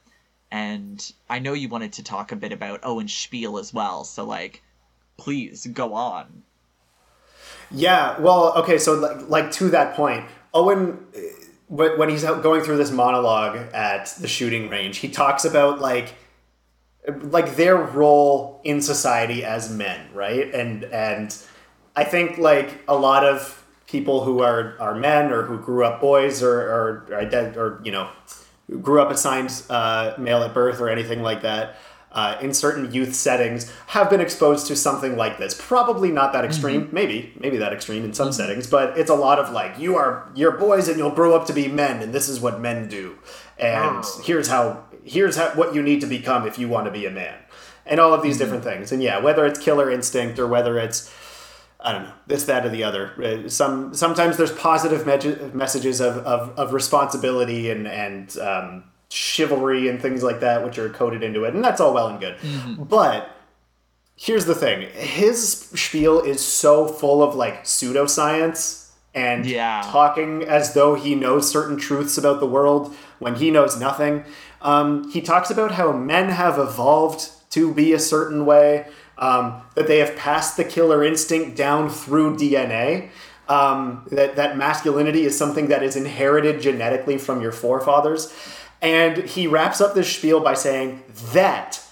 And 0.54 1.14
i 1.30 1.40
know 1.40 1.54
you 1.54 1.70
wanted 1.70 1.94
to 1.94 2.04
talk 2.04 2.34
a 2.34 2.36
bit 2.36 2.52
about 2.52 2.82
owen 2.84 3.08
spiel 3.08 3.58
as 3.58 3.74
well 3.74 4.04
so 4.04 4.26
like 4.26 4.62
please 5.22 5.68
go 5.68 5.94
on. 5.94 6.44
Yeah, 7.70 8.20
well, 8.20 8.54
okay, 8.58 8.78
so 8.78 8.94
like, 8.94 9.30
like 9.30 9.52
to 9.54 9.70
that 9.70 9.96
point, 9.96 10.26
Owen, 10.54 11.06
uh, 11.16 11.20
when 11.68 11.98
when 11.98 12.10
he's 12.10 12.26
out 12.26 12.44
going 12.44 12.62
through 12.62 12.78
this 12.78 12.92
monologue 12.92 13.56
at 13.74 14.08
the 14.20 14.28
shooting 14.28 14.68
range, 14.70 14.98
he 14.98 15.08
talks 15.08 15.46
about 15.46 15.80
like 15.80 16.16
like 17.08 17.56
their 17.56 17.78
role 17.78 18.62
in 18.64 18.82
society 18.82 19.44
as 19.44 19.72
men, 19.72 20.10
right? 20.14 20.54
And 20.54 20.84
and 20.86 21.36
I 21.96 22.04
think 22.04 22.38
like 22.38 22.84
a 22.88 22.96
lot 22.96 23.26
of 23.26 23.66
people 23.88 24.24
who 24.24 24.42
are 24.42 24.76
are 24.80 24.96
men 24.96 25.32
or 25.32 25.44
who 25.44 25.58
grew 25.60 25.84
up 25.84 26.00
boys 26.00 26.44
or 26.44 26.62
or 26.62 27.08
or, 27.12 27.54
or 27.56 27.82
you 27.84 27.92
know 27.92 28.10
grew 28.82 29.02
up 29.02 29.12
assigned 29.12 29.64
uh, 29.70 30.14
male 30.18 30.44
at 30.44 30.54
birth 30.54 30.80
or 30.80 30.90
anything 30.90 31.22
like 31.22 31.42
that. 31.42 31.78
Uh, 32.14 32.38
in 32.42 32.54
certain 32.54 32.92
youth 32.92 33.16
settings, 33.16 33.72
have 33.88 34.10
been 34.10 34.20
exposed 34.20 34.68
to 34.68 34.76
something 34.76 35.16
like 35.16 35.38
this. 35.38 35.54
Probably 35.54 36.12
not 36.12 36.34
that 36.34 36.44
extreme, 36.44 36.90
maybe, 36.92 37.32
maybe 37.40 37.56
that 37.56 37.72
extreme 37.72 38.04
in 38.04 38.14
some 38.14 38.34
settings, 38.34 38.68
but 38.68 38.98
it's 38.98 39.10
a 39.10 39.16
lot 39.16 39.40
of 39.40 39.52
like, 39.52 39.80
you 39.80 39.96
are 39.96 40.30
you're 40.36 40.52
boys 40.52 40.90
and 40.90 40.98
you'll 40.98 41.16
grow 41.16 41.34
up 41.34 41.46
to 41.46 41.54
be 41.54 41.70
men, 41.70 42.02
and 42.02 42.12
this 42.12 42.28
is 42.28 42.42
what 42.42 42.60
men 42.60 42.90
do, 42.90 43.18
and 43.58 44.04
here's 44.26 44.50
how 44.50 44.84
here's 45.04 45.36
how, 45.36 45.50
what 45.52 45.74
you 45.76 45.82
need 45.82 46.02
to 46.02 46.08
become 46.08 46.48
if 46.48 46.58
you 46.60 46.68
want 46.70 46.86
to 46.86 46.92
be 46.92 47.06
a 47.06 47.12
man, 47.12 47.38
and 47.86 48.00
all 48.00 48.14
of 48.14 48.22
these 48.22 48.38
different 48.38 48.64
things. 48.64 48.92
And 48.92 49.02
yeah, 49.02 49.20
whether 49.20 49.46
it's 49.46 49.60
killer 49.60 49.90
instinct 49.92 50.40
or 50.40 50.48
whether 50.48 50.78
it's 50.80 51.14
I 51.84 51.94
don't 51.94 52.04
know 52.04 52.14
this, 52.28 52.44
that, 52.46 52.64
or 52.66 52.70
the 52.70 52.84
other. 52.84 53.12
Uh, 53.46 53.50
Some 53.50 53.94
sometimes 53.96 54.38
there's 54.38 54.52
positive 54.52 55.08
me- 55.08 55.50
messages 55.54 56.00
of, 56.00 56.18
of, 56.20 56.58
of 56.58 56.74
responsibility 56.74 57.72
and 57.72 57.88
and 57.88 58.38
um, 58.38 58.84
chivalry 59.10 59.88
and 59.90 60.00
things 60.02 60.22
like 60.22 60.42
that, 60.42 60.64
which 60.64 60.78
are 60.78 60.90
coded 60.90 61.24
into 61.24 61.44
it, 61.44 61.54
and 61.56 61.64
that's 61.64 61.82
all 61.82 61.94
well 61.94 62.08
and 62.08 62.20
good. 62.20 62.36
But 62.78 63.32
here's 64.16 64.46
the 64.46 64.54
thing: 64.54 64.90
his 64.94 65.52
spiel 65.74 66.20
is 66.22 66.40
so 66.46 66.88
full 66.88 67.24
of 67.24 67.34
like 67.36 67.64
pseudoscience 67.64 68.90
and 69.14 69.46
Yeah. 69.46 69.82
talking 69.84 70.44
as 70.44 70.74
though 70.74 70.96
he 70.96 71.16
knows 71.16 71.50
certain 71.50 71.78
truths 71.78 72.18
about 72.18 72.40
the 72.40 72.46
world 72.46 72.96
when 73.20 73.36
he 73.36 73.52
knows 73.52 73.78
nothing. 73.80 74.24
Um, 74.62 75.10
he 75.12 75.22
talks 75.22 75.50
about 75.50 75.72
how 75.72 75.92
men 75.92 76.30
have 76.30 76.58
evolved 76.60 77.30
to 77.52 77.74
be 77.74 77.94
a 77.94 78.00
certain 78.00 78.46
way, 78.46 78.88
um, 79.18 79.62
that 79.76 79.88
they 79.88 80.00
have 80.00 80.16
passed 80.16 80.58
the 80.58 80.64
killer 80.64 81.04
instinct 81.04 81.56
down 81.56 81.90
through 81.90 82.38
DNA. 82.38 83.10
Um, 83.50 84.08
that 84.12 84.38
that 84.38 84.56
masculinity 84.56 85.26
is 85.26 85.38
something 85.38 85.68
that 85.68 85.84
is 85.84 85.98
inherited 85.98 86.62
genetically 86.62 87.18
from 87.18 87.42
your 87.42 87.52
forefathers, 87.52 88.34
and 88.82 89.18
he 89.18 89.46
wraps 89.46 89.82
up 89.82 89.94
this 89.94 90.16
spiel 90.16 90.40
by 90.40 90.54
saying 90.54 91.04
that 91.34 91.84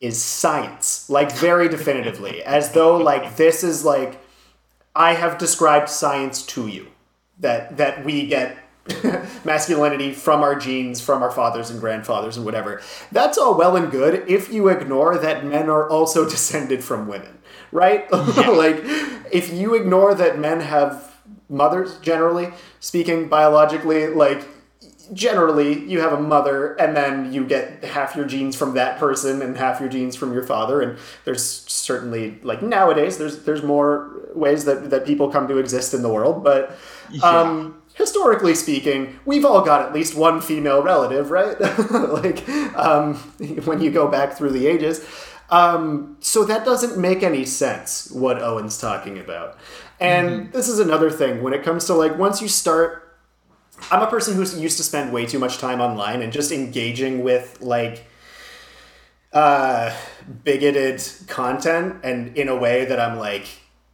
is 0.00 0.20
science, 0.20 1.08
like 1.10 1.30
very 1.32 1.68
definitively, 1.68 2.42
as 2.44 2.72
though 2.72 2.96
like 2.96 3.36
this 3.36 3.62
is 3.62 3.84
like 3.84 4.22
I 4.94 5.14
have 5.14 5.38
described 5.38 5.88
science 5.88 6.46
to 6.46 6.66
you 6.66 6.88
that 7.40 7.76
that 7.76 8.04
we 8.04 8.26
get 8.26 8.56
masculinity 9.44 10.12
from 10.12 10.42
our 10.42 10.56
genes, 10.56 11.00
from 11.00 11.22
our 11.22 11.30
fathers 11.30 11.70
and 11.70 11.80
grandfathers 11.80 12.36
and 12.36 12.44
whatever. 12.44 12.80
That's 13.12 13.38
all 13.38 13.56
well 13.56 13.76
and 13.76 13.90
good 13.90 14.28
if 14.28 14.52
you 14.52 14.68
ignore 14.68 15.18
that 15.18 15.44
men 15.44 15.68
are 15.68 15.88
also 15.88 16.28
descended 16.28 16.82
from 16.82 17.06
women, 17.06 17.38
right? 17.70 18.10
like 18.12 18.80
if 19.30 19.52
you 19.52 19.74
ignore 19.74 20.14
that 20.14 20.38
men 20.38 20.60
have 20.60 21.12
mothers 21.48 21.98
generally 21.98 22.50
speaking 22.80 23.28
biologically 23.28 24.06
like 24.06 24.42
generally 25.12 25.84
you 25.84 26.00
have 26.00 26.12
a 26.12 26.20
mother 26.20 26.74
and 26.74 26.96
then 26.96 27.32
you 27.32 27.44
get 27.44 27.84
half 27.84 28.16
your 28.16 28.24
genes 28.24 28.56
from 28.56 28.72
that 28.74 28.98
person 28.98 29.42
and 29.42 29.56
half 29.56 29.78
your 29.78 29.88
genes 29.88 30.16
from 30.16 30.32
your 30.32 30.42
father 30.42 30.80
and 30.80 30.98
there's 31.24 31.44
certainly 31.44 32.38
like 32.42 32.62
nowadays 32.62 33.18
there's 33.18 33.44
there's 33.44 33.62
more 33.62 34.22
ways 34.34 34.64
that 34.64 34.88
that 34.88 35.04
people 35.04 35.30
come 35.30 35.46
to 35.46 35.58
exist 35.58 35.92
in 35.92 36.00
the 36.00 36.08
world 36.08 36.42
but 36.42 36.76
um 37.22 37.81
historically 37.94 38.54
speaking 38.54 39.18
we've 39.24 39.44
all 39.44 39.62
got 39.62 39.82
at 39.82 39.92
least 39.92 40.14
one 40.14 40.40
female 40.40 40.82
relative 40.82 41.30
right? 41.30 41.56
Like 41.90 42.48
um 42.76 43.14
when 43.64 43.80
you 43.80 43.90
go 43.90 44.08
back 44.08 44.34
through 44.34 44.50
the 44.50 44.66
ages. 44.66 45.06
Um 45.50 46.16
so 46.20 46.44
that 46.44 46.64
doesn't 46.64 46.98
make 46.98 47.22
any 47.22 47.44
sense 47.44 48.10
what 48.10 48.42
owen's 48.42 48.78
talking 48.78 49.18
about. 49.18 49.58
And 50.00 50.52
this 50.52 50.68
is 50.68 50.80
another 50.80 51.10
thing 51.10 51.42
when 51.42 51.52
it 51.52 51.62
comes 51.62 51.84
to 51.86 51.94
like 51.94 52.18
once 52.18 52.42
you 52.42 52.48
start 52.48 53.02
I'm 53.90 54.02
a 54.02 54.06
person 54.06 54.34
who's 54.36 54.58
used 54.58 54.76
to 54.76 54.82
spend 54.82 55.12
way 55.12 55.26
too 55.26 55.38
much 55.38 55.58
time 55.58 55.80
online 55.80 56.22
and 56.22 56.32
just 56.32 56.52
engaging 56.52 57.22
with 57.24 57.58
like 57.60 58.04
uh, 59.32 59.94
bigoted 60.44 61.02
content 61.26 61.96
and 62.04 62.36
in 62.36 62.48
a 62.48 62.56
way 62.56 62.84
that 62.84 63.00
I'm 63.00 63.18
like, 63.18 63.46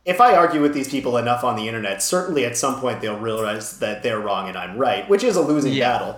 if 0.09 0.21
I 0.21 0.35
argue 0.35 0.63
with 0.63 0.73
these 0.73 0.89
people 0.89 1.19
enough 1.19 1.45
on 1.45 1.55
the 1.57 1.69
internet, 1.69 2.03
certainly 2.03 2.45
at 2.47 2.57
some 2.57 2.81
point 2.81 3.01
they'll 3.03 3.19
realize 3.19 3.79
that 3.81 4.03
they're 4.03 4.19
wrong 4.21 4.49
and 4.49 4.57
I'm 4.57 4.79
right, 4.79 5.09
which 5.09 5.23
is 5.23 5.37
a 5.37 5.43
losing 5.43 5.75
Yeah. 5.75 5.93
battle. 5.93 6.17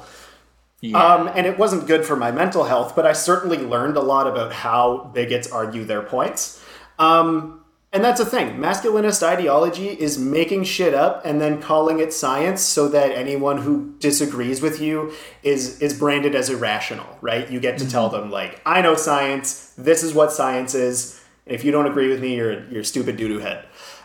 Yeah. 0.81 0.97
Um, 0.97 1.29
and 1.35 1.45
it 1.47 1.59
wasn't 1.59 1.87
good 1.87 2.05
for 2.07 2.17
my 2.17 2.31
mental 2.31 2.65
health, 2.65 2.95
but 2.97 3.05
I 3.05 3.13
certainly 3.13 3.59
learned 3.59 3.97
a 3.97 4.01
lot 4.01 4.27
about 4.27 4.53
how 4.53 5.11
bigots 5.13 5.51
argue 5.51 5.85
their 5.85 6.03
points. 6.03 6.61
Um, 6.99 7.61
and 7.93 8.05
that's 8.05 8.21
the 8.21 8.25
thing. 8.27 8.59
Masculinist 8.59 9.23
ideology 9.25 9.89
is 9.89 10.17
making 10.17 10.63
shit 10.65 10.95
up 10.95 11.23
and 11.27 11.41
then 11.41 11.61
calling 11.61 11.99
it 11.99 12.13
science 12.13 12.63
so 12.63 12.87
that 12.89 13.11
anyone 13.11 13.59
who 13.59 13.93
disagrees 13.99 14.63
with 14.63 14.81
you 14.81 15.13
is 15.43 15.81
is 15.83 15.93
branded 15.99 16.37
as 16.37 16.49
irrational, 16.49 17.19
right? 17.21 17.51
You 17.51 17.59
get 17.59 17.77
to 17.79 17.91
tell 17.91 18.09
them 18.09 18.31
like, 18.31 18.61
I 18.65 18.81
know 18.81 18.95
science. 18.95 19.75
This 19.77 20.05
is 20.05 20.15
what 20.15 20.31
science 20.33 20.73
is. 20.77 21.21
And 21.47 21.55
if 21.57 21.65
you 21.65 21.73
don't 21.73 21.87
agree 21.87 22.09
with 22.09 22.21
me, 22.23 22.37
you're 22.37 22.63
you're 22.71 22.83
a 22.83 22.85
stupid 22.85 23.17
doo 23.17 23.27
doo 23.27 23.41
head. 23.41 23.65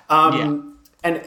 Um, 0.10 0.78
And 1.04 1.22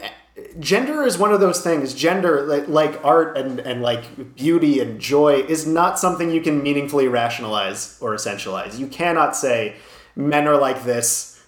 gender 0.59 1.03
is 1.03 1.17
one 1.17 1.31
of 1.31 1.39
those 1.39 1.61
things. 1.61 1.93
Gender, 1.93 2.45
like, 2.45 2.67
like 2.67 3.03
art 3.03 3.37
and, 3.37 3.59
and 3.59 3.81
like 3.81 4.35
beauty 4.35 4.79
and 4.79 4.99
joy, 4.99 5.41
is 5.47 5.65
not 5.65 5.99
something 5.99 6.31
you 6.31 6.41
can 6.41 6.61
meaningfully 6.61 7.07
rationalize 7.07 7.97
or 8.01 8.13
essentialize. 8.13 8.77
You 8.77 8.87
cannot 8.87 9.35
say 9.35 9.75
men 10.15 10.47
are 10.47 10.57
like 10.57 10.83
this 10.83 11.39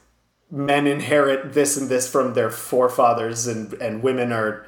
men 0.51 0.85
inherit 0.85 1.53
this 1.53 1.77
and 1.77 1.87
this 1.89 2.09
from 2.09 2.33
their 2.33 2.49
forefathers 2.49 3.47
and 3.47 3.73
and 3.75 4.03
women 4.03 4.31
are 4.33 4.65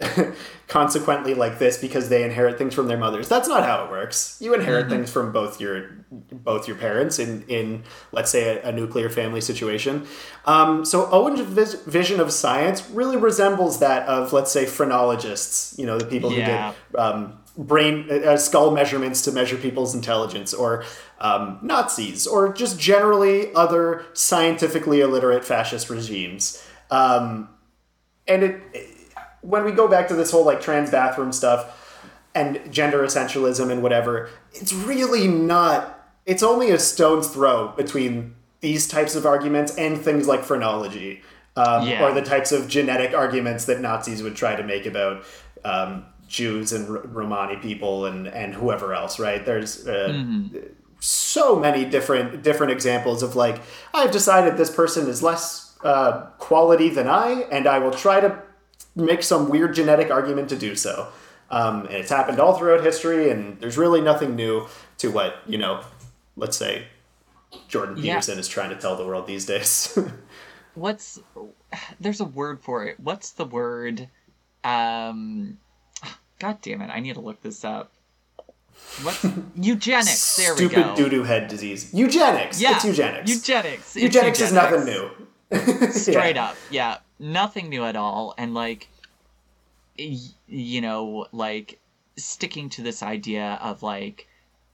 consequently 0.68 1.34
like 1.34 1.58
this 1.58 1.76
because 1.78 2.08
they 2.08 2.22
inherit 2.24 2.56
things 2.58 2.74
from 2.74 2.86
their 2.86 2.96
mothers. 2.96 3.28
That's 3.28 3.48
not 3.48 3.64
how 3.64 3.84
it 3.84 3.90
works. 3.90 4.36
You 4.40 4.54
inherit 4.54 4.88
things 4.88 5.10
from 5.12 5.32
both 5.32 5.60
your 5.60 5.90
both 6.10 6.66
your 6.68 6.76
parents 6.76 7.18
in 7.18 7.44
in 7.48 7.82
let's 8.12 8.30
say 8.30 8.58
a, 8.58 8.68
a 8.68 8.72
nuclear 8.72 9.08
family 9.10 9.40
situation. 9.40 10.06
Um, 10.46 10.84
so 10.84 11.08
owen's 11.10 11.40
vis- 11.40 11.82
vision 11.84 12.20
of 12.20 12.32
science 12.32 12.88
really 12.90 13.16
resembles 13.16 13.80
that 13.80 14.06
of 14.08 14.32
let's 14.32 14.50
say 14.52 14.64
phrenologists 14.64 15.78
you 15.78 15.86
know 15.86 15.98
the 15.98 16.06
people 16.06 16.32
Yeah. 16.32 16.72
who 16.72 16.92
did 16.92 17.00
um, 17.00 17.38
brain 17.58 18.08
uh, 18.10 18.36
skull 18.36 18.70
measurements 18.70 19.22
to 19.22 19.32
measure 19.32 19.56
people's 19.56 19.94
intelligence 19.94 20.54
or 20.54 20.84
um, 21.20 21.58
nazis 21.62 22.26
or 22.26 22.52
just 22.52 22.78
generally 22.78 23.52
other 23.54 24.04
scientifically 24.14 25.00
illiterate 25.00 25.44
fascist 25.44 25.90
regimes. 25.90 26.64
Um, 26.90 27.48
and 28.26 28.42
it 28.44 28.60
when 29.42 29.64
we 29.64 29.72
go 29.72 29.88
back 29.88 30.08
to 30.08 30.14
this 30.14 30.30
whole 30.30 30.44
like 30.44 30.60
trans 30.60 30.90
bathroom 30.90 31.32
stuff 31.32 32.06
and 32.34 32.60
gender 32.72 32.98
essentialism 33.02 33.70
and 33.70 33.82
whatever 33.82 34.28
it's 34.52 34.72
really 34.72 35.26
not 35.26 36.08
it's 36.26 36.42
only 36.42 36.70
a 36.70 36.78
stone's 36.78 37.28
throw 37.28 37.68
between 37.68 38.34
these 38.60 38.86
types 38.86 39.14
of 39.14 39.24
arguments 39.26 39.74
and 39.76 39.98
things 39.98 40.28
like 40.28 40.42
phrenology 40.44 41.22
um, 41.56 41.86
Yeah. 41.88 42.04
or 42.04 42.12
the 42.12 42.22
types 42.22 42.52
of 42.52 42.68
genetic 42.68 43.14
arguments 43.14 43.64
that 43.64 43.80
nazis 43.80 44.22
would 44.22 44.36
try 44.36 44.54
to 44.54 44.62
make 44.62 44.86
about 44.86 45.24
um, 45.64 46.04
jews 46.28 46.72
and 46.72 46.88
R- 46.88 47.02
romani 47.06 47.56
people 47.56 48.06
and, 48.06 48.28
and 48.28 48.54
whoever 48.54 48.94
else 48.94 49.18
right 49.18 49.44
there's 49.44 49.86
uh, 49.88 50.22
so 51.00 51.58
many 51.58 51.84
different 51.84 52.42
different 52.42 52.72
examples 52.72 53.22
of 53.22 53.34
like 53.34 53.60
I've 53.94 54.10
decided 54.10 54.56
this 54.56 54.70
person 54.74 55.08
is 55.08 55.22
less 55.22 55.74
uh, 55.82 56.26
quality 56.38 56.90
than 56.90 57.08
I, 57.08 57.46
and 57.50 57.66
I 57.66 57.78
will 57.78 57.90
try 57.90 58.20
to 58.20 58.38
make 58.96 59.22
some 59.22 59.48
weird 59.48 59.74
genetic 59.74 60.10
argument 60.10 60.48
to 60.50 60.56
do 60.56 60.74
so. 60.76 61.08
Um, 61.50 61.86
and 61.86 61.94
it's 61.94 62.10
happened 62.10 62.38
all 62.38 62.56
throughout 62.56 62.84
history, 62.84 63.30
and 63.30 63.58
there's 63.60 63.76
really 63.76 64.00
nothing 64.00 64.36
new 64.36 64.66
to 64.98 65.10
what 65.10 65.36
you 65.46 65.58
know. 65.58 65.82
Let's 66.36 66.56
say 66.56 66.86
Jordan 67.68 67.96
Yeah. 67.96 68.14
Peterson 68.14 68.38
is 68.38 68.46
trying 68.48 68.70
to 68.70 68.76
tell 68.76 68.96
the 68.96 69.04
world 69.06 69.26
these 69.26 69.46
days. 69.46 69.98
what's 70.74 71.18
there's 71.98 72.20
a 72.20 72.24
word 72.24 72.60
for 72.60 72.86
it 72.86 72.98
what's 73.00 73.32
the 73.32 73.44
word 73.44 74.08
um 74.62 75.58
god 76.38 76.58
damn 76.62 76.80
it 76.80 76.88
i 76.90 77.00
need 77.00 77.14
to 77.14 77.20
look 77.20 77.42
this 77.42 77.64
up 77.64 77.92
what's 79.02 79.26
eugenics 79.56 80.36
there 80.36 80.54
we 80.54 80.68
go. 80.68 80.68
Stupid 80.68 80.94
doo 80.94 81.08
doo 81.08 81.22
head 81.24 81.48
disease. 81.48 81.92
Eugenics. 81.92 82.60
yeah 82.60 82.76
It's 82.76 82.84
eugenics. 82.84 83.28
eugenics 83.30 83.96
It's 83.96 84.02
eugenics 84.04 84.40
is 84.40 84.52
nothing 84.52 84.84
new. 84.84 85.10
straight 85.90 86.36
Yeah. 86.36 86.44
up 86.50 86.56
yeah 86.70 86.98
nothing 87.20 87.68
new 87.68 87.84
at 87.84 87.94
all 87.94 88.34
and 88.36 88.54
like 88.54 88.88
y- 89.98 90.16
you 90.48 90.80
know 90.80 91.26
like 91.32 91.78
sticking 92.16 92.68
to 92.68 92.82
this 92.82 93.02
idea 93.02 93.58
of 93.62 93.82
like 93.82 94.26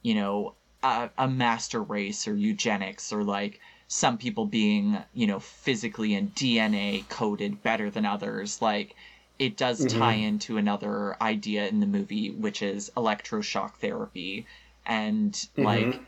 you 0.02 0.14
know 0.14 0.54
a, 0.82 1.10
a 1.18 1.28
master 1.28 1.82
race 1.82 2.26
or 2.26 2.34
eugenics 2.34 3.12
or 3.12 3.22
like 3.24 3.60
some 3.88 4.18
people 4.18 4.46
being, 4.46 4.98
you 5.14 5.26
know, 5.26 5.38
physically 5.38 6.14
and 6.14 6.34
DNA 6.34 7.08
coded 7.08 7.62
better 7.62 7.90
than 7.90 8.04
others. 8.04 8.60
Like, 8.60 8.94
it 9.38 9.56
does 9.56 9.80
mm-hmm. 9.80 9.98
tie 9.98 10.14
into 10.14 10.56
another 10.56 11.16
idea 11.22 11.68
in 11.68 11.80
the 11.80 11.86
movie, 11.86 12.30
which 12.30 12.62
is 12.62 12.90
electroshock 12.96 13.74
therapy. 13.74 14.46
And, 14.84 15.32
mm-hmm. 15.32 15.62
like, 15.62 16.00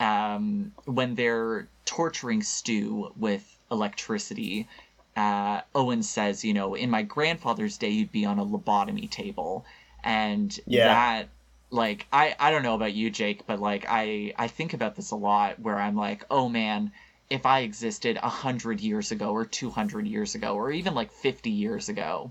um, 0.00 0.72
when 0.84 1.14
they're 1.14 1.68
torturing 1.84 2.42
Stu 2.42 3.12
with 3.16 3.58
electricity, 3.70 4.68
uh, 5.16 5.60
Owen 5.74 6.02
says, 6.02 6.44
you 6.44 6.54
know, 6.54 6.74
in 6.74 6.90
my 6.90 7.02
grandfather's 7.02 7.78
day, 7.78 7.90
you'd 7.90 8.12
be 8.12 8.24
on 8.24 8.38
a 8.38 8.44
lobotomy 8.44 9.10
table. 9.10 9.64
And 10.04 10.58
yeah. 10.66 10.88
that 10.88 11.28
like 11.72 12.06
I 12.12 12.36
I 12.38 12.50
don't 12.50 12.62
know 12.62 12.74
about 12.74 12.92
you 12.92 13.10
Jake 13.10 13.46
but 13.46 13.58
like 13.58 13.86
I 13.88 14.34
I 14.36 14.48
think 14.48 14.74
about 14.74 14.94
this 14.94 15.10
a 15.10 15.16
lot 15.16 15.58
where 15.58 15.78
I'm 15.78 15.96
like 15.96 16.24
oh 16.30 16.48
man 16.48 16.92
if 17.30 17.46
I 17.46 17.60
existed 17.60 18.18
a 18.22 18.28
hundred 18.28 18.80
years 18.80 19.10
ago 19.10 19.32
or 19.32 19.46
two 19.46 19.70
hundred 19.70 20.06
years 20.06 20.34
ago 20.34 20.54
or 20.54 20.70
even 20.70 20.94
like 20.94 21.10
fifty 21.10 21.50
years 21.50 21.88
ago 21.88 22.30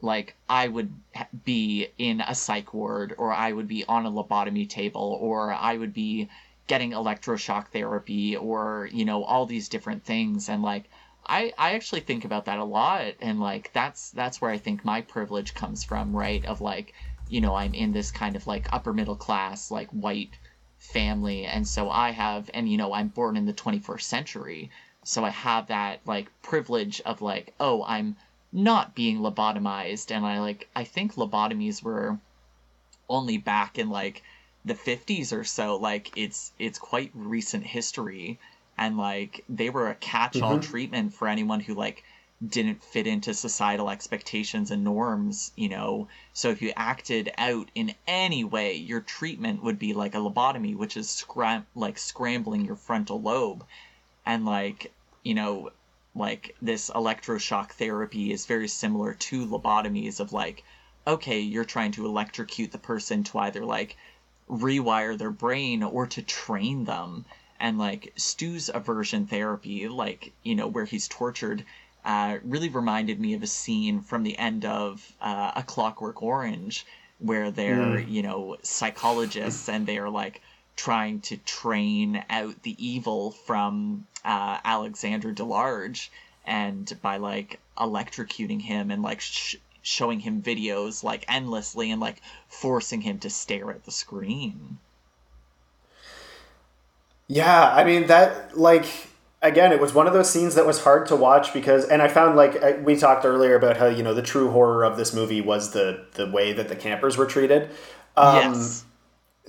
like 0.00 0.34
I 0.48 0.66
would 0.66 0.92
be 1.44 1.88
in 1.98 2.22
a 2.22 2.34
psych 2.34 2.72
ward 2.72 3.14
or 3.18 3.32
I 3.32 3.52
would 3.52 3.68
be 3.68 3.84
on 3.84 4.06
a 4.06 4.10
lobotomy 4.10 4.66
table 4.66 5.18
or 5.20 5.52
I 5.52 5.76
would 5.76 5.92
be 5.92 6.30
getting 6.66 6.92
electroshock 6.92 7.68
therapy 7.68 8.34
or 8.36 8.88
you 8.92 9.04
know 9.04 9.24
all 9.24 9.44
these 9.44 9.68
different 9.68 10.04
things 10.04 10.48
and 10.48 10.62
like 10.62 10.84
I, 11.26 11.52
I 11.58 11.74
actually 11.74 12.00
think 12.00 12.24
about 12.24 12.46
that 12.46 12.58
a 12.58 12.64
lot 12.64 13.14
and 13.20 13.40
like 13.40 13.70
that's 13.72 14.10
that's 14.10 14.40
where 14.40 14.50
I 14.50 14.58
think 14.58 14.84
my 14.84 15.00
privilege 15.02 15.54
comes 15.54 15.84
from 15.84 16.16
right 16.16 16.44
of 16.44 16.60
like 16.60 16.94
you 17.30 17.40
know, 17.40 17.54
I'm 17.54 17.74
in 17.74 17.92
this 17.92 18.10
kind 18.10 18.36
of 18.36 18.46
like 18.46 18.72
upper 18.72 18.92
middle 18.92 19.16
class, 19.16 19.70
like 19.70 19.88
white 19.90 20.32
family. 20.78 21.46
And 21.46 21.66
so 21.66 21.88
I 21.88 22.10
have, 22.10 22.50
and 22.52 22.68
you 22.68 22.76
know, 22.76 22.92
I'm 22.92 23.08
born 23.08 23.36
in 23.36 23.46
the 23.46 23.52
21st 23.52 24.02
century. 24.02 24.70
So 25.04 25.24
I 25.24 25.30
have 25.30 25.68
that 25.68 26.00
like 26.04 26.28
privilege 26.42 27.00
of 27.06 27.22
like, 27.22 27.54
oh, 27.60 27.84
I'm 27.84 28.16
not 28.52 28.96
being 28.96 29.20
lobotomized. 29.20 30.10
And 30.14 30.26
I 30.26 30.40
like, 30.40 30.68
I 30.74 30.84
think 30.84 31.14
lobotomies 31.14 31.82
were 31.82 32.18
only 33.08 33.38
back 33.38 33.78
in 33.78 33.90
like 33.90 34.22
the 34.64 34.74
50s 34.74 35.32
or 35.32 35.44
so. 35.44 35.76
Like 35.76 36.10
it's, 36.16 36.52
it's 36.58 36.78
quite 36.78 37.12
recent 37.14 37.64
history. 37.64 38.40
And 38.80 38.96
like 38.96 39.44
they 39.48 39.70
were 39.70 39.88
a 39.88 39.94
catch 39.94 40.40
all 40.40 40.58
mm-hmm. 40.58 40.70
treatment 40.70 41.14
for 41.14 41.28
anyone 41.28 41.60
who 41.60 41.74
like 41.74 42.02
didn't 42.44 42.82
fit 42.82 43.06
into 43.06 43.34
societal 43.34 43.90
expectations 43.90 44.70
and 44.70 44.82
norms, 44.82 45.52
you 45.54 45.68
know. 45.68 46.08
So 46.32 46.48
if 46.48 46.62
you 46.62 46.72
acted 46.74 47.30
out 47.36 47.70
in 47.74 47.94
any 48.06 48.42
way, 48.42 48.74
your 48.76 49.02
treatment 49.02 49.62
would 49.62 49.78
be 49.78 49.92
like 49.92 50.14
a 50.14 50.18
lobotomy, 50.18 50.74
which 50.74 50.96
is 50.96 51.10
scram- 51.10 51.66
like 51.74 51.98
scrambling 51.98 52.64
your 52.64 52.76
frontal 52.76 53.20
lobe. 53.20 53.66
And 54.24 54.46
like, 54.46 54.90
you 55.22 55.34
know, 55.34 55.70
like 56.14 56.56
this 56.62 56.88
electroshock 56.90 57.72
therapy 57.72 58.32
is 58.32 58.46
very 58.46 58.68
similar 58.68 59.12
to 59.12 59.46
lobotomies 59.46 60.20
of 60.20 60.32
like, 60.32 60.64
okay, 61.06 61.40
you're 61.40 61.64
trying 61.66 61.92
to 61.92 62.06
electrocute 62.06 62.72
the 62.72 62.78
person 62.78 63.24
to 63.24 63.38
either 63.40 63.64
like 63.66 63.96
rewire 64.48 65.16
their 65.18 65.30
brain 65.30 65.82
or 65.82 66.06
to 66.06 66.22
train 66.22 66.84
them. 66.84 67.26
And 67.60 67.78
like 67.78 68.12
Stu's 68.16 68.70
aversion 68.72 69.26
therapy, 69.26 69.86
like, 69.86 70.32
you 70.42 70.54
know, 70.54 70.66
where 70.66 70.86
he's 70.86 71.06
tortured, 71.06 71.64
uh, 72.04 72.38
really 72.42 72.70
reminded 72.70 73.20
me 73.20 73.34
of 73.34 73.42
a 73.42 73.46
scene 73.46 74.00
from 74.00 74.22
the 74.22 74.38
end 74.38 74.64
of 74.64 75.12
uh, 75.20 75.52
A 75.54 75.62
Clockwork 75.62 76.22
Orange, 76.22 76.86
where 77.18 77.50
they're 77.50 77.76
mm. 77.76 78.10
you 78.10 78.22
know 78.22 78.56
psychologists 78.62 79.68
and 79.68 79.86
they 79.86 79.98
are 79.98 80.08
like 80.08 80.40
trying 80.76 81.20
to 81.20 81.36
train 81.36 82.24
out 82.30 82.62
the 82.62 82.74
evil 82.78 83.32
from 83.32 84.06
uh, 84.24 84.58
Alexander 84.64 85.30
Delarge, 85.30 86.10
and 86.46 86.98
by 87.02 87.18
like 87.18 87.60
electrocuting 87.76 88.62
him 88.62 88.90
and 88.90 89.02
like 89.02 89.20
sh- 89.20 89.56
showing 89.82 90.20
him 90.20 90.42
videos 90.42 91.04
like 91.04 91.24
endlessly 91.28 91.90
and 91.90 92.00
like 92.00 92.22
forcing 92.48 93.02
him 93.02 93.18
to 93.18 93.28
stare 93.28 93.70
at 93.70 93.84
the 93.84 93.92
screen. 93.92 94.78
Yeah, 97.30 97.72
I 97.72 97.84
mean 97.84 98.08
that 98.08 98.58
like 98.58 98.86
again, 99.40 99.70
it 99.70 99.80
was 99.80 99.94
one 99.94 100.08
of 100.08 100.12
those 100.12 100.28
scenes 100.28 100.56
that 100.56 100.66
was 100.66 100.82
hard 100.82 101.06
to 101.06 101.16
watch 101.16 101.54
because, 101.54 101.84
and 101.84 102.02
I 102.02 102.08
found 102.08 102.34
like 102.34 102.84
we 102.84 102.96
talked 102.96 103.24
earlier 103.24 103.54
about 103.54 103.76
how 103.76 103.86
you 103.86 104.02
know 104.02 104.14
the 104.14 104.22
true 104.22 104.50
horror 104.50 104.82
of 104.82 104.96
this 104.96 105.14
movie 105.14 105.40
was 105.40 105.70
the 105.70 106.06
the 106.14 106.28
way 106.28 106.52
that 106.52 106.68
the 106.68 106.74
campers 106.74 107.16
were 107.16 107.26
treated. 107.26 107.70
Um, 108.16 108.54
yes. 108.54 108.84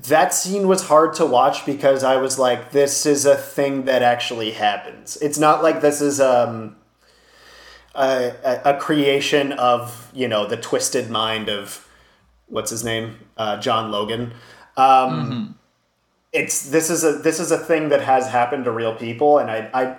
That 0.03 0.31
scene 0.31 0.67
was 0.67 0.83
hard 0.83 1.15
to 1.15 1.25
watch 1.25 1.65
because 1.65 2.03
I 2.03 2.17
was 2.17 2.37
like, 2.37 2.71
this 2.71 3.07
is 3.07 3.25
a 3.25 3.35
thing 3.35 3.85
that 3.85 4.03
actually 4.03 4.51
happens. 4.51 5.17
It's 5.17 5.39
not 5.39 5.63
like 5.63 5.81
this 5.81 6.01
is 6.01 6.21
um, 6.21 6.75
a, 7.95 8.61
a, 8.63 8.77
creation 8.77 9.53
of 9.53 10.11
you 10.13 10.27
know 10.27 10.45
the 10.45 10.57
twisted 10.57 11.09
mind 11.09 11.49
of 11.49 11.87
what's 12.45 12.69
his 12.69 12.83
name, 12.83 13.17
uh, 13.37 13.57
John 13.57 13.89
Logan. 13.89 14.33
Um, 14.77 15.09
mm-hmm 15.09 15.51
it's 16.33 16.69
this 16.69 16.89
is 16.89 17.03
a 17.03 17.13
this 17.13 17.39
is 17.39 17.51
a 17.51 17.57
thing 17.57 17.89
that 17.89 18.01
has 18.01 18.27
happened 18.27 18.65
to 18.65 18.71
real 18.71 18.95
people, 18.95 19.37
and 19.37 19.49
I 19.49 19.69
I. 19.73 19.97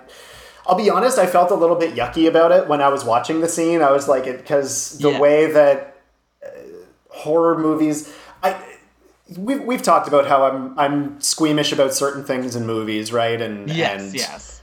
I'll 0.65 0.77
be 0.77 0.89
honest, 0.89 1.19
I 1.19 1.25
felt 1.25 1.51
a 1.51 1.55
little 1.55 1.75
bit 1.75 1.93
yucky 1.93 2.25
about 2.25 2.53
it 2.53 2.69
when 2.69 2.81
I 2.81 2.87
was 2.87 3.03
watching 3.03 3.41
the 3.41 3.49
scene. 3.49 3.81
I 3.81 3.91
was 3.91 4.07
like, 4.07 4.23
because 4.23 4.97
the 4.97 5.11
yeah. 5.11 5.19
way 5.19 5.51
that 5.51 6.01
uh, 6.41 6.47
horror 7.09 7.57
movies, 7.57 8.15
I 8.41 8.55
we've, 9.37 9.61
we've 9.61 9.81
talked 9.81 10.07
about 10.07 10.25
how 10.25 10.45
I'm 10.45 10.79
I'm 10.79 11.19
squeamish 11.19 11.73
about 11.73 11.93
certain 11.93 12.23
things 12.23 12.55
in 12.55 12.65
movies, 12.65 13.11
right? 13.11 13.41
And 13.41 13.69
yes, 13.69 14.01
and 14.01 14.13
yes 14.13 14.53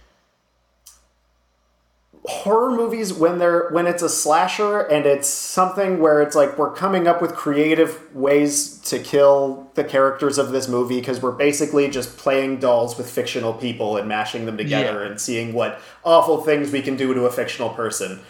horror 2.25 2.71
movies 2.71 3.13
when 3.13 3.39
they're 3.39 3.69
when 3.71 3.87
it's 3.87 4.03
a 4.03 4.09
slasher 4.09 4.81
and 4.81 5.07
it's 5.07 5.29
something 5.29 6.01
where 6.01 6.21
it's 6.21 6.37
like 6.37 6.59
we're 6.59 6.73
coming 6.73 7.07
up 7.07 7.23
with 7.23 7.35
creative 7.35 8.15
ways 8.15 8.79
to 8.81 8.99
kill 8.99 9.70
the 9.81 9.89
characters 9.89 10.39
of 10.39 10.51
this 10.51 10.69
movie 10.69 11.01
because 11.01 11.23
we're 11.23 11.31
basically 11.31 11.89
just 11.89 12.17
playing 12.17 12.59
dolls 12.59 12.99
with 12.99 13.09
fictional 13.09 13.55
people 13.55 13.97
and 13.97 14.09
mashing 14.09 14.47
them 14.47 14.57
together 14.57 15.03
yeah. 15.03 15.11
and 15.11 15.21
seeing 15.21 15.53
what 15.53 15.81
awful 16.05 16.43
things 16.43 16.71
we 16.71 16.83
can 16.83 16.97
do 16.97 17.15
to 17.15 17.25
a 17.25 17.31
fictional 17.31 17.71
person 17.71 18.21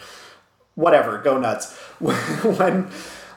whatever 0.75 1.17
go 1.17 1.37
nuts 1.37 1.75
when 1.99 2.89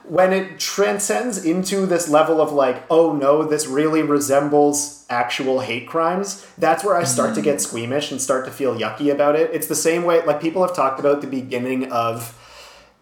when 0.04 0.32
it 0.32 0.58
transcends 0.58 1.44
into 1.44 1.86
this 1.86 2.08
level 2.08 2.40
of 2.40 2.52
like, 2.52 2.84
oh 2.90 3.14
no, 3.14 3.42
this 3.42 3.66
really 3.66 4.02
resembles 4.02 5.06
actual 5.08 5.60
hate 5.60 5.88
crimes, 5.88 6.46
that's 6.58 6.84
where 6.84 6.96
I 6.96 7.04
start 7.04 7.30
mm. 7.30 7.34
to 7.36 7.42
get 7.42 7.60
squeamish 7.60 8.10
and 8.10 8.20
start 8.20 8.44
to 8.44 8.50
feel 8.50 8.76
yucky 8.76 9.10
about 9.10 9.34
it. 9.34 9.50
It's 9.52 9.66
the 9.66 9.74
same 9.74 10.04
way, 10.04 10.22
like 10.24 10.40
people 10.40 10.60
have 10.62 10.76
talked 10.76 11.00
about 11.00 11.22
the 11.22 11.26
beginning 11.26 11.90
of 11.90 12.38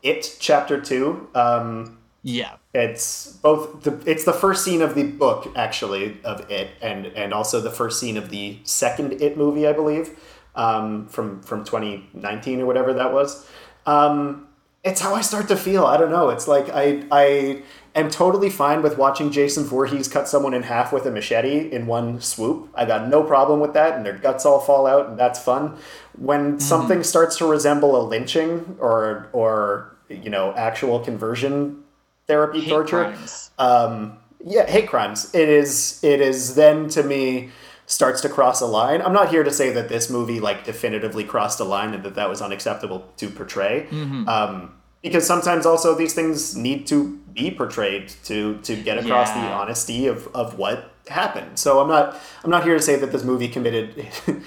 It 0.02 0.36
Chapter 0.39 0.80
Two. 0.80 1.28
Um, 1.34 1.98
yeah, 2.22 2.56
it's 2.74 3.26
both 3.26 3.82
the 3.82 4.00
it's 4.06 4.24
the 4.24 4.32
first 4.32 4.64
scene 4.64 4.80
of 4.80 4.94
the 4.94 5.02
book 5.04 5.52
actually 5.54 6.18
of 6.24 6.50
It, 6.50 6.70
and 6.80 7.06
and 7.06 7.34
also 7.34 7.60
the 7.60 7.70
first 7.70 8.00
scene 8.00 8.16
of 8.16 8.30
the 8.30 8.58
second 8.64 9.20
It 9.20 9.36
movie, 9.36 9.66
I 9.66 9.72
believe, 9.72 10.18
um, 10.54 11.06
from 11.08 11.42
from 11.42 11.64
2019 11.64 12.60
or 12.60 12.66
whatever 12.66 12.94
that 12.94 13.12
was. 13.12 13.46
Um, 13.84 14.48
it's 14.84 15.00
how 15.00 15.14
I 15.14 15.20
start 15.20 15.48
to 15.48 15.56
feel. 15.56 15.84
I 15.84 15.98
don't 15.98 16.10
know. 16.10 16.30
It's 16.30 16.48
like 16.48 16.70
I 16.70 17.04
I 17.10 17.62
am 17.94 18.08
totally 18.08 18.48
fine 18.48 18.80
with 18.80 18.96
watching 18.96 19.30
Jason 19.30 19.64
Voorhees 19.64 20.08
cut 20.08 20.26
someone 20.26 20.54
in 20.54 20.62
half 20.62 20.94
with 20.94 21.04
a 21.04 21.10
machete 21.10 21.70
in 21.70 21.86
one 21.86 22.22
swoop. 22.22 22.70
I 22.74 22.86
got 22.86 23.06
no 23.06 23.22
problem 23.22 23.60
with 23.60 23.74
that, 23.74 23.96
and 23.96 24.06
their 24.06 24.16
guts 24.16 24.46
all 24.46 24.60
fall 24.60 24.86
out, 24.86 25.10
and 25.10 25.18
that's 25.18 25.38
fun. 25.38 25.76
When 26.16 26.52
mm-hmm. 26.52 26.58
something 26.58 27.02
starts 27.02 27.36
to 27.36 27.44
resemble 27.44 28.00
a 28.00 28.02
lynching 28.02 28.78
or 28.80 29.28
or 29.34 29.94
you 30.08 30.30
know 30.30 30.54
actual 30.54 31.00
conversion 31.00 31.81
therapy 32.26 32.60
hate 32.60 32.70
torture, 32.70 33.16
um, 33.58 34.18
yeah, 34.44 34.66
hate 34.66 34.88
crimes. 34.88 35.34
It 35.34 35.48
is 35.48 36.02
it 36.02 36.20
is 36.20 36.54
then 36.54 36.88
to 36.90 37.02
me 37.02 37.50
starts 37.86 38.20
to 38.22 38.28
cross 38.28 38.60
a 38.60 38.66
line. 38.66 39.02
I'm 39.02 39.12
not 39.12 39.28
here 39.28 39.42
to 39.42 39.50
say 39.50 39.70
that 39.72 39.88
this 39.88 40.08
movie 40.08 40.40
like 40.40 40.64
definitively 40.64 41.24
crossed 41.24 41.60
a 41.60 41.64
line 41.64 41.94
and 41.94 42.02
that 42.04 42.14
that 42.14 42.28
was 42.28 42.40
unacceptable 42.40 43.06
to 43.18 43.28
portray. 43.28 43.86
Mm-hmm. 43.90 44.28
Um, 44.28 44.74
because 45.02 45.26
sometimes 45.26 45.66
also 45.66 45.94
these 45.94 46.14
things 46.14 46.56
need 46.56 46.86
to 46.86 47.18
be 47.34 47.50
portrayed 47.50 48.08
to 48.24 48.58
to 48.58 48.76
get 48.76 48.98
across 48.98 49.28
yeah. 49.28 49.48
the 49.48 49.52
honesty 49.52 50.06
of, 50.06 50.28
of 50.34 50.58
what 50.58 50.92
happened. 51.08 51.58
So 51.58 51.80
I'm 51.80 51.88
not 51.88 52.18
I'm 52.44 52.50
not 52.50 52.64
here 52.64 52.74
to 52.74 52.82
say 52.82 52.96
that 52.96 53.12
this 53.12 53.24
movie 53.24 53.48
committed 53.48 54.06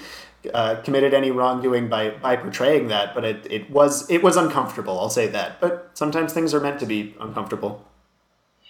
uh, 0.52 0.82
committed 0.82 1.14
any 1.14 1.30
wrongdoing 1.30 1.88
by 1.88 2.10
by 2.10 2.36
portraying 2.36 2.88
that, 2.88 3.14
but 3.14 3.24
it, 3.24 3.46
it 3.50 3.70
was 3.70 4.08
it 4.10 4.22
was 4.22 4.36
uncomfortable. 4.36 4.98
I'll 4.98 5.10
say 5.10 5.26
that. 5.28 5.60
But 5.60 5.90
sometimes 5.94 6.32
things 6.32 6.54
are 6.54 6.60
meant 6.60 6.80
to 6.80 6.86
be 6.86 7.14
uncomfortable. 7.20 7.84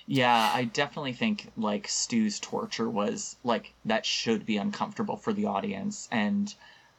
Yeah, 0.06 0.52
I 0.54 0.64
definitely 0.64 1.14
think 1.14 1.50
like 1.56 1.88
Stu's 1.88 2.38
torture 2.38 2.88
was 2.88 3.36
like 3.42 3.72
that 3.84 4.06
should 4.06 4.46
be 4.46 4.56
uncomfortable 4.56 5.16
for 5.16 5.32
the 5.32 5.46
audience 5.46 6.08
and 6.12 6.54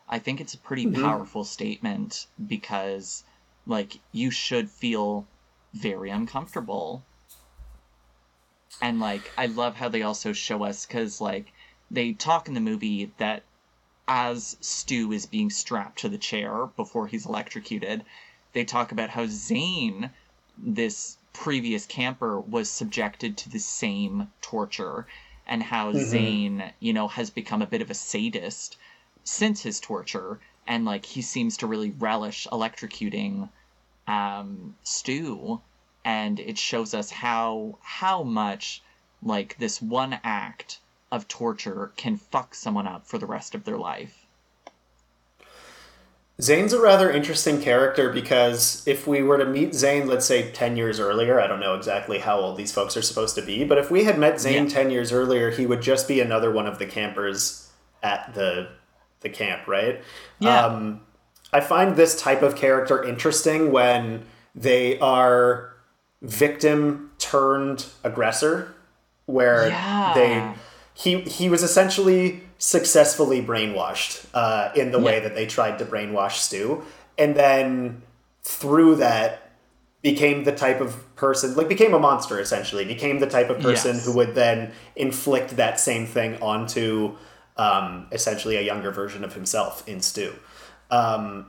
I 0.09 0.19
think 0.19 0.41
it's 0.41 0.53
a 0.53 0.57
pretty 0.57 0.85
mm-hmm. 0.85 1.03
powerful 1.03 1.45
statement 1.45 2.27
because 2.47 3.23
like 3.65 3.99
you 4.11 4.29
should 4.31 4.69
feel 4.69 5.25
very 5.73 6.09
uncomfortable. 6.09 7.03
And 8.81 8.99
like 8.99 9.31
I 9.37 9.45
love 9.47 9.75
how 9.75 9.87
they 9.87 10.01
also 10.01 10.33
show 10.33 10.63
us 10.63 10.85
cuz 10.85 11.21
like 11.21 11.53
they 11.89 12.11
talk 12.11 12.49
in 12.49 12.53
the 12.53 12.59
movie 12.59 13.13
that 13.17 13.43
as 14.07 14.57
Stu 14.61 15.11
is 15.11 15.25
being 15.25 15.49
strapped 15.49 15.99
to 15.99 16.09
the 16.09 16.17
chair 16.17 16.67
before 16.75 17.07
he's 17.07 17.25
electrocuted, 17.25 18.05
they 18.53 18.63
talk 18.63 18.91
about 18.91 19.09
how 19.09 19.25
Zane, 19.27 20.11
this 20.57 21.17
previous 21.33 21.85
camper, 21.85 22.39
was 22.39 22.69
subjected 22.69 23.37
to 23.37 23.49
the 23.49 23.59
same 23.59 24.31
torture 24.41 25.07
and 25.45 25.63
how 25.63 25.91
mm-hmm. 25.91 26.05
Zane, 26.05 26.73
you 26.79 26.93
know, 26.93 27.07
has 27.07 27.29
become 27.29 27.61
a 27.61 27.67
bit 27.67 27.81
of 27.81 27.89
a 27.89 27.93
sadist 27.93 28.77
since 29.23 29.61
his 29.61 29.79
torture 29.79 30.39
and 30.67 30.85
like 30.85 31.05
he 31.05 31.21
seems 31.21 31.57
to 31.57 31.67
really 31.67 31.91
relish 31.91 32.47
electrocuting 32.51 33.49
um, 34.07 34.75
Stu 34.83 35.61
and 36.03 36.39
it 36.39 36.57
shows 36.57 36.93
us 36.93 37.09
how 37.11 37.77
how 37.81 38.23
much 38.23 38.81
like 39.21 39.57
this 39.57 39.81
one 39.81 40.19
act 40.23 40.79
of 41.11 41.27
torture 41.27 41.91
can 41.95 42.17
fuck 42.17 42.53
someone 42.53 42.87
up 42.87 43.05
for 43.05 43.17
the 43.17 43.25
rest 43.25 43.55
of 43.55 43.63
their 43.63 43.77
life. 43.77 44.25
Zane's 46.39 46.71
a 46.71 46.79
rather 46.79 47.09
interesting 47.09 47.59
character 47.61 48.11
because 48.11 48.87
if 48.87 49.07
we 49.07 49.23
were 49.23 49.39
to 49.39 49.45
meet 49.45 49.73
Zane, 49.73 50.07
let's 50.07 50.25
say 50.25 50.51
10 50.51 50.77
years 50.77 50.99
earlier, 50.99 51.39
I 51.39 51.47
don't 51.47 51.59
know 51.59 51.73
exactly 51.73 52.19
how 52.19 52.39
old 52.39 52.57
these 52.57 52.71
folks 52.71 52.95
are 52.95 53.01
supposed 53.01 53.33
to 53.35 53.41
be, 53.41 53.63
but 53.63 53.79
if 53.79 53.89
we 53.89 54.03
had 54.03 54.19
met 54.19 54.39
Zane 54.39 54.65
yeah. 54.65 54.69
10 54.69 54.91
years 54.91 55.11
earlier, 55.11 55.49
he 55.49 55.65
would 55.65 55.81
just 55.81 56.07
be 56.07 56.21
another 56.21 56.51
one 56.51 56.67
of 56.67 56.77
the 56.77 56.85
campers 56.85 57.71
at 58.03 58.33
the 58.35 58.69
the 59.21 59.29
camp, 59.29 59.67
right? 59.67 60.03
Yeah. 60.37 60.65
Um, 60.65 61.01
I 61.51 61.59
find 61.59 61.95
this 61.95 62.21
type 62.21 62.43
of 62.43 62.55
character 62.55 63.03
interesting 63.03 63.71
when 63.71 64.25
they 64.53 64.99
are 64.99 65.73
victim 66.21 67.11
turned 67.17 67.87
aggressor, 68.03 68.75
where 69.25 69.69
yeah. 69.69 70.13
they 70.13 70.53
he 70.97 71.21
he 71.21 71.47
was 71.47 71.61
essentially 71.61 72.41
successfully 72.57 73.41
brainwashed 73.41 74.25
uh, 74.33 74.71
in 74.75 74.91
the 74.91 74.97
yeah. 74.97 75.05
way 75.05 75.19
that 75.19 75.35
they 75.35 75.45
tried 75.45 75.77
to 75.77 75.85
brainwash 75.85 76.37
Stu, 76.37 76.83
and 77.17 77.35
then 77.35 78.01
through 78.41 78.95
that 78.95 79.51
became 80.01 80.43
the 80.43 80.51
type 80.51 80.81
of 80.81 81.15
person 81.15 81.53
like 81.55 81.67
became 81.67 81.93
a 81.93 81.99
monster 81.99 82.39
essentially 82.39 82.85
became 82.85 83.19
the 83.19 83.27
type 83.27 83.49
of 83.49 83.59
person 83.59 83.95
yes. 83.95 84.05
who 84.05 84.15
would 84.15 84.35
then 84.35 84.71
inflict 84.95 85.57
that 85.57 85.79
same 85.79 86.05
thing 86.05 86.41
onto 86.41 87.15
um, 87.57 88.07
essentially 88.11 88.55
a 88.55 88.61
younger 88.61 88.91
version 88.91 89.23
of 89.23 89.33
himself 89.33 89.87
in 89.87 90.01
Stu. 90.01 90.33
Um, 90.89 91.47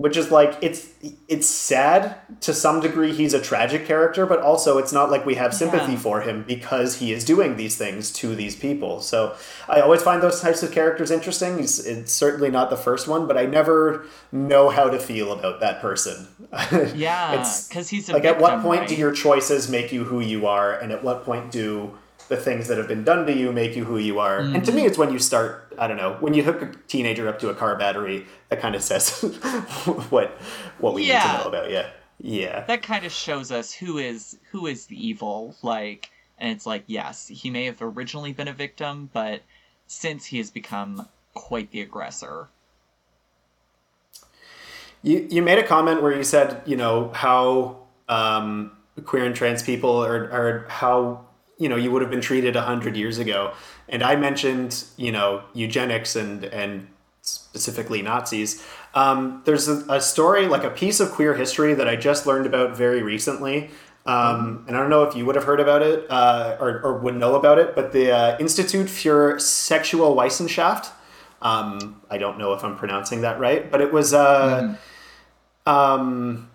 which 0.00 0.16
is 0.16 0.30
like 0.30 0.56
it's 0.62 0.88
it's 1.28 1.46
sad 1.46 2.16
to 2.40 2.54
some 2.54 2.80
degree 2.80 3.12
he's 3.12 3.34
a 3.34 3.40
tragic 3.40 3.86
character 3.86 4.24
but 4.24 4.40
also 4.40 4.78
it's 4.78 4.92
not 4.92 5.10
like 5.10 5.26
we 5.26 5.34
have 5.34 5.52
sympathy 5.52 5.92
yeah. 5.92 5.98
for 5.98 6.22
him 6.22 6.42
because 6.46 6.96
he 6.96 7.12
is 7.12 7.22
doing 7.22 7.56
these 7.56 7.76
things 7.76 8.10
to 8.10 8.34
these 8.34 8.56
people 8.56 9.00
so 9.00 9.36
i 9.68 9.78
always 9.80 10.02
find 10.02 10.22
those 10.22 10.40
types 10.40 10.62
of 10.62 10.72
characters 10.72 11.10
interesting 11.10 11.58
it's, 11.58 11.78
it's 11.80 12.12
certainly 12.12 12.50
not 12.50 12.70
the 12.70 12.76
first 12.76 13.08
one 13.08 13.26
but 13.26 13.36
i 13.36 13.44
never 13.44 14.06
know 14.32 14.70
how 14.70 14.88
to 14.88 14.98
feel 14.98 15.32
about 15.32 15.60
that 15.60 15.82
person 15.82 16.26
yeah 16.94 17.36
because 17.68 17.90
he's 17.90 18.08
like 18.08 18.22
victim, 18.22 18.36
at 18.36 18.40
what 18.40 18.62
point 18.62 18.80
right? 18.80 18.88
do 18.88 18.96
your 18.96 19.12
choices 19.12 19.68
make 19.68 19.92
you 19.92 20.04
who 20.04 20.20
you 20.20 20.46
are 20.46 20.72
and 20.72 20.92
at 20.92 21.04
what 21.04 21.24
point 21.24 21.50
do 21.50 21.96
the 22.30 22.36
things 22.36 22.68
that 22.68 22.78
have 22.78 22.86
been 22.86 23.02
done 23.02 23.26
to 23.26 23.36
you 23.36 23.50
make 23.50 23.74
you 23.74 23.84
who 23.84 23.98
you 23.98 24.20
are. 24.20 24.40
Mm-hmm. 24.40 24.54
And 24.54 24.64
to 24.64 24.72
me, 24.72 24.86
it's 24.86 24.96
when 24.96 25.12
you 25.12 25.18
start, 25.18 25.74
I 25.76 25.88
don't 25.88 25.96
know, 25.96 26.16
when 26.20 26.32
you 26.32 26.44
hook 26.44 26.62
a 26.62 26.72
teenager 26.86 27.28
up 27.28 27.40
to 27.40 27.48
a 27.48 27.54
car 27.54 27.76
battery, 27.76 28.24
that 28.48 28.60
kind 28.60 28.76
of 28.76 28.82
says 28.82 29.20
what 30.10 30.30
what 30.78 30.94
we 30.94 31.04
yeah. 31.04 31.24
need 31.24 31.32
to 31.32 31.38
know 31.42 31.48
about 31.48 31.70
you. 31.70 31.82
Yeah. 32.22 32.64
That 32.66 32.82
kind 32.82 33.04
of 33.04 33.10
shows 33.10 33.50
us 33.50 33.72
who 33.72 33.98
is 33.98 34.38
who 34.52 34.68
is 34.68 34.86
the 34.86 35.08
evil, 35.08 35.56
like 35.62 36.10
and 36.38 36.52
it's 36.52 36.66
like, 36.66 36.84
yes, 36.86 37.26
he 37.26 37.50
may 37.50 37.64
have 37.64 37.82
originally 37.82 38.32
been 38.32 38.48
a 38.48 38.52
victim, 38.52 39.10
but 39.12 39.42
since 39.88 40.24
he 40.24 40.38
has 40.38 40.52
become 40.52 41.08
quite 41.34 41.72
the 41.72 41.80
aggressor. 41.80 42.48
You 45.02 45.26
you 45.28 45.42
made 45.42 45.58
a 45.58 45.66
comment 45.66 46.00
where 46.00 46.16
you 46.16 46.22
said, 46.22 46.62
you 46.64 46.76
know, 46.76 47.10
how 47.12 47.78
um, 48.08 48.70
queer 49.04 49.24
and 49.24 49.34
trans 49.34 49.64
people 49.64 50.04
are, 50.04 50.30
are 50.30 50.66
how 50.68 51.26
you 51.60 51.68
know 51.68 51.76
you 51.76 51.92
would 51.92 52.02
have 52.02 52.10
been 52.10 52.20
treated 52.20 52.56
100 52.56 52.96
years 52.96 53.18
ago. 53.18 53.52
And 53.88 54.02
i 54.02 54.16
mentioned 54.16 54.84
you 54.96 55.12
know 55.12 55.44
eugenics 55.54 56.16
and 56.16 56.44
and 56.44 56.88
specifically 57.22 58.02
nazis. 58.02 58.64
Um, 58.94 59.42
there's 59.44 59.68
a, 59.68 59.84
a, 59.88 60.00
story 60.00 60.46
like 60.48 60.64
a 60.64 60.70
piece 60.70 60.98
of 60.98 61.12
queer 61.12 61.34
history 61.34 61.74
that 61.74 61.86
i 61.86 61.94
just 61.94 62.26
learned 62.26 62.46
about 62.46 62.76
very 62.76 63.02
recently. 63.02 63.70
Um, 64.06 64.64
and 64.66 64.74
i 64.76 64.80
don't 64.80 64.88
know 64.88 65.02
if 65.02 65.14
you 65.14 65.26
would 65.26 65.34
have 65.34 65.44
heard 65.44 65.60
about 65.60 65.82
it 65.82 66.06
uh, 66.10 66.56
or, 66.58 66.80
or, 66.82 66.98
would 66.98 67.16
know 67.16 67.34
about 67.34 67.58
it 67.58 67.74
but 67.74 67.92
the 67.92 68.10
uh, 68.10 68.38
institute 68.38 68.88
für 68.88 69.36
sexualwissenschaft 69.36 70.90
um, 71.42 72.00
i 72.10 72.16
don't 72.16 72.38
know 72.38 72.54
if 72.54 72.64
i'm 72.64 72.76
pronouncing 72.76 73.20
that 73.20 73.38
right 73.38 73.70
but 73.70 73.82
it 73.82 73.92
was 73.92 74.14
uh, 74.14 74.76
mm-hmm. 75.66 76.49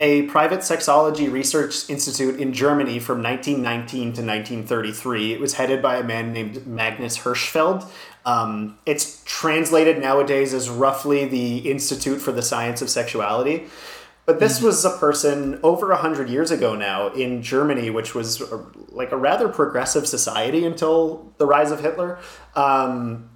A 0.00 0.22
private 0.22 0.60
sexology 0.60 1.30
research 1.30 1.88
institute 1.88 2.40
in 2.40 2.52
Germany 2.52 2.98
from 2.98 3.22
1919 3.22 4.00
to 4.00 4.06
1933. 4.06 5.32
It 5.34 5.40
was 5.40 5.54
headed 5.54 5.82
by 5.82 5.96
a 5.96 6.04
man 6.04 6.32
named 6.32 6.66
Magnus 6.66 7.18
Hirschfeld. 7.18 7.86
Um, 8.24 8.78
it's 8.86 9.22
translated 9.24 9.98
nowadays 9.98 10.52
as 10.52 10.68
roughly 10.68 11.24
the 11.24 11.70
Institute 11.70 12.20
for 12.20 12.32
the 12.32 12.42
Science 12.42 12.82
of 12.82 12.90
Sexuality. 12.90 13.66
But 14.26 14.38
this 14.38 14.58
mm-hmm. 14.58 14.66
was 14.66 14.84
a 14.84 14.90
person 14.90 15.58
over 15.62 15.88
100 15.88 16.28
years 16.28 16.50
ago 16.50 16.74
now 16.74 17.08
in 17.08 17.42
Germany, 17.42 17.90
which 17.90 18.14
was 18.14 18.40
a, 18.40 18.64
like 18.88 19.12
a 19.12 19.16
rather 19.16 19.48
progressive 19.48 20.06
society 20.06 20.64
until 20.64 21.32
the 21.38 21.46
rise 21.46 21.70
of 21.70 21.80
Hitler. 21.80 22.18
Um, 22.54 23.29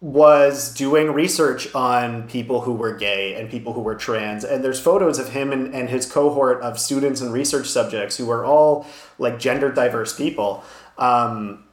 was 0.00 0.72
doing 0.74 1.12
research 1.12 1.72
on 1.74 2.26
people 2.26 2.62
who 2.62 2.72
were 2.72 2.94
gay 2.94 3.34
and 3.34 3.50
people 3.50 3.74
who 3.74 3.82
were 3.82 3.94
trans. 3.94 4.44
And 4.44 4.64
there's 4.64 4.80
photos 4.80 5.18
of 5.18 5.30
him 5.30 5.52
and, 5.52 5.74
and 5.74 5.90
his 5.90 6.10
cohort 6.10 6.62
of 6.62 6.78
students 6.78 7.20
and 7.20 7.32
research 7.32 7.68
subjects 7.68 8.16
who 8.16 8.24
were 8.24 8.44
all 8.44 8.86
like 9.18 9.38
gender 9.38 9.70
diverse 9.70 10.16
people 10.16 10.64
um, 10.96 11.64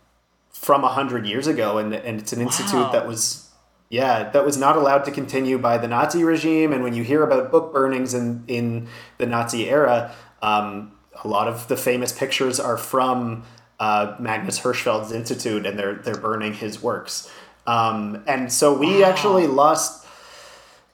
from 0.49 0.81
100 0.81 1.25
years 1.25 1.47
ago. 1.47 1.77
And, 1.77 1.93
and 1.93 2.19
it's 2.19 2.33
an 2.33 2.41
institute 2.41 2.91
that 2.91 3.07
was 3.07 3.45
yeah 3.89 4.29
that 4.31 4.45
was 4.45 4.57
not 4.57 4.75
allowed 4.75 5.05
to 5.05 5.11
continue 5.11 5.57
by 5.57 5.77
the 5.77 5.87
nazi 5.87 6.25
regime. 6.25 6.73
And 6.73 6.83
when 6.83 6.93
you 6.93 7.03
hear 7.03 7.23
about 7.23 7.49
book 7.49 7.71
burnings 7.71 8.13
in, 8.13 8.43
in 8.47 8.89
the 9.17 9.25
nazi 9.25 9.69
era 9.69 10.13
um, 10.41 10.91
a 11.23 11.27
lot 11.27 11.47
of 11.47 11.67
the 11.67 11.77
famous 11.77 12.11
pictures 12.11 12.59
are 12.59 12.77
from 12.77 13.43
uh, 13.79 14.15
magnus 14.19 14.59
hirschfeld's 14.59 15.11
institute 15.11 15.65
and 15.65 15.79
they're, 15.79 15.95
they're 15.95 16.17
burning 16.17 16.53
his 16.53 16.81
works 16.81 17.31
um, 17.68 18.23
and 18.26 18.52
so 18.52 18.76
we 18.76 19.02
wow. 19.02 19.10
actually 19.10 19.45
lost. 19.45 20.06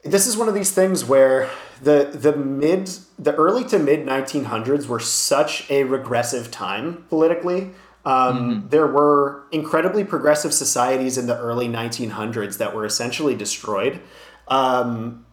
This 0.04 0.28
is 0.28 0.36
one 0.36 0.50
of 0.50 0.54
these 0.54 0.72
things 0.72 1.06
where 1.06 1.50
the 1.82 2.10
the 2.14 2.36
mid 2.36 2.90
the 3.18 3.34
early 3.36 3.64
to 3.66 3.80
mid 3.80 4.06
1900s 4.06 4.88
were 4.88 5.00
such 5.00 5.70
a 5.70 5.84
regressive 5.86 6.52
time 6.52 7.06
politically. 7.10 7.72
Um, 8.06 8.52
mm-hmm. 8.52 8.68
There 8.68 8.88
were 8.88 9.44
incredibly 9.52 10.04
progressive 10.04 10.54
societies 10.54 11.18
in 11.18 11.28
the 11.28 11.38
early 11.38 11.70
1900s 11.70 12.58
that 12.58 12.76
were 12.76 12.86
essentially 12.86 13.36
destroyed. 13.36 14.02
Um, 14.50 15.26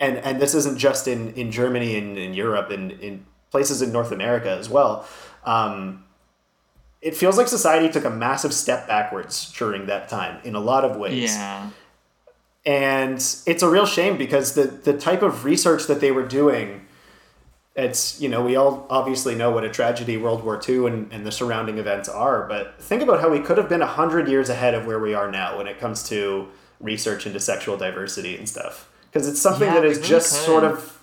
and 0.00 0.18
and 0.18 0.40
this 0.40 0.54
isn't 0.54 0.78
just 0.78 1.08
in, 1.08 1.32
in 1.34 1.50
Germany 1.50 1.96
and 1.96 2.18
in 2.18 2.34
Europe 2.34 2.70
and 2.70 2.92
in 2.92 3.24
places 3.50 3.82
in 3.82 3.92
North 3.92 4.12
America 4.12 4.50
as 4.50 4.68
well. 4.68 5.06
Um, 5.44 6.04
it 7.00 7.16
feels 7.16 7.36
like 7.36 7.48
society 7.48 7.88
took 7.88 8.04
a 8.04 8.10
massive 8.10 8.52
step 8.52 8.88
backwards 8.88 9.52
during 9.52 9.86
that 9.86 10.08
time 10.08 10.40
in 10.44 10.54
a 10.54 10.60
lot 10.60 10.84
of 10.84 10.96
ways. 10.96 11.34
Yeah. 11.34 11.70
And 12.66 13.14
it's 13.16 13.62
a 13.62 13.68
real 13.68 13.86
shame 13.86 14.18
because 14.18 14.54
the 14.54 14.64
the 14.64 14.96
type 14.96 15.22
of 15.22 15.44
research 15.44 15.86
that 15.86 16.00
they 16.00 16.10
were 16.10 16.26
doing, 16.26 16.86
it's 17.76 18.20
you 18.20 18.28
know 18.28 18.44
we 18.44 18.56
all 18.56 18.86
obviously 18.90 19.34
know 19.34 19.50
what 19.50 19.64
a 19.64 19.70
tragedy 19.70 20.16
World 20.16 20.44
War 20.44 20.60
II 20.68 20.86
and, 20.86 21.12
and 21.12 21.24
the 21.24 21.32
surrounding 21.32 21.78
events 21.78 22.08
are, 22.08 22.46
but 22.46 22.74
think 22.82 23.00
about 23.00 23.20
how 23.20 23.30
we 23.30 23.40
could 23.40 23.58
have 23.58 23.68
been 23.68 23.80
a 23.80 23.86
hundred 23.86 24.28
years 24.28 24.48
ahead 24.48 24.74
of 24.74 24.86
where 24.86 24.98
we 24.98 25.14
are 25.14 25.30
now 25.30 25.56
when 25.56 25.66
it 25.66 25.78
comes 25.78 26.06
to 26.08 26.48
research 26.80 27.26
into 27.26 27.40
sexual 27.40 27.76
diversity 27.76 28.36
and 28.36 28.48
stuff. 28.48 28.90
Because 29.10 29.26
it's 29.26 29.40
something 29.40 29.68
yeah, 29.68 29.74
that 29.74 29.84
is 29.84 29.96
really 29.98 30.08
just 30.08 30.34
could. 30.34 30.44
sort 30.44 30.64
of 30.64 30.98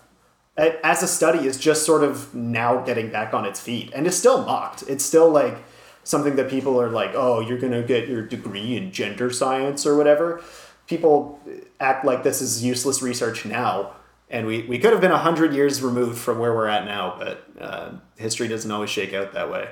as 0.57 1.03
a 1.03 1.07
study 1.07 1.47
is 1.47 1.57
just 1.57 1.85
sort 1.85 2.03
of 2.03 2.33
now 2.33 2.81
getting 2.81 3.09
back 3.09 3.33
on 3.33 3.45
its 3.45 3.59
feet 3.59 3.91
and 3.93 4.05
is 4.07 4.17
still 4.17 4.43
mocked. 4.45 4.83
It's 4.87 5.03
still 5.03 5.29
like 5.29 5.57
something 6.05 6.35
that 6.35 6.49
people 6.49 6.79
are 6.79 6.89
like, 6.89 7.11
oh, 7.15 7.41
you're 7.41 7.57
going 7.57 7.73
to 7.73 7.83
get 7.83 8.07
your 8.07 8.21
degree 8.21 8.77
in 8.77 8.91
gender 8.91 9.31
science 9.31 9.85
or 9.85 9.97
whatever. 9.97 10.41
People 10.87 11.39
act 11.79 12.05
like 12.05 12.23
this 12.23 12.41
is 12.41 12.63
useless 12.63 13.01
research 13.01 13.43
now. 13.43 13.91
And 14.29 14.45
we, 14.47 14.63
we 14.63 14.77
could 14.77 14.91
have 14.91 15.01
been 15.01 15.11
100 15.11 15.53
years 15.53 15.81
removed 15.81 16.19
from 16.19 16.39
where 16.39 16.53
we're 16.53 16.67
at 16.67 16.85
now, 16.85 17.15
but 17.17 17.47
uh, 17.59 17.91
history 18.17 18.47
doesn't 18.47 18.71
always 18.71 18.89
shake 18.89 19.13
out 19.13 19.33
that 19.33 19.51
way. 19.51 19.67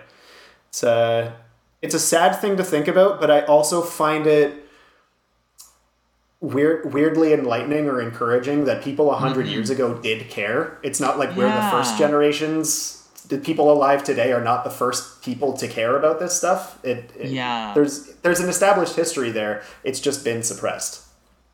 It's 0.69 0.83
a, 0.83 1.35
it's 1.81 1.93
a 1.93 1.99
sad 1.99 2.33
thing 2.33 2.57
to 2.57 2.63
think 2.63 2.87
about, 2.87 3.21
but 3.21 3.29
I 3.29 3.41
also 3.41 3.81
find 3.81 4.25
it 4.25 4.65
weird, 6.41 6.93
weirdly 6.93 7.33
enlightening 7.33 7.87
or 7.87 8.01
encouraging 8.01 8.65
that 8.65 8.83
people 8.83 9.05
100 9.05 9.45
mm-hmm. 9.45 9.53
years 9.53 9.69
ago 9.69 9.99
did 10.01 10.29
care. 10.29 10.79
It's 10.81 10.99
not 10.99 11.19
like 11.19 11.35
we're 11.35 11.53
the 11.53 11.69
first 11.69 11.97
generations 11.97 13.02
the 13.33 13.39
people 13.39 13.71
alive 13.71 14.03
today 14.03 14.31
are 14.31 14.43
not 14.43 14.63
the 14.63 14.69
first 14.69 15.23
people 15.23 15.53
to 15.53 15.67
care 15.67 15.97
about 15.97 16.19
this 16.19 16.37
stuff. 16.37 16.77
It, 16.85 17.09
it, 17.17 17.31
yeah. 17.31 17.73
There's 17.73 18.13
there's 18.21 18.39
an 18.39 18.47
established 18.47 18.95
history 18.95 19.31
there. 19.31 19.63
It's 19.83 19.99
just 19.99 20.23
been 20.23 20.43
suppressed. 20.43 21.01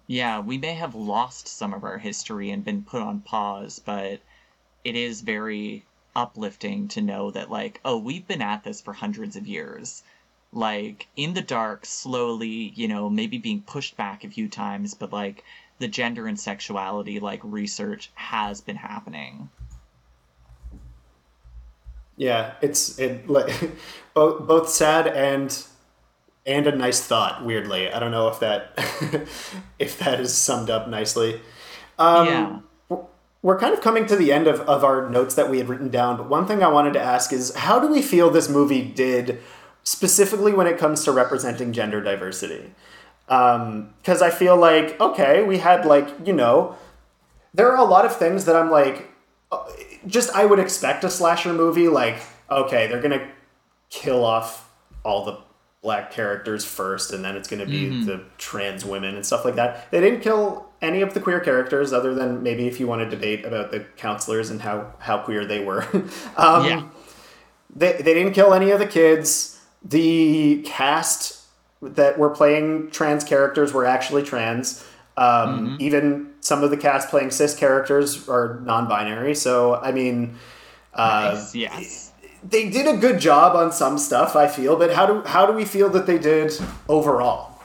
yeah, 0.07 0.39
we 0.41 0.57
may 0.57 0.73
have 0.73 0.93
lost 0.95 1.47
some 1.47 1.73
of 1.73 1.83
our 1.85 1.97
history 1.99 2.49
and 2.51 2.65
been 2.65 2.83
put 2.83 3.01
on 3.01 3.21
pause, 3.21 3.79
but 3.79 4.19
it 4.83 4.95
is 4.95 5.21
very 5.21 5.85
uplifting 6.15 6.87
to 6.89 7.01
know 7.01 7.31
that 7.31 7.49
like, 7.49 7.79
oh, 7.85 7.97
we've 7.97 8.27
been 8.27 8.41
at 8.41 8.63
this 8.63 8.81
for 8.81 8.91
hundreds 8.93 9.35
of 9.37 9.47
years. 9.47 10.03
Like 10.51 11.07
in 11.15 11.33
the 11.33 11.41
dark, 11.41 11.85
slowly, 11.85 12.73
you 12.75 12.87
know, 12.89 13.09
maybe 13.09 13.37
being 13.37 13.61
pushed 13.61 13.95
back 13.95 14.23
a 14.23 14.29
few 14.29 14.49
times, 14.49 14.95
but 14.95 15.13
like 15.13 15.43
the 15.77 15.87
gender 15.87 16.27
and 16.27 16.37
sexuality 16.39 17.19
like 17.21 17.39
research 17.43 18.11
has 18.15 18.59
been 18.59 18.75
happening. 18.75 19.49
Yeah, 22.19 22.55
it's 22.61 22.99
it 22.99 23.29
like 23.29 23.71
both 24.13 24.45
both 24.45 24.69
sad 24.69 25.07
and 25.07 25.65
and 26.45 26.67
a 26.67 26.75
nice 26.75 27.01
thought. 27.01 27.45
Weirdly, 27.45 27.89
I 27.91 27.97
don't 27.97 28.11
know 28.11 28.27
if 28.27 28.41
that 28.41 28.73
if 29.79 29.97
that 29.99 30.19
is 30.19 30.35
summed 30.35 30.69
up 30.69 30.89
nicely. 30.89 31.41
Um, 31.97 32.27
yeah. 32.27 32.59
We're 33.41 33.57
kind 33.57 33.73
of 33.73 33.79
coming 33.79 34.05
to 34.07 34.17
the 34.17 34.33
end 34.33 34.47
of, 34.47 34.59
of 34.61 34.83
our 34.83 35.09
notes 35.09 35.35
that 35.35 35.49
we 35.49 35.59
had 35.59 35.69
written 35.69 35.87
down, 35.87 36.17
but 36.17 36.27
one 36.27 36.45
thing 36.45 36.61
I 36.61 36.67
wanted 36.67 36.91
to 36.95 36.99
ask 36.99 37.31
is 37.31 37.55
how 37.55 37.79
do 37.79 37.87
we 37.87 38.01
feel 38.01 38.29
this 38.29 38.49
movie 38.49 38.81
did 38.81 39.39
specifically 39.83 40.51
when 40.51 40.67
it 40.67 40.77
comes 40.77 41.05
to 41.05 41.13
representing 41.13 41.71
gender 41.71 42.01
diversity? 42.01 42.73
Because 43.27 44.21
um, 44.21 44.23
I 44.23 44.29
feel 44.29 44.57
like, 44.57 44.99
okay, 44.99 45.41
we 45.41 45.59
had 45.59 45.85
like, 45.85 46.09
you 46.27 46.33
know, 46.33 46.75
there 47.53 47.71
are 47.71 47.77
a 47.77 47.85
lot 47.85 48.03
of 48.03 48.13
things 48.13 48.43
that 48.43 48.57
I'm 48.57 48.69
like, 48.69 49.09
uh, 49.53 49.63
just 50.07 50.29
I 50.35 50.45
would 50.45 50.59
expect 50.59 51.03
a 51.03 51.09
slasher 51.09 51.53
movie 51.53 51.87
like 51.87 52.21
okay 52.49 52.87
they're 52.87 53.01
gonna 53.01 53.29
kill 53.89 54.23
off 54.23 54.71
all 55.03 55.25
the 55.25 55.37
black 55.81 56.11
characters 56.11 56.65
first 56.65 57.13
and 57.13 57.23
then 57.23 57.35
it's 57.35 57.47
gonna 57.47 57.65
be 57.65 57.85
mm-hmm. 57.85 58.05
the 58.05 58.23
trans 58.37 58.83
women 58.83 59.15
and 59.15 59.25
stuff 59.25 59.45
like 59.45 59.55
that. 59.55 59.89
They 59.91 60.01
didn't 60.01 60.21
kill 60.21 60.69
any 60.81 61.01
of 61.01 61.13
the 61.13 61.19
queer 61.19 61.39
characters 61.39 61.93
other 61.93 62.13
than 62.13 62.43
maybe 62.43 62.67
if 62.67 62.79
you 62.79 62.87
want 62.87 63.01
to 63.01 63.09
debate 63.09 63.45
about 63.45 63.71
the 63.71 63.81
counselors 63.97 64.49
and 64.49 64.61
how 64.61 64.93
how 64.99 65.19
queer 65.19 65.45
they 65.45 65.63
were. 65.63 65.85
Um, 66.37 66.65
yeah. 66.65 66.87
they, 67.75 67.93
they 67.93 68.13
didn't 68.13 68.33
kill 68.33 68.53
any 68.53 68.71
of 68.71 68.79
the 68.79 68.87
kids. 68.87 69.59
The 69.83 70.61
cast 70.65 71.43
that 71.81 72.17
were 72.17 72.29
playing 72.29 72.91
trans 72.91 73.23
characters 73.23 73.73
were 73.73 73.85
actually 73.85 74.23
trans 74.23 74.85
um, 75.19 75.67
mm-hmm. 75.67 75.75
Even 75.79 76.29
some 76.39 76.63
of 76.63 76.69
the 76.69 76.77
cast 76.77 77.09
playing 77.09 77.31
cis 77.31 77.53
characters 77.53 78.29
are 78.29 78.61
non-binary. 78.63 79.35
So 79.35 79.75
I 79.75 79.91
mean, 79.91 80.37
uh, 80.93 81.31
nice. 81.33 81.53
yes, 81.53 82.13
they 82.41 82.69
did 82.69 82.87
a 82.87 82.95
good 82.95 83.19
job 83.19 83.53
on 83.53 83.73
some 83.73 83.97
stuff. 83.97 84.37
I 84.37 84.47
feel, 84.47 84.77
but 84.77 84.93
how 84.93 85.05
do 85.05 85.21
how 85.27 85.45
do 85.45 85.51
we 85.51 85.65
feel 85.65 85.89
that 85.89 86.05
they 86.07 86.17
did 86.17 86.53
overall? 86.87 87.59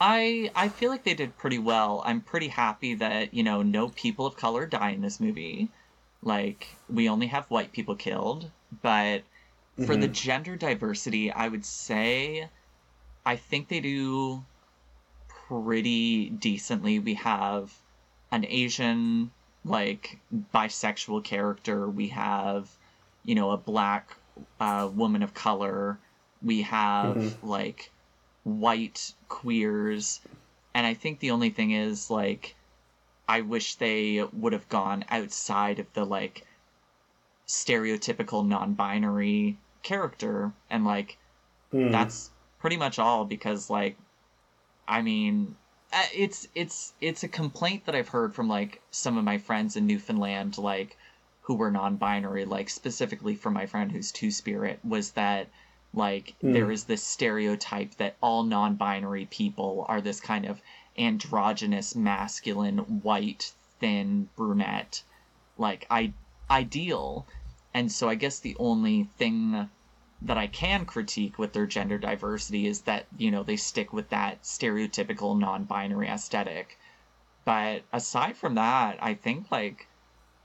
I 0.00 0.50
I 0.56 0.68
feel 0.68 0.90
like 0.90 1.04
they 1.04 1.14
did 1.14 1.38
pretty 1.38 1.60
well. 1.60 2.02
I'm 2.04 2.20
pretty 2.20 2.48
happy 2.48 2.94
that 2.94 3.32
you 3.32 3.44
know 3.44 3.62
no 3.62 3.90
people 3.90 4.26
of 4.26 4.36
color 4.36 4.66
die 4.66 4.90
in 4.90 5.00
this 5.00 5.20
movie. 5.20 5.68
Like 6.22 6.66
we 6.90 7.08
only 7.08 7.28
have 7.28 7.46
white 7.46 7.70
people 7.70 7.94
killed, 7.94 8.50
but 8.82 9.22
for 9.76 9.82
mm-hmm. 9.82 10.00
the 10.00 10.08
gender 10.08 10.56
diversity, 10.56 11.30
I 11.30 11.46
would 11.46 11.64
say 11.64 12.48
I 13.24 13.36
think 13.36 13.68
they 13.68 13.78
do 13.78 14.42
pretty 15.48 16.30
decently. 16.30 16.98
We 16.98 17.14
have 17.14 17.72
an 18.30 18.44
Asian 18.46 19.30
like 19.64 20.18
bisexual 20.54 21.24
character. 21.24 21.88
We 21.88 22.08
have 22.08 22.68
you 23.24 23.34
know 23.34 23.50
a 23.50 23.56
black 23.56 24.16
uh, 24.60 24.88
woman 24.94 25.22
of 25.22 25.34
color. 25.34 25.98
We 26.42 26.62
have 26.62 27.16
mm-hmm. 27.16 27.46
like 27.46 27.90
white 28.44 29.12
queers, 29.28 30.20
and 30.74 30.86
I 30.86 30.94
think 30.94 31.20
the 31.20 31.30
only 31.32 31.50
thing 31.50 31.72
is 31.72 32.10
like 32.10 32.54
I 33.28 33.42
wish 33.42 33.74
they 33.74 34.24
would 34.32 34.52
have 34.52 34.68
gone 34.68 35.04
outside 35.10 35.78
of 35.78 35.92
the 35.92 36.04
like 36.04 36.46
stereotypical 37.46 38.46
non-binary 38.46 39.56
character 39.82 40.52
and 40.68 40.84
like 40.84 41.16
mm. 41.72 41.90
that's 41.90 42.30
pretty 42.58 42.76
much 42.76 42.98
all 42.98 43.24
because 43.24 43.70
like 43.70 43.96
I 44.88 45.02
mean, 45.02 45.54
uh, 45.92 46.06
it's 46.14 46.48
it's 46.54 46.94
it's 47.00 47.22
a 47.22 47.28
complaint 47.28 47.84
that 47.84 47.94
I've 47.94 48.08
heard 48.08 48.34
from 48.34 48.48
like 48.48 48.80
some 48.90 49.18
of 49.18 49.24
my 49.24 49.36
friends 49.38 49.76
in 49.76 49.86
Newfoundland, 49.86 50.56
like 50.56 50.96
who 51.42 51.54
were 51.54 51.70
non-binary, 51.70 52.46
like 52.46 52.70
specifically 52.70 53.34
from 53.34 53.52
my 53.54 53.66
friend 53.66 53.92
who's 53.92 54.10
two 54.10 54.30
spirit, 54.30 54.80
was 54.82 55.12
that 55.12 55.48
like 55.92 56.34
mm. 56.42 56.52
there 56.54 56.70
is 56.70 56.84
this 56.84 57.02
stereotype 57.02 57.94
that 57.96 58.16
all 58.22 58.42
non-binary 58.42 59.26
people 59.26 59.84
are 59.88 60.00
this 60.00 60.20
kind 60.20 60.46
of 60.46 60.60
androgynous, 60.96 61.94
masculine, 61.94 62.78
white, 63.02 63.52
thin 63.78 64.28
brunette, 64.36 65.02
like 65.56 65.86
I 65.90 66.12
ideal, 66.50 67.26
and 67.74 67.92
so 67.92 68.08
I 68.08 68.14
guess 68.14 68.40
the 68.40 68.56
only 68.58 69.04
thing 69.18 69.68
that 70.22 70.38
I 70.38 70.46
can 70.46 70.84
critique 70.84 71.38
with 71.38 71.52
their 71.52 71.66
gender 71.66 71.98
diversity 71.98 72.66
is 72.66 72.82
that, 72.82 73.06
you 73.16 73.30
know, 73.30 73.42
they 73.42 73.56
stick 73.56 73.92
with 73.92 74.10
that 74.10 74.42
stereotypical 74.42 75.38
non 75.38 75.64
binary 75.64 76.08
aesthetic. 76.08 76.78
But 77.44 77.82
aside 77.92 78.36
from 78.36 78.56
that, 78.56 78.98
I 79.00 79.14
think 79.14 79.50
like 79.50 79.88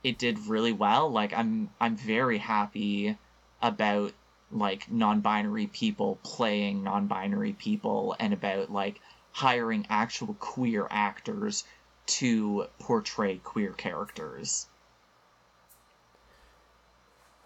it 0.04 0.18
did 0.18 0.48
really 0.48 0.72
well. 0.72 1.10
Like 1.10 1.34
I'm 1.34 1.70
I'm 1.80 1.96
very 1.96 2.38
happy 2.38 3.18
about 3.62 4.14
like 4.52 4.92
non-binary 4.92 5.68
people 5.68 6.20
playing 6.24 6.84
non-binary 6.84 7.54
people 7.54 8.16
and 8.20 8.34
about 8.34 8.72
like 8.72 9.00
hiring 9.32 9.86
actual 9.90 10.36
queer 10.36 10.88
actors 10.92 11.64
to 12.06 12.68
portray 12.80 13.38
queer 13.38 13.72
characters. 13.72 14.68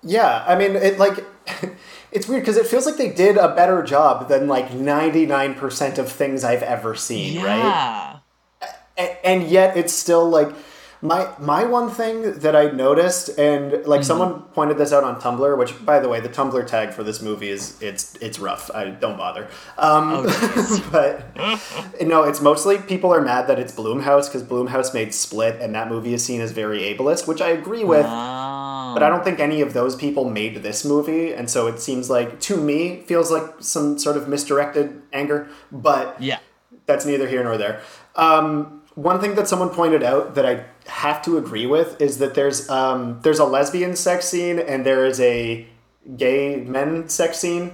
Yeah, 0.04 0.44
I 0.48 0.56
mean, 0.56 0.76
it 0.76 1.00
like 1.00 1.26
it's 2.12 2.28
weird 2.28 2.42
because 2.42 2.58
it 2.58 2.68
feels 2.68 2.86
like 2.86 2.98
they 2.98 3.10
did 3.10 3.38
a 3.38 3.54
better 3.56 3.84
job 3.84 4.30
than 4.30 4.48
like 4.48 4.74
ninety 4.74 5.26
nine 5.26 5.54
percent 5.56 5.98
of 5.98 6.12
things 6.12 6.44
I've 6.44 6.64
ever 6.64 6.96
seen, 6.96 7.34
yeah. 7.34 7.44
right? 7.44 8.70
And, 8.98 9.18
and 9.24 9.44
yet 9.44 9.78
it's 9.78 9.94
still 9.94 10.28
like 10.28 10.54
my 11.02 11.30
my 11.40 11.64
one 11.64 11.90
thing 11.90 12.40
that 12.40 12.56
I 12.56 12.72
noticed, 12.72 13.38
and 13.38 13.72
like 13.86 14.02
mm-hmm. 14.02 14.04
someone 14.04 14.42
pointed 14.54 14.78
this 14.78 14.92
out 14.92 15.04
on 15.04 15.22
Tumblr, 15.22 15.58
which 15.58 15.86
by 15.86 16.00
the 16.00 16.10
way, 16.10 16.20
the 16.20 16.30
Tumblr 16.30 16.66
tag 16.66 16.92
for 16.92 17.04
this 17.04 17.22
movie 17.22 17.50
is 17.50 17.80
it's 17.82 18.16
it's 18.16 18.40
rough. 18.40 18.72
I 18.74 18.90
don't 18.90 19.18
bother. 19.18 19.48
Um, 19.78 20.26
oh, 20.28 20.90
but 20.92 21.36
no, 22.02 22.24
it's 22.24 22.42
mostly 22.42 22.80
people 22.80 23.14
are 23.14 23.22
mad 23.22 23.48
that 23.48 23.60
it's 23.60 23.74
Blumhouse 23.74 24.28
because 24.28 24.44
Blumhouse 24.44 24.94
made 24.94 25.14
Split, 25.14 25.62
and 25.62 25.76
that 25.76 25.90
movie 25.90 26.14
is 26.14 26.24
seen 26.26 26.42
as 26.42 26.52
very 26.52 26.80
ableist, 26.80 27.28
which 27.28 27.42
I 27.42 27.50
agree 27.50 27.84
with. 27.84 28.06
Oh. 28.08 28.37
But 29.00 29.04
I 29.04 29.10
don't 29.10 29.24
think 29.24 29.40
any 29.40 29.62
of 29.62 29.74
those 29.74 29.96
people 29.96 30.28
made 30.30 30.64
this 30.64 30.84
movie, 30.84 31.32
and 31.32 31.50
so 31.50 31.68
it 31.68 31.80
seems 31.80 32.10
like 32.10 32.40
to 32.42 32.58
me 32.58 33.02
feels 33.02 33.32
like 33.32 33.46
some 33.60 34.00
sort 34.00 34.18
of 34.18 34.28
misdirected 34.28 35.02
anger. 35.14 35.50
But 35.72 36.20
yeah, 36.20 36.40
that's 36.88 37.06
neither 37.06 37.28
here 37.28 37.44
nor 37.44 37.58
there. 37.58 37.82
Um, 38.16 38.82
one 38.96 39.22
thing 39.22 39.36
that 39.36 39.48
someone 39.48 39.70
pointed 39.70 40.02
out 40.02 40.34
that 40.34 40.46
I 40.46 40.66
have 40.88 41.22
to 41.26 41.38
agree 41.38 41.68
with 41.68 42.02
is 42.02 42.18
that 42.18 42.34
there's 42.34 42.68
um, 42.70 43.20
there's 43.22 43.38
a 43.38 43.46
lesbian 43.46 43.96
sex 43.96 44.28
scene 44.28 44.58
and 44.58 44.84
there 44.84 45.06
is 45.06 45.20
a 45.20 45.68
gay 46.16 46.56
men 46.56 47.08
sex 47.08 47.38
scene, 47.38 47.74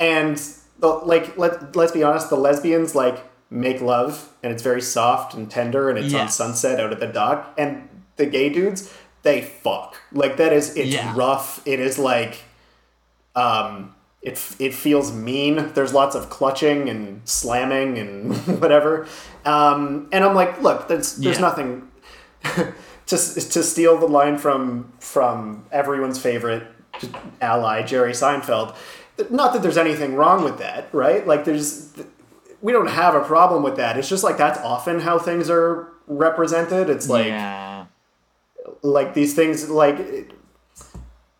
and 0.00 0.42
the, 0.80 0.88
like 0.88 1.38
let 1.38 1.76
let's 1.76 1.92
be 1.92 2.02
honest, 2.02 2.30
the 2.30 2.36
lesbians 2.36 2.96
like 2.96 3.22
make 3.50 3.80
love 3.80 4.30
and 4.42 4.52
it's 4.52 4.62
very 4.64 4.82
soft 4.82 5.34
and 5.34 5.48
tender 5.48 5.88
and 5.88 5.96
it's 5.98 6.12
on 6.12 6.28
sunset 6.28 6.80
out 6.80 6.90
at 6.90 6.98
the 6.98 7.06
dock, 7.06 7.54
and 7.56 7.88
the 8.16 8.26
gay 8.26 8.48
dudes 8.48 8.92
they 9.24 9.42
fuck 9.42 10.00
like 10.12 10.36
that 10.36 10.52
is 10.52 10.76
it's 10.76 10.94
yeah. 10.94 11.12
rough. 11.16 11.60
It 11.66 11.80
is 11.80 11.98
like 11.98 12.38
um 13.34 13.94
it, 14.24 14.56
it 14.58 14.72
feels 14.72 15.12
mean. 15.12 15.72
There's 15.74 15.92
lots 15.92 16.16
of 16.16 16.30
clutching 16.30 16.88
and 16.88 17.20
slamming 17.28 17.98
and 17.98 18.34
whatever. 18.60 19.06
Um, 19.44 20.08
and 20.12 20.24
I'm 20.24 20.34
like, 20.34 20.62
look, 20.62 20.88
there's 20.88 21.16
there's 21.16 21.36
yeah. 21.36 21.42
nothing 21.42 21.88
to 22.42 22.74
to 23.06 23.62
steal 23.62 23.98
the 23.98 24.06
line 24.06 24.38
from 24.38 24.92
from 24.98 25.66
everyone's 25.70 26.18
favorite 26.18 26.66
ally 27.40 27.82
Jerry 27.82 28.12
Seinfeld. 28.12 28.74
Not 29.30 29.52
that 29.52 29.62
there's 29.62 29.76
anything 29.76 30.14
wrong 30.14 30.42
with 30.42 30.58
that, 30.58 30.88
right? 30.92 31.26
Like 31.26 31.44
there's 31.44 31.92
we 32.62 32.72
don't 32.72 32.88
have 32.88 33.14
a 33.14 33.22
problem 33.22 33.62
with 33.62 33.76
that. 33.76 33.98
It's 33.98 34.08
just 34.08 34.24
like 34.24 34.38
that's 34.38 34.58
often 34.60 35.00
how 35.00 35.18
things 35.18 35.50
are 35.50 35.92
represented. 36.06 36.88
It's 36.88 37.10
like 37.10 37.26
yeah. 37.26 37.73
Like 38.84 39.14
these 39.14 39.34
things 39.34 39.68
like 39.68 39.98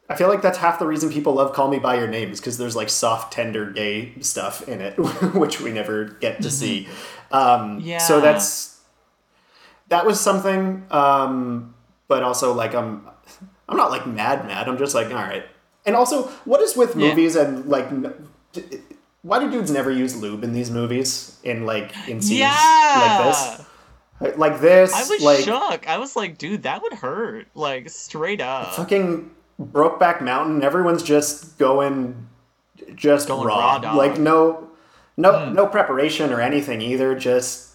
I 0.09 0.17
feel 0.17 0.29
like 0.29 0.43
that's 0.43 0.59
half 0.59 0.79
the 0.79 0.87
reason 0.87 1.11
people 1.11 1.35
love 1.35 1.53
Call 1.53 1.69
Me 1.69 1.79
by 1.79 1.97
Your 1.97 2.09
Name 2.09 2.31
is 2.31 2.41
because 2.41 2.59
there's 2.59 2.75
like 2.75 2.89
soft, 2.89 3.33
tender, 3.33 3.71
gay 3.71 4.15
stuff 4.21 4.69
in 4.69 4.81
it, 4.81 4.95
which 5.35 5.61
we 5.61 5.71
never 5.71 6.05
get 6.05 6.43
to 6.43 6.51
see. 6.51 6.89
Mm-hmm. 7.31 7.37
Um, 7.37 7.81
yeah. 7.81 7.99
So 7.99 8.21
that's 8.21 8.81
that 9.89 10.05
was 10.07 10.21
something, 10.21 10.85
um, 10.91 11.75
but 12.09 12.23
also 12.23 12.53
like 12.55 12.75
I'm 12.75 13.07
I'm 13.69 13.77
not 13.77 13.91
like 13.91 14.07
mad 14.07 14.47
mad. 14.47 14.69
I'm 14.69 14.79
just 14.79 14.95
like 14.95 15.09
all 15.09 15.15
right. 15.15 15.45
And 15.87 15.95
also, 15.95 16.25
what 16.47 16.63
is 16.63 16.77
with 16.77 16.97
movies 16.97 17.37
yeah. 17.37 17.43
and 17.43 17.67
like 17.67 17.89
why 19.23 19.39
do 19.39 19.51
dudes 19.51 19.71
never 19.71 19.91
use 19.91 20.17
lube 20.17 20.45
in 20.45 20.53
these 20.53 20.71
movies 20.71 21.39
in 21.43 21.67
like 21.67 21.93
in 22.09 22.21
scenes 22.21 22.41
yeah. 22.41 23.19
like 23.21 23.27
this? 23.27 23.67
Like 24.37 24.61
this, 24.61 24.93
I 24.93 25.01
was 25.09 25.23
like 25.23 25.45
shook. 25.45 25.89
I 25.89 25.99
was 25.99 26.17
like, 26.17 26.39
dude, 26.39 26.63
that 26.65 26.83
would 26.83 26.93
hurt. 26.95 27.47
Like 27.55 27.89
straight 27.91 28.41
up. 28.41 28.75
fucking 28.75 29.31
Brokeback 29.61 30.21
Mountain. 30.21 30.63
Everyone's 30.63 31.03
just 31.03 31.59
going, 31.59 32.27
just 32.95 33.29
Going 33.29 33.47
raw. 33.47 33.77
raw 33.83 33.95
like 33.95 34.19
no, 34.19 34.69
no, 35.17 35.47
Hmm. 35.47 35.55
no 35.55 35.67
preparation 35.67 36.33
or 36.33 36.41
anything 36.41 36.81
either. 36.81 37.15
Just 37.15 37.71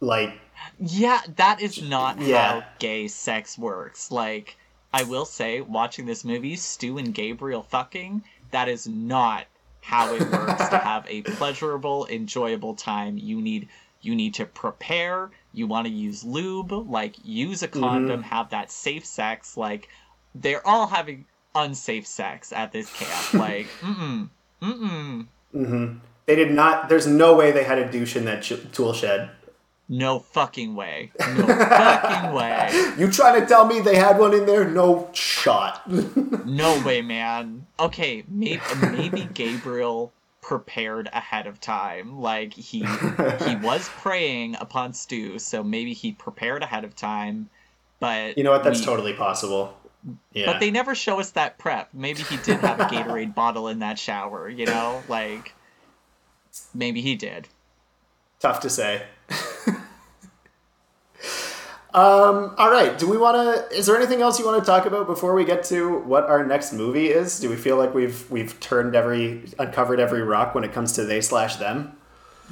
like 0.00 0.34
Yeah, 0.78 1.20
that 1.36 1.60
is 1.60 1.80
not 1.82 2.20
Yeah. 2.20 2.60
how 2.60 2.64
gay 2.78 3.08
sex 3.08 3.56
works. 3.58 4.10
Like, 4.10 4.56
I 4.92 5.04
will 5.04 5.24
say, 5.24 5.60
watching 5.60 6.06
this 6.06 6.24
movie, 6.24 6.56
Stu 6.56 6.98
and 6.98 7.14
Gabriel 7.14 7.62
fucking, 7.62 8.22
that 8.50 8.68
is 8.68 8.86
not 8.88 9.44
how 9.82 10.12
it 10.14 10.20
works 10.30 10.68
to 10.68 10.78
have 10.90 11.06
a 11.08 11.22
pleasurable, 11.22 12.06
enjoyable 12.08 12.74
time. 12.74 13.16
You 13.16 13.40
need 13.40 13.68
you 14.02 14.14
need 14.14 14.34
to 14.34 14.46
prepare, 14.46 15.30
you 15.52 15.66
want 15.66 15.86
to 15.86 15.92
use 15.92 16.24
lube, 16.24 16.72
like 16.72 17.16
use 17.24 17.62
a 17.62 17.68
condom, 17.68 18.22
have 18.22 18.50
that 18.50 18.70
safe 18.70 19.04
sex, 19.04 19.56
like 19.56 19.88
they're 20.34 20.66
all 20.66 20.86
having 20.86 21.26
unsafe 21.54 22.06
sex 22.06 22.52
at 22.52 22.72
this 22.72 22.92
camp. 22.96 23.34
Like, 23.40 23.66
mm-mm. 23.80 24.28
Mm-mm. 24.62 25.26
hmm 25.52 25.98
they 26.26 26.36
did 26.36 26.52
not. 26.52 26.88
There's 26.88 27.08
no 27.08 27.34
way 27.34 27.50
they 27.50 27.64
had 27.64 27.78
a 27.78 27.90
douche 27.90 28.14
in 28.14 28.24
that 28.26 28.42
ch- 28.42 28.52
tool 28.72 28.92
shed. 28.92 29.30
No 29.88 30.20
fucking 30.20 30.76
way. 30.76 31.10
No 31.18 31.44
fucking 31.46 32.32
way. 32.32 32.70
You 32.96 33.10
trying 33.10 33.40
to 33.40 33.46
tell 33.46 33.66
me 33.66 33.80
they 33.80 33.96
had 33.96 34.16
one 34.16 34.32
in 34.32 34.46
there? 34.46 34.64
No 34.68 35.10
shot. 35.12 35.82
No 36.46 36.82
way, 36.84 37.00
man. 37.02 37.66
Okay, 37.78 38.24
maybe 38.28 38.60
maybe 38.90 39.28
Gabriel 39.34 40.12
prepared 40.40 41.08
ahead 41.12 41.46
of 41.46 41.60
time. 41.60 42.20
Like 42.20 42.54
he 42.54 42.78
he 43.46 43.56
was 43.56 43.88
preying 43.88 44.56
upon 44.56 44.92
Stu, 44.92 45.38
so 45.38 45.62
maybe 45.62 45.92
he 45.92 46.12
prepared 46.12 46.62
ahead 46.62 46.84
of 46.84 46.96
time. 46.96 47.48
But 47.98 48.38
you 48.38 48.44
know 48.44 48.50
what? 48.50 48.64
That's 48.64 48.80
we- 48.80 48.86
totally 48.86 49.12
possible. 49.14 49.76
Yeah. 50.32 50.46
But 50.46 50.60
they 50.60 50.70
never 50.70 50.94
show 50.94 51.20
us 51.20 51.32
that 51.32 51.58
prep. 51.58 51.90
Maybe 51.92 52.22
he 52.22 52.38
did 52.38 52.60
have 52.60 52.80
a 52.80 52.84
Gatorade 52.90 53.34
bottle 53.34 53.68
in 53.68 53.80
that 53.80 53.98
shower. 53.98 54.48
You 54.48 54.66
know, 54.66 55.02
like 55.08 55.54
maybe 56.74 57.00
he 57.02 57.16
did. 57.16 57.48
Tough 58.40 58.60
to 58.60 58.70
say. 58.70 59.02
Um, 61.94 62.54
all 62.58 62.70
right. 62.70 62.98
Do 62.98 63.08
we 63.08 63.16
want 63.18 63.36
to? 63.36 63.76
Is 63.76 63.86
there 63.86 63.96
anything 63.96 64.22
else 64.22 64.38
you 64.38 64.44
want 64.46 64.62
to 64.62 64.66
talk 64.66 64.86
about 64.86 65.06
before 65.06 65.34
we 65.34 65.44
get 65.44 65.64
to 65.64 65.98
what 66.00 66.24
our 66.24 66.44
next 66.44 66.72
movie 66.72 67.08
is? 67.08 67.40
Do 67.40 67.48
we 67.50 67.56
feel 67.56 67.76
like 67.76 67.94
we've 67.94 68.30
we've 68.30 68.58
turned 68.60 68.94
every 68.94 69.44
uncovered 69.58 69.98
every 70.00 70.22
rock 70.22 70.54
when 70.54 70.64
it 70.64 70.72
comes 70.72 70.92
to 70.92 71.04
they 71.04 71.20
slash 71.20 71.56
them? 71.56 71.96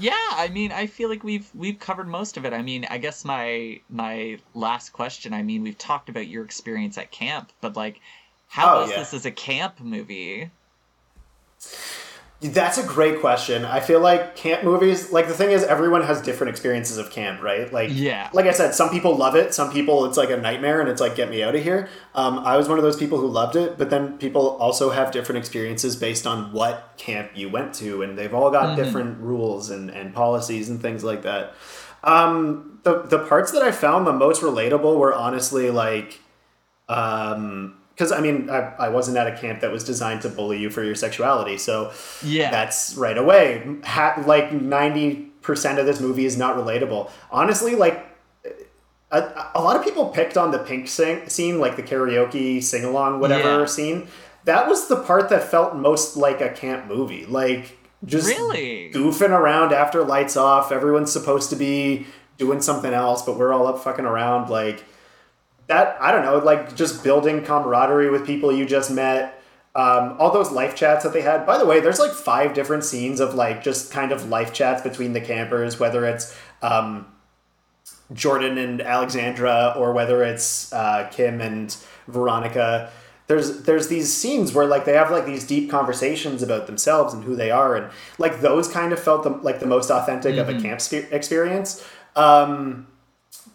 Yeah, 0.00 0.12
I 0.14 0.48
mean, 0.48 0.70
I 0.70 0.86
feel 0.86 1.08
like 1.08 1.24
we've 1.24 1.48
we've 1.54 1.78
covered 1.78 2.06
most 2.08 2.36
of 2.36 2.44
it. 2.44 2.52
I 2.52 2.62
mean, 2.62 2.86
I 2.90 2.98
guess 2.98 3.24
my 3.24 3.80
my 3.90 4.38
last 4.54 4.92
question. 4.92 5.32
I 5.32 5.42
mean, 5.42 5.62
we've 5.62 5.78
talked 5.78 6.08
about 6.08 6.28
your 6.28 6.44
experience 6.44 6.98
at 6.98 7.10
camp, 7.10 7.52
but 7.60 7.76
like, 7.76 8.00
how 8.48 8.76
Oh, 8.76 8.80
was 8.82 8.90
yeah. 8.90 8.98
this 8.98 9.14
as 9.14 9.26
a 9.26 9.30
camp 9.32 9.80
movie? 9.80 10.50
That's 12.40 12.78
a 12.78 12.84
great 12.84 13.20
question. 13.20 13.64
I 13.64 13.80
feel 13.80 13.98
like 13.98 14.36
camp 14.36 14.62
movies, 14.62 15.10
like 15.10 15.26
the 15.26 15.34
thing 15.34 15.50
is, 15.50 15.64
everyone 15.64 16.02
has 16.02 16.22
different 16.22 16.50
experiences 16.50 16.96
of 16.96 17.10
camp, 17.10 17.42
right? 17.42 17.72
Like, 17.72 17.90
Yeah. 17.92 18.30
like 18.32 18.46
I 18.46 18.52
said, 18.52 18.76
some 18.76 18.90
people 18.90 19.16
love 19.16 19.34
it. 19.34 19.52
Some 19.54 19.72
people, 19.72 20.04
it's 20.04 20.16
like 20.16 20.30
a 20.30 20.36
nightmare, 20.36 20.80
and 20.80 20.88
it's 20.88 21.00
like 21.00 21.16
get 21.16 21.30
me 21.30 21.42
out 21.42 21.56
of 21.56 21.64
here. 21.64 21.88
Um, 22.14 22.38
I 22.38 22.56
was 22.56 22.68
one 22.68 22.78
of 22.78 22.84
those 22.84 22.96
people 22.96 23.18
who 23.18 23.26
loved 23.26 23.56
it, 23.56 23.76
but 23.76 23.90
then 23.90 24.18
people 24.18 24.50
also 24.60 24.90
have 24.90 25.10
different 25.10 25.40
experiences 25.40 25.96
based 25.96 26.28
on 26.28 26.52
what 26.52 26.94
camp 26.96 27.32
you 27.34 27.48
went 27.48 27.74
to, 27.74 28.02
and 28.02 28.16
they've 28.16 28.32
all 28.32 28.52
got 28.52 28.76
different 28.76 29.18
rules 29.18 29.68
and, 29.70 29.90
and 29.90 30.14
policies 30.14 30.68
and 30.68 30.80
things 30.80 31.02
like 31.02 31.22
that. 31.22 31.54
Um, 32.04 32.78
the 32.84 33.02
the 33.02 33.18
parts 33.18 33.50
that 33.50 33.62
I 33.62 33.72
found 33.72 34.06
the 34.06 34.12
most 34.12 34.42
relatable 34.42 34.96
were 34.96 35.12
honestly 35.12 35.70
like 35.70 36.20
um 36.88 37.77
because 37.98 38.12
i 38.12 38.20
mean 38.20 38.48
I, 38.48 38.72
I 38.78 38.88
wasn't 38.90 39.16
at 39.16 39.26
a 39.26 39.36
camp 39.36 39.60
that 39.62 39.72
was 39.72 39.82
designed 39.82 40.22
to 40.22 40.28
bully 40.28 40.58
you 40.58 40.70
for 40.70 40.84
your 40.84 40.94
sexuality 40.94 41.58
so 41.58 41.92
Yeah. 42.22 42.50
that's 42.52 42.94
right 42.96 43.18
away 43.18 43.76
ha- 43.84 44.22
like 44.24 44.50
90% 44.50 45.78
of 45.78 45.86
this 45.86 46.00
movie 46.00 46.24
is 46.24 46.36
not 46.38 46.56
relatable 46.56 47.10
honestly 47.32 47.74
like 47.74 48.04
a, 49.10 49.50
a 49.54 49.62
lot 49.62 49.74
of 49.76 49.82
people 49.84 50.08
picked 50.10 50.36
on 50.36 50.50
the 50.50 50.58
pink 50.58 50.86
sing- 50.88 51.28
scene 51.28 51.58
like 51.58 51.76
the 51.76 51.82
karaoke 51.82 52.62
sing-along 52.62 53.20
whatever 53.20 53.60
Yeah. 53.60 53.64
scene 53.66 54.08
that 54.44 54.68
was 54.68 54.86
the 54.88 54.96
part 54.96 55.28
that 55.30 55.42
felt 55.44 55.74
most 55.76 56.16
like 56.16 56.40
a 56.40 56.50
camp 56.50 56.86
movie 56.86 57.26
like 57.26 57.76
just 58.04 58.28
Really? 58.28 58.90
goofing 58.94 59.30
around 59.30 59.72
after 59.72 60.04
lights 60.04 60.36
off 60.36 60.70
everyone's 60.70 61.12
supposed 61.12 61.50
to 61.50 61.56
be 61.56 62.06
doing 62.36 62.60
something 62.60 62.92
else 62.94 63.22
but 63.22 63.36
we're 63.38 63.52
all 63.52 63.66
up 63.66 63.82
fucking 63.82 64.04
around 64.04 64.48
like 64.50 64.84
that 65.68 65.96
I 66.00 66.12
don't 66.12 66.24
know, 66.24 66.38
like 66.38 66.74
just 66.74 67.04
building 67.04 67.44
camaraderie 67.44 68.10
with 68.10 68.26
people 68.26 68.50
you 68.52 68.66
just 68.66 68.90
met. 68.90 69.34
Um, 69.74 70.16
all 70.18 70.32
those 70.32 70.50
life 70.50 70.74
chats 70.74 71.04
that 71.04 71.12
they 71.12 71.20
had. 71.20 71.46
By 71.46 71.56
the 71.56 71.66
way, 71.66 71.78
there's 71.78 72.00
like 72.00 72.10
five 72.10 72.52
different 72.52 72.84
scenes 72.84 73.20
of 73.20 73.34
like 73.34 73.62
just 73.62 73.92
kind 73.92 74.10
of 74.10 74.28
life 74.28 74.52
chats 74.52 74.82
between 74.82 75.12
the 75.12 75.20
campers, 75.20 75.78
whether 75.78 76.04
it's 76.04 76.36
um, 76.62 77.06
Jordan 78.12 78.58
and 78.58 78.80
Alexandra 78.80 79.74
or 79.76 79.92
whether 79.92 80.24
it's 80.24 80.72
uh, 80.72 81.08
Kim 81.12 81.40
and 81.40 81.76
Veronica. 82.08 82.90
There's 83.26 83.64
there's 83.64 83.88
these 83.88 84.12
scenes 84.12 84.54
where 84.54 84.66
like 84.66 84.86
they 84.86 84.94
have 84.94 85.10
like 85.10 85.26
these 85.26 85.46
deep 85.46 85.70
conversations 85.70 86.42
about 86.42 86.66
themselves 86.66 87.12
and 87.12 87.22
who 87.22 87.36
they 87.36 87.50
are, 87.50 87.76
and 87.76 87.92
like 88.16 88.40
those 88.40 88.68
kind 88.68 88.92
of 88.92 88.98
felt 88.98 89.22
the, 89.22 89.30
like 89.30 89.60
the 89.60 89.66
most 89.66 89.90
authentic 89.90 90.38
of 90.38 90.48
a 90.48 90.58
camp 90.60 90.80
spe- 90.80 91.12
experience. 91.12 91.86
Um, 92.16 92.86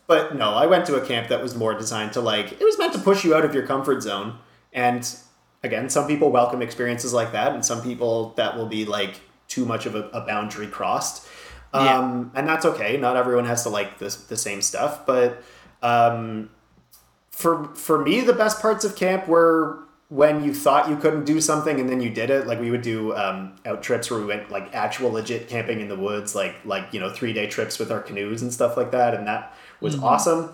but 0.07 0.35
no, 0.35 0.51
I 0.51 0.65
went 0.65 0.85
to 0.87 0.95
a 0.95 1.05
camp 1.05 1.29
that 1.29 1.41
was 1.41 1.55
more 1.55 1.73
designed 1.73 2.13
to 2.13 2.21
like 2.21 2.51
it 2.53 2.63
was 2.63 2.77
meant 2.77 2.93
to 2.93 2.99
push 2.99 3.23
you 3.23 3.35
out 3.35 3.45
of 3.45 3.53
your 3.53 3.65
comfort 3.65 4.01
zone. 4.01 4.37
And 4.71 5.07
again, 5.63 5.89
some 5.89 6.07
people 6.07 6.29
welcome 6.29 6.61
experiences 6.61 7.13
like 7.13 7.31
that, 7.31 7.53
and 7.53 7.65
some 7.65 7.81
people 7.81 8.33
that 8.35 8.57
will 8.57 8.67
be 8.67 8.85
like 8.85 9.21
too 9.47 9.65
much 9.65 9.85
of 9.85 9.95
a, 9.95 10.09
a 10.09 10.21
boundary 10.21 10.67
crossed. 10.67 11.27
Yeah. 11.73 11.97
Um, 11.97 12.31
and 12.35 12.47
that's 12.47 12.65
okay. 12.65 12.97
Not 12.97 13.15
everyone 13.17 13.45
has 13.45 13.63
to 13.63 13.69
like 13.69 13.97
this 13.97 14.15
the 14.15 14.37
same 14.37 14.61
stuff, 14.61 15.05
but 15.05 15.41
um, 15.81 16.49
for 17.31 17.73
for 17.75 18.03
me, 18.03 18.21
the 18.21 18.33
best 18.33 18.61
parts 18.61 18.85
of 18.85 18.95
camp 18.95 19.27
were 19.27 19.79
when 20.09 20.43
you 20.43 20.53
thought 20.53 20.89
you 20.89 20.95
couldn't 20.95 21.25
do 21.25 21.41
something 21.41 21.79
and 21.79 21.89
then 21.89 21.99
you 21.99 22.11
did 22.11 22.29
it. 22.29 22.45
Like 22.45 22.59
we 22.59 22.69
would 22.69 22.83
do 22.83 23.15
um, 23.15 23.55
out 23.65 23.81
trips 23.81 24.11
where 24.11 24.19
we 24.19 24.27
went 24.27 24.51
like 24.51 24.75
actual 24.75 25.11
legit 25.11 25.47
camping 25.47 25.81
in 25.81 25.87
the 25.87 25.95
woods, 25.95 26.35
like 26.35 26.55
like 26.65 26.93
you 26.93 26.99
know 26.99 27.09
three 27.09 27.33
day 27.33 27.47
trips 27.47 27.79
with 27.79 27.91
our 27.91 28.01
canoes 28.01 28.41
and 28.43 28.53
stuff 28.53 28.77
like 28.77 28.91
that, 28.91 29.15
and 29.15 29.25
that 29.25 29.55
was 29.83 29.99
awesome. 29.99 30.51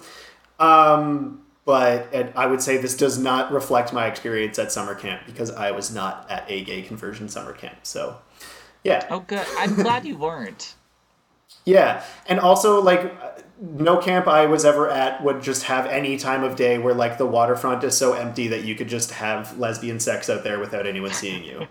Um, 0.60 1.42
but 1.66 2.14
and 2.14 2.34
I 2.36 2.48
would 2.48 2.62
say 2.62 2.78
this 2.78 2.98
does 2.98 3.18
not 3.18 3.52
reflect 3.52 3.94
my 3.94 4.08
experience 4.08 4.58
at 4.60 4.72
summer 4.72 4.96
camp 4.96 5.22
because 5.26 5.52
I 5.52 5.72
was 5.72 5.94
not 5.94 6.30
at 6.30 6.44
a 6.50 6.64
gay 6.64 6.82
conversion 6.82 7.30
summer 7.30 7.54
camp. 7.54 7.78
So 7.84 8.18
yeah, 8.84 9.06
Oh, 9.10 9.20
good. 9.20 9.46
I'm 9.58 9.76
glad 9.76 10.06
you 10.06 10.18
weren't. 10.18 10.74
yeah, 11.66 12.04
and 12.28 12.40
also 12.40 12.82
like 12.82 13.14
no 13.62 13.98
camp 13.98 14.26
I 14.28 14.46
was 14.46 14.64
ever 14.66 14.90
at 14.90 15.22
would 15.24 15.42
just 15.44 15.64
have 15.64 15.86
any 15.86 16.18
time 16.18 16.44
of 16.44 16.56
day 16.56 16.78
where 16.78 16.94
like 16.94 17.18
the 17.18 17.26
waterfront 17.26 17.84
is 17.84 17.98
so 17.98 18.14
empty 18.14 18.48
that 18.48 18.64
you 18.64 18.74
could 18.74 18.88
just 18.88 19.12
have 19.12 19.58
lesbian 19.60 20.00
sex 20.00 20.30
out 20.30 20.44
there 20.44 20.60
without 20.60 20.88
anyone 20.88 21.12
seeing 21.12 21.44
you. 21.44 21.68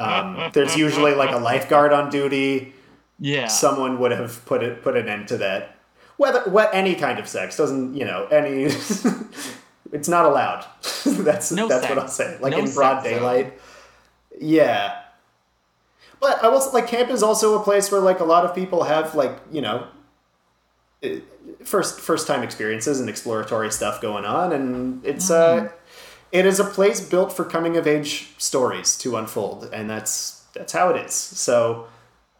Um, 0.00 0.50
there's 0.54 0.76
usually 0.76 1.14
like 1.14 1.30
a 1.30 1.38
lifeguard 1.38 1.92
on 1.92 2.10
duty. 2.10 2.72
Yeah. 3.18 3.46
Someone 3.46 3.98
would 4.00 4.12
have 4.12 4.44
put 4.46 4.62
it 4.62 4.82
put 4.82 4.96
an 4.96 5.08
end 5.08 5.28
to 5.28 5.36
that. 5.38 5.77
Whether 6.18 6.42
what 6.50 6.68
any 6.74 6.94
kind 6.94 7.18
of 7.18 7.26
sex 7.26 7.56
doesn't 7.56 7.94
you 7.94 8.04
know 8.04 8.26
any. 8.26 8.64
it's 9.92 10.08
not 10.08 10.26
allowed. 10.26 10.66
that's 11.06 11.50
No 11.50 11.66
that's 11.66 11.82
sex. 11.82 11.88
what 11.88 11.98
I'll 11.98 12.08
say. 12.08 12.38
Like 12.40 12.52
No 12.52 12.58
in 12.58 12.74
broad 12.74 13.02
daylight. 13.02 13.58
Yeah. 14.38 15.02
But 16.20 16.44
I 16.44 16.48
will 16.48 16.60
say, 16.60 16.70
like 16.72 16.88
camp 16.88 17.10
is 17.10 17.22
also 17.22 17.58
a 17.58 17.62
place 17.64 17.90
where 17.90 18.00
like 18.00 18.20
a 18.20 18.24
lot 18.24 18.44
of 18.44 18.54
people 18.54 18.84
have 18.84 19.14
like 19.14 19.38
you 19.50 19.62
know 19.62 19.86
eh, 21.02 21.20
first 21.64 22.00
first 22.00 22.26
time 22.26 22.42
experiences 22.42 23.00
and 23.00 23.08
exploratory 23.08 23.70
stuff 23.70 24.00
going 24.00 24.26
on, 24.26 24.52
and 24.52 25.04
it's 25.06 25.30
uh 25.30 25.70
it 26.32 26.44
is 26.44 26.60
a 26.60 26.64
place 26.64 27.00
built 27.00 27.32
for 27.32 27.44
coming 27.44 27.76
of 27.76 27.86
age 27.86 28.34
stories 28.38 28.96
to 28.98 29.16
unfold, 29.16 29.70
and 29.72 29.88
that's 29.88 30.44
that's 30.52 30.72
how 30.72 30.90
it 30.90 31.06
is. 31.06 31.14
So 31.14 31.86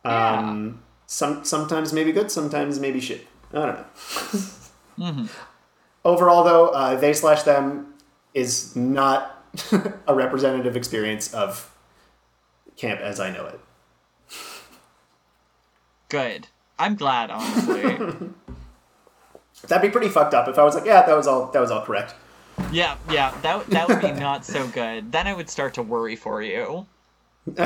um, 0.04 0.82
some 1.06 1.44
sometimes 1.44 1.92
maybe 1.92 2.12
good, 2.12 2.30
sometimes 2.30 2.78
maybe 2.78 3.00
shit. 3.00 3.26
I 3.52 3.84
don't 4.98 4.98
know. 4.98 5.28
Overall, 6.04 6.44
though, 6.44 6.68
uh, 6.68 6.96
they 6.96 7.12
slash 7.12 7.42
them 7.42 7.94
is 8.34 8.76
not 8.76 9.42
a 10.06 10.14
representative 10.14 10.76
experience 10.76 11.32
of 11.34 11.74
camp 12.76 13.00
as 13.00 13.18
I 13.20 13.30
know 13.30 13.46
it. 13.46 13.60
Good. 16.08 16.48
I'm 16.78 16.94
glad, 16.94 17.30
honestly. 17.30 17.96
That'd 19.66 19.82
be 19.82 19.92
pretty 19.92 20.08
fucked 20.08 20.34
up 20.34 20.46
if 20.48 20.58
I 20.58 20.62
was 20.62 20.74
like, 20.74 20.84
yeah, 20.84 21.04
that 21.04 21.16
was 21.16 21.26
all 21.26 21.50
that 21.50 21.58
was 21.60 21.70
all 21.70 21.84
correct. 21.84 22.14
yeah, 22.70 22.96
yeah. 23.10 23.34
That 23.42 23.66
that 23.66 23.88
would 23.88 24.00
be 24.00 24.12
not 24.12 24.44
so 24.44 24.68
good. 24.68 25.10
Then 25.10 25.26
I 25.26 25.34
would 25.34 25.50
start 25.50 25.74
to 25.74 25.82
worry 25.82 26.14
for 26.14 26.40
you. 26.42 26.86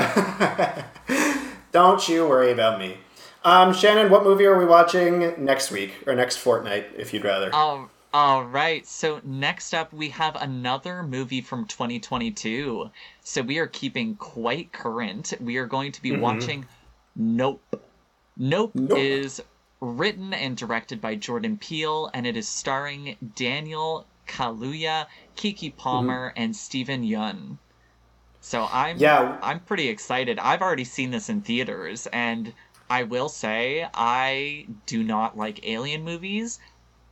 Don't 1.71 2.07
you 2.09 2.27
worry 2.27 2.51
about 2.51 2.79
me. 2.79 2.97
Um, 3.45 3.73
Shannon, 3.73 4.09
what 4.09 4.23
movie 4.23 4.45
are 4.45 4.57
we 4.57 4.65
watching 4.65 5.33
next 5.43 5.71
week 5.71 5.91
or 6.07 6.15
next 6.15 6.37
fortnight, 6.37 6.87
if 6.97 7.13
you'd 7.13 7.25
rather? 7.25 7.53
All, 7.53 7.89
all 8.13 8.45
right. 8.45 8.87
So 8.87 9.19
next 9.23 9.73
up, 9.73 9.91
we 9.91 10.09
have 10.09 10.35
another 10.35 11.03
movie 11.03 11.41
from 11.41 11.65
2022. 11.65 12.89
So 13.21 13.41
we 13.41 13.57
are 13.57 13.67
keeping 13.67 14.15
quite 14.15 14.71
current. 14.71 15.33
We 15.41 15.57
are 15.57 15.65
going 15.65 15.91
to 15.91 16.01
be 16.01 16.15
watching 16.15 16.65
Nope. 17.15 17.61
Nope. 18.37 18.71
Nope. 18.75 18.97
is 18.97 19.41
written 19.81 20.33
and 20.33 20.55
directed 20.55 21.01
by 21.01 21.15
Jordan 21.15 21.57
Peele, 21.57 22.09
and 22.13 22.25
it 22.25 22.37
is 22.37 22.47
starring 22.47 23.17
Daniel 23.35 24.05
Kaluuya, 24.27 25.07
Keke 25.35 25.75
Palmer, 25.75 26.33
and 26.37 26.55
Steven 26.55 27.03
Yeun. 27.03 27.57
So 28.39 28.67
I'm 28.71 28.97
Yeah. 28.97 29.37
I'm 29.41 29.59
pretty 29.59 29.89
excited. 29.89 30.39
I've 30.39 30.61
already 30.61 30.85
seen 30.85 31.11
this 31.11 31.29
in 31.29 31.41
theaters, 31.41 32.07
and 32.07 32.53
I 32.93 33.03
will 33.03 33.27
say 33.29 33.87
I 33.95 34.67
do 34.85 35.03
not 35.03 35.35
like 35.35 35.67
alien 35.67 36.03
movies, 36.03 36.59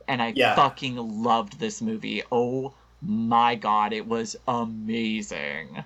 and 0.06 0.22
I 0.22 0.32
Yeah. 0.36 0.54
fucking 0.54 0.96
loved 1.24 1.58
this 1.58 1.82
movie. 1.82 2.22
Oh 2.30 2.72
my 3.00 3.56
god, 3.56 3.92
it 3.92 4.06
was 4.06 4.36
amazing. 4.46 5.82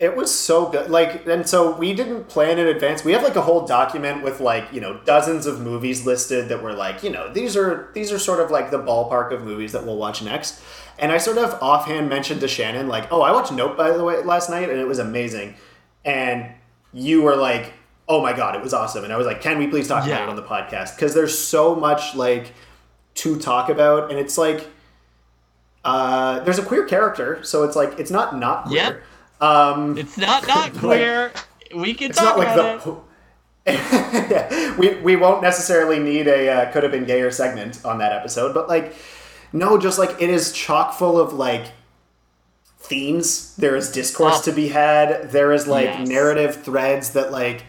It 0.00 0.16
was 0.16 0.34
so 0.34 0.66
good. 0.66 0.90
Like, 0.90 1.26
and 1.28 1.48
so 1.48 1.70
we 1.76 1.94
didn't 1.94 2.24
plan 2.28 2.58
in 2.58 2.66
advance. 2.66 3.04
We 3.04 3.12
have 3.12 3.22
like 3.22 3.36
a 3.36 3.42
whole 3.42 3.64
document 3.64 4.24
with 4.24 4.40
like 4.40 4.64
you 4.72 4.80
know 4.80 4.98
dozens 5.04 5.46
of 5.46 5.60
movies 5.60 6.04
listed 6.04 6.48
that 6.48 6.60
were 6.60 6.72
like 6.72 7.04
you 7.04 7.10
know 7.10 7.32
these 7.32 7.56
are 7.56 7.90
these 7.94 8.10
are 8.10 8.18
sort 8.18 8.40
of 8.40 8.50
like 8.50 8.72
the 8.72 8.80
ballpark 8.80 9.32
of 9.32 9.42
movies 9.44 9.70
that 9.72 9.86
we'll 9.86 9.96
watch 9.96 10.22
next. 10.22 10.60
And 10.98 11.12
I 11.12 11.18
sort 11.18 11.38
of 11.38 11.56
offhand 11.62 12.08
mentioned 12.08 12.40
to 12.40 12.48
Shannon 12.48 12.88
like, 12.88 13.12
oh, 13.12 13.22
I 13.22 13.30
watched 13.30 13.52
Nope 13.52 13.76
by 13.76 13.90
the 13.96 14.02
way 14.02 14.22
last 14.24 14.50
night 14.50 14.68
and 14.70 14.78
it 14.80 14.88
was 14.88 14.98
amazing. 14.98 15.54
And 16.04 16.46
you 16.92 17.22
were 17.22 17.36
like, 17.36 17.72
oh 18.08 18.20
my 18.22 18.32
god, 18.32 18.54
it 18.56 18.62
was 18.62 18.72
awesome. 18.74 19.04
And 19.04 19.12
I 19.12 19.16
was 19.16 19.26
like, 19.26 19.40
can 19.40 19.58
we 19.58 19.66
please 19.66 19.88
talk 19.88 20.06
about 20.06 20.22
it 20.22 20.28
on 20.28 20.36
the 20.36 20.42
podcast? 20.42 20.96
Because 20.96 21.14
there's 21.14 21.36
so 21.38 21.74
much 21.74 22.14
like 22.14 22.52
to 23.16 23.38
talk 23.38 23.68
about, 23.68 24.10
and 24.10 24.18
it's 24.18 24.36
like. 24.38 24.68
Uh, 25.84 26.40
there's 26.44 26.58
a 26.58 26.64
queer 26.64 26.86
character, 26.86 27.42
so 27.44 27.62
it's 27.64 27.76
like 27.76 27.98
it's 28.00 28.10
not 28.10 28.34
not 28.38 28.64
queer. 28.66 28.80
Yep. 28.80 29.02
Um, 29.42 29.98
It's 29.98 30.16
not 30.16 30.46
not 30.48 30.72
queer. 30.78 31.30
we 31.76 31.92
can 31.92 32.08
it's 32.08 32.18
talk 32.18 32.38
not 32.38 32.38
like 32.38 32.54
about 32.54 32.84
the. 32.84 32.90
it. 32.92 33.00
Yeah, 34.30 34.76
we 34.78 34.94
we 35.00 35.16
won't 35.16 35.42
necessarily 35.42 35.98
need 35.98 36.26
a 36.26 36.48
uh, 36.48 36.72
could 36.72 36.84
have 36.84 36.92
been 36.92 37.04
gayer 37.04 37.30
segment 37.30 37.84
on 37.84 37.98
that 37.98 38.12
episode, 38.12 38.54
but 38.54 38.66
like, 38.66 38.94
no, 39.52 39.76
just 39.76 39.98
like 39.98 40.22
it 40.22 40.30
is 40.30 40.52
chock 40.52 40.94
full 40.94 41.20
of 41.20 41.34
like 41.34 41.66
themes. 42.78 43.54
There 43.56 43.76
is 43.76 43.90
discourse 43.92 44.38
Oh. 44.38 44.42
to 44.42 44.52
be 44.52 44.68
had. 44.68 45.32
There 45.32 45.52
is 45.52 45.66
like 45.66 45.86
Yes. 45.86 46.08
narrative 46.08 46.62
threads 46.62 47.10
that 47.10 47.30
like. 47.30 47.64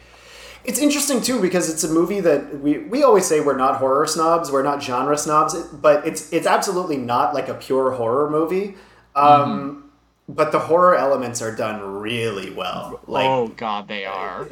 It's 0.66 0.80
interesting 0.80 1.22
too 1.22 1.42
because 1.42 1.70
it's 1.70 1.84
a 1.84 1.90
movie 1.90 2.20
that 2.22 2.60
we, 2.60 2.80
we 2.80 3.04
always 3.04 3.26
say 3.26 3.40
we're 3.40 3.56
not 3.58 3.78
horror 3.78 4.08
snobs, 4.08 4.52
we're 4.52 4.64
not 4.64 4.82
genre 4.82 5.18
snobs, 5.18 5.54
but 5.72 6.06
it's 6.08 6.32
it's 6.34 6.48
absolutely 6.48 6.98
not 6.98 7.34
like 7.34 7.48
a 7.50 7.54
pure 7.54 7.92
horror 7.92 8.30
movie. 8.30 8.76
Um, 9.16 9.92
But 10.28 10.52
the 10.52 10.60
horror 10.60 10.96
elements 10.96 11.42
are 11.42 11.56
done 11.56 11.80
really 12.02 12.52
well. 12.52 13.00
Like 13.08 13.26
oh 13.30 13.48
god, 13.50 13.88
they 13.88 14.06
are. 14.06 14.48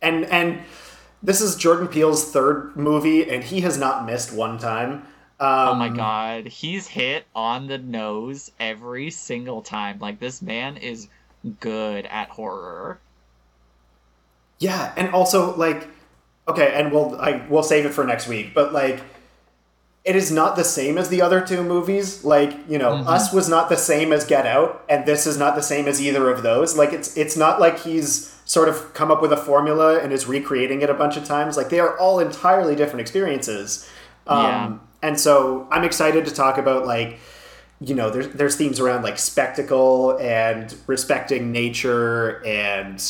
and 0.00 0.24
and 0.26 0.60
this 1.22 1.40
is 1.40 1.56
Jordan 1.56 1.88
Peele's 1.88 2.24
third 2.30 2.76
movie, 2.76 3.28
and 3.28 3.42
he 3.44 3.60
has 3.62 3.76
not 3.78 4.06
missed 4.06 4.32
one 4.32 4.58
time. 4.58 4.92
Um, 5.40 5.68
Oh 5.70 5.74
my 5.74 5.88
god, 5.88 6.46
he's 6.46 6.86
hit 6.86 7.24
on 7.34 7.66
the 7.66 7.78
nose 7.78 8.50
every 8.60 9.10
single 9.10 9.60
time. 9.62 9.98
Like 9.98 10.20
this 10.20 10.40
man 10.40 10.76
is 10.76 11.08
good 11.60 12.06
at 12.06 12.28
horror. 12.28 13.00
Yeah, 14.62 14.92
and 14.96 15.12
also 15.12 15.56
like, 15.56 15.88
okay, 16.46 16.72
and 16.74 16.92
we'll 16.92 17.20
I 17.20 17.44
we'll 17.48 17.62
save 17.64 17.84
it 17.84 17.90
for 17.92 18.04
next 18.04 18.28
week, 18.28 18.54
but 18.54 18.72
like, 18.72 19.00
it 20.04 20.14
is 20.16 20.30
not 20.30 20.54
the 20.56 20.64
same 20.64 20.98
as 20.98 21.08
the 21.08 21.20
other 21.20 21.40
two 21.40 21.62
movies. 21.62 22.24
Like, 22.24 22.52
you 22.68 22.78
know, 22.78 22.92
Us 23.08 23.32
was 23.32 23.48
not 23.48 23.68
the 23.68 23.76
same 23.76 24.12
as 24.12 24.24
Get 24.24 24.46
Out, 24.46 24.84
and 24.88 25.04
this 25.04 25.26
is 25.26 25.36
not 25.36 25.54
the 25.56 25.62
same 25.62 25.88
as 25.88 26.00
either 26.00 26.30
of 26.30 26.42
those. 26.42 26.76
Like, 26.76 26.92
it's 26.92 27.16
it's 27.16 27.36
not 27.36 27.60
like 27.60 27.80
he's 27.80 28.30
sort 28.44 28.68
of 28.68 28.94
come 28.94 29.10
up 29.10 29.20
with 29.22 29.32
a 29.32 29.36
formula 29.36 29.98
and 30.00 30.12
is 30.12 30.26
recreating 30.26 30.82
it 30.82 30.90
a 30.90 30.94
bunch 30.94 31.16
of 31.16 31.24
times. 31.24 31.56
Like, 31.56 31.68
they 31.70 31.80
are 31.80 31.98
all 31.98 32.20
entirely 32.20 32.76
different 32.76 33.00
experiences. 33.00 33.88
Um, 34.26 34.42
Yeah. 34.44 34.78
And 35.04 35.18
so 35.18 35.66
I'm 35.72 35.82
excited 35.82 36.24
to 36.26 36.32
talk 36.32 36.58
about 36.58 36.86
like 36.86 37.18
you 37.80 37.96
know, 37.96 38.10
there's 38.10 38.28
there's 38.28 38.54
themes 38.56 38.78
around 38.78 39.02
like 39.02 39.18
spectacle 39.18 40.16
and 40.20 40.72
respecting 40.86 41.50
nature 41.50 42.40
and 42.46 43.02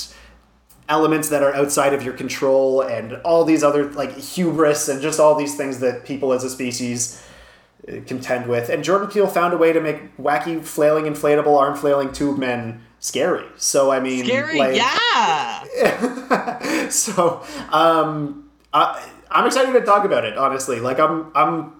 elements 0.92 1.30
that 1.30 1.42
are 1.42 1.54
outside 1.54 1.94
of 1.94 2.02
your 2.02 2.12
control 2.12 2.82
and 2.82 3.14
all 3.24 3.44
these 3.44 3.64
other 3.64 3.90
like 3.92 4.14
hubris 4.14 4.88
and 4.90 5.00
just 5.00 5.18
all 5.18 5.34
these 5.34 5.56
things 5.56 5.78
that 5.78 6.04
people 6.04 6.34
as 6.34 6.44
a 6.44 6.50
species 6.50 7.24
uh, 7.88 7.92
contend 8.06 8.46
with. 8.46 8.68
And 8.68 8.84
Jordan 8.84 9.08
Peele 9.08 9.26
found 9.26 9.54
a 9.54 9.56
way 9.56 9.72
to 9.72 9.80
make 9.80 10.14
wacky 10.18 10.62
flailing 10.62 11.06
inflatable 11.06 11.58
arm 11.58 11.74
flailing 11.76 12.12
tube 12.12 12.36
men 12.36 12.82
scary. 13.00 13.46
So 13.56 13.90
I 13.90 14.00
mean 14.00 14.26
Scary, 14.26 14.58
like, 14.58 14.76
yeah. 14.76 15.62
so 16.90 17.42
um 17.70 18.50
I, 18.74 19.08
I'm 19.30 19.46
excited 19.46 19.72
to 19.72 19.80
talk 19.86 20.04
about 20.04 20.26
it 20.26 20.36
honestly. 20.36 20.78
Like 20.78 21.00
I'm 21.00 21.32
I'm 21.34 21.72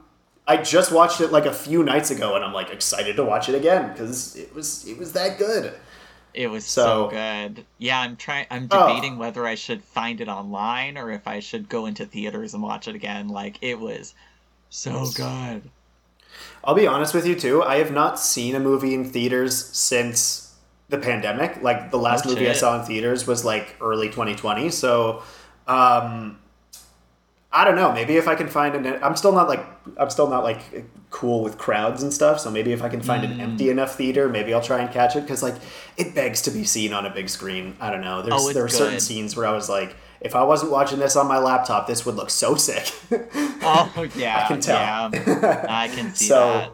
I 0.48 0.56
just 0.56 0.90
watched 0.90 1.20
it 1.20 1.32
like 1.32 1.44
a 1.44 1.52
few 1.52 1.84
nights 1.84 2.10
ago 2.10 2.34
and 2.34 2.43
I'm 2.43 2.55
like 2.55 2.70
excited 2.70 3.16
to 3.16 3.24
watch 3.24 3.51
it 3.51 3.55
again 3.55 3.93
because 3.93 4.36
it 4.36 4.55
was 4.55 4.89
it 4.89 4.97
was 4.97 5.12
that 5.12 5.39
good. 5.39 5.74
It 6.34 6.48
was 6.48 6.64
so, 6.64 6.82
So- 6.84 7.10
good. 7.10 7.64
Yeah, 7.78 8.00
I'm 8.00 8.16
trying. 8.16 8.46
I'm 8.50 8.68
Oh. 8.70 8.88
debating 8.88 9.18
whether 9.18 9.46
I 9.46 9.54
should 9.54 9.82
find 9.82 10.20
it 10.20 10.28
online 10.28 10.96
or 10.96 11.10
if 11.10 11.26
I 11.28 11.40
should 11.40 11.68
go 11.68 11.86
into 11.86 12.06
theaters 12.06 12.54
and 12.54 12.62
watch 12.62 12.88
it 12.88 12.94
again. 12.94 13.28
Like 13.28 13.59
it 13.60 13.78
was 13.78 14.14
so 14.70 15.06
good. 15.14 15.62
I'll 16.64 16.74
be 16.74 16.86
honest 16.86 17.12
with 17.14 17.26
you 17.26 17.34
too. 17.34 17.62
I 17.62 17.76
have 17.76 17.92
not 17.92 18.18
seen 18.18 18.54
a 18.54 18.60
movie 18.60 18.94
in 18.94 19.04
theaters 19.04 19.66
since 19.76 20.54
the 20.88 20.96
pandemic. 20.98 21.62
Like 21.62 21.90
the 21.90 21.98
last 21.98 22.24
Oh, 22.26 22.30
movie 22.30 22.48
I 22.48 22.52
saw 22.54 22.78
in 22.80 22.86
theaters 22.86 23.26
was 23.26 23.44
like 23.44 23.76
early 23.80 24.09
2020. 24.09 24.70
So, 24.70 25.22
um, 25.66 26.38
I 27.52 27.64
don't 27.64 27.76
know. 27.76 27.92
Maybe 27.92 28.16
if 28.16 28.28
I 28.28 28.34
can 28.34 28.48
find 28.48 28.74
an, 28.74 28.98
I'm 29.02 29.16
still 29.16 29.32
not 29.32 29.48
like 29.48 29.64
I'm 29.96 30.10
still 30.10 30.28
not 30.28 30.44
like 30.44 30.86
cool 31.10 31.42
with 31.42 31.59
crowds 31.59 32.02
and 32.02 32.12
stuff. 32.12 32.40
So 32.40 32.50
maybe 32.50 32.72
if 32.72 32.82
I 32.82 32.88
can 32.88 33.02
find 33.02 33.24
an 33.24 33.32
Mm. 33.38 33.40
empty 33.40 33.68
enough 33.70 33.96
theater, 33.96 34.28
maybe 34.28 34.54
I'll 34.54 34.62
try 34.62 34.80
and 34.80 34.90
catch 34.92 35.16
it 35.16 35.22
because 35.22 35.42
like 35.42 35.56
it 35.96 36.14
begs 36.14 36.42
to 36.42 36.50
be 36.50 36.64
seen 36.64 36.92
on 36.92 37.04
a 37.06 37.10
big 37.10 37.28
screen. 37.28 37.76
I 37.80 37.90
don't 37.90 38.00
know. 38.00 38.22
There's 38.22 38.34
Oh, 38.42 38.52
there 38.52 38.64
are 38.64 38.68
certain 38.68 39.00
scenes 39.00 39.36
where 39.36 39.46
I 39.46 39.52
was 39.52 39.68
like, 39.68 39.94
if 40.20 40.34
I 40.36 40.42
wasn't 40.44 40.70
watching 40.72 40.98
this 41.00 41.16
on 41.16 41.26
my 41.26 41.38
laptop, 41.38 41.86
this 41.86 42.06
would 42.06 42.14
look 42.14 42.30
so 42.30 42.54
sick. 42.54 42.92
Oh 43.64 44.06
yeah, 44.16 44.42
I 44.44 44.48
can 44.48 44.60
tell. 44.60 45.10
yeah. 45.12 45.66
I 45.68 45.86
can 45.88 46.14
see 46.14 46.26
So, 46.26 46.36
that. 46.40 46.70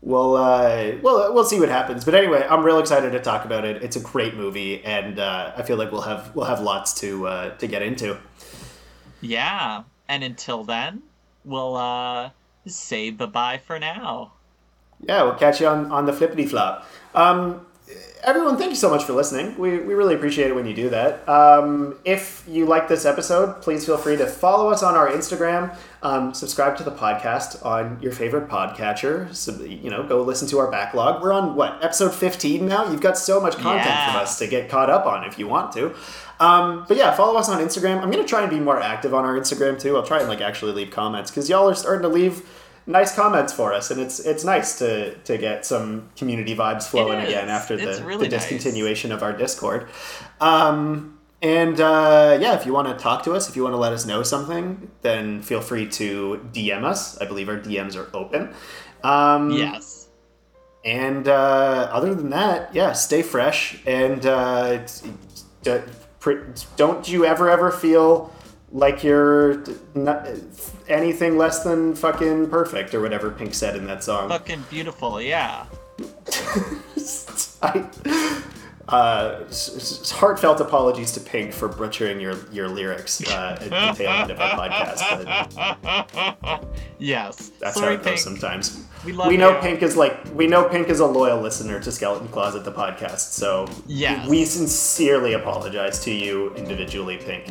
We'll 0.00 0.36
uh, 0.36 0.92
we'll 1.02 1.34
we'll 1.34 1.44
see 1.44 1.58
what 1.60 1.68
happens. 1.68 2.04
But 2.04 2.14
anyway, 2.14 2.46
I'm 2.48 2.62
real 2.64 2.78
excited 2.78 3.10
to 3.12 3.20
talk 3.20 3.44
about 3.44 3.64
it. 3.66 3.82
It's 3.82 3.96
a 3.96 4.00
great 4.00 4.34
movie, 4.36 4.82
and 4.84 5.18
uh, 5.18 5.52
I 5.56 5.62
feel 5.62 5.76
like 5.76 5.90
we'll 5.92 6.02
have 6.02 6.34
we'll 6.34 6.46
have 6.46 6.60
lots 6.60 6.94
to 7.00 7.26
uh, 7.26 7.50
to 7.58 7.66
get 7.66 7.82
into. 7.82 8.16
Yeah. 9.20 9.82
And 10.08 10.24
until 10.24 10.64
then, 10.64 11.02
we'll 11.48 11.76
uh 11.76 12.30
say 12.66 13.10
bye 13.10 13.26
bye 13.26 13.58
for 13.58 13.78
now. 13.78 14.32
Yeah, 15.00 15.22
we'll 15.22 15.34
catch 15.34 15.60
you 15.60 15.66
on 15.66 15.90
on 15.90 16.06
the 16.06 16.12
flippity 16.12 16.46
flop. 16.46 16.86
Um, 17.14 17.66
everyone, 18.24 18.56
thank 18.56 18.70
you 18.70 18.76
so 18.76 18.90
much 18.90 19.04
for 19.04 19.12
listening. 19.12 19.56
We, 19.58 19.78
we 19.78 19.94
really 19.94 20.14
appreciate 20.14 20.48
it 20.48 20.54
when 20.54 20.66
you 20.66 20.74
do 20.74 20.88
that. 20.90 21.26
Um, 21.28 21.96
if 22.04 22.44
you 22.48 22.66
like 22.66 22.88
this 22.88 23.04
episode, 23.04 23.60
please 23.62 23.86
feel 23.86 23.96
free 23.96 24.16
to 24.16 24.26
follow 24.26 24.70
us 24.70 24.82
on 24.82 24.94
our 24.94 25.08
Instagram. 25.10 25.76
Um, 26.02 26.34
subscribe 26.34 26.76
to 26.78 26.82
the 26.84 26.90
podcast 26.92 27.64
on 27.64 27.98
your 28.02 28.12
favorite 28.12 28.48
podcatcher. 28.48 29.34
So, 29.34 29.52
you 29.62 29.90
know, 29.90 30.06
go 30.06 30.22
listen 30.22 30.46
to 30.48 30.58
our 30.58 30.70
backlog. 30.70 31.22
We're 31.22 31.32
on 31.32 31.54
what 31.54 31.82
episode 31.82 32.14
fifteen 32.14 32.66
now. 32.68 32.90
You've 32.90 33.00
got 33.00 33.18
so 33.18 33.40
much 33.40 33.54
content 33.54 33.86
Yeah. 33.86 34.12
from 34.12 34.20
us 34.22 34.38
to 34.38 34.46
get 34.46 34.68
caught 34.68 34.90
up 34.90 35.06
on 35.06 35.24
if 35.24 35.38
you 35.38 35.48
want 35.48 35.72
to. 35.72 35.94
Um, 36.40 36.84
but 36.86 36.96
yeah, 36.96 37.12
follow 37.14 37.36
us 37.38 37.48
on 37.48 37.60
Instagram. 37.60 38.00
I'm 38.00 38.10
gonna 38.10 38.24
try 38.24 38.42
and 38.42 38.50
be 38.50 38.60
more 38.60 38.80
active 38.80 39.12
on 39.12 39.24
our 39.24 39.36
Instagram 39.38 39.78
too. 39.80 39.96
I'll 39.96 40.06
try 40.06 40.20
and 40.20 40.28
like 40.28 40.40
actually 40.40 40.72
leave 40.72 40.90
comments 40.92 41.30
because 41.30 41.48
y'all 41.48 41.68
are 41.68 41.74
starting 41.74 42.02
to 42.02 42.08
leave 42.08 42.48
nice 42.88 43.14
comments 43.14 43.52
for 43.52 43.72
us, 43.72 43.90
and 43.92 44.00
it's 44.00 44.18
it's 44.18 44.44
nice 44.44 44.78
to 44.80 45.14
to 45.14 45.38
get 45.38 45.64
some 45.64 46.08
community 46.16 46.56
vibes 46.56 46.88
flowing 46.88 47.20
again 47.20 47.48
after 47.48 47.76
the, 47.76 48.02
really 48.04 48.28
the 48.28 48.36
nice. 48.36 48.46
discontinuation 48.46 49.12
of 49.14 49.22
our 49.22 49.32
Discord. 49.32 49.86
Um, 50.40 51.18
and 51.40 51.80
uh, 51.80 52.36
yeah, 52.40 52.54
if 52.58 52.66
you 52.66 52.72
want 52.72 52.88
to 52.88 52.94
talk 52.94 53.22
to 53.24 53.32
us, 53.34 53.48
if 53.48 53.54
you 53.54 53.62
want 53.62 53.74
to 53.74 53.78
let 53.78 53.92
us 53.92 54.04
know 54.06 54.24
something, 54.24 54.90
then 55.02 55.40
feel 55.42 55.60
free 55.60 55.86
to 55.90 56.44
DM 56.52 56.82
us. 56.82 57.16
I 57.20 57.26
believe 57.26 57.48
our 57.48 57.58
DMs 57.58 57.94
are 57.94 58.10
open. 58.16 58.52
Um, 59.04 59.52
Yes. 59.52 60.08
and 60.84 61.28
uh, 61.28 61.88
other 61.92 62.12
than 62.14 62.30
that, 62.30 62.74
yeah, 62.74 62.92
stay 62.92 63.22
fresh 63.22 63.78
and 63.86 64.26
uh, 64.26 64.80
don't 66.76 67.08
you 67.08 67.24
ever 67.24 67.48
ever 67.48 67.70
feel 67.70 68.32
like 68.72 69.02
you're 69.04 69.64
not, 69.94 70.26
anything 70.88 71.36
less 71.38 71.62
than 71.64 71.94
fucking 71.94 72.48
perfect 72.50 72.94
or 72.94 73.00
whatever 73.00 73.30
Pink 73.30 73.54
said 73.54 73.76
in 73.76 73.86
that 73.86 74.02
song. 74.04 74.28
Fucking 74.28 74.64
beautiful, 74.70 75.20
yeah. 75.20 75.66
I, 77.62 77.84
Uh, 78.88 79.44
heartfelt 80.14 80.60
apologies 80.62 81.12
to 81.12 81.20
Pink 81.20 81.52
for 81.52 81.68
butchering 81.68 82.18
your 82.20 82.38
your 82.50 82.68
lyrics 82.68 83.20
uh, 83.30 83.58
at 83.60 83.68
the 83.68 83.92
tail 83.94 84.10
end 84.12 84.30
of 84.30 84.40
our 84.40 84.58
podcast. 84.58 86.64
Yes. 86.98 87.50
that's 87.60 87.74
Sorry, 87.76 87.96
how 87.96 88.00
it 88.00 88.04
Pink. 88.04 88.16
goes 88.16 88.24
sometimes. 88.24 88.82
We 89.04 89.12
love 89.12 89.30
know 89.30 89.50
you. 89.56 89.60
Pink 89.60 89.82
is 89.82 89.94
like 89.94 90.16
we 90.34 90.46
know 90.46 90.66
Pink 90.70 90.88
is 90.88 91.00
a 91.00 91.06
loyal 91.06 91.38
listener 91.42 91.78
to 91.80 91.92
Skeleton 91.92 92.28
Closet 92.28 92.64
the 92.64 92.72
podcast, 92.72 93.32
so 93.32 93.68
Yes. 93.86 94.26
we 94.26 94.46
sincerely 94.46 95.34
apologize 95.34 96.00
to 96.04 96.10
you 96.10 96.54
individually, 96.54 97.18
Pink. 97.18 97.44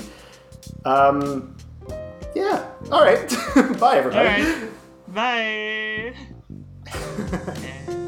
Um, 0.85 1.55
yeah. 2.35 2.69
All 2.91 3.03
right. 3.03 3.27
Bye, 3.79 3.97
everybody. 3.97 4.43
right. 4.43 4.69
Bye. 5.13 6.13